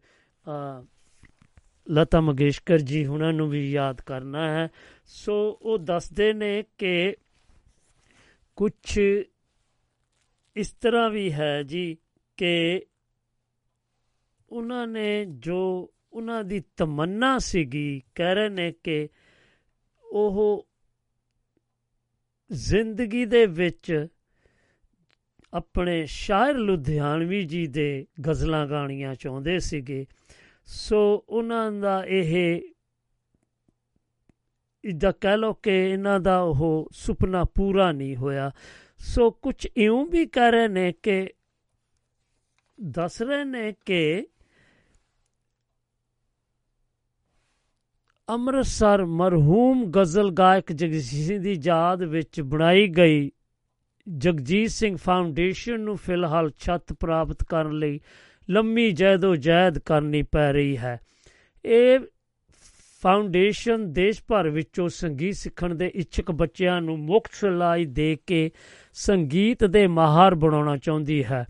ਲਤਾ 1.91 2.21
ਮੰਗੇਸ਼ਕਰ 2.21 2.79
ਜੀ 2.79 3.05
ਉਹਨਾਂ 3.07 3.33
ਨੂੰ 3.33 3.49
ਵੀ 3.51 3.71
ਯਾਦ 3.73 4.01
ਕਰਨਾ 4.01 4.49
ਹੈ। 4.51 4.69
ਸੋ 5.07 5.35
ਉਹ 5.63 5.79
ਦੱਸਦੇ 5.79 6.33
ਨੇ 6.33 6.65
ਕਿ 6.79 7.17
ਕੁਝ 8.57 8.99
ਇਸ 10.57 10.71
ਤਰ੍ਹਾਂ 10.73 11.11
ਵੀ 11.11 11.33
ਹੈ 11.33 11.63
ਜੀ 11.63 11.97
ਕਿ 12.37 12.87
ਉਹਨਾਂ 14.49 14.87
ਨੇ 14.87 15.25
ਜੋ 15.25 15.93
ਉਹਨਾਂ 16.13 16.45
ਦੀ 16.45 16.63
ਤਮੰਨਾ 16.77 17.39
ਸੀਗੀ, 17.39 18.03
ਕਹਿ 18.15 18.35
ਰਹੇ 18.35 18.49
ਨੇ 18.49 18.73
ਕਿ 18.85 19.09
ਉਹ 20.05 20.67
ਜ਼ਿੰਦਗੀ 22.51 23.25
ਦੇ 23.25 23.47
ਵਿੱਚ 23.47 24.07
ਆਪਣੇ 25.55 26.07
ਸ਼ਾਇਰ 26.07 26.55
ਲੁਧਿਆਣਵੀ 26.55 27.43
ਜੀ 27.45 27.67
ਦੇ 27.67 28.07
ਗਜ਼ਲਾਂ 28.29 28.67
ਗਾਣੀਆਂ 28.67 29.15
ਚਾਹੁੰਦੇ 29.15 29.59
ਸੀਗੇ। 29.59 30.07
ਸੋ 30.65 31.25
ਉਹਨਾਂ 31.29 31.73
ਦਾ 31.73 32.05
ਇਹ 32.05 32.61
ਇਦਾਂ 34.85 35.13
ਕਹਿ 35.21 35.37
ਲੋ 35.37 35.55
ਕਿ 35.55 35.71
ਇਹਨਾਂ 35.71 36.21
ਦਾ 36.21 36.41
ਉਹ 36.41 36.89
ਸੁਪਨਾ 36.93 37.45
ਪੂਰਾ 37.45 37.93
ਨਹੀਂ 37.93 38.17
ਹੋਇਆ। 38.17 38.51
ਸੋ 38.99 39.31
ਕੁਝ 39.31 39.69
ਇਉਂ 39.77 40.07
ਵੀ 40.07 40.27
ਕਹਿ 40.27 40.51
ਰਹੇ 40.51 40.69
ਨੇ 40.69 40.93
ਕਿ, 41.03 41.29
ਦੱਸ 42.83 43.23
ਰਹੇ 43.23 43.45
ਨੇ 43.45 43.75
ਕਿ 43.87 44.27
ਅੰਮ੍ਰਿਤਸਰ 48.29 49.05
ਮਰਹੂਮ 49.05 49.91
ਗਜ਼ਲ 49.91 50.31
ਗਾਇਕ 50.31 50.73
ਜਗਜੀਤ 50.73 51.27
ਸਿੰਘ 51.27 51.43
ਦੀ 51.43 51.61
ਯਾਦ 51.65 52.03
ਵਿੱਚ 52.03 52.41
ਬਣਾਈ 52.41 52.89
ਗਈ 52.89 53.31
ਜਗਜੀਤ 54.19 54.71
ਸਿੰਘ 54.71 54.97
ਫਾਊਂਡੇਸ਼ਨ 54.97 55.81
ਨੂੰ 55.81 55.97
ਫਿਲਹਾਲ 55.97 56.51
ਛੱਤ 56.59 56.93
ਪ੍ਰਾਪਤ 56.93 57.45
ਕਰਨ 57.45 57.79
ਲਈ 57.79 58.01
ਲੰਮੀ 58.51 58.91
ਜਹਿਦੋ 58.91 59.37
ਜਹਿਦ 59.37 59.79
ਕਰਨੀ 59.79 60.23
ਪੈ 60.23 60.53
ਰਹੀ 60.53 60.77
ਹੈ। 60.77 61.01
ਇਹ 61.65 62.01
ਫਾਊਂਡੇਸ਼ਨ 63.03 63.93
ਦੇਸ਼ 63.93 64.23
ਭਰ 64.29 64.49
ਵਿੱਚੋਂ 64.49 64.89
ਸੰਗੀਤ 64.89 65.35
ਸਿੱਖਣ 65.35 65.75
ਦੇ 65.75 65.93
ਇੱਛੁਕ 65.95 66.33
ਬੱਚਿਆਂ 66.33 66.83
ਨੂੰ 66.83 66.99
ਮੁਫਤ 66.99 67.35
ਸਿਖਲਾਈ 67.35 67.85
ਦੇ 67.85 68.17
ਕੇ 68.27 68.51
ਸੰਗੀਤ 68.93 69.65
ਦੇ 69.65 69.87
ਮਾਹਰ 69.87 70.35
ਬਣਾਉਣਾ 70.35 70.77
ਚਾਹੁੰਦੀ 70.77 71.25
ਹੈ। 71.25 71.47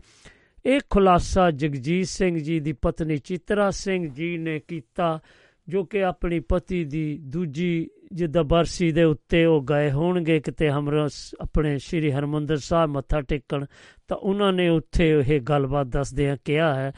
ਇਹ 0.65 0.79
ਖੁਲਾਸਾ 0.89 1.51
ਜਗਜੀਤ 1.51 2.07
ਸਿੰਘ 2.07 2.39
ਜੀ 2.39 2.59
ਦੀ 2.59 2.73
ਪਤਨੀ 2.73 3.17
ਚਿਤਰਾ 3.17 3.71
ਸਿੰਘ 3.71 4.09
ਜੀ 4.09 4.37
ਨੇ 4.37 4.59
ਕੀਤਾ, 4.59 5.19
ਜੋ 5.67 5.83
ਕਿ 5.83 6.03
ਆਪਣੀ 6.03 6.39
ਪਤੀ 6.39 6.83
ਦੀ 6.83 7.17
ਦੂਜੀ 7.17 7.89
ਜਿੱਦਾਂ 8.11 8.43
ਬਰਸੀ 8.43 8.91
ਦੇ 8.91 9.03
ਉੱਤੇ 9.03 9.45
ਉਹ 9.45 9.61
ਗਏ 9.61 9.91
ਹੋਣਗੇ, 9.91 10.39
ਕਿਤੇ 10.39 10.69
ਹਮਰਾ 10.69 11.07
ਆਪਣੇ 11.41 11.77
ਸ੍ਰੀ 11.77 12.11
ਹਰਮੰਦਰ 12.11 12.57
ਸਾਹਿਬ 12.57 12.89
ਮੱਥਾ 12.89 13.21
ਟੇਕਣ, 13.21 13.65
ਤਾਂ 14.07 14.17
ਉਹਨਾਂ 14.17 14.51
ਨੇ 14.53 14.67
ਉੱਥੇ 14.69 15.09
ਇਹ 15.27 15.39
ਗੱਲਬਾਤ 15.41 15.87
ਦੱਸਦਿਆਂ 15.87 16.37
ਕਿਹਾ 16.45 16.73
ਹੈ, 16.75 16.91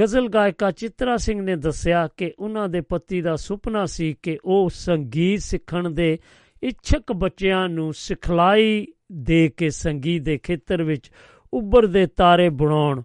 ਗਜ਼ਲ 0.00 0.28
ਗਾਇਕਾ 0.28 0.70
ਚਿਤਰਾ 0.70 1.16
ਸਿੰਘ 1.16 1.40
ਨੇ 1.42 1.56
ਦੱਸਿਆ 1.56 2.08
ਕਿ 2.16 2.32
ਉਹਨਾਂ 2.38 2.68
ਦੇ 2.68 2.80
ਪਤੀ 2.80 3.20
ਦਾ 3.22 3.36
ਸੁਪਨਾ 3.36 3.86
ਸੀ 3.86 4.16
ਕਿ 4.22 4.38
ਉਹ 4.44 4.68
ਸੰਗੀਤ 4.68 5.40
ਸਿੱਖਣ 5.40 5.90
ਦੇ 5.90 6.18
ਇੱਛਕ 6.62 7.12
ਬੱਚਿਆਂ 7.12 7.68
ਨੂੰ 7.68 7.92
ਸਿਖਲਾਈ 7.94 8.86
ਦੇ 9.12 9.48
ਕੇ 9.48 9.70
ਸੰਗੀਤ 9.70 10.22
ਦੇ 10.22 10.38
ਖੇਤਰ 10.38 10.82
ਵਿੱਚ 10.82 11.10
ਉੱਭਰਦੇ 11.52 12.06
ਤਾਰੇ 12.06 12.48
ਬਣਾਉਣ, 12.48 13.02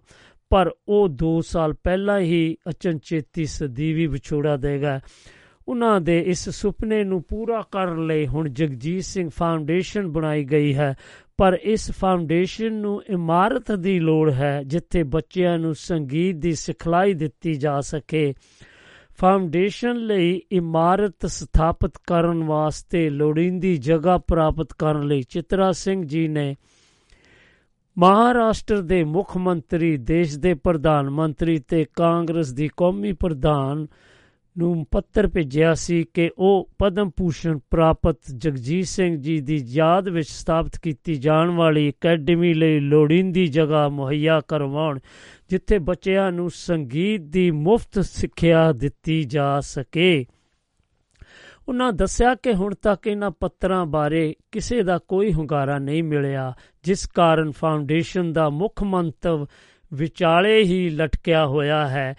ਪਰ 0.50 0.70
ਉਹ 0.88 1.08
2 1.08 1.40
ਸਾਲ 1.40 1.72
ਪਹਿਲਾਂ 1.72 2.20
ਹੀ 2.20 2.56
ਅਚਨਚੇਤੀ 2.70 3.44
ਸਦੀਵੀ 3.44 4.06
ਵਿਛੋੜਾ 4.06 4.56
ਦੇਗਾ। 4.56 5.00
ਉਹਨਾਂ 5.68 6.00
ਦੇ 6.00 6.20
ਇਸ 6.20 6.48
ਸੁਪਨੇ 6.48 7.04
ਨੂੰ 7.04 7.22
ਪੂਰਾ 7.22 7.62
ਕਰਨ 7.70 8.06
ਲਈ 8.06 8.26
ਹੁਣ 8.26 8.48
ਜਗਜੀਤ 8.48 9.04
ਸਿੰਘ 9.04 9.30
ਫਾਊਂਡੇਸ਼ਨ 9.36 10.06
ਬਣਾਈ 10.06 10.44
ਗਈ 10.44 10.74
ਹੈ। 10.74 10.94
ਪਰ 11.36 11.58
ਇਸ 11.62 11.90
ਫਾਊਂਡੇਸ਼ਨ 11.90 12.72
ਨੂੰ 12.72 13.02
ਇਮਾਰਤ 13.10 13.72
ਦੀ 13.72 13.98
ਲੋੜ 13.98 14.30
ਹੈ 14.30 14.62
ਜਿੱਥੇ 14.66 15.02
ਬੱਚਿਆਂ 15.02 15.58
ਨੂੰ 15.58 15.74
ਸੰਗੀਤ 15.74 16.36
ਦੀ 16.36 16.52
ਸਿਖਲਾਈ 16.52 17.14
ਦਿੱਤੀ 17.14 17.54
ਜਾ 17.54 17.80
ਸਕੇ। 17.80 18.34
ਫਾਊਂਡੇਸ਼ਨ 19.18 19.96
ਲਈ 19.96 20.42
ਇਮਾਰਤ 20.52 21.26
ਸਥਾਪਿਤ 21.26 21.92
ਕਰਨ 22.06 22.44
ਵਾਸਤੇ 22.44 23.10
ਲੋੜੀਂਦੀ 23.10 23.76
ਜਗ੍ਹਾ 23.76 24.18
ਪ੍ਰਾਪਤ 24.18 24.72
ਕਰਨ 24.72 25.06
ਲਈ 25.06 25.22
ਚਿਤਰਾ 25.22 25.72
ਸਿੰਘ 25.72 26.06
ਜੀ 26.06 26.28
ਨੇ 26.28 26.56
ਮਹਾਰਾਸ਼ਟਰ 27.98 28.80
ਦੇ 28.82 29.04
ਮੁੱਖ 29.04 29.36
ਮੰਤਰੀ, 29.36 29.96
ਦੇਸ਼ 29.96 30.38
ਦੇ 30.38 30.54
ਪ੍ਰਧਾਨ 30.54 31.10
ਮੰਤਰੀ 31.10 31.58
ਤੇ 31.58 31.84
ਕਾਂਗਰਸ 31.96 32.52
ਦੀ 32.52 32.70
ਕੌਮੀ 32.76 33.12
ਪ੍ਰਧਾਨ 33.12 33.86
ਨੂੰ 34.58 34.86
ਪੱਤਰ 34.90 35.28
ਭੇਜਿਆ 35.28 35.74
ਸੀ 35.74 36.04
ਕਿ 36.14 36.30
ਉਹ 36.38 36.70
ਪਦਮ 36.78 37.10
ਭੂਸ਼ਣ 37.16 37.58
ਪ੍ਰਾਪਤ 37.70 38.18
ਜਗਜੀਤ 38.36 38.86
ਸਿੰਘ 38.86 39.16
ਜੀ 39.16 39.40
ਦੀ 39.40 39.56
ਯਾਦ 39.66 40.08
ਵਿੱਚ 40.08 40.28
ਸਥਾਪਿਤ 40.28 40.78
ਕੀਤੀ 40.78 41.14
ਜਾਣ 41.14 41.50
ਵਾਲੀ 41.50 41.90
ਅਕੈਡਮੀ 41.90 42.54
ਲਈ 42.54 42.80
ਲੋੜੀਂਦੀ 42.80 43.46
ਜਗ੍ਹਾ 43.46 43.88
ਮੁਹੱਈਆ 43.88 44.40
ਕਰਵਾਉਣ, 44.48 44.98
ਜਿੱਥੇ 45.48 45.78
ਬੱਚਿਆਂ 45.78 46.32
ਨੂੰ 46.32 46.50
ਸੰਗੀਤ 46.50 47.20
ਦੀ 47.20 47.50
ਮੁਫਤ 47.50 48.00
ਸਿੱਖਿਆ 48.00 48.72
ਦਿੱਤੀ 48.72 49.24
ਜਾ 49.24 49.60
ਸਕੇ। 49.60 50.26
ਉਹਨਾਂ 51.68 51.92
ਦੱਸਿਆ 51.92 52.34
ਕਿ 52.34 52.54
ਹੁਣ 52.54 52.74
ਤੱਕ 52.74 53.06
ਇਹਨਾਂ 53.06 53.30
ਪੱਤਰਾਂ 53.30 53.86
ਬਾਰੇ 53.86 54.34
ਕਿਸੇ 54.52 54.82
ਦਾ 54.82 54.98
ਕੋਈ 54.98 55.32
ਹੁੰਗਾਰਾ 55.32 55.78
ਨਹੀਂ 55.78 56.02
ਮਿਲਿਆ, 56.02 56.52
ਜਿਸ 56.82 57.06
ਕਾਰਨ 57.06 57.50
ਫਾਊਂਡੇਸ਼ਨ 57.50 58.32
ਦਾ 58.32 58.48
ਮੁੱਖ 58.50 58.82
ਮੰਤਵ 58.82 59.46
ਵਿਚਾਲੇ 59.92 60.62
ਹੀ 60.62 60.88
ਲਟਕਿਆ 60.90 61.46
ਹੋਇਆ 61.46 61.88
ਹੈ। 61.88 62.14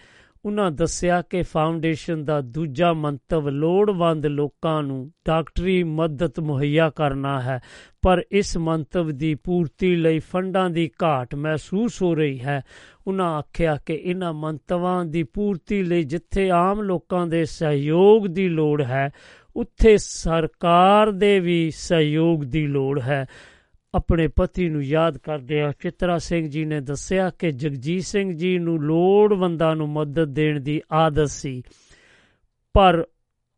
ਉਹਨਾਂ 0.46 0.72
ਦੱਸਿਆ 0.72 1.22
ਕਿ 1.22 1.42
ਫਾਊਂਡੇਸ਼ਨ 1.42 2.24
ਦਾ 2.26 2.40
ਦੂਜਾ 2.42 2.92
ਮੰਤਵ 2.94 3.50
ਲੋੜਵੰਦ 3.50 4.26
ਲੋਕਾਂ 4.26 4.82
ਨੂੰ 4.84 5.12
ਡਾਕਟਰੀ 5.26 5.84
ਮਦਦ 5.84 6.40
ਮੁਹੱਈਆ 6.40 6.90
ਕਰਨਾ 6.90 7.42
ਹੈ, 7.42 7.60
ਪਰ 8.02 8.22
ਇਸ 8.32 8.58
ਮੰਤਵ 8.58 9.10
ਦੀ 9.12 9.34
ਪੂਰਤੀ 9.36 9.96
ਲਈ 9.96 10.20
ਫੰਡਾਂ 10.20 10.70
ਦੀ 10.70 10.90
ਘਾਟ 11.04 11.36
ਮਹਿਸੂਸ 11.36 12.02
ਹੋ 12.02 12.14
ਰਹੀ 12.16 12.40
ਹੈ। 12.40 12.62
ਉਹਨਾਂ 13.08 13.32
ਆਖਿਆ 13.38 13.78
ਕਿ 13.86 13.94
ਇਹਨਾਂ 13.94 14.34
ਮੰਤਵਾਂ 14.34 15.06
ਦੀ 15.06 15.24
ਪੂਰਤੀ 15.24 15.84
ਲਈ 15.84 16.04
ਜਿੱਥੇ 16.04 16.50
ਆਮ 16.50 16.82
ਲੋਕਾਂ 16.82 17.26
ਦੇ 17.28 17.44
ਸਹਿਯੋਗ 17.46 18.28
ਦੀ 18.28 18.48
ਲੋੜ 18.50 18.82
ਹੈ, 18.82 19.10
ਉੱਥੇ 19.56 19.98
ਸਰਕਾਰ 19.98 21.12
ਦੇ 21.12 21.40
ਵੀ 21.40 21.72
ਸਹਿਯੋਗ 21.72 22.44
ਦੀ 22.44 22.68
ਲੋੜ 22.68 23.00
ਹੈ। 23.02 23.26
ਆਪਣੇ 23.96 24.28
ਪਤੀ 24.28 24.70
ਨੂੰ 24.70 24.84
ਯਾਦ 24.84 25.18
ਕਰਦਿਆਂ 25.18 25.74
ਚਿਤਰਾ 25.82 26.18
ਸਿੰਘ 26.18 26.50
ਜੀ 26.50 26.66
ਨੇ 26.66 26.82
ਦੱਸਿਆ 26.82 27.30
ਕਿ 27.30 27.52
ਜਗਜੀਤ 27.52 28.04
ਸਿੰਘ 28.04 28.34
ਜੀ 28.34 28.60
ਨੂੰ 28.60 28.84
ਲੋੜਵੰਦਾਂ 28.84 29.76
ਨੂੰ 29.76 29.90
ਮਦਦ 29.90 30.26
ਦੇਣ 30.26 30.60
ਦੀ 30.60 30.82
ਆਦਤ 30.92 31.30
ਸੀ। 31.30 31.64
ਪਰ 32.74 33.08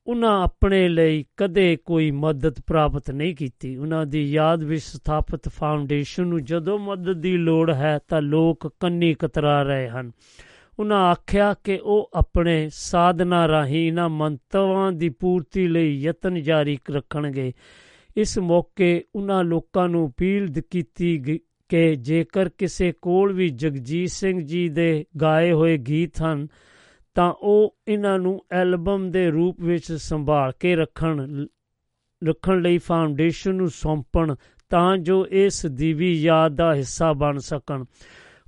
ਉਹਨਾਂ 0.08 0.44
ਆਪਣੇ 0.44 0.90
ਲਈ 0.90 1.26
ਕਦੇ 1.38 1.76
ਕੋਈ 1.76 2.12
ਮਦਦ 2.12 2.56
ਪ੍ਰਾਪਤ 2.68 3.12
ਨਹੀਂ 3.12 3.36
ਕੀਤੀ। 3.36 3.78
ਉਹਨਾਂ 3.78 4.06
ਦੀ 4.06 4.22
ਯਾਦ 4.22 4.64
ਵਿੱਚ 4.64 4.84
ਸਥਾਪਿਤ 4.84 5.50
ਫਾਊਂਡੇਸ਼ਨ 5.50 6.28
ਨੂੰ 6.28 6.44
ਜਦੋਂ 6.44 6.80
ਮਦਦ 6.80 7.22
ਦੀ 7.22 7.38
ਲੋੜ 7.38 7.72
ਹੈ 7.72 8.00
ਤਾਂ 8.08 8.22
ਲੋਕ 8.22 8.74
ਕੰਨੀ 8.80 9.14
ਕਤਰਾ 9.14 9.64
ਰਹੇ 9.64 9.90
ਹਨ। 9.90 10.12
ਉਹਨਾਂ 10.80 10.98
ਆਖਿਆ 10.98 11.56
ਕਿ 11.64 11.80
ਉਹ 11.84 12.10
ਆਪਣੇ 12.14 12.70
ਸਾਧਨਾ 12.74 13.48
ਰਾਹੀਂ 13.48 13.88
ਇਹਨਾਂ 13.88 14.10
ਮੰਤਵਾਂ 14.10 14.92
ਦੀ 14.92 15.10
ਪੂਰਤੀ 15.10 15.68
ਲਈ 15.68 15.94
ਯਤਨ 15.94 16.42
ਜਾਰੀ 16.42 16.80
ਰੱਖਣਗੇ। 16.92 17.54
ਇਸ 18.18 18.40
ਮੌਕੇ 18.40 19.04
ਉਹਨਾਂ 19.16 19.44
ਲੋਕਾਂ 19.44 19.90
ਨੂੰ 19.90 20.10
ਅਪੀਲ 20.10 20.48
ਦ- 20.48 20.60
ਕੀਤੀ 20.60 21.18
ਗ- 21.18 21.40
ਕਿ 21.70 21.96
ਜੇਕਰ 21.96 22.50
ਕਿਸੇ 22.50 22.94
ਕੋਲ 23.02 23.34
ਵੀ 23.34 23.50
ਜਗਜੀਤ 23.50 24.10
ਸਿੰਘ 24.10 24.42
ਜੀ 24.42 24.70
ਦੇ 24.70 25.06
ਗਾਏ 25.22 25.52
ਹੋਏ 25.52 25.78
ਗੀਤ 25.78 26.22
ਹਨ, 26.22 26.48
ਤਾਂ 27.16 27.34
ਉਹ 27.42 27.78
ਇਹਨਾਂ 27.88 28.20
ਨੂੰ 28.20 28.46
ਐਲਬਮ 28.52 29.12
ਦੇ 29.12 29.30
ਰੂਪ 29.30 29.62
ਵਿੱਚ 29.62 29.94
ਸੰਭਾਲ 29.94 30.52
ਕੇ 30.60 30.76
ਰੱਖਣ 30.76 31.46
ਰੱਖਣ 32.24 32.62
ਲਈ 32.62 32.78
ਫਾਊਂਡੇਸ਼ਨ 32.78 33.56
ਨੂੰ 33.56 33.70
ਸੌਂਪਣ 33.70 34.36
ਤਾਂ 34.70 34.98
ਜੋ 34.98 35.28
ਇਸ 35.30 35.66
ਦੀ 35.66 35.94
ਵੀ 35.94 36.14
ਯਾਦ 36.14 36.56
ਦਾ 36.56 36.76
ਹਿੱਸਾ 36.76 37.14
ਬਣ 37.14 37.38
ਸਕਣ। 37.38 37.84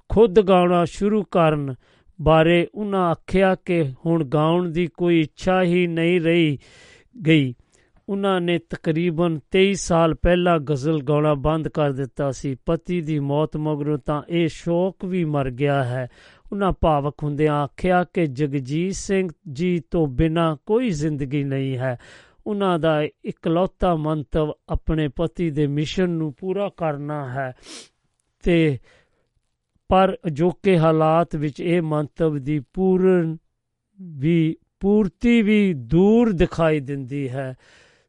ਖੁਦ 0.10 0.42
ਗਾਉਣਾ 0.42 0.86
ਸ਼ੁਰੂ 0.86 1.24
ਕਰਨ 1.24 1.76
ਬਾਰੇ 2.22 2.68
ਉਹਨਾਂ 2.76 3.10
ਆਖਿਆ 3.10 3.56
ਕਿ 3.56 3.92
ਹੁਣ 4.06 4.24
ਗਾਉਣ 4.24 4.70
ਦੀ 4.70 4.88
ਕੋਈ 4.88 5.22
ਇੱਛਾ 5.22 5.64
ਹੀ 5.64 5.88
ਨਹੀਂ 5.88 6.22
ਰਹੀ 6.22 6.58
ਗਈ। 7.28 7.54
ਉਹਨਾਂ 8.10 8.42
ਨੇ 8.42 8.58
ਤਕਰੀਬਨ 8.58 9.40
23 9.52 9.74
ਸਾਲ 9.74 10.14
ਪਹਿਲਾਂ 10.14 10.60
ਗਜ਼ਲ 10.60 11.02
ਗਾਉਣਾ 11.02 11.34
ਬੰਦ 11.34 11.68
ਕਰ 11.68 11.92
ਦਿੱਤਾ 11.92 12.32
ਸੀ। 12.32 12.58
ਪਤੀ 12.66 13.02
ਦੀ 13.02 13.20
ਮੌਤ 13.20 13.58
ਮਗਰੋਂ 13.58 13.98
ਤਾਂ 13.98 14.24
ਇਹ 14.30 14.48
ਸ਼ੌਕ 14.48 15.06
ਵੀ 15.06 15.26
ਮਰ 15.26 15.50
ਗਿਆ 15.50 15.84
ਹੈ। 15.84 16.08
ਉਹਨਾਂ 16.52 16.72
ਭਾਵਕ 16.82 17.24
ਹੁੰਦਿਆਂ 17.24 17.54
ਆਖਿਆ 17.54 18.04
ਕਿ 18.04 18.26
ਜਗਜੀਤ 18.26 18.94
ਸਿੰਘ 18.94 19.30
ਜੀ 19.52 19.82
ਤੋਂ 19.92 20.08
ਬਿਨਾ 20.08 20.58
ਕੋਈ 20.66 20.90
ਜ਼ਿੰਦਗੀ 20.90 21.44
ਨਹੀਂ 21.44 21.78
ਹੈ। 21.78 22.00
ਉਹਨਾਂ 22.48 22.80
ਦਾ 22.80 23.04
ਇਕਲੌਤਾ 23.04 23.96
ਮੰਤਵ 23.96 24.52
ਆਪਣੇ 24.70 25.08
ਪਤੀ 25.08 25.52
ਦੇ 25.52 25.68
ਮਿਸ਼ਨ 25.68 26.10
ਨੂੰ 26.10 26.34
ਪੂਰਾ 26.34 26.70
ਕਰਨਾ 26.78 27.30
ਹੈ। 27.30 27.54
ਤੇ 28.44 28.78
ਪਰ 29.90 30.18
ਅਜੋਕੇ 30.28 30.78
ਹਾਲਾਤ 30.78 31.36
ਵਿੱਚ 31.36 31.60
ਇਹ 31.60 31.82
ਮੰਤਵ 31.82 32.38
ਦੀ 32.38 32.62
ਪੂਰਨ 32.74 33.38
ਵੀ, 34.02 34.58
ਪੂਰਤੀ 34.80 35.42
ਵੀ 35.42 35.74
ਦੂਰ 35.74 36.32
ਦਿਖਾਈ 36.32 36.80
ਦਿੰਦੀ 36.80 37.30
ਹੈ। 37.30 37.56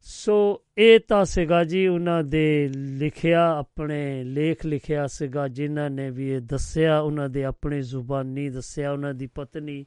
ਸੋ 0.03 0.61
ਇਹ 0.77 0.99
ਤਾਂ 0.99 1.25
ਸੀਗਾ 1.25 1.63
ਜੀ 1.63 1.87
ਉਹਨਾਂ 1.87 2.23
ਦੇ 2.23 2.69
ਲਿਖਿਆ, 2.75 3.57
ਆਪਣੇ 3.57 4.23
ਲੇਖ 4.23 4.65
ਲਿਖਿਆ 4.65 5.07
ਸੀਗਾ, 5.07 5.47
ਜਿਨ੍ਹਾਂ 5.47 5.89
ਨੇ 5.89 6.09
ਵੀ 6.09 6.29
ਇਹ 6.29 6.41
ਦੱਸਿਆ, 6.41 6.99
ਉਹਨਾਂ 6.99 7.29
ਦੇ 7.29 7.43
ਆਪਣੇ 7.43 7.81
ਜ਼ੁਬਾਨੀ 7.81 8.49
ਦੱਸਿਆ, 8.49 8.91
ਉਹਨਾਂ 8.91 9.13
ਦੀ 9.13 9.27
ਪਤਨੀ 9.27 9.85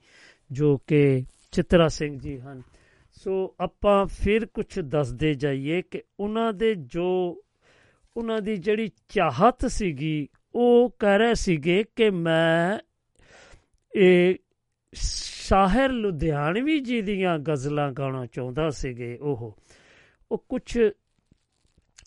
ਜੋ 0.53 0.77
ਕਿ 0.77 1.25
ਚਿਤਰਾ 1.53 1.89
ਸਿੰਘ 1.89 2.19
ਜੀ 2.19 2.41
ਹਨ। 2.41 2.63
ਸੋ 3.11 3.55
ਆਪਾਂ 3.61 4.07
ਫਿਰ 4.07 4.47
ਕੁਝ 4.47 4.81
ਦੱਸਦੇ 4.81 5.35
ਜਾਈਏ 5.35 5.83
ਕਿ 5.83 6.03
ਉਹਨਾਂ 6.21 6.53
ਦੇ 6.53 6.75
ਜੋ, 6.75 7.43
ਉਹਨਾਂ 8.17 8.41
ਦੀ 8.41 8.57
ਜਿਹੜੀ 8.57 8.91
ਚਾਹਤ 9.09 9.67
ਸੀਗੀ, 9.67 10.29
ਉਹ 10.55 10.97
ਕਹਿ 10.99 11.19
ਰਹੇ 11.19 11.35
ਸੀਗੇ 11.35 11.85
ਕਿ 11.97 12.11
ਮੈਂ 12.11 12.79
ਇਹ 13.97 14.35
ਸ਼ਾਹਰ 14.95 15.89
ਲੁਧਿਆਣਵੀ 15.89 16.81
ਜੀ 16.81 17.03
ਦੀਆਂ 17.03 17.39
ਗਜ਼ਲਾਂ 17.39 17.93
ਗਾਉਣਾ 17.93 18.27
ਚਾਹੁੰਦਾ 18.27 18.71
ਸੀਗੇ, 18.71 19.17
ਉਹ। 19.17 19.57
ਉਹ 20.33 20.45
ਕੁਝ 20.49 20.79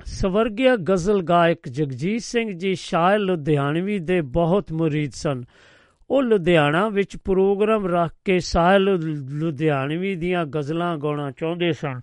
ਸਵਰਗਿਆ 0.06 0.76
ਗਜ਼ਲ 0.76 1.22
ਗਾਇਕ 1.22 1.70
ਜਗਜੀਤ 1.70 2.22
ਸਿੰਘ 2.22 2.52
ਜੀ 2.52 2.76
ਸ਼ਾਇਰ 2.76 3.20
ਲੁਧਿਆਣਵੀ 3.20 4.00
ਦੇ 4.00 4.22
ਬਹੁਤ 4.22 4.72
ਮੁਰੀਦ 4.72 5.12
ਸਨ। 5.12 5.44
ਉਹ 6.10 6.24
ਲੁਧਿਆਣਾ 6.24 6.90
ਵਿੱਚ 6.90 7.18
ਪ੍ਰੋਗਰਾਮ 7.18 7.88
ਰੱਖ 7.88 8.14
ਕੇ 8.26 8.40
ਸ਼ਾਇਰ 8.40 8.80
ਲੁਧਿਆਣਵੀ 8.80 10.16
ਦੀਆਂ 10.16 10.46
ਗਜ਼ਲਾਂ 10.46 10.98
ਗਾਉਣਾ 10.98 11.32
ਚਾਹੁੰਦੇ 11.32 11.72
ਸਨ। 11.72 12.02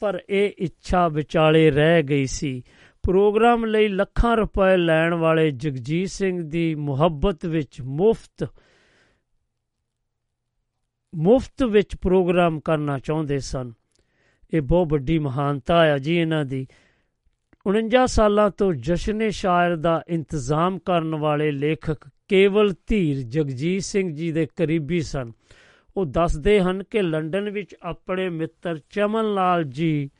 ਪਰ 0.00 0.22
ਇਹ 0.28 0.50
ਇੱਛਾ 0.58 1.08
ਵਿਚਾਲੇ 1.08 1.70
ਰਹਿ 1.70 2.02
ਗਈ 2.02 2.26
ਸੀ। 2.26 2.62
ਪ੍ਰੋਗਰਾਮ 3.02 3.64
ਲਈ 3.64 3.88
ਲੱਖਾਂ 3.88 4.36
ਰੁਪਏ 4.36 4.76
ਲੈਣ 4.76 5.14
ਵਾਲੇ 5.14 5.50
ਜਗਜੀਤ 5.50 6.08
ਸਿੰਘ 6.08 6.42
ਦੀ 6.42 6.74
ਮੁਹੱਬਤ 6.74 7.46
ਵਿੱਚ 7.46 7.80
ਮੁਫਤ 7.80 8.48
ਮੁਫਤ 11.14 11.62
ਵਿੱਚ 11.62 11.96
ਪ੍ਰੋਗਰਾਮ 11.96 12.60
ਕਰਨਾ 12.60 12.98
ਚਾਹੁੰਦੇ 12.98 13.38
ਸਨ। 13.38 13.72
ਇਹ 14.54 14.62
ਬਹੁਤ 14.62 14.88
ਵੱਡੀ 14.88 15.18
ਮਹਾਨਤਾ 15.18 15.74
ਆ 15.74 15.98
ਜੀ 15.98 16.16
ਇਹਨਾਂ 16.16 16.44
ਦੀ। 16.44 16.66
49 17.66 18.06
ਸਾਲਾਂ 18.06 18.50
ਤੋਂ 18.50 18.74
ਜਸ਼ਨੇ 18.74 19.30
ਸ਼ਾਇਰ 19.30 19.76
ਦਾ 19.76 20.02
ਇੰਤਜ਼ਾਮ 20.08 20.78
ਕਰਨ 20.78 21.14
ਵਾਲੇ 21.14 21.50
ਲੇਖਕ 21.50 22.08
ਕੇਵਲ 22.28 22.74
ਧੀਰ 22.86 23.22
ਜਗਜੀਤ 23.22 23.82
ਸਿੰਘ 23.82 24.14
ਜੀ 24.14 24.32
ਦੇ 24.32 24.46
ਕਰੀਬੀ 24.56 25.00
ਸਨ। 25.00 25.32
ਉਹ 25.96 26.06
ਦੱਸਦੇ 26.06 26.60
ਹਨ 26.60 26.82
ਕਿ 26.82 27.02
ਲੰਡਨ 27.02 27.50
ਵਿੱਚ 27.50 27.76
ਆਪਣੇ 27.82 28.28
ਮਿੱਤਰ 28.28 28.78
ਚਮਨ 28.90 29.34
ਲਾਲ 29.34 29.64
ਜੀ 29.64 30.10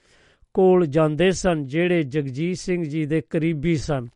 ਕੋਲ 0.55 0.87
ਜਾਂਦੇ 0.87 1.31
ਸਨ, 1.31 1.65
ਜਿਹੜੇ 1.65 2.03
ਜਗਜੀਤ 2.03 2.57
ਸਿੰਘ 2.57 2.85
ਜੀ 2.85 3.07
ਦੇ 3.07 3.21
ਕਰੀਬੀ 3.21 3.77
ਸਨ। 3.77 4.07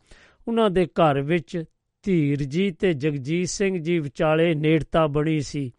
ਉਹਨਾਂ 0.48 0.70
ਦੇ 0.70 0.86
ਘਰ 0.86 1.20
ਵਿੱਚ 1.20 1.64
ਧੀਰ 2.02 2.42
ਜੀ 2.42 2.70
ਤੇ 2.70 2.92
ਜਗਜੀਤ 2.92 3.48
ਸਿੰਘ 3.48 3.78
ਜੀ 3.78 3.98
ਵਿਚਾਲੇ 3.98 4.54
ਨੇੜਤਾ 4.54 5.06
ਬਣੀ 5.06 5.40
ਸੀ। 5.40 5.72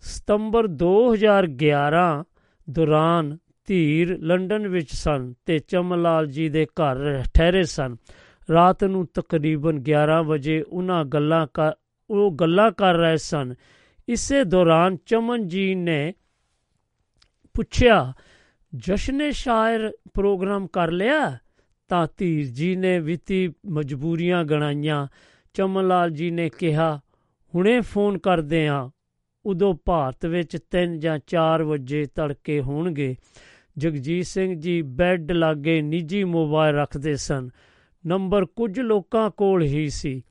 ਸਤੰਬਰ 0.00 0.66
2011 0.66 2.24
ਦੌਰਾਨ 2.70 3.38
ਧੀਰ 3.66 4.18
ਲੰਡਨ 4.18 4.68
ਵਿੱਚ 4.68 4.90
ਸਨ 4.90 5.34
ਤੇ 5.46 5.58
ਚਮਲਾਲ 5.58 6.26
ਜੀ 6.26 6.48
ਦੇ 6.48 6.66
ਘਰ 6.66 7.22
ਠਹਿਰੇ 7.34 7.64
ਸਨ। 7.64 7.96
ਰਾਤ 8.52 8.84
ਨੂੰ 8.84 9.06
ਤਕਰੀਬਨ 9.06 9.82
11 9.82 10.22
ਵਜੇ 10.22 10.62
ਉਹਨਾਂ 10.62 11.04
ਗੱਲਾਂ 11.04 11.46
ਕਰ 11.54 11.72
ਉਹ 12.10 12.32
ਗੱਲਾਂ 12.32 12.70
ਕਰ 12.72 12.94
ਰਹੇ 12.94 13.16
ਸਨ। 13.16 13.54
ਇਸੇ 14.08 14.44
ਦੌਰਾਨ 14.44 14.96
ਚਮਨ 15.06 15.48
ਜੀ 15.48 15.74
ਨੇ 15.74 16.14
ਪੁੱਛਿਆ, 17.54 18.12
ਜਸ਼ਨੇ 18.74 19.32
ਸ਼ਾਇਰ 19.32 19.90
ਪ੍ਰੋਗਰਾਮ 20.14 20.66
ਕਰ 20.66 20.90
ਲਿਆ? 20.90 21.38
ਤਾਂ 21.88 22.06
ਧੀਰ 22.16 22.46
ਜੀ 22.46 22.76
ਨੇ 22.76 22.98
ਵਿਤੀ 22.98 23.52
ਮਜਬੂਰੀਆਂ 23.66 24.44
ਗਣਾਈਆਂ। 24.44 25.06
ਚਮਨ 25.54 25.88
ਲਾਲ 25.88 26.10
ਜੀ 26.10 26.30
ਨੇ 26.30 26.48
ਕਿਹਾ, 26.48 27.00
ਹੁਣੇ 27.54 27.80
ਫੋਨ 27.80 28.18
ਕਰਦੇ 28.18 28.68
ਆ। 28.68 28.90
ਉਦੋਂ 29.44 29.74
ਭਾਰਤ 29.84 30.26
ਵਿੱਚ 30.26 30.56
3 30.70 30.98
ਜਾਂ 30.98 31.18
4 31.26 31.62
ਵਜੇ 31.62 32.06
ਤੜਕੇ 32.06 32.60
ਹੋਣਗੇ। 32.60 33.16
ਜਗਜੀਤ 33.78 34.26
ਸਿੰਘ 34.26 34.60
ਜੀ 34.60 34.82
ਬੈੱਡ 34.82 35.32
ਲਾਗੇ 35.32 35.82
ਨਿੱਜੀ 35.82 36.24
ਮੋਬਾਈਲ 36.24 36.76
ਰੱਖਦੇ 36.76 37.16
ਸਨ। 37.16 37.50
ਨੰਬਰ 38.06 38.44
ਕੁਝ 38.44 38.80
ਲੋਕਾਂ 38.80 39.30
ਕੋਲ 39.30 39.62
ਹੀ 39.62 39.88
ਸੀ। 39.88 40.22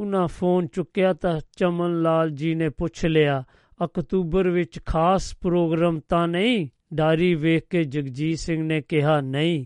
ਉਹਨਾਂ 0.00 0.28
ਫੋਨ 0.28 0.66
ਚੁੱਕਿਆ 0.66 1.12
ਤਾਂ 1.12 1.40
ਚਮਨ 1.56 2.02
ਲਾਲ 2.02 2.30
ਜੀ 2.30 2.54
ਨੇ 2.54 2.68
ਪੁੱਛ 2.68 3.06
ਲਿਆ, 3.06 3.44
ਅਕਤੂਬਰ 3.84 4.48
ਵਿੱਚ 4.48 4.80
ਖਾਸ 4.86 5.34
ਪ੍ਰੋਗਰਾਮ 5.40 6.00
ਤਾਂ 6.08 6.28
ਨਹੀਂ? 6.28 6.68
ਡਾਰੀ 6.94 7.34
ਵੇਖ 7.34 7.62
ਕੇ 7.70 7.84
ਜਗਜੀਤ 7.84 8.38
ਸਿੰਘ 8.38 8.62
ਨੇ 8.62 8.80
ਕਿਹਾ, 8.80 9.20
ਨਹੀਂ। 9.20 9.64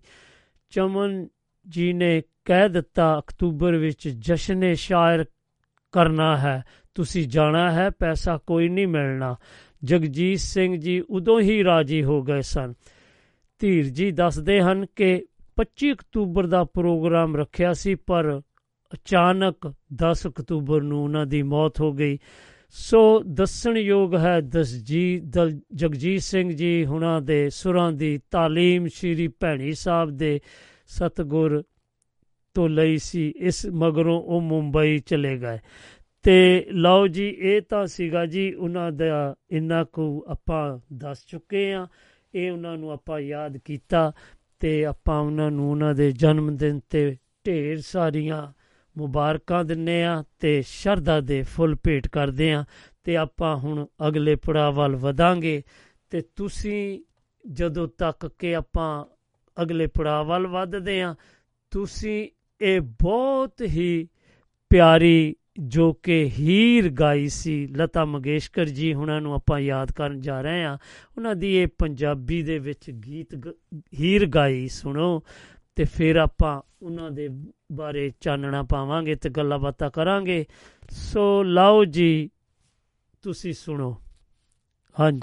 ਚਮਨ 0.70 1.28
ਜੀ 1.69 1.93
ਨੇ 1.93 2.23
ਕਹਿ 2.44 2.69
ਦਿੱਤਾ, 2.69 3.19
ਅਕਤੂਬਰ 3.19 3.77
ਵਿੱਚ 3.77 4.09
ਜਸ਼ਨੇ 4.09 4.74
ਸ਼ਾਇਰ 4.74 5.24
ਕਰਨਾ 5.93 6.36
ਹੈ। 6.39 6.65
ਤੁਸੀਂ 6.94 7.28
ਜਾਣਾ 7.28 7.73
ਹੈ, 7.73 7.90
ਪੈਸਾ 7.90 8.39
ਕੋਈ 8.39 8.69
ਨਹੀਂ 8.69 8.86
ਮਿਲਣਾ। 8.86 9.36
ਜਗਜੀਤ 9.85 10.39
ਸਿੰਘ 10.39 10.77
ਜੀ 10.77 11.03
ਉਦੋਂ 11.11 11.40
ਹੀ 11.40 11.65
ਰਾਜੀ 11.65 12.05
ਹੋ 12.05 12.23
ਗਏ 12.23 12.40
ਸਨ। 12.40 12.74
ਧੀਰ 13.62 13.89
ਜੀ 13.89 14.10
ਦੱਸਦੇ 14.10 14.60
ਹਨ 14.60 14.86
ਕਿ 14.97 15.24
25 15.56 15.93
ਅਕਤੂਬਰ 15.93 16.47
ਦਾ 16.47 16.64
ਪ੍ਰੋਗਰਾਮ 16.64 17.36
ਰੱਖਿਆ 17.36 17.72
ਸੀ, 17.72 17.94
ਪਰ 17.94 18.40
ਅਚਾਨਕ 18.94 19.74
10 19.94 20.26
ਅਕਤੂਬਰ 20.26 20.82
ਨੂੰ 20.82 21.02
ਉਹਨਾਂ 21.02 21.26
ਦੀ 21.26 21.43
ਮੌਤ 21.43 21.80
ਹੋ 21.80 21.93
ਗਈ। 21.93 22.18
ਸੋ 22.70 23.22
ਦੱਸਣਯੋਗ 23.22 24.14
ਹੈ, 24.14 24.40
ਦਸਜੀਤ 24.40 25.22
ਜਗਜੀਤ 25.74 26.22
ਸਿੰਘ 26.22 26.52
ਜੀ 26.52 26.86
ਹੁਣਾਂ 26.86 27.20
ਦੇ 27.20 27.51
ਸੁਰਾਂ 27.51 27.93
ਦੀ 27.93 28.20
ਤਾਲੀਮ 28.30 28.86
ਸ਼੍ਰੀ 28.86 29.28
ਭੈਣੀ 29.28 29.72
ਸਾਹਿਬ 29.72 30.10
ਦੇ 30.10 30.40
ਸਤਗੁਰ 30.86 31.64
ਤੋਂ 32.55 32.68
ਲਈ 32.68 32.98
ਸੀ, 32.98 33.34
ਇਸ 33.36 33.66
ਮਗਰੋਂ 33.66 34.22
ਉਹ 34.22 34.40
ਮੁੰਬਈ 34.40 34.98
ਚਲੇ 34.98 35.39
ਗਏ। 35.39 35.59
ਤੇ 36.22 36.66
ਲਓ 36.72 37.06
ਜੀ, 37.06 37.28
ਇਹ 37.28 37.62
ਤਾਂ 37.62 37.86
ਸੀਗਾ 37.86 38.26
ਜੀ, 38.26 38.55
ਉਹਨਾਂ 38.55 38.93
ਦਾ 38.93 39.34
ਇੰਨਾ 39.51 39.84
ਕੁ 39.84 40.24
ਆਪਾਂ 40.28 40.78
ਦੱਸ 40.93 41.26
ਚੁੱਕੇ 41.26 41.72
ਆ 41.72 41.86
ਇਹ 42.34 42.52
ਉਹਨਾਂ 42.52 42.78
ਨੂੰ 42.78 42.90
ਆਪਾਂ 42.92 43.20
ਯਾਦ 43.20 43.56
ਕੀਤਾ 43.56 44.12
ਤੇ 44.60 44.84
ਆਪਾਂ 44.84 45.20
ਉਹਨਾਂ 45.20 45.50
ਨੂੰ 45.50 45.70
ਉਹਨਾਂ 45.70 45.94
ਦੇ 45.94 46.12
ਜਨਮ 46.12 46.56
ਦਿਨ 46.56 46.80
ਤੇ 46.90 47.16
ਢੇਰ 47.46 47.80
ਸਾਰੀਆਂ 47.80 48.52
ਮੁਬਾਰਕਾਂ 48.96 49.64
ਦਿੰਨੇ 49.64 50.04
ਆ 50.04 50.24
ਤੇ 50.40 50.62
ਸ਼ਰਧਾ 50.62 51.20
ਦੇ 51.20 51.42
ਫੁੱਲ 51.42 51.74
ਭੇਟ 51.74 52.09
ਕਰਦੇ 52.09 52.52
ਆ 52.52 52.64
ਤੇ 53.04 53.16
ਆਪਾਂ 53.16 53.56
ਹੁਣ 53.56 53.86
ਅਗਲੇ 54.09 54.36
ਪੜਾਅ 54.36 54.72
ਵੱਲ 54.72 54.96
ਵਧਾਂਗੇ 54.96 55.62
ਤੇ 56.10 56.20
ਤੁਸੀਂ 56.36 57.00
ਜਦੋਂ 57.46 57.88
ਤੱਕ 57.98 58.30
ਕਿ 58.38 58.54
ਆਪਾਂ 58.56 59.04
ਅਗਲੇ 59.62 59.86
ਪੜਾਅ 59.86 60.24
ਵੱਲ 60.24 60.46
ਵਧਦੇ 60.46 61.02
ਆ, 61.02 61.14
ਤੁਸੀਂ 61.70 62.28
ਇਹ 62.60 62.80
ਬਹੁਤ 62.80 63.62
ਹੀ 63.62 64.09
ਪਿਆਰੀ 64.70 65.36
ਜੋ 65.59 65.93
ਕਿ 65.93 66.31
ਹੀਰ 66.39 66.89
ਗਾਈ 66.91 67.29
ਸੀ, 67.29 67.66
ਲਤਾ 67.66 68.05
ਮੰਗੇਸ਼ਕਰ 68.05 68.65
ਜੀ 68.65 68.95
ਹੁਣਾਂ 68.95 69.20
ਨੂੰ 69.20 69.35
ਆਪਾਂ 69.35 69.59
ਯਾਦ 69.59 69.93
ਕਰਨ 69.93 70.20
ਜਾ 70.20 70.41
ਰਹੇ 70.41 70.65
ਆ 70.65 70.79
ਉਹਨਾਂ 71.16 71.35
ਦੀ 71.35 71.57
ਇਹ 71.57 71.66
ਪੰਜਾਬੀ 71.79 72.43
ਦੇ 72.43 72.59
ਵਿੱਚ 72.59 72.91
ਗੀਤ 72.91 73.35
ਗ- 73.35 73.81
ਹੀਰ 74.01 74.27
ਗਾਈ 74.27 74.69
ਸੁਣੋ 74.69 75.23
ਤੇ 75.77 75.85
ਫਿਰ 75.85 76.16
ਆਪਾਂ 76.16 76.62
ਉਹਨਾਂ 76.83 77.11
ਦੇ 77.11 77.29
ਬਾਰੇ 77.73 78.12
ਚਾਨਣਾ 78.20 78.62
ਪਾਵਾਂਗੇ 78.62 79.15
ਤੇ 79.15 79.31
ਗੱਲਾਂ 79.31 79.59
ਬਾਤਾਂ 79.59 79.91
ਕਰਾਂਗੇ। 79.91 80.47
ਸੋ 80.91 81.43
ਲਓ 81.43 81.85
ਜੀ, 81.85 82.31
ਤੁਸੀਂ 83.23 83.53
ਸੁਣੋ। 83.53 83.97
ਹਾਂਜੀ। 85.01 85.20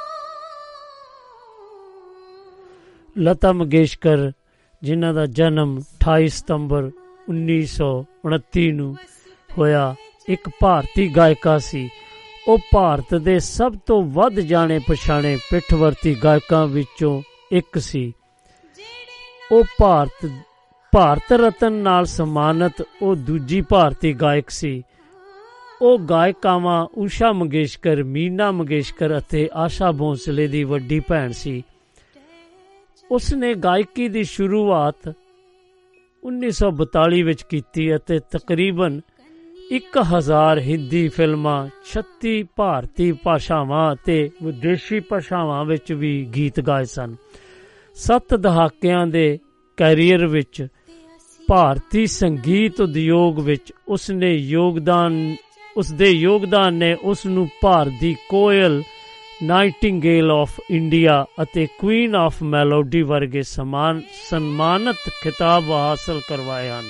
ਲਤਾ 3.18 3.52
ਮੰਗੇਸ਼ਕਰ, 3.52 4.32
ਜਿਨ੍ਹਾਂ 4.84 5.14
ਦਾ 5.14 5.26
ਜਨਮ 5.26 5.82
28 6.00 6.28
ਸਤੰਬਰ 6.28 6.92
1929 7.30 8.72
ਨੂੰ 8.72 8.96
ਹੋਇਆ। 9.58 9.96
ਇੱਕ 10.30 10.50
ਭਾਰਤੀ 10.60 11.08
ਗਾਇਕਾ 11.08 11.58
ਸੀ। 11.58 11.90
ਉਹ 12.48 12.58
ਭਾਰਤ 12.74 13.16
ਦੇ 13.16 13.40
ਸਭ 13.40 13.74
ਤੋਂ 13.86 14.04
ਵੱਧ 14.04 14.40
ਜਾਣੇ 14.40 14.80
ਪਛਾਣੇ 14.80 15.38
ਪਿੱਠਵਰਤੀ 15.52 16.16
ਗਾਇਕਾਂ 16.24 16.68
ਵਿੱਚੋਂ 16.68 17.22
ਇੱਕ 17.52 17.78
ਸੀ। 17.78 18.14
ਉਹ 19.52 19.64
ਭਾਰਤ 19.80 20.30
ਭਾਰਤ 20.92 21.32
ਰਤਨ 21.32 21.74
ਨਾਲ 21.74 22.06
ਸਨਮਾਨਿਤ 22.06 22.86
ਉਹ 23.02 23.16
ਦੂਜੀ 23.16 23.62
ਭਾਰਤੀ 23.62 24.14
ਗਾਇਕ 24.14 24.50
ਸੀ। 24.50 24.84
ਉਹ 25.82 26.00
ਗਾਇਕਾਵਾਂ 26.00 26.88
ਊਸ਼ਾ 26.98 27.32
ਮੰਗੇਸ਼ਕਰ, 27.32 28.04
ਮੀਨਾ 28.04 28.52
ਮੰਗੇਸ਼ਕਰ 28.52 29.18
ਅਤੇ 29.18 29.50
ਆਸ਼ਾ 29.54 29.92
ਭੋਂਸਲੇ 29.92 30.48
ਦੀ 30.48 30.64
ਵੱਡੀ 30.64 31.00
ਭੈਣ 31.00 31.32
ਸੀ। 31.32 31.64
ਉਸ 33.12 33.34
ਨੇ 33.34 33.54
ਗਾਇਕੀ 33.54 34.08
ਦੀ 34.08 34.24
ਸ਼ੁਰੂਆਤ 34.24 35.16
1942 36.24 37.24
ਵਿੱਚ 37.24 37.44
ਕੀਤੀ 37.44 37.96
ਅਤੇ 37.96 38.20
ਤਕਰੀਬਨ 38.20 39.02
1000 39.72 40.60
ਹਿੰਦੀ 40.60 41.08
ਫਿਲਮਾਂ 41.08 41.68
36 41.86 42.44
ਭਾਰਤੀ 42.56 43.12
ਭਾਸ਼ਾਵਾਂ 43.12 43.94
ਅਤੇ 43.94 44.30
ਵਿਦੇਸ਼ੀ 44.44 45.00
ਭਾਸ਼ਾਵਾਂ 45.00 45.66
ਵਿੱਚ 45.66 45.94
ਵੀ 45.94 46.26
ਗੀਤ 46.36 46.62
ਗਾਏ 46.62 46.84
ਸਨ। 46.84 47.16
ਸੱਤ 47.96 48.36
ਦਹਾਕਿਆਂ 48.36 49.08
ਦੇ 49.08 49.40
ਕੈਰੀਅਰ 49.78 50.28
ਵਿੱਚ 50.28 50.68
ਭਾਰਤੀ 51.48 52.06
ਸੰਗੀਤ 52.06 52.82
ਉਦਯੋਗ 52.82 53.40
ਵਿੱਚ 53.40 53.74
ਉਸ 53.88 54.10
ਨੇ 54.12 54.32
ਯੋਗਦਾਨ 54.34 55.36
ਉਸ 55.78 55.92
ਦੇ 55.92 56.10
ਯੋਗਦਾਨ 56.10 56.74
ਨੇ 56.74 56.94
ਉਸ 56.94 57.26
ਨੂੰ 57.26 57.48
ਭਾਰਤ 57.62 57.94
ਦੀ 58.02 58.16
ਕੋਇਲ, 58.30 58.84
ਨਾਈਟਿੰਗੇਲ 59.44 60.32
ਆਫ 60.32 60.60
ਇੰਡੀਆ 60.72 61.26
ਅਤੇ 61.42 61.68
ਕੁਈਨ 61.80 62.16
ਆਫ 62.16 62.44
ਮੈਲੋਡੀ 62.44 63.02
ਵਰਗੇ 63.02 63.42
ਸਮਾਨ, 63.42 64.02
ਸਨਮਾਨਿਤ 64.30 65.10
ਖਿਤਾਬ 65.24 65.72
ਹਾਸਲ 65.72 66.22
ਕਰਵਾਏ 66.30 66.70
ਹਨ। 66.70 66.86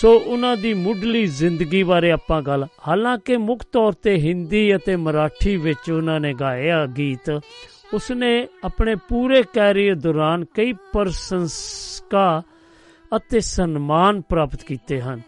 ਸੋ 0.00 0.18
ਉਹਨਾਂ 0.18 0.56
ਦੀ 0.56 0.74
ਮੁੱਢਲੀ 0.74 1.26
ਜ਼ਿੰਦਗੀ 1.38 1.82
ਬਾਰੇ 1.82 2.10
ਆਪਾਂ 2.10 2.42
ਗੱਲ 2.42 2.66
ਹਾਲਾਂਕਿ 2.88 3.36
ਮੁੱਖ 3.36 3.62
ਤੌਰ 3.72 3.92
ਤੇ 3.92 4.18
ਹਿੰਦੀ 4.18 4.76
ਅਤੇ 4.76 4.96
ਮਰਾਠੀ 4.96 5.56
ਵਿੱਚ 5.56 5.90
ਉਹਨਾਂ 5.90 6.20
ਨੇ 6.20 6.34
ਗਾਇਆ 6.34 6.86
ਗੀਤ, 6.86 7.40
ਉਸਨੇ 7.94 8.48
ਆਪਣੇ 8.64 8.94
ਪੂਰੇ 9.08 9.42
ਕੈਰੀਅਰ 9.54 9.94
ਦੌਰਾਨ 9.94 10.44
ਕਈ 10.54 10.72
ਪ੍ਰਸ਼ੰਸਕਾਂ 10.92 12.42
ਅਤੇ 13.16 13.40
ਸਨਮਾਨ 13.40 14.20
ਪ੍ਰਾਪਤ 14.20 14.62
ਕੀਤੇ 14.62 15.00
ਹਨ। 15.00 15.20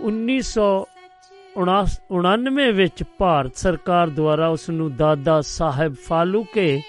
1999 0.00 2.72
ਵਿੱਚ 2.72 3.04
ਭਾਰਤ 3.18 3.56
ਸਰਕਾਰ 3.56 4.10
ਦੁਆਰਾ 4.10 4.48
ਉਸ 4.48 4.70
ਨੂੰ 4.70 4.96
ਦਾਦਾ 4.96 5.40
ਸਾਹਿਬ 5.40 5.94
ਫਾਲੂਕੇ 6.08 6.82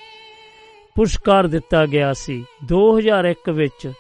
ਪੁਰਸਕਾਰ 0.96 1.48
ਦਿੱਤਾ 1.48 1.86
ਗਿਆ 1.86 2.14
ਸੀ। 2.14 2.46
2001 2.66 3.54
ਵਿੱਚ 3.54 3.92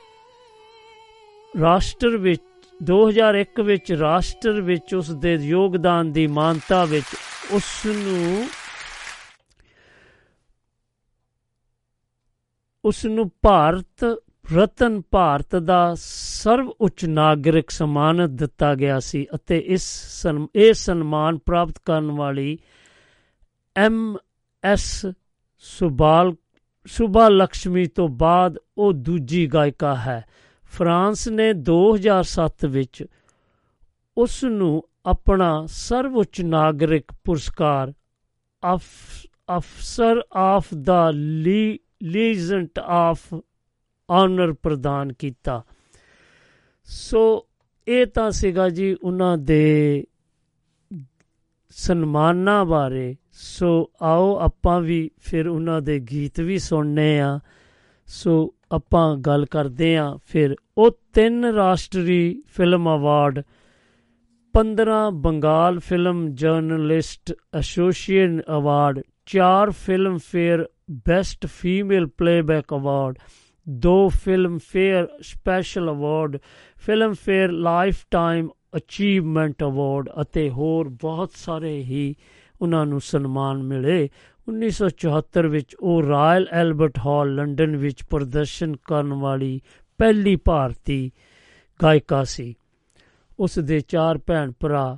ਰਾਸ਼ਟਰ 1.53 2.17
ਵਿੱਚ 2.17 2.41
2001 2.83 3.59
ਵਿੱਚ 3.59 3.91
ਰਾਸ਼ਟਰ 3.91 4.61
ਵਿੱਚ 4.61 4.95
ਉਸ 4.95 5.11
ਦੇ 5.11 5.33
ਯੋਗਦਾਨ 5.33 6.11
ਦੀ 6.11 6.27
ਮਾਨਤਾ 6.27 6.85
ਵਿੱਚ 6.85 7.05
ਉਸ 7.51 7.85
ਨੂੰ 7.85 8.49
ਉਸ 12.85 13.05
ਨੂੰ 13.05 13.31
ਭਾਰਤ, 13.41 14.23
ਰਤਨ 14.55 15.01
ਭਾਰਤ 15.11 15.55
ਦਾ 15.55 15.95
ਸਰਵ 15.97 16.67
ਉੱਚ 16.81 17.05
ਨਾਗਰਿਕ 17.05 17.69
ਸਨਮਾਨ 17.69 18.35
ਦਿੱਤਾ 18.35 18.75
ਗਿਆ 18.75 18.99
ਸੀ 18.99 19.27
ਅਤੇ 19.35 19.57
ਇਸ 19.57 19.81
ਸਨ- 20.21 20.47
ਇਹ 20.55 20.73
ਸਨਮਾਨ 20.73 21.37
ਪ੍ਰਾਪਤ 21.37 21.79
ਕਰਨ 21.85 22.11
ਵਾਲੀ 22.11 22.57
ਐਮ 23.75 24.17
ਐਸ 24.63 25.05
ਸੁਬਾਲ 25.59 26.33
ਸੁਭਾ 26.87 27.29
ਲక్ష్ਮੀ 27.29 27.85
ਤੋਂ 27.85 28.07
ਬਾਅਦ 28.07 28.57
ਉਹ 28.77 28.93
ਦੂਜੀ 28.93 29.47
ਗਾਇਕਾ 29.47 29.95
ਹੈ। 29.95 30.25
ਫਰਾਂਸ 30.71 31.27
ਨੇ 31.27 31.53
2007 31.53 32.65
ਵਿੱਚ 32.65 33.05
ਉਸ 34.17 34.43
ਨੂੰ 34.43 34.83
ਆਪਣਾ 35.05 35.65
ਸਰਵਉੱਚ 35.67 36.41
ਨਾਗਰਿਕ 36.41 37.11
ਪੁਰਸਕਾਰ 37.23 37.93
of- 38.73 39.57
officer 39.57 40.21
of 40.33 40.65
the 40.81 41.11
legion 42.03 42.79
of 42.79 43.35
honour 44.11 44.53
ਪ੍ਰਦਾਨ 44.53 45.13
ਕੀਤਾ। 45.13 45.63
ਸੋ 46.83 47.47
ਇਹ 47.87 48.05
ਤਾਂ 48.05 48.31
ਸੀਗਾ 48.31 48.69
ਜੀ 48.69 48.95
ਉਹਨਾਂ 49.03 49.37
ਦੇ 49.37 50.03
ਸਨਮਾਨਾਂ 51.69 52.65
ਬਾਰੇ। 52.65 53.15
ਸੋ 53.31 53.91
ਆਓ 54.01 54.39
ਆਪਾਂ 54.39 54.81
ਵੀ 54.81 55.11
ਫਿਰ 55.21 55.47
ਉਹਨਾਂ 55.47 55.81
ਦੇ 55.81 55.99
ਗੀਤ 55.99 56.39
ਵੀ 56.39 56.59
ਸੁਣਨੇ 56.59 57.21
ਆ। 57.21 57.39
ਸੋ 58.05 58.54
ਆਪਾਂ 58.71 59.17
ਗੱਲ 59.17 59.45
ਕਰਦੇ 59.45 59.97
ਆ, 59.97 60.17
ਫਿਰ 60.25 60.55
ਉਹ 60.77 60.99
ਤਿੰਨ 61.13 61.45
ਰਾਸ਼ਟਰੀ 61.45 62.43
film 62.47 62.89
award 62.95 63.41
15 64.53 65.09
Bengal 65.11 65.79
film 65.79 66.27
journalist 66.29 67.33
association 67.55 68.41
award 68.57 69.01
ਚਾਰ 69.25 69.71
Filmfare 70.17 70.65
best 71.07 71.45
female 71.45 72.07
playback 72.07 72.73
award 72.73 73.17
ਦੋ 73.69 74.09
Filmfare 74.57 75.07
special 75.21 75.89
award 75.89 76.37
Filmfare 77.13 77.51
lifetime 78.11 78.49
achievement 78.75 79.63
award 79.63 80.09
ਅਤੇ 80.21 80.49
ਹੋਰ 80.49 80.89
ਬਹੁਤ 80.89 81.31
ਸਾਰੇ 81.35 81.77
ਹੀ 81.83 82.15
ਉਹਨਾਂ 82.61 82.85
ਨੂੰ 82.85 83.01
ਸਨਮਾਨ 83.01 83.63
ਮਿਲੇ। 83.63 84.09
1974 84.47 85.47
ਵਿੱਚ 85.47 85.75
ਉਹ 85.75 86.03
ਰਾਇਲ 86.03 86.47
ਐਲਬਰਟ 86.51 86.99
ਹਾਲ 86.99 87.35
ਲੰਡਨ 87.35 87.75
ਵਿੱਚ 87.75 88.03
ਪ੍ਰਦਰਸ਼ਨ 88.03 88.75
ਕਰਨ 88.75 89.13
ਵਾਲੀ 89.13 89.61
ਪਹਿਲੀ 89.97 90.35
ਭਾਰਤੀ 90.35 91.11
ਗਾਇਕਾ 91.83 92.23
ਸੀ। 92.23 92.55
ਉਸ 93.39 93.59
ਦੇ 93.59 93.79
ਚਾਰ 93.79 94.17
ਭੈਣ 94.17 94.51
ਭਰਾ 94.59 94.97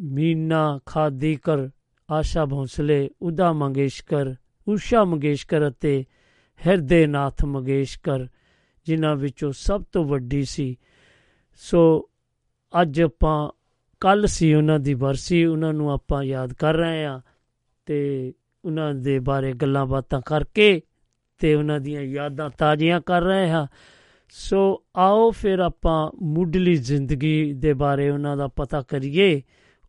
ਮੀਨਾ 0.00 0.80
ਖਾਦੀਕਰ, 0.86 1.68
ਆਸ਼ਾ 2.10 2.46
ਭੋਂਸਲੇ, 2.46 3.10
ਉਦਾ 3.22 3.52
ਮੰਗੇਸ਼ਕਰ, 3.52 4.34
ਊਸ਼ਾ 4.68 5.04
ਮੰਗੇਸ਼ਕਰ 5.04 5.68
ਅਤੇ 5.68 6.04
ਹਿਰਦੇਨਾਥ 6.66 7.44
ਮੰਗੇਸ਼ਕਰ, 7.44 8.26
ਜਿਨ੍ਹਾਂ 8.86 9.16
ਵਿੱਚੋਂ 9.16 9.52
ਸਭ 9.52 9.82
ਤੋਂ 9.92 10.04
ਵੱਡੀ 10.04 10.44
ਸੀ। 10.44 10.76
ਸੋ 11.54 12.08
ਅੱਜ 12.80 13.02
ਆਪਾਂ 13.02 13.50
ਕੱਲ 14.00 14.26
ਸੀ 14.26 14.54
ਉਹਨਾਂ 14.54 14.78
ਦੀ 14.78 14.94
ਵਰਸੀ 14.94 15.44
ਉਹਨਾਂ 15.44 15.72
ਨੂੰ 15.72 15.92
ਆਪਾਂ 15.92 16.22
ਯਾਦ 16.24 16.52
ਕਰ 16.52 16.74
ਰਹੇ 16.74 17.04
ਹਾਂ 17.04 17.20
ਤੇ 17.86 18.32
ਉਹਨਾਂ 18.64 18.94
ਦੇ 18.94 19.18
ਬਾਰੇ 19.18 19.52
ਗੱਲਾਂ 19.52 19.86
ਬਾਤਾਂ 19.86 20.20
ਕਰਕੇ 20.26 20.82
ਤੇ 21.38 21.54
ਉਹਨਾਂ 21.54 21.80
ਦੀਆਂ 21.80 22.02
ਯਾਦਾਂ 22.02 22.50
ਤਾਜ਼ੀਆਂ 22.58 23.00
ਕਰ 23.00 23.22
ਰਹੇ 23.22 23.50
ਹਾਂ। 23.50 23.66
ਸੋ 24.30 24.84
ਆਓ 24.96 25.30
ਫਿਰ 25.30 25.58
ਆਪਾਂ 25.58 26.10
ਮੁੱਢਲੀ 26.22 26.76
ਜ਼ਿੰਦਗੀ 26.76 27.52
ਦੇ 27.52 27.72
ਬਾਰੇ 27.72 28.10
ਉਹਨਾਂ 28.10 28.36
ਦਾ 28.36 28.48
ਪਤਾ 28.48 28.82
ਕਰੀਏ। 28.82 29.42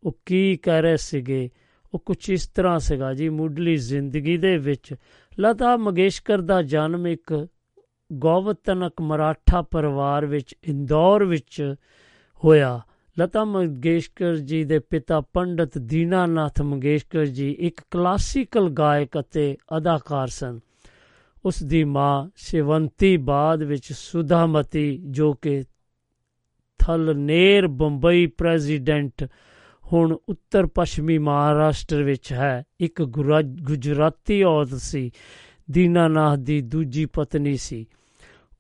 ਉਹ 0.04 0.20
ਕੀ 0.26 0.58
ਕਹਿ 0.58 0.82
ਰਹੇ 0.82 0.98
ਸੀਗੇ? 0.98 1.50
ਉਹ 1.94 2.00
ਕੁਝ 2.00 2.30
ਇਸ 2.30 2.48
ਤਰ੍ਹਾਂ 2.48 2.80
ਸੀਗਾ 2.80 3.14
ਜੀ, 3.14 3.30
ਮੁੱਢਲੀ 3.30 3.78
ਜ਼ਿੰਦਗੀ 3.78 4.38
ਦੇ 4.38 4.58
ਵਿੱਚ 4.58 4.96
ਲਤਾ 5.40 5.78
ਮੰਗੇਸ਼ਕਰ 5.78 6.42
ਦਾ 6.42 6.62
ਜਨਮ 6.62 7.08
ਇੱਕ 7.08 7.48
ਗੋਵਤਨਕ 8.14 9.02
ਮਰਾਠਾ 9.02 9.62
ਪਰਿਵਾਰ 9.62 10.26
ਵਿੱਚ, 10.26 10.56
ਇੰਦੌਰ 10.64 11.24
ਵਿੱਚ 11.24 11.76
ਹੋਇਆ। 12.46 12.82
ਲਤਾ 13.20 13.44
ਮੰਗੇਸ਼ਕਰ 13.44 14.36
ਜੀ 14.36 14.64
ਦੇ 14.64 14.80
ਪਿਤਾ 14.80 15.22
ਪੰਡਤ 15.22 15.78
ਦੀਨਾਨਾਥ 15.78 16.62
ਮੰਗੇਸ਼ਕਰ 16.62 17.26
ਜੀ 17.26 17.52
ਇੱਕ 17.60 17.82
ਕਲਾਸੀਕਲ 17.92 18.70
ਗਾਇਕ 18.70 19.20
ਅਤੇ 19.20 19.58
ਅਦਾਕਾਰ 19.78 20.28
ਸਨ। 20.28 20.60
ਉਸ 21.46 21.64
ਦੀ 21.64 21.84
ਮਾਂ 21.84 22.30
ਸ਼ਿਵੰਤੀ 22.36 23.18
ਬਾਅਦ 23.18 23.64
ਵਿੱਚ 23.64 23.94
ਸੁਧਾਮਤੀ, 23.94 24.98
ਜੋ 25.06 25.34
ਕਿ 25.34 25.64
ਥਲਨੇਰ 26.80 27.68
ਬੰਬਈ 27.68 28.26
ਪ੍ਰੈਜ਼ੀਡੈਂਟ, 28.26 29.28
ਹੁਣ 29.94 30.18
ਉੱਤਰ 30.30 30.66
ਪੱਛਮੀ 30.66 31.18
ਮਹਾਰਾਸ਼ਟਰ 31.18 32.04
ਵਿੱਚ 32.04 32.34
ਹੈ। 32.34 32.64
ਇੱਕ 32.80 33.04
ਗੁਰਾ- 33.04 33.64
ਗੁਜਰਾਤੀ 33.64 34.44
ਔਰਤ 34.44 34.74
ਸੀ, 34.74 35.12
ਦੀਨਾਨਾਥ 35.72 36.40
ਦੀ 36.40 36.62
ਦੂਜੀ 36.62 37.06
ਪਤਨੀ 37.06 37.58
ਸੀ। 37.58 37.86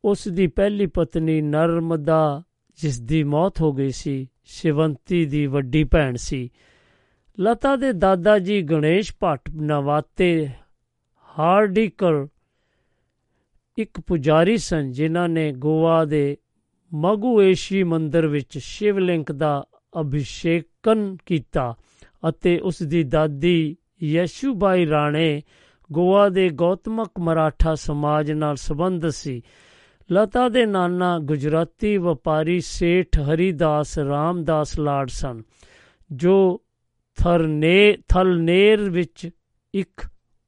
ਉਸ 0.05 0.27
ਦੀ 0.27 0.47
ਪਹਿਲੀ 0.47 0.85
ਪਤਨੀ 0.85 1.41
ਨਰਮਦਾ 1.41 2.43
ਜਿਸ 2.81 3.01
ਦੀ 3.01 3.23
ਮੌਤ 3.23 3.61
ਹੋ 3.61 3.73
ਗਈ 3.73 3.89
ਸੀ, 3.89 4.29
ਸ਼ਿਵੰਤੀ 4.43 5.25
ਦੀ 5.25 5.45
ਵੱਡੀ 5.45 5.83
ਭੈਣ 5.83 6.15
ਸੀ। 6.15 6.49
ਲਤਾ 7.39 7.75
ਦੇ 7.75 7.91
ਦਾਦਾ 7.93 8.39
ਜੀ 8.39 8.61
ਗਣੇਸ਼ 8.61 9.13
ਭੱਟ 9.19 9.49
ਨਵਾਤੇ 9.49 10.47
ਹਾਰਡਿਕਰ 11.39 12.27
ਇੱਕ 13.77 13.99
ਪੁਜਾਰੀ 13.99 14.57
ਸਨ, 14.57 14.91
ਜਿਨ੍ਹਾਂ 14.91 15.29
ਨੇ 15.29 15.51
ਗੋਆ 15.51 16.05
ਦੇ 16.05 16.37
ਮਗੂਏਸ਼ੀ 16.93 17.83
ਮੰਦਿਰ 17.83 18.27
ਵਿੱਚ 18.27 18.57
ਸ਼ਿਵਲਿੰਗ 18.57 19.31
ਦਾ 19.31 19.65
ਅਭਿਸ਼ੇਕਨ 20.01 21.17
ਕੀਤਾ 21.25 21.75
ਅਤੇ 22.29 22.59
ਉਸ 22.59 22.83
ਦੀ 22.83 23.03
ਦਾਦੀ 23.03 23.77
ਯਸ਼ੂਬਾਈ 24.03 24.85
ਰਾਣੇ 24.85 25.41
ਗੋਆ 25.91 26.29
ਦੇ 26.29 26.49
ਗੌਤਮਕ 26.49 27.19
ਮਰਾਠਾ 27.19 27.75
ਸਮਾਜ 27.75 28.31
ਨਾਲ 28.31 28.55
ਸੰਬੰਧ 28.55 29.07
ਸੀ। 29.07 29.41
ਲਤਾ 30.11 30.49
ਦੇ 30.49 30.65
ਨਾਨਾ 30.65 31.19
ਗੁਜਰਾਤੀ 31.19 31.97
ਵਪਾਰੀ 31.97 32.59
ਸੇਠ 32.61 33.19
ਹਰੀਦਾਸ 33.19 33.99
ਰਾਮਦਾਸ 33.99 34.79
ਲਾਡ 34.79 35.07
ਸਨ, 35.07 35.41
ਜੋ 36.11 36.61
ਥਰਨੇ, 37.15 37.97
ਥਲਨੇਰ 38.07 38.89
ਵਿੱਚ 38.89 39.29
ਇੱਕ 39.73 40.01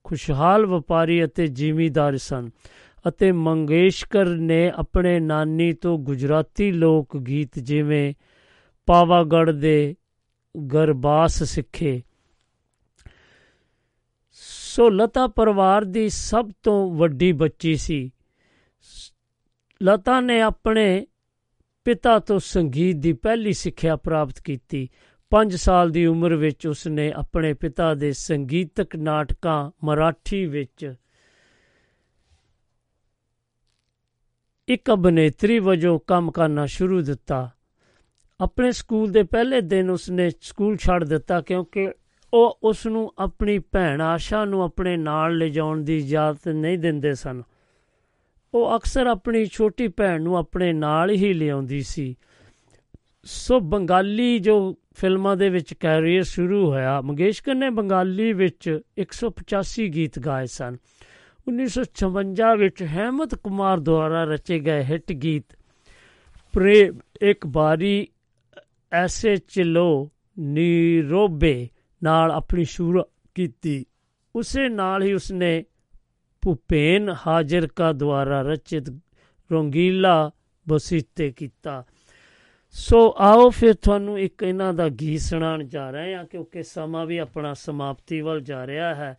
ਖੁਸ਼ਹਾਲ 0.03 0.65
ਵਪਾਰੀ 0.65 1.23
ਅਤੇ 1.25 1.47
ਜ਼ਿਮੀਂਦਾਰ 1.47 2.17
ਸਨ 2.17 2.49
ਅਤੇ 3.07 3.31
ਮੰਗੇਸ਼ਕਰ 3.31 4.25
ਨੇ 4.25 4.71
ਆਪਣੇ 4.75 5.19
ਨਾਨੀ 5.19 5.73
ਤੋਂ 5.73 5.99
ਗੁਜਰਾਤੀ 5.99 6.71
ਲੋਕ 6.71 7.17
ਗੀਤ 7.17 7.59
ਜਿਵੇਂ 7.59 8.13
ਪਾਵਾਗੜ 8.85 9.51
ਦੇ 9.51 9.95
ਗਰਬਾਸ 10.73 11.43
ਸਿੱਖੇ। 11.43 12.01
ਸੋ 14.31 14.89
ਲਤਾ 14.89 15.27
ਪਰਿਵਾਰ 15.27 15.85
ਦੀ 15.85 16.09
ਸਭ 16.09 16.49
ਤੋਂ 16.63 16.95
ਵੱਡੀ 16.95 17.31
ਬੱਚੀ 17.31 17.75
ਸੀ। 17.75 18.11
ਲਤਾ 19.83 20.21
ਨੇ 20.21 20.41
ਆਪਣੇ 20.41 21.07
ਪਿਤਾ 21.85 22.19
ਤੋਂ 22.19 22.39
ਸੰਗੀਤ 22.39 22.95
ਦੀ 22.95 23.13
ਪਹਿਲੀ 23.13 23.53
ਸਿੱਖਿਆ 23.53 23.95
ਪ੍ਰਾਪਤ 23.95 24.39
ਕੀਤੀ। 24.39 24.89
5 25.31 25.55
ਸਾਲ 25.55 25.89
ਦੀ 25.89 26.05
ਉਮਰ 26.05 26.35
ਵਿੱਚ 26.35 26.67
ਉਸਨੇ 26.67 27.11
ਆਪਣੇ 27.11 27.53
ਪਿਤਾ 27.53 27.93
ਦੇ 27.93 28.11
ਸੰਗੀਤਕ 28.11 28.95
ਨਾਟਕਾਂ 28.95 29.71
ਮਰਾਠੀ 29.83 30.45
ਵਿੱਚ 30.45 30.93
ਇੱਕ 34.67 34.93
ਅਭਿਨੇਤਰੀ 34.93 35.59
ਵਜੋਂ 35.59 35.99
ਕੰਮ 36.07 36.31
ਕਰਨਾ 36.31 36.65
ਸ਼ੁਰੂ 36.65 37.01
ਦਿੱਤਾ। 37.01 37.49
ਆਪਣੇ 38.41 38.71
ਸਕੂਲ 38.71 39.11
ਦੇ 39.11 39.23
ਪਹਿਲੇ 39.23 39.61
ਦਿਨ 39.61 39.89
ਉਸਨੇ 39.89 40.29
ਸਕੂਲ 40.41 40.77
ਛੱਡ 40.77 41.03
ਦਿੱਤਾ 41.03 41.41
ਕਿਉਂਕਿ 41.41 41.91
ਉਹ 42.33 42.59
ਉਸ 42.63 42.85
ਨੂੰ 42.87 43.13
ਆਪਣੀ 43.17 43.59
ਭੈਣ 43.59 44.01
ਆਸ਼ਾ 44.01 44.45
ਨੂੰ 44.45 44.63
ਆਪਣੇ 44.63 44.97
ਨਾਲ 44.97 45.37
ਲਿਜਾਉਣ 45.37 45.83
ਦੀ 45.83 45.97
ਇਜਾਜ਼ਤ 45.97 46.47
ਨਹੀਂ 46.47 46.79
ਦਿੰਦੇ 46.79 47.15
ਸਨ। 47.15 47.43
ਉਹ 48.53 48.77
ਅਕਸਰ 48.77 49.07
ਆਪਣੀ 49.07 49.45
ਛੋਟੀ 49.45 49.87
ਭੈਣ 49.87 50.21
ਨੂੰ 50.21 50.37
ਆਪਣੇ 50.37 50.73
ਨਾਲ 50.73 51.09
ਹੀ 51.09 51.33
ਲਿਆਉਂਦੀ 51.33 51.81
ਸੀ। 51.81 52.15
ਸੋ 53.23 53.59
ਬੰਗਾਲੀ 53.59 54.39
ਜੋ 54.39 54.75
ਫਿਲਮਾਂ 54.95 55.37
ਦੇ 55.37 55.49
ਵਿੱਚ 55.49 55.73
ਕੈਰੀਅਰ 55.73 56.23
ਸ਼ੁਰੂ 56.23 56.71
ਹੋਇਆ, 56.71 57.01
ਮੰਗੇਸ਼ਕਰ 57.01 57.55
ਨੇ 57.55 57.69
ਬੰਗਾਲੀ 57.69 58.33
ਵਿੱਚ 58.33 58.79
185 58.97 59.89
ਗੀਤ 59.89 60.19
ਗਾਏ 60.19 60.45
ਸਨ। 60.45 60.77
1956 61.47 62.55
ਵਿੱਚ 62.57 62.83
ਹੈਮਤ 62.83 63.35
ਕੁਮਾਰ 63.35 63.79
ਦੁਆਰਾ 63.79 64.23
ਰਚੇ 64.23 64.59
ਗਏ 64.59 64.83
ਹਿੱਟ 64.83 65.11
ਗੀਤ 65.11 65.45
ਪ੍ਰੇਮ 66.53 66.99
ਇੱਕ 67.21 67.47
ਬਾਰੀ 67.47 68.07
ਐਸੇ 68.91 69.35
ਚਲੋ 69.35 70.11
ਨੀਰੋਬੇ 70.39 71.69
ਨਾਲ 72.03 72.31
ਆਪਣੀ 72.31 72.63
ਸ਼ੁਰੂ 72.63 73.03
ਕੀਤੀ। 73.35 73.85
ਉਸੇ 74.35 74.69
ਨਾਲ 74.69 75.03
ਹੀ 75.03 75.13
ਉਸਨੇ 75.13 75.65
ਭੁਪੇਨ 76.45 77.15
ਹਾਜ਼ਰਕਾ 77.27 77.91
ਦੁਆਰਾ 77.91 78.41
ਰਚਿਤ 78.41 78.89
ਰੰਗੀਲਾ 79.51 80.31
ਬਸੀਤੇ 80.67 81.31
ਕੀਤਾ। 81.31 81.83
ਸੋ 82.75 83.15
ਆਓ 83.17 83.49
ਫਿਰ 83.49 83.73
ਤੁਹਾਨੂੰ 83.73 84.19
ਇੱਕ 84.19 84.43
ਇਹਨਾਂ 84.43 84.73
ਦਾ 84.73 84.89
ਗੀਤ 84.89 85.21
ਸੁਣਾਉਣ 85.21 85.63
ਜਾ 85.63 85.89
ਰਹੇ 85.89 86.15
ਹਾਂ, 86.15 86.23
ਕਿਉਂਕਿ 86.25 86.63
ਸਮਾਂ 86.63 87.05
ਵੀ 87.05 87.17
ਆਪਣਾ 87.17 87.53
ਸਮਾਪਤੀ 87.53 88.21
ਵੱਲ 88.21 88.41
ਜਾ 88.41 88.67
ਰਿਹਾ 88.67 88.93
ਹੈ 88.95 89.17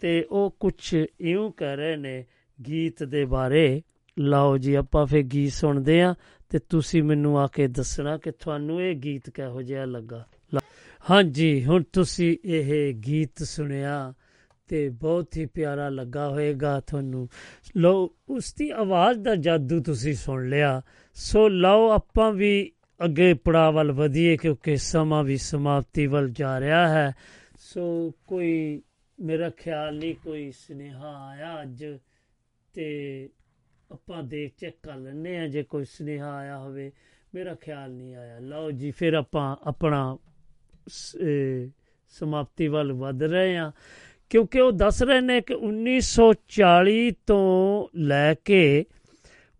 ਤੇ 0.00 0.22
ਉਹ 0.30 0.56
ਕੁਝ 0.60 0.94
ਇਉਂ 1.20 1.50
ਕਹਿ 1.52 1.76
ਰਹੇ 1.76 1.96
ਨੇ, 1.96 2.24
ਗੀਤ 2.58 3.02
ਦੇ 3.04 3.24
ਬਾਰੇ। 3.24 3.82
ਲਓ 4.18 4.58
ਜੀ, 4.58 4.74
ਆਪਾਂ 4.74 5.06
ਫੇ 5.06 5.22
ਗੀਤ 5.22 5.52
ਸੁਣਦੇ 5.52 6.00
ਆ 6.02 6.14
ਤੇ 6.50 6.58
ਤੁਸੀਂ 6.58 7.02
ਮੈਨੂੰ 7.02 7.38
ਆ 7.40 7.46
ਕੇ 7.46 7.66
ਦੱਸਣਾ 7.68 8.16
ਕਿ 8.18 8.30
ਤੁਹਾਨੂੰ 8.30 8.82
ਇਹ 8.82 8.94
ਗੀਤ 8.94 9.30
ਕਿਹੋ 9.30 9.62
ਜਿਹਾ 9.62 9.84
ਲੱਗਾ। 9.84 10.24
ਹਾਂਜੀ, 11.10 11.64
ਹੁਣ 11.64 11.82
ਤੁਸੀਂ 11.92 12.36
ਇਹ 12.44 12.94
ਗੀਤ 12.94 13.42
ਸੁਣਿਆ। 13.42 14.14
ਤੇ 14.68 14.88
ਬਹੁਤ 14.88 15.36
ਹੀ 15.36 15.46
ਪਿਆਰਾ 15.46 15.88
ਲੱਗਾ 15.88 16.28
ਹੋਵੇਗਾ 16.28 16.80
ਤੁਹਾਨੂੰ। 16.80 17.28
ਲਓ, 17.76 18.10
ਉਸ 18.28 18.54
ਦੀ 18.54 18.70
ਆਵਾਜ਼ 18.70 19.18
ਦਾ 19.18 19.34
ਜਾਦੂ 19.34 19.82
ਤੁਸੀਂ 19.82 20.14
ਸੁਣ 20.14 20.48
ਲਿਆ। 20.48 20.82
ਸੋ 21.14 21.48
ਲਓ, 21.48 21.90
ਆਪਾਂ 21.90 22.32
ਵੀ 22.32 22.72
ਅੱਗੇ 23.04 23.34
ਪੜਾਅ 23.34 23.70
ਵੱਲ 23.70 23.92
ਵਧੀਏ 23.92 24.36
ਕਿਉਂਕਿ 24.36 24.76
ਸਮਾਂ 24.76 25.24
ਵੀ 25.24 25.36
ਸਮਾਪਤੀ 25.36 26.06
ਵੱਲ 26.06 26.30
ਜਾ 26.30 26.60
ਰਿਹਾ 26.60 26.88
ਹੈ। 26.88 27.14
ਸੋ 27.58 28.12
ਕੋਈ 28.26 28.82
ਮੇਰਾ 29.20 29.50
ਖਿਆਲ 29.50 29.96
ਨਹੀਂ, 29.96 30.14
ਕੋਈ 30.14 30.50
ਸੁਨੇਹਾ 30.50 31.26
ਆਇਆ 31.26 31.62
ਅੱਜ 31.62 31.84
ਤੇ 32.72 33.28
ਆਪਾਂ 33.92 34.22
ਦੇਖ 34.22 34.52
ਚੈੱਕ 34.58 34.76
ਕਰ 34.82 34.96
ਲੈਣੇ 34.96 35.38
ਆ 35.38 35.48
ਜੇ 35.48 35.62
ਕੋਈ 35.62 35.84
ਸੁਨੇਹਾ 35.84 36.34
ਆਇਆ 36.34 36.58
ਹੋਵੇ। 36.58 36.92
ਮੇਰਾ 37.34 37.54
ਖਿਆਲ 37.54 37.90
ਨਹੀਂ 37.90 38.16
ਆਇਆ। 38.16 38.38
ਲਓ 38.38 38.70
ਜੀ, 38.70 38.90
ਫਿਰ 38.90 39.12
ਆਪਾਂ 39.14 39.56
ਆਪਣਾ 39.62 40.18
ਸਮਾਪਤੀ 42.08 42.68
ਵੱਲ 42.68 42.92
ਵਧ 42.92 43.22
ਰਹੇ 43.22 43.56
ਆ 43.56 43.72
ਕਿਉਂਕਿ 44.30 44.60
ਉਹ 44.60 44.72
ਦੱਸ 44.72 45.02
ਰਹੇ 45.02 45.20
ਨੇ 45.20 45.40
ਕਿ 45.40 45.54
1940 45.54 47.10
ਤੋਂ 47.26 47.88
ਲੈ 47.96 48.34
ਕੇ 48.34 48.84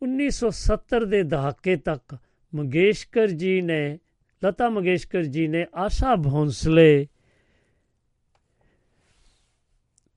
1970 0.02 1.04
ਦੇ 1.04 1.22
ਦਹਾਕੇ 1.22 1.76
ਤੱਕ 1.76 2.16
ਮੰਗੇਸ਼ਕਰ 2.52 3.26
ਜੀ 3.26 3.60
ਨੇ, 3.60 3.98
ਲਤਾ 4.42 4.68
ਮੰਗੇਸ਼ਕਰ 4.68 5.22
ਜੀ 5.22 5.46
ਨੇ 5.48 5.66
ਆਸ਼ਾ 5.74 6.14
ਭੋਂਸਲੇ, 6.16 7.06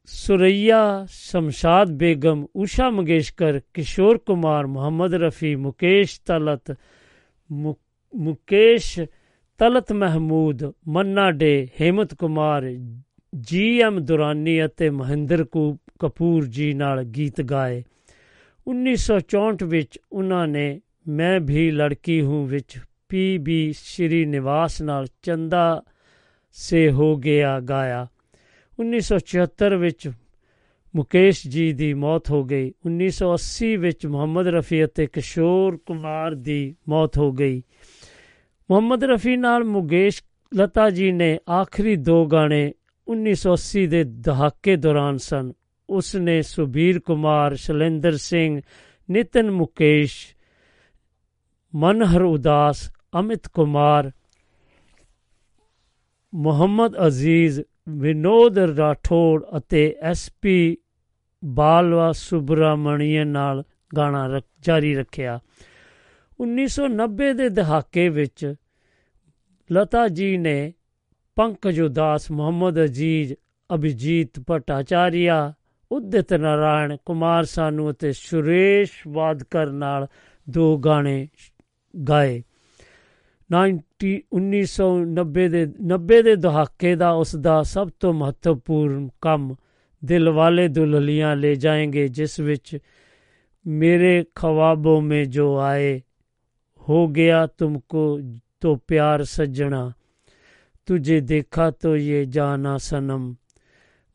ਸੁਰਈਆ 0.07 1.05
ਸ਼ਮਸ਼ਾਦ 1.09 1.91
ਬੇਗਮ, 1.91 2.45
ਊਸ਼ਾ 2.57 2.89
ਮੰਗੇਸ਼ਕਰ, 2.89 3.59
ਕਿਸ਼ੋਰ 3.73 4.17
ਕੁਮਾਰ, 4.17 4.67
ਮੁਹੰਮਦ 4.67 5.13
ਰਫੀ, 5.13 5.55
ਮੁਕੇਸ਼ 5.55 6.19
ਤਲਤ 6.25 6.75
ਮੁਕੇਸ਼ 8.13 8.99
ਤਲਤ 9.59 9.91
ਮਹਿਮੂਦ, 9.91 10.71
ਮੰਨਾ 10.87 11.29
ਡੇ, 11.31 11.67
ਹੇਮਤ 11.81 12.13
ਕੁਮਾਰ 12.13 12.63
ਜੀ 13.37 13.81
ਐਮ 13.81 13.99
ਦੁਰਾਨੀ 13.99 14.65
ਅਤੇ 14.65 14.89
ਮਹਿੰਦਰ 14.89 15.45
ਕਪੂਰ 15.99 16.45
ਜੀ 16.45 16.73
ਨਾਲ 16.73 17.03
ਗੀਤ 17.03 17.41
ਗਾਏ। 17.41 17.83
1964 18.67 19.65
ਵਿੱਚ 19.65 19.99
ਉਹਨਾਂ 20.11 20.47
ਨੇ 20.47 20.81
ਮੈਂ 21.07 21.39
ਵੀ 21.39 21.71
ਲੜਕੀ 21.71 22.21
ਹੂੰ 22.21 22.47
ਵਿੱਚ 22.47 22.79
ਪੀ 23.09 23.37
ਬੀ 23.37 23.73
ਸ਼੍ਰੀ 23.73 24.25
ਨਿਵਾਸ 24.25 24.81
ਨਾਲ 24.81 25.07
ਚੰਦਾ 25.21 25.83
ਸੇ 26.51 26.91
ਹੋ 26.91 27.15
ਗਿਆ 27.15 27.59
ਗਾਇਆ। 27.59 28.07
1976 28.79 29.77
ਵਿੱਚ 29.77 30.11
ਮੁਕੇਸ਼ 30.95 31.47
ਜੀ 31.47 31.73
ਦੀ 31.73 31.93
ਮੌਤ 31.93 32.31
ਹੋ 32.31 32.43
ਗਈ। 32.43 32.73
1980 32.85 33.75
ਵਿੱਚ 33.75 34.05
ਮੁਹੰਮਦ 34.05 34.47
ਰਫੀ 34.47 34.85
ਅਤੇ 34.85 35.07
ਕਿਸ਼ੋਰ 35.07 35.77
ਕੁਮਾਰ 35.77 36.35
ਦੀ 36.35 36.75
ਮੌਤ 36.89 37.17
ਹੋ 37.17 37.31
ਗਈ। 37.31 37.63
ਮੁਹੰਮਦ 38.71 39.03
ਰਫੀ 39.03 39.37
ਨਾਲ 39.37 39.63
ਮੁਕੇਸ਼ 39.63 40.23
ਲਤਾ 40.55 40.89
ਜੀ 40.89 41.11
ਨੇ 41.11 41.39
ਆਖਰੀ 41.49 41.95
ਦੋ 41.95 42.25
ਗਾਣੇ 42.25 42.73
1980 43.09 43.87
ਦੇ 43.87 44.03
ਦਹਾਕੇ 44.03 44.75
ਦੌਰਾਨ 44.75 45.17
ਸਨ। 45.17 45.53
ਉਸ 45.89 46.15
ਨੇ 46.15 46.41
ਸੁਬੀਰ 46.41 46.99
ਕੁਮਾਰ, 46.99 47.55
ਸ਼ਲਿੰਦਰ 47.55 48.17
ਸਿੰਘ, 48.17 48.61
ਨਿਤਨ 49.11 49.51
ਮੁਕੇਸ਼, 49.51 50.35
ਮਨਹਰ 51.75 52.21
ਉਦਾਸ, 52.21 52.91
ਅਮਿਤ 53.19 53.47
ਕੁਮਾਰ, 53.47 54.11
ਮੁਹੰਮਦ 56.35 57.07
ਅਜ਼ੀਜ਼, 57.07 57.61
ਵਿਨੋਦ 57.89 58.59
ਰਾਠੌੜ 58.59 59.43
ਅਤੇ 59.57 59.95
ਐਸਪੀ 60.01 60.77
ਬਾਲਵਾ 61.45 62.11
ਸੁਬਰਾਮਣੀਅਨ 62.11 63.27
ਨਾਲ 63.27 63.63
ਗਾਣਾ 63.97 64.41
ਜਾਰੀ 64.59 64.95
ਰੱਖਿਆ। 64.95 65.39
1990 66.39 67.33
ਦੇ 67.33 67.49
ਦਹਾਕੇ 67.49 68.09
ਵਿੱਚ 68.09 68.55
ਲਤਾ 69.71 70.07
ਜੀ 70.07 70.37
ਨੇ 70.37 70.73
ਪੰਕਜ 71.39 71.79
ਉਦਾਸ 71.81 72.31
ਮੁਹੰਮਦ 72.31 72.83
ਅਜੀਜ਼ 72.83 73.33
ਅਭਿਜੀਤ 73.69 74.39
ਭਟਾਚਾਰੀਆ 74.47 75.35
ਉਦਿਤ 75.91 76.33
ਨਾਰਾਇਣ 76.33 76.95
ਕੁਮਾਰ 77.05 77.43
ਸਾਨੂ 77.43 77.89
ਅਤੇ 77.91 78.11
ਸੁਰੇਸ਼ 78.11 78.91
ਵਾਦਕਰ 79.07 79.71
ਨਾਲ 79.71 80.07
ਦੋ 80.47 80.77
ਗਾਣੇ 80.77 81.27
ਗਾਏ 81.93 82.41
90 83.49 84.11
1990 84.37 85.47
ਦੇ 85.49 85.63
90 85.93 86.21
ਦੇ 86.23 86.35
ਦਹਾਕੇ 86.35 86.95
ਦਾ 86.95 87.11
ਉਸ 87.11 87.35
ਦਾ 87.35 87.61
ਸਭ 87.63 87.89
ਤੋਂ 87.99 88.13
ਮਹੱਤਵਪੂਰਨ 88.13 89.07
ਕੰਮ 89.21 89.55
ਦਿਲ 90.03 90.29
ਵਾਲੇ 90.29 90.67
ਦੁਲਹਲੀਆਂ 90.67 91.35
ਲੈ 91.35 91.53
ਜਾਏਂਗੇ 91.55 92.07
ਜਿਸ 92.07 92.39
ਵਿੱਚ 92.39 92.77
ਮੇਰੇ 93.65 94.23
ਖਵਾਬੋਂ 94.35 95.01
ਮੇ 95.01 95.23
ਜੋ 95.25 95.57
ਆਏ 95.59 95.99
ਹੋ 96.81 97.07
ਗਿਆ 97.07 97.45
ਤੁਮਕੋ 97.47 98.05
ਤੋ 98.59 98.75
ਪਿਆਰ 98.75 99.23
ਸੱਜਣਾ 99.23 99.91
तुझे 100.88 101.20
देखा 101.20 101.70
तो 101.70 101.96
ये 101.96 102.24
जाना 102.26 102.76
सनम 102.80 103.34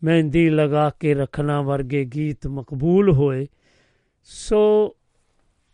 ਮਹਿੰਦੀ 0.01 0.49
ਲਗਾ 0.49 0.89
ਕੇ 0.89 1.13
ਰੱਖਣਾ 1.13 1.61
ਵਰਗੇ 1.61 2.03
ਗੀਤ 2.05 2.47
ਮਕਬੂਲ 2.47 3.09
ਹੋਏ 3.09 3.47
ਸੋ 4.23 4.59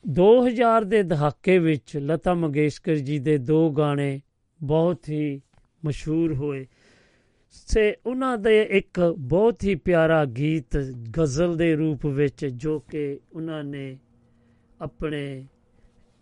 2000 0.06 0.86
ਦੇ 0.86 1.04
ਦਹਾਕੇ 1.04 1.58
ਵਿੱਚ 1.60 1.98
ਲਤਾ 1.98 2.34
ਮੰਗੇਸ਼ਕਰ 2.34 2.96
ਜੀ 2.96 3.20
ਦੇ 3.20 3.38
ਦੋ 3.38 3.70
ਗਾਣੇ 3.72 4.20
ਬਹੁਤ 4.62 5.10
ਹੀ 5.10 5.42
ਮਸ਼ਹੂਰ 5.86 6.34
ਹੋਏ 6.34 6.66
ਸੇ 7.52 7.96
ਉਹਨਾਂ 8.06 8.38
ਦੇ 8.38 8.62
ਇੱਕ 8.62 9.00
ਬਹੁਤ 9.20 9.64
ਹੀ 9.64 9.76
ਪਿਆਰਾ 9.76 10.26
ਗੀਤ 10.26 10.78
ਗਜ਼ਲ 11.20 11.56
ਦੇ 11.58 11.76
ਰੂਪ 11.76 12.06
ਵਿੱਚ 12.06 12.46
ਜੋ 12.46 12.80
ਕਿ 12.80 13.20
ਉਹਨਾਂ 13.34 13.64
ਨੇ 13.64 13.98
ਆਪਣੇ 14.82 15.46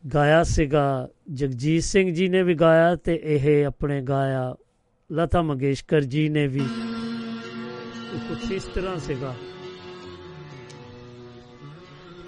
ਗਾਇਆ 0.03 0.43
ਸੀਗਾ 0.43 1.09
ਜਗਜੀਤ 1.33 1.83
ਸਿੰਘ 1.83 2.09
ਜੀ 2.11 2.27
ਨੇ 2.29 2.43
ਵੀ 2.43 2.55
ਗਾਇਆ 2.55 2.95
ਤੇ 2.95 3.19
ਇਹ 3.23 3.65
ਆਪਣੇ 3.65 4.01
ਗਾਇਆ 4.01 4.55
ਲਤਾ 5.10 5.40
ਮੰਗੇਸ਼ਕਰ 5.42 6.04
ਜੀ 6.04 6.28
ਨੇ 6.28 6.46
ਵੀ 6.46 6.60
ਇਹ 6.60 8.18
ਕੁਛ 8.28 8.50
ਇਸ 8.52 8.64
ਤਰ੍ਹਾਂ 8.64 8.96
ਸੀਗਾ 8.98 9.34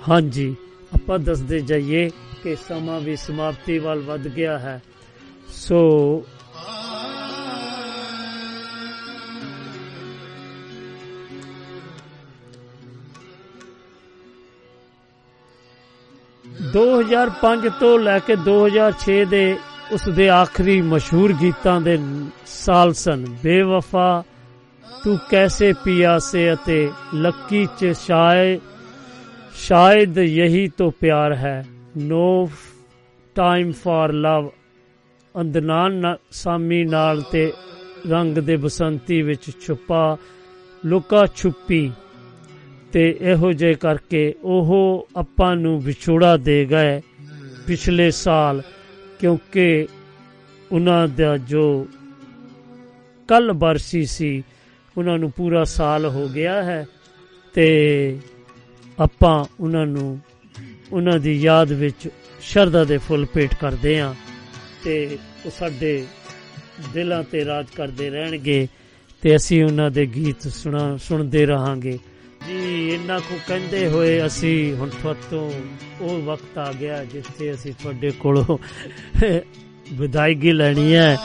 ਹਾਂਜੀ 0.09 0.55
ਆਪਾਂ 0.94 1.19
ਦੱਸਦੇ 1.19 1.61
ਜਾਈਏ 1.61 2.09
ਕਿ 2.43 2.55
ਸਮਾਂ 2.59 3.01
ਵੀ 3.01 3.16
ਸਮਾਪਤੀ 3.16 3.78
ਵੱਲ 3.78 4.01
ਵੱਧ 4.01 4.28
ਗਿਆ 4.28 4.59
ਹੈ 4.59 4.81
ਸੋ 5.57 5.81
ਦੋ 16.73 17.01
ਹਜ਼ਾਰ 17.01 17.31
ਪੰਜ 17.43 17.69
ਤੋਂ 17.81 17.98
ਲੈ 17.98 18.19
ਕੇ 18.20 18.36
2006 18.47 19.24
ਦੇ 19.28 19.44
ਉਸ 19.92 20.08
ਦੇ 20.08 20.28
ਆਖਰੀ 20.28 20.80
ਮਸ਼ਹੂਰ 20.82 21.32
ਗੀਤਾਂ 21.32 21.80
ਦੇ 21.80 21.98
ਸਾਲ 22.46 22.92
ਸਨ। 22.92 23.24
ਬੇਵਫਾ, 23.42 24.24
ਤੂੰ 25.04 25.18
ਕੈਸੇ 25.30 25.72
ਪਿਆ 25.72 26.18
ਸੇ 26.18 26.52
ਅਤੇ 26.52 26.90
ਲੱਕੀ 27.14 27.66
ਚ 27.78 27.86
ਸ਼ਾਇਦ 27.86 28.60
ਸ਼ਾਇਦ 29.54 30.18
ਯਹੀ 30.18 30.68
ਤੋਂ 30.68 30.90
ਪਿਆਰ 31.00 31.34
ਹੈ। 31.34 31.66
No 31.96 32.50
time 33.34 33.72
for 33.72 34.12
love, 34.12 34.50
Adnan 35.40 36.16
Sami 36.30 36.84
ਨਾਲ 36.84 37.22
ਤੇ 37.22 37.52
ਰੰਗ 38.10 38.38
ਦੇ 38.38 38.56
ਬਸੰਤੀ 38.56 39.22
ਵਿੱਚ 39.22 39.50
ਛੁਪਾ, 39.66 40.16
ਲੁਕਾ 40.84 41.26
ਛੁਪੀ 41.36 41.92
ਤੇ 42.92 43.18
ਇਹੋ 43.20 43.52
ਜੇ 43.52 43.74
ਕਰਕੇ 43.74 44.34
ਉਹ 44.42 45.08
ਆਪਾਂ 45.16 45.56
ਨੂੰ 45.56 45.80
ਵਿਛੋੜਾ 45.80 46.36
ਦੇ 46.36 46.64
ਗਏ 46.64 47.00
ਪਿਛਲੇ 47.66 48.10
ਸਾਲ। 48.10 48.62
ਕਿਉਂਕਿ 49.20 49.86
ਉਹਨਾਂ 50.72 51.09
ਦਾ 51.09 51.36
ਜੋ 51.36 51.86
ਕੱਲ 53.28 53.52
ਬਰਸੀ 53.52 54.05
ਸੀ, 54.06 54.42
ਉਹਨਾਂ 54.98 55.18
ਨੂੰ 55.18 55.30
ਪੂਰਾ 55.30 55.64
ਸਾਲ 55.64 56.06
ਹੋ 56.06 56.28
ਗਿਆ 56.28 56.62
ਹੈ 56.62 56.86
ਤੇ 57.55 58.18
ਆਪਾਂ 58.98 59.44
ਉਹਨਾਂ 59.60 59.86
ਨੂੰ, 59.86 60.18
ਉਹਨਾਂ 60.92 61.18
ਦੀ 61.18 61.40
ਯਾਦ 61.40 61.72
ਵਿੱਚ 61.72 62.09
ਸ਼ਰਧਾ 62.40 62.84
ਦੇ 62.84 62.98
ਫੁੱਲ 62.98 63.26
ਭੇਟ 63.34 63.55
ਕਰਦੇ 63.55 64.01
ਆਂ 64.01 64.14
ਤੇ 64.84 65.18
ਉਹ 65.47 65.51
ਸਾਡੇ 65.51 66.06
ਦਿਲਾਂ 66.94 67.22
ਤੇ 67.22 67.44
ਰਾਜ 67.44 67.66
ਕਰਦੇ 67.76 68.10
ਰਹਿਣਗੇ 68.10 68.68
ਤੇ 69.22 69.36
ਅਸੀਂ 69.36 69.64
ਉਹਨਾਂ 69.64 69.90
ਦੇ 69.90 70.06
ਗੀਤ 70.06 70.48
ਸੁਣਾ, 70.48 70.97
ਸੁਣਦੇ 70.97 71.47
ਰਹਾਂਗੇ। 71.47 71.98
ਜੀ, 72.46 72.88
ਇੰਨਾ 72.88 73.18
ਕੁ 73.18 73.38
ਕਹਿੰਦੇ 73.48 73.88
ਹੋਏ 73.88 74.26
ਅਸੀਂ 74.26 74.74
ਹੁਣ 74.74 74.88
ਤੁਹਾਤੋਂ 74.88 75.50
ਉਹ 76.00 76.22
ਵਕਤ 76.22 76.58
ਆ 76.58 76.72
ਗਿਆ 76.72 77.04
ਜਿੱਥੇ 77.04 77.52
ਅਸੀਂ 77.52 77.72
ਤੁਹਾਡੇ 77.82 78.10
ਕੋਲੋਂ 78.10 78.58
ਵਿਦਾਇਗੀ 79.92 80.52
ਲੈਣੀ 80.52 80.94
ਹੈ। 80.94 81.16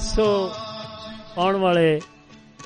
ਸੋ 0.00 0.50
ਆਉਣ 1.38 1.56
ਵਾਲੇ 1.56 2.00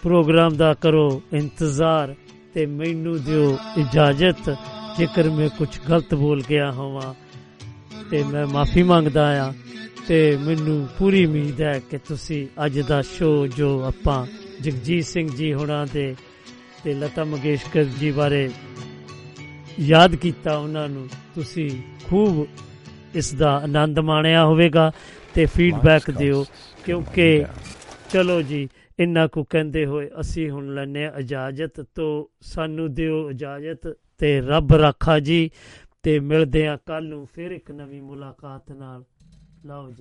ਪ੍ਰੋਗਰਾਮ 0.03 0.57
ਦਾ 0.57 0.73
ਕਰੋ 0.75 1.23
ਇੰਤਜ਼ਾਰ 1.33 2.15
ਤੇ 2.55 2.67
ਮੈਨੂੰ 2.67 3.23
ਦਿਓ 3.25 3.59
ਇਜਾਜ਼ਤ। 3.79 4.51
ਜੇਕਰ 4.99 5.31
ਮੈਂ 5.31 5.49
ਕੁਝ 5.49 5.69
ਗਲਤ 5.91 6.15
ਬੋਲ 6.15 6.43
ਗਿਆ 6.51 6.71
ਹੋਵਾਂ 6.71 7.15
ਤੇ 8.11 8.23
ਮੈਂ 8.25 8.47
ਮਾਫੀ 8.47 8.83
ਮੰਗਦਾ 8.83 9.27
ਆ 9.45 9.53
ਤੇ 10.09 10.37
ਮੈਨੂੰ 10.37 10.89
ਪੂਰੀ 10.99 11.25
ਉਮੀਦ 11.27 11.61
ਹੈ 11.63 11.81
ਕਿ 11.91 11.99
ਤੁਸੀਂ 11.99 12.47
ਅੱਜ 12.65 12.81
ਦਾ 12.81 13.03
ਸ਼ੋਅ 13.03 13.47
ਜੋ 13.47 13.83
ਆਪਾਂ 13.85 14.25
ਜਗਜੀਤ 14.61 15.05
ਸਿੰਘ 15.05 15.29
ਜੀ 15.37 15.53
ਹੋਣਾ 15.55 15.85
ਦੇ 15.93 16.15
ਤੇ 16.85 16.95
ਲਤਾ 16.95 17.25
ਮੰਗੇਸ਼ਕਰ 17.25 17.85
ਜੀ 17.85 18.11
ਬਾਰੇ 18.11 18.51
ਯਾਦ 19.81 20.15
ਕੀਤਾ 20.15 20.57
ਉਹਨਾਂ 20.57 20.89
ਨੂੰ। 20.89 21.09
ਤੁਸੀਂ 21.35 21.71
ਖੂਬ 22.05 22.47
ਇਸ 23.15 23.35
ਦਾ 23.35 23.57
ਆਨੰਦ 23.57 23.99
ਮਾਣਿਆ 23.99 24.45
ਹੋਵੇਗਾ 24.45 24.93
ਤੇ 25.35 25.47
ਫੀਡਬੈਕ 25.47 26.11
ਦਿਓ 26.11 26.45
ਕਿਉਂਕਿ 26.85 27.45
ਚਲੋ 28.11 28.43
ਜੀ 28.43 28.69
ਇੰਨਾ 28.99 29.27
ਕੁ 29.27 29.45
ਕਹਿੰਦੇ 29.45 29.87
ਹੋਏ 29.87 30.11
ਅਸੀਂ 30.21 30.51
ਹੁਣ 30.51 30.75
ਲੈਨੇ 30.75 31.11
ਇਜਾਜ਼ਤ 31.19 31.81
ਤੋਂ 31.81 32.25
ਸਾਨੂੰ 32.41 32.95
ਦਿਓ 32.95 33.31
ਇਜਾਜ਼ਤ 33.31 33.97
ਤੇ 34.19 34.41
ਰੱਬ 34.41 34.75
ਰਾਖਾ 34.75 35.19
ਜੀ 35.19 35.51
ਤੇ 36.03 36.21
ਮਿਲਦੇ 36.21 36.67
ਆ 36.69 36.77
ਕੱਲ 36.77 37.05
ਨੂੰ 37.05 37.29
ਫਿਰ 37.35 37.51
ਇੱਕ 37.51 37.71
ਨਵੀਂ 37.71 38.03
ਮੁਲਾਕਾਤ 38.03 38.73
ਨਾਲ। 38.73 39.05
ਲਓ 39.67 39.89
ਜੀ। 39.89 39.93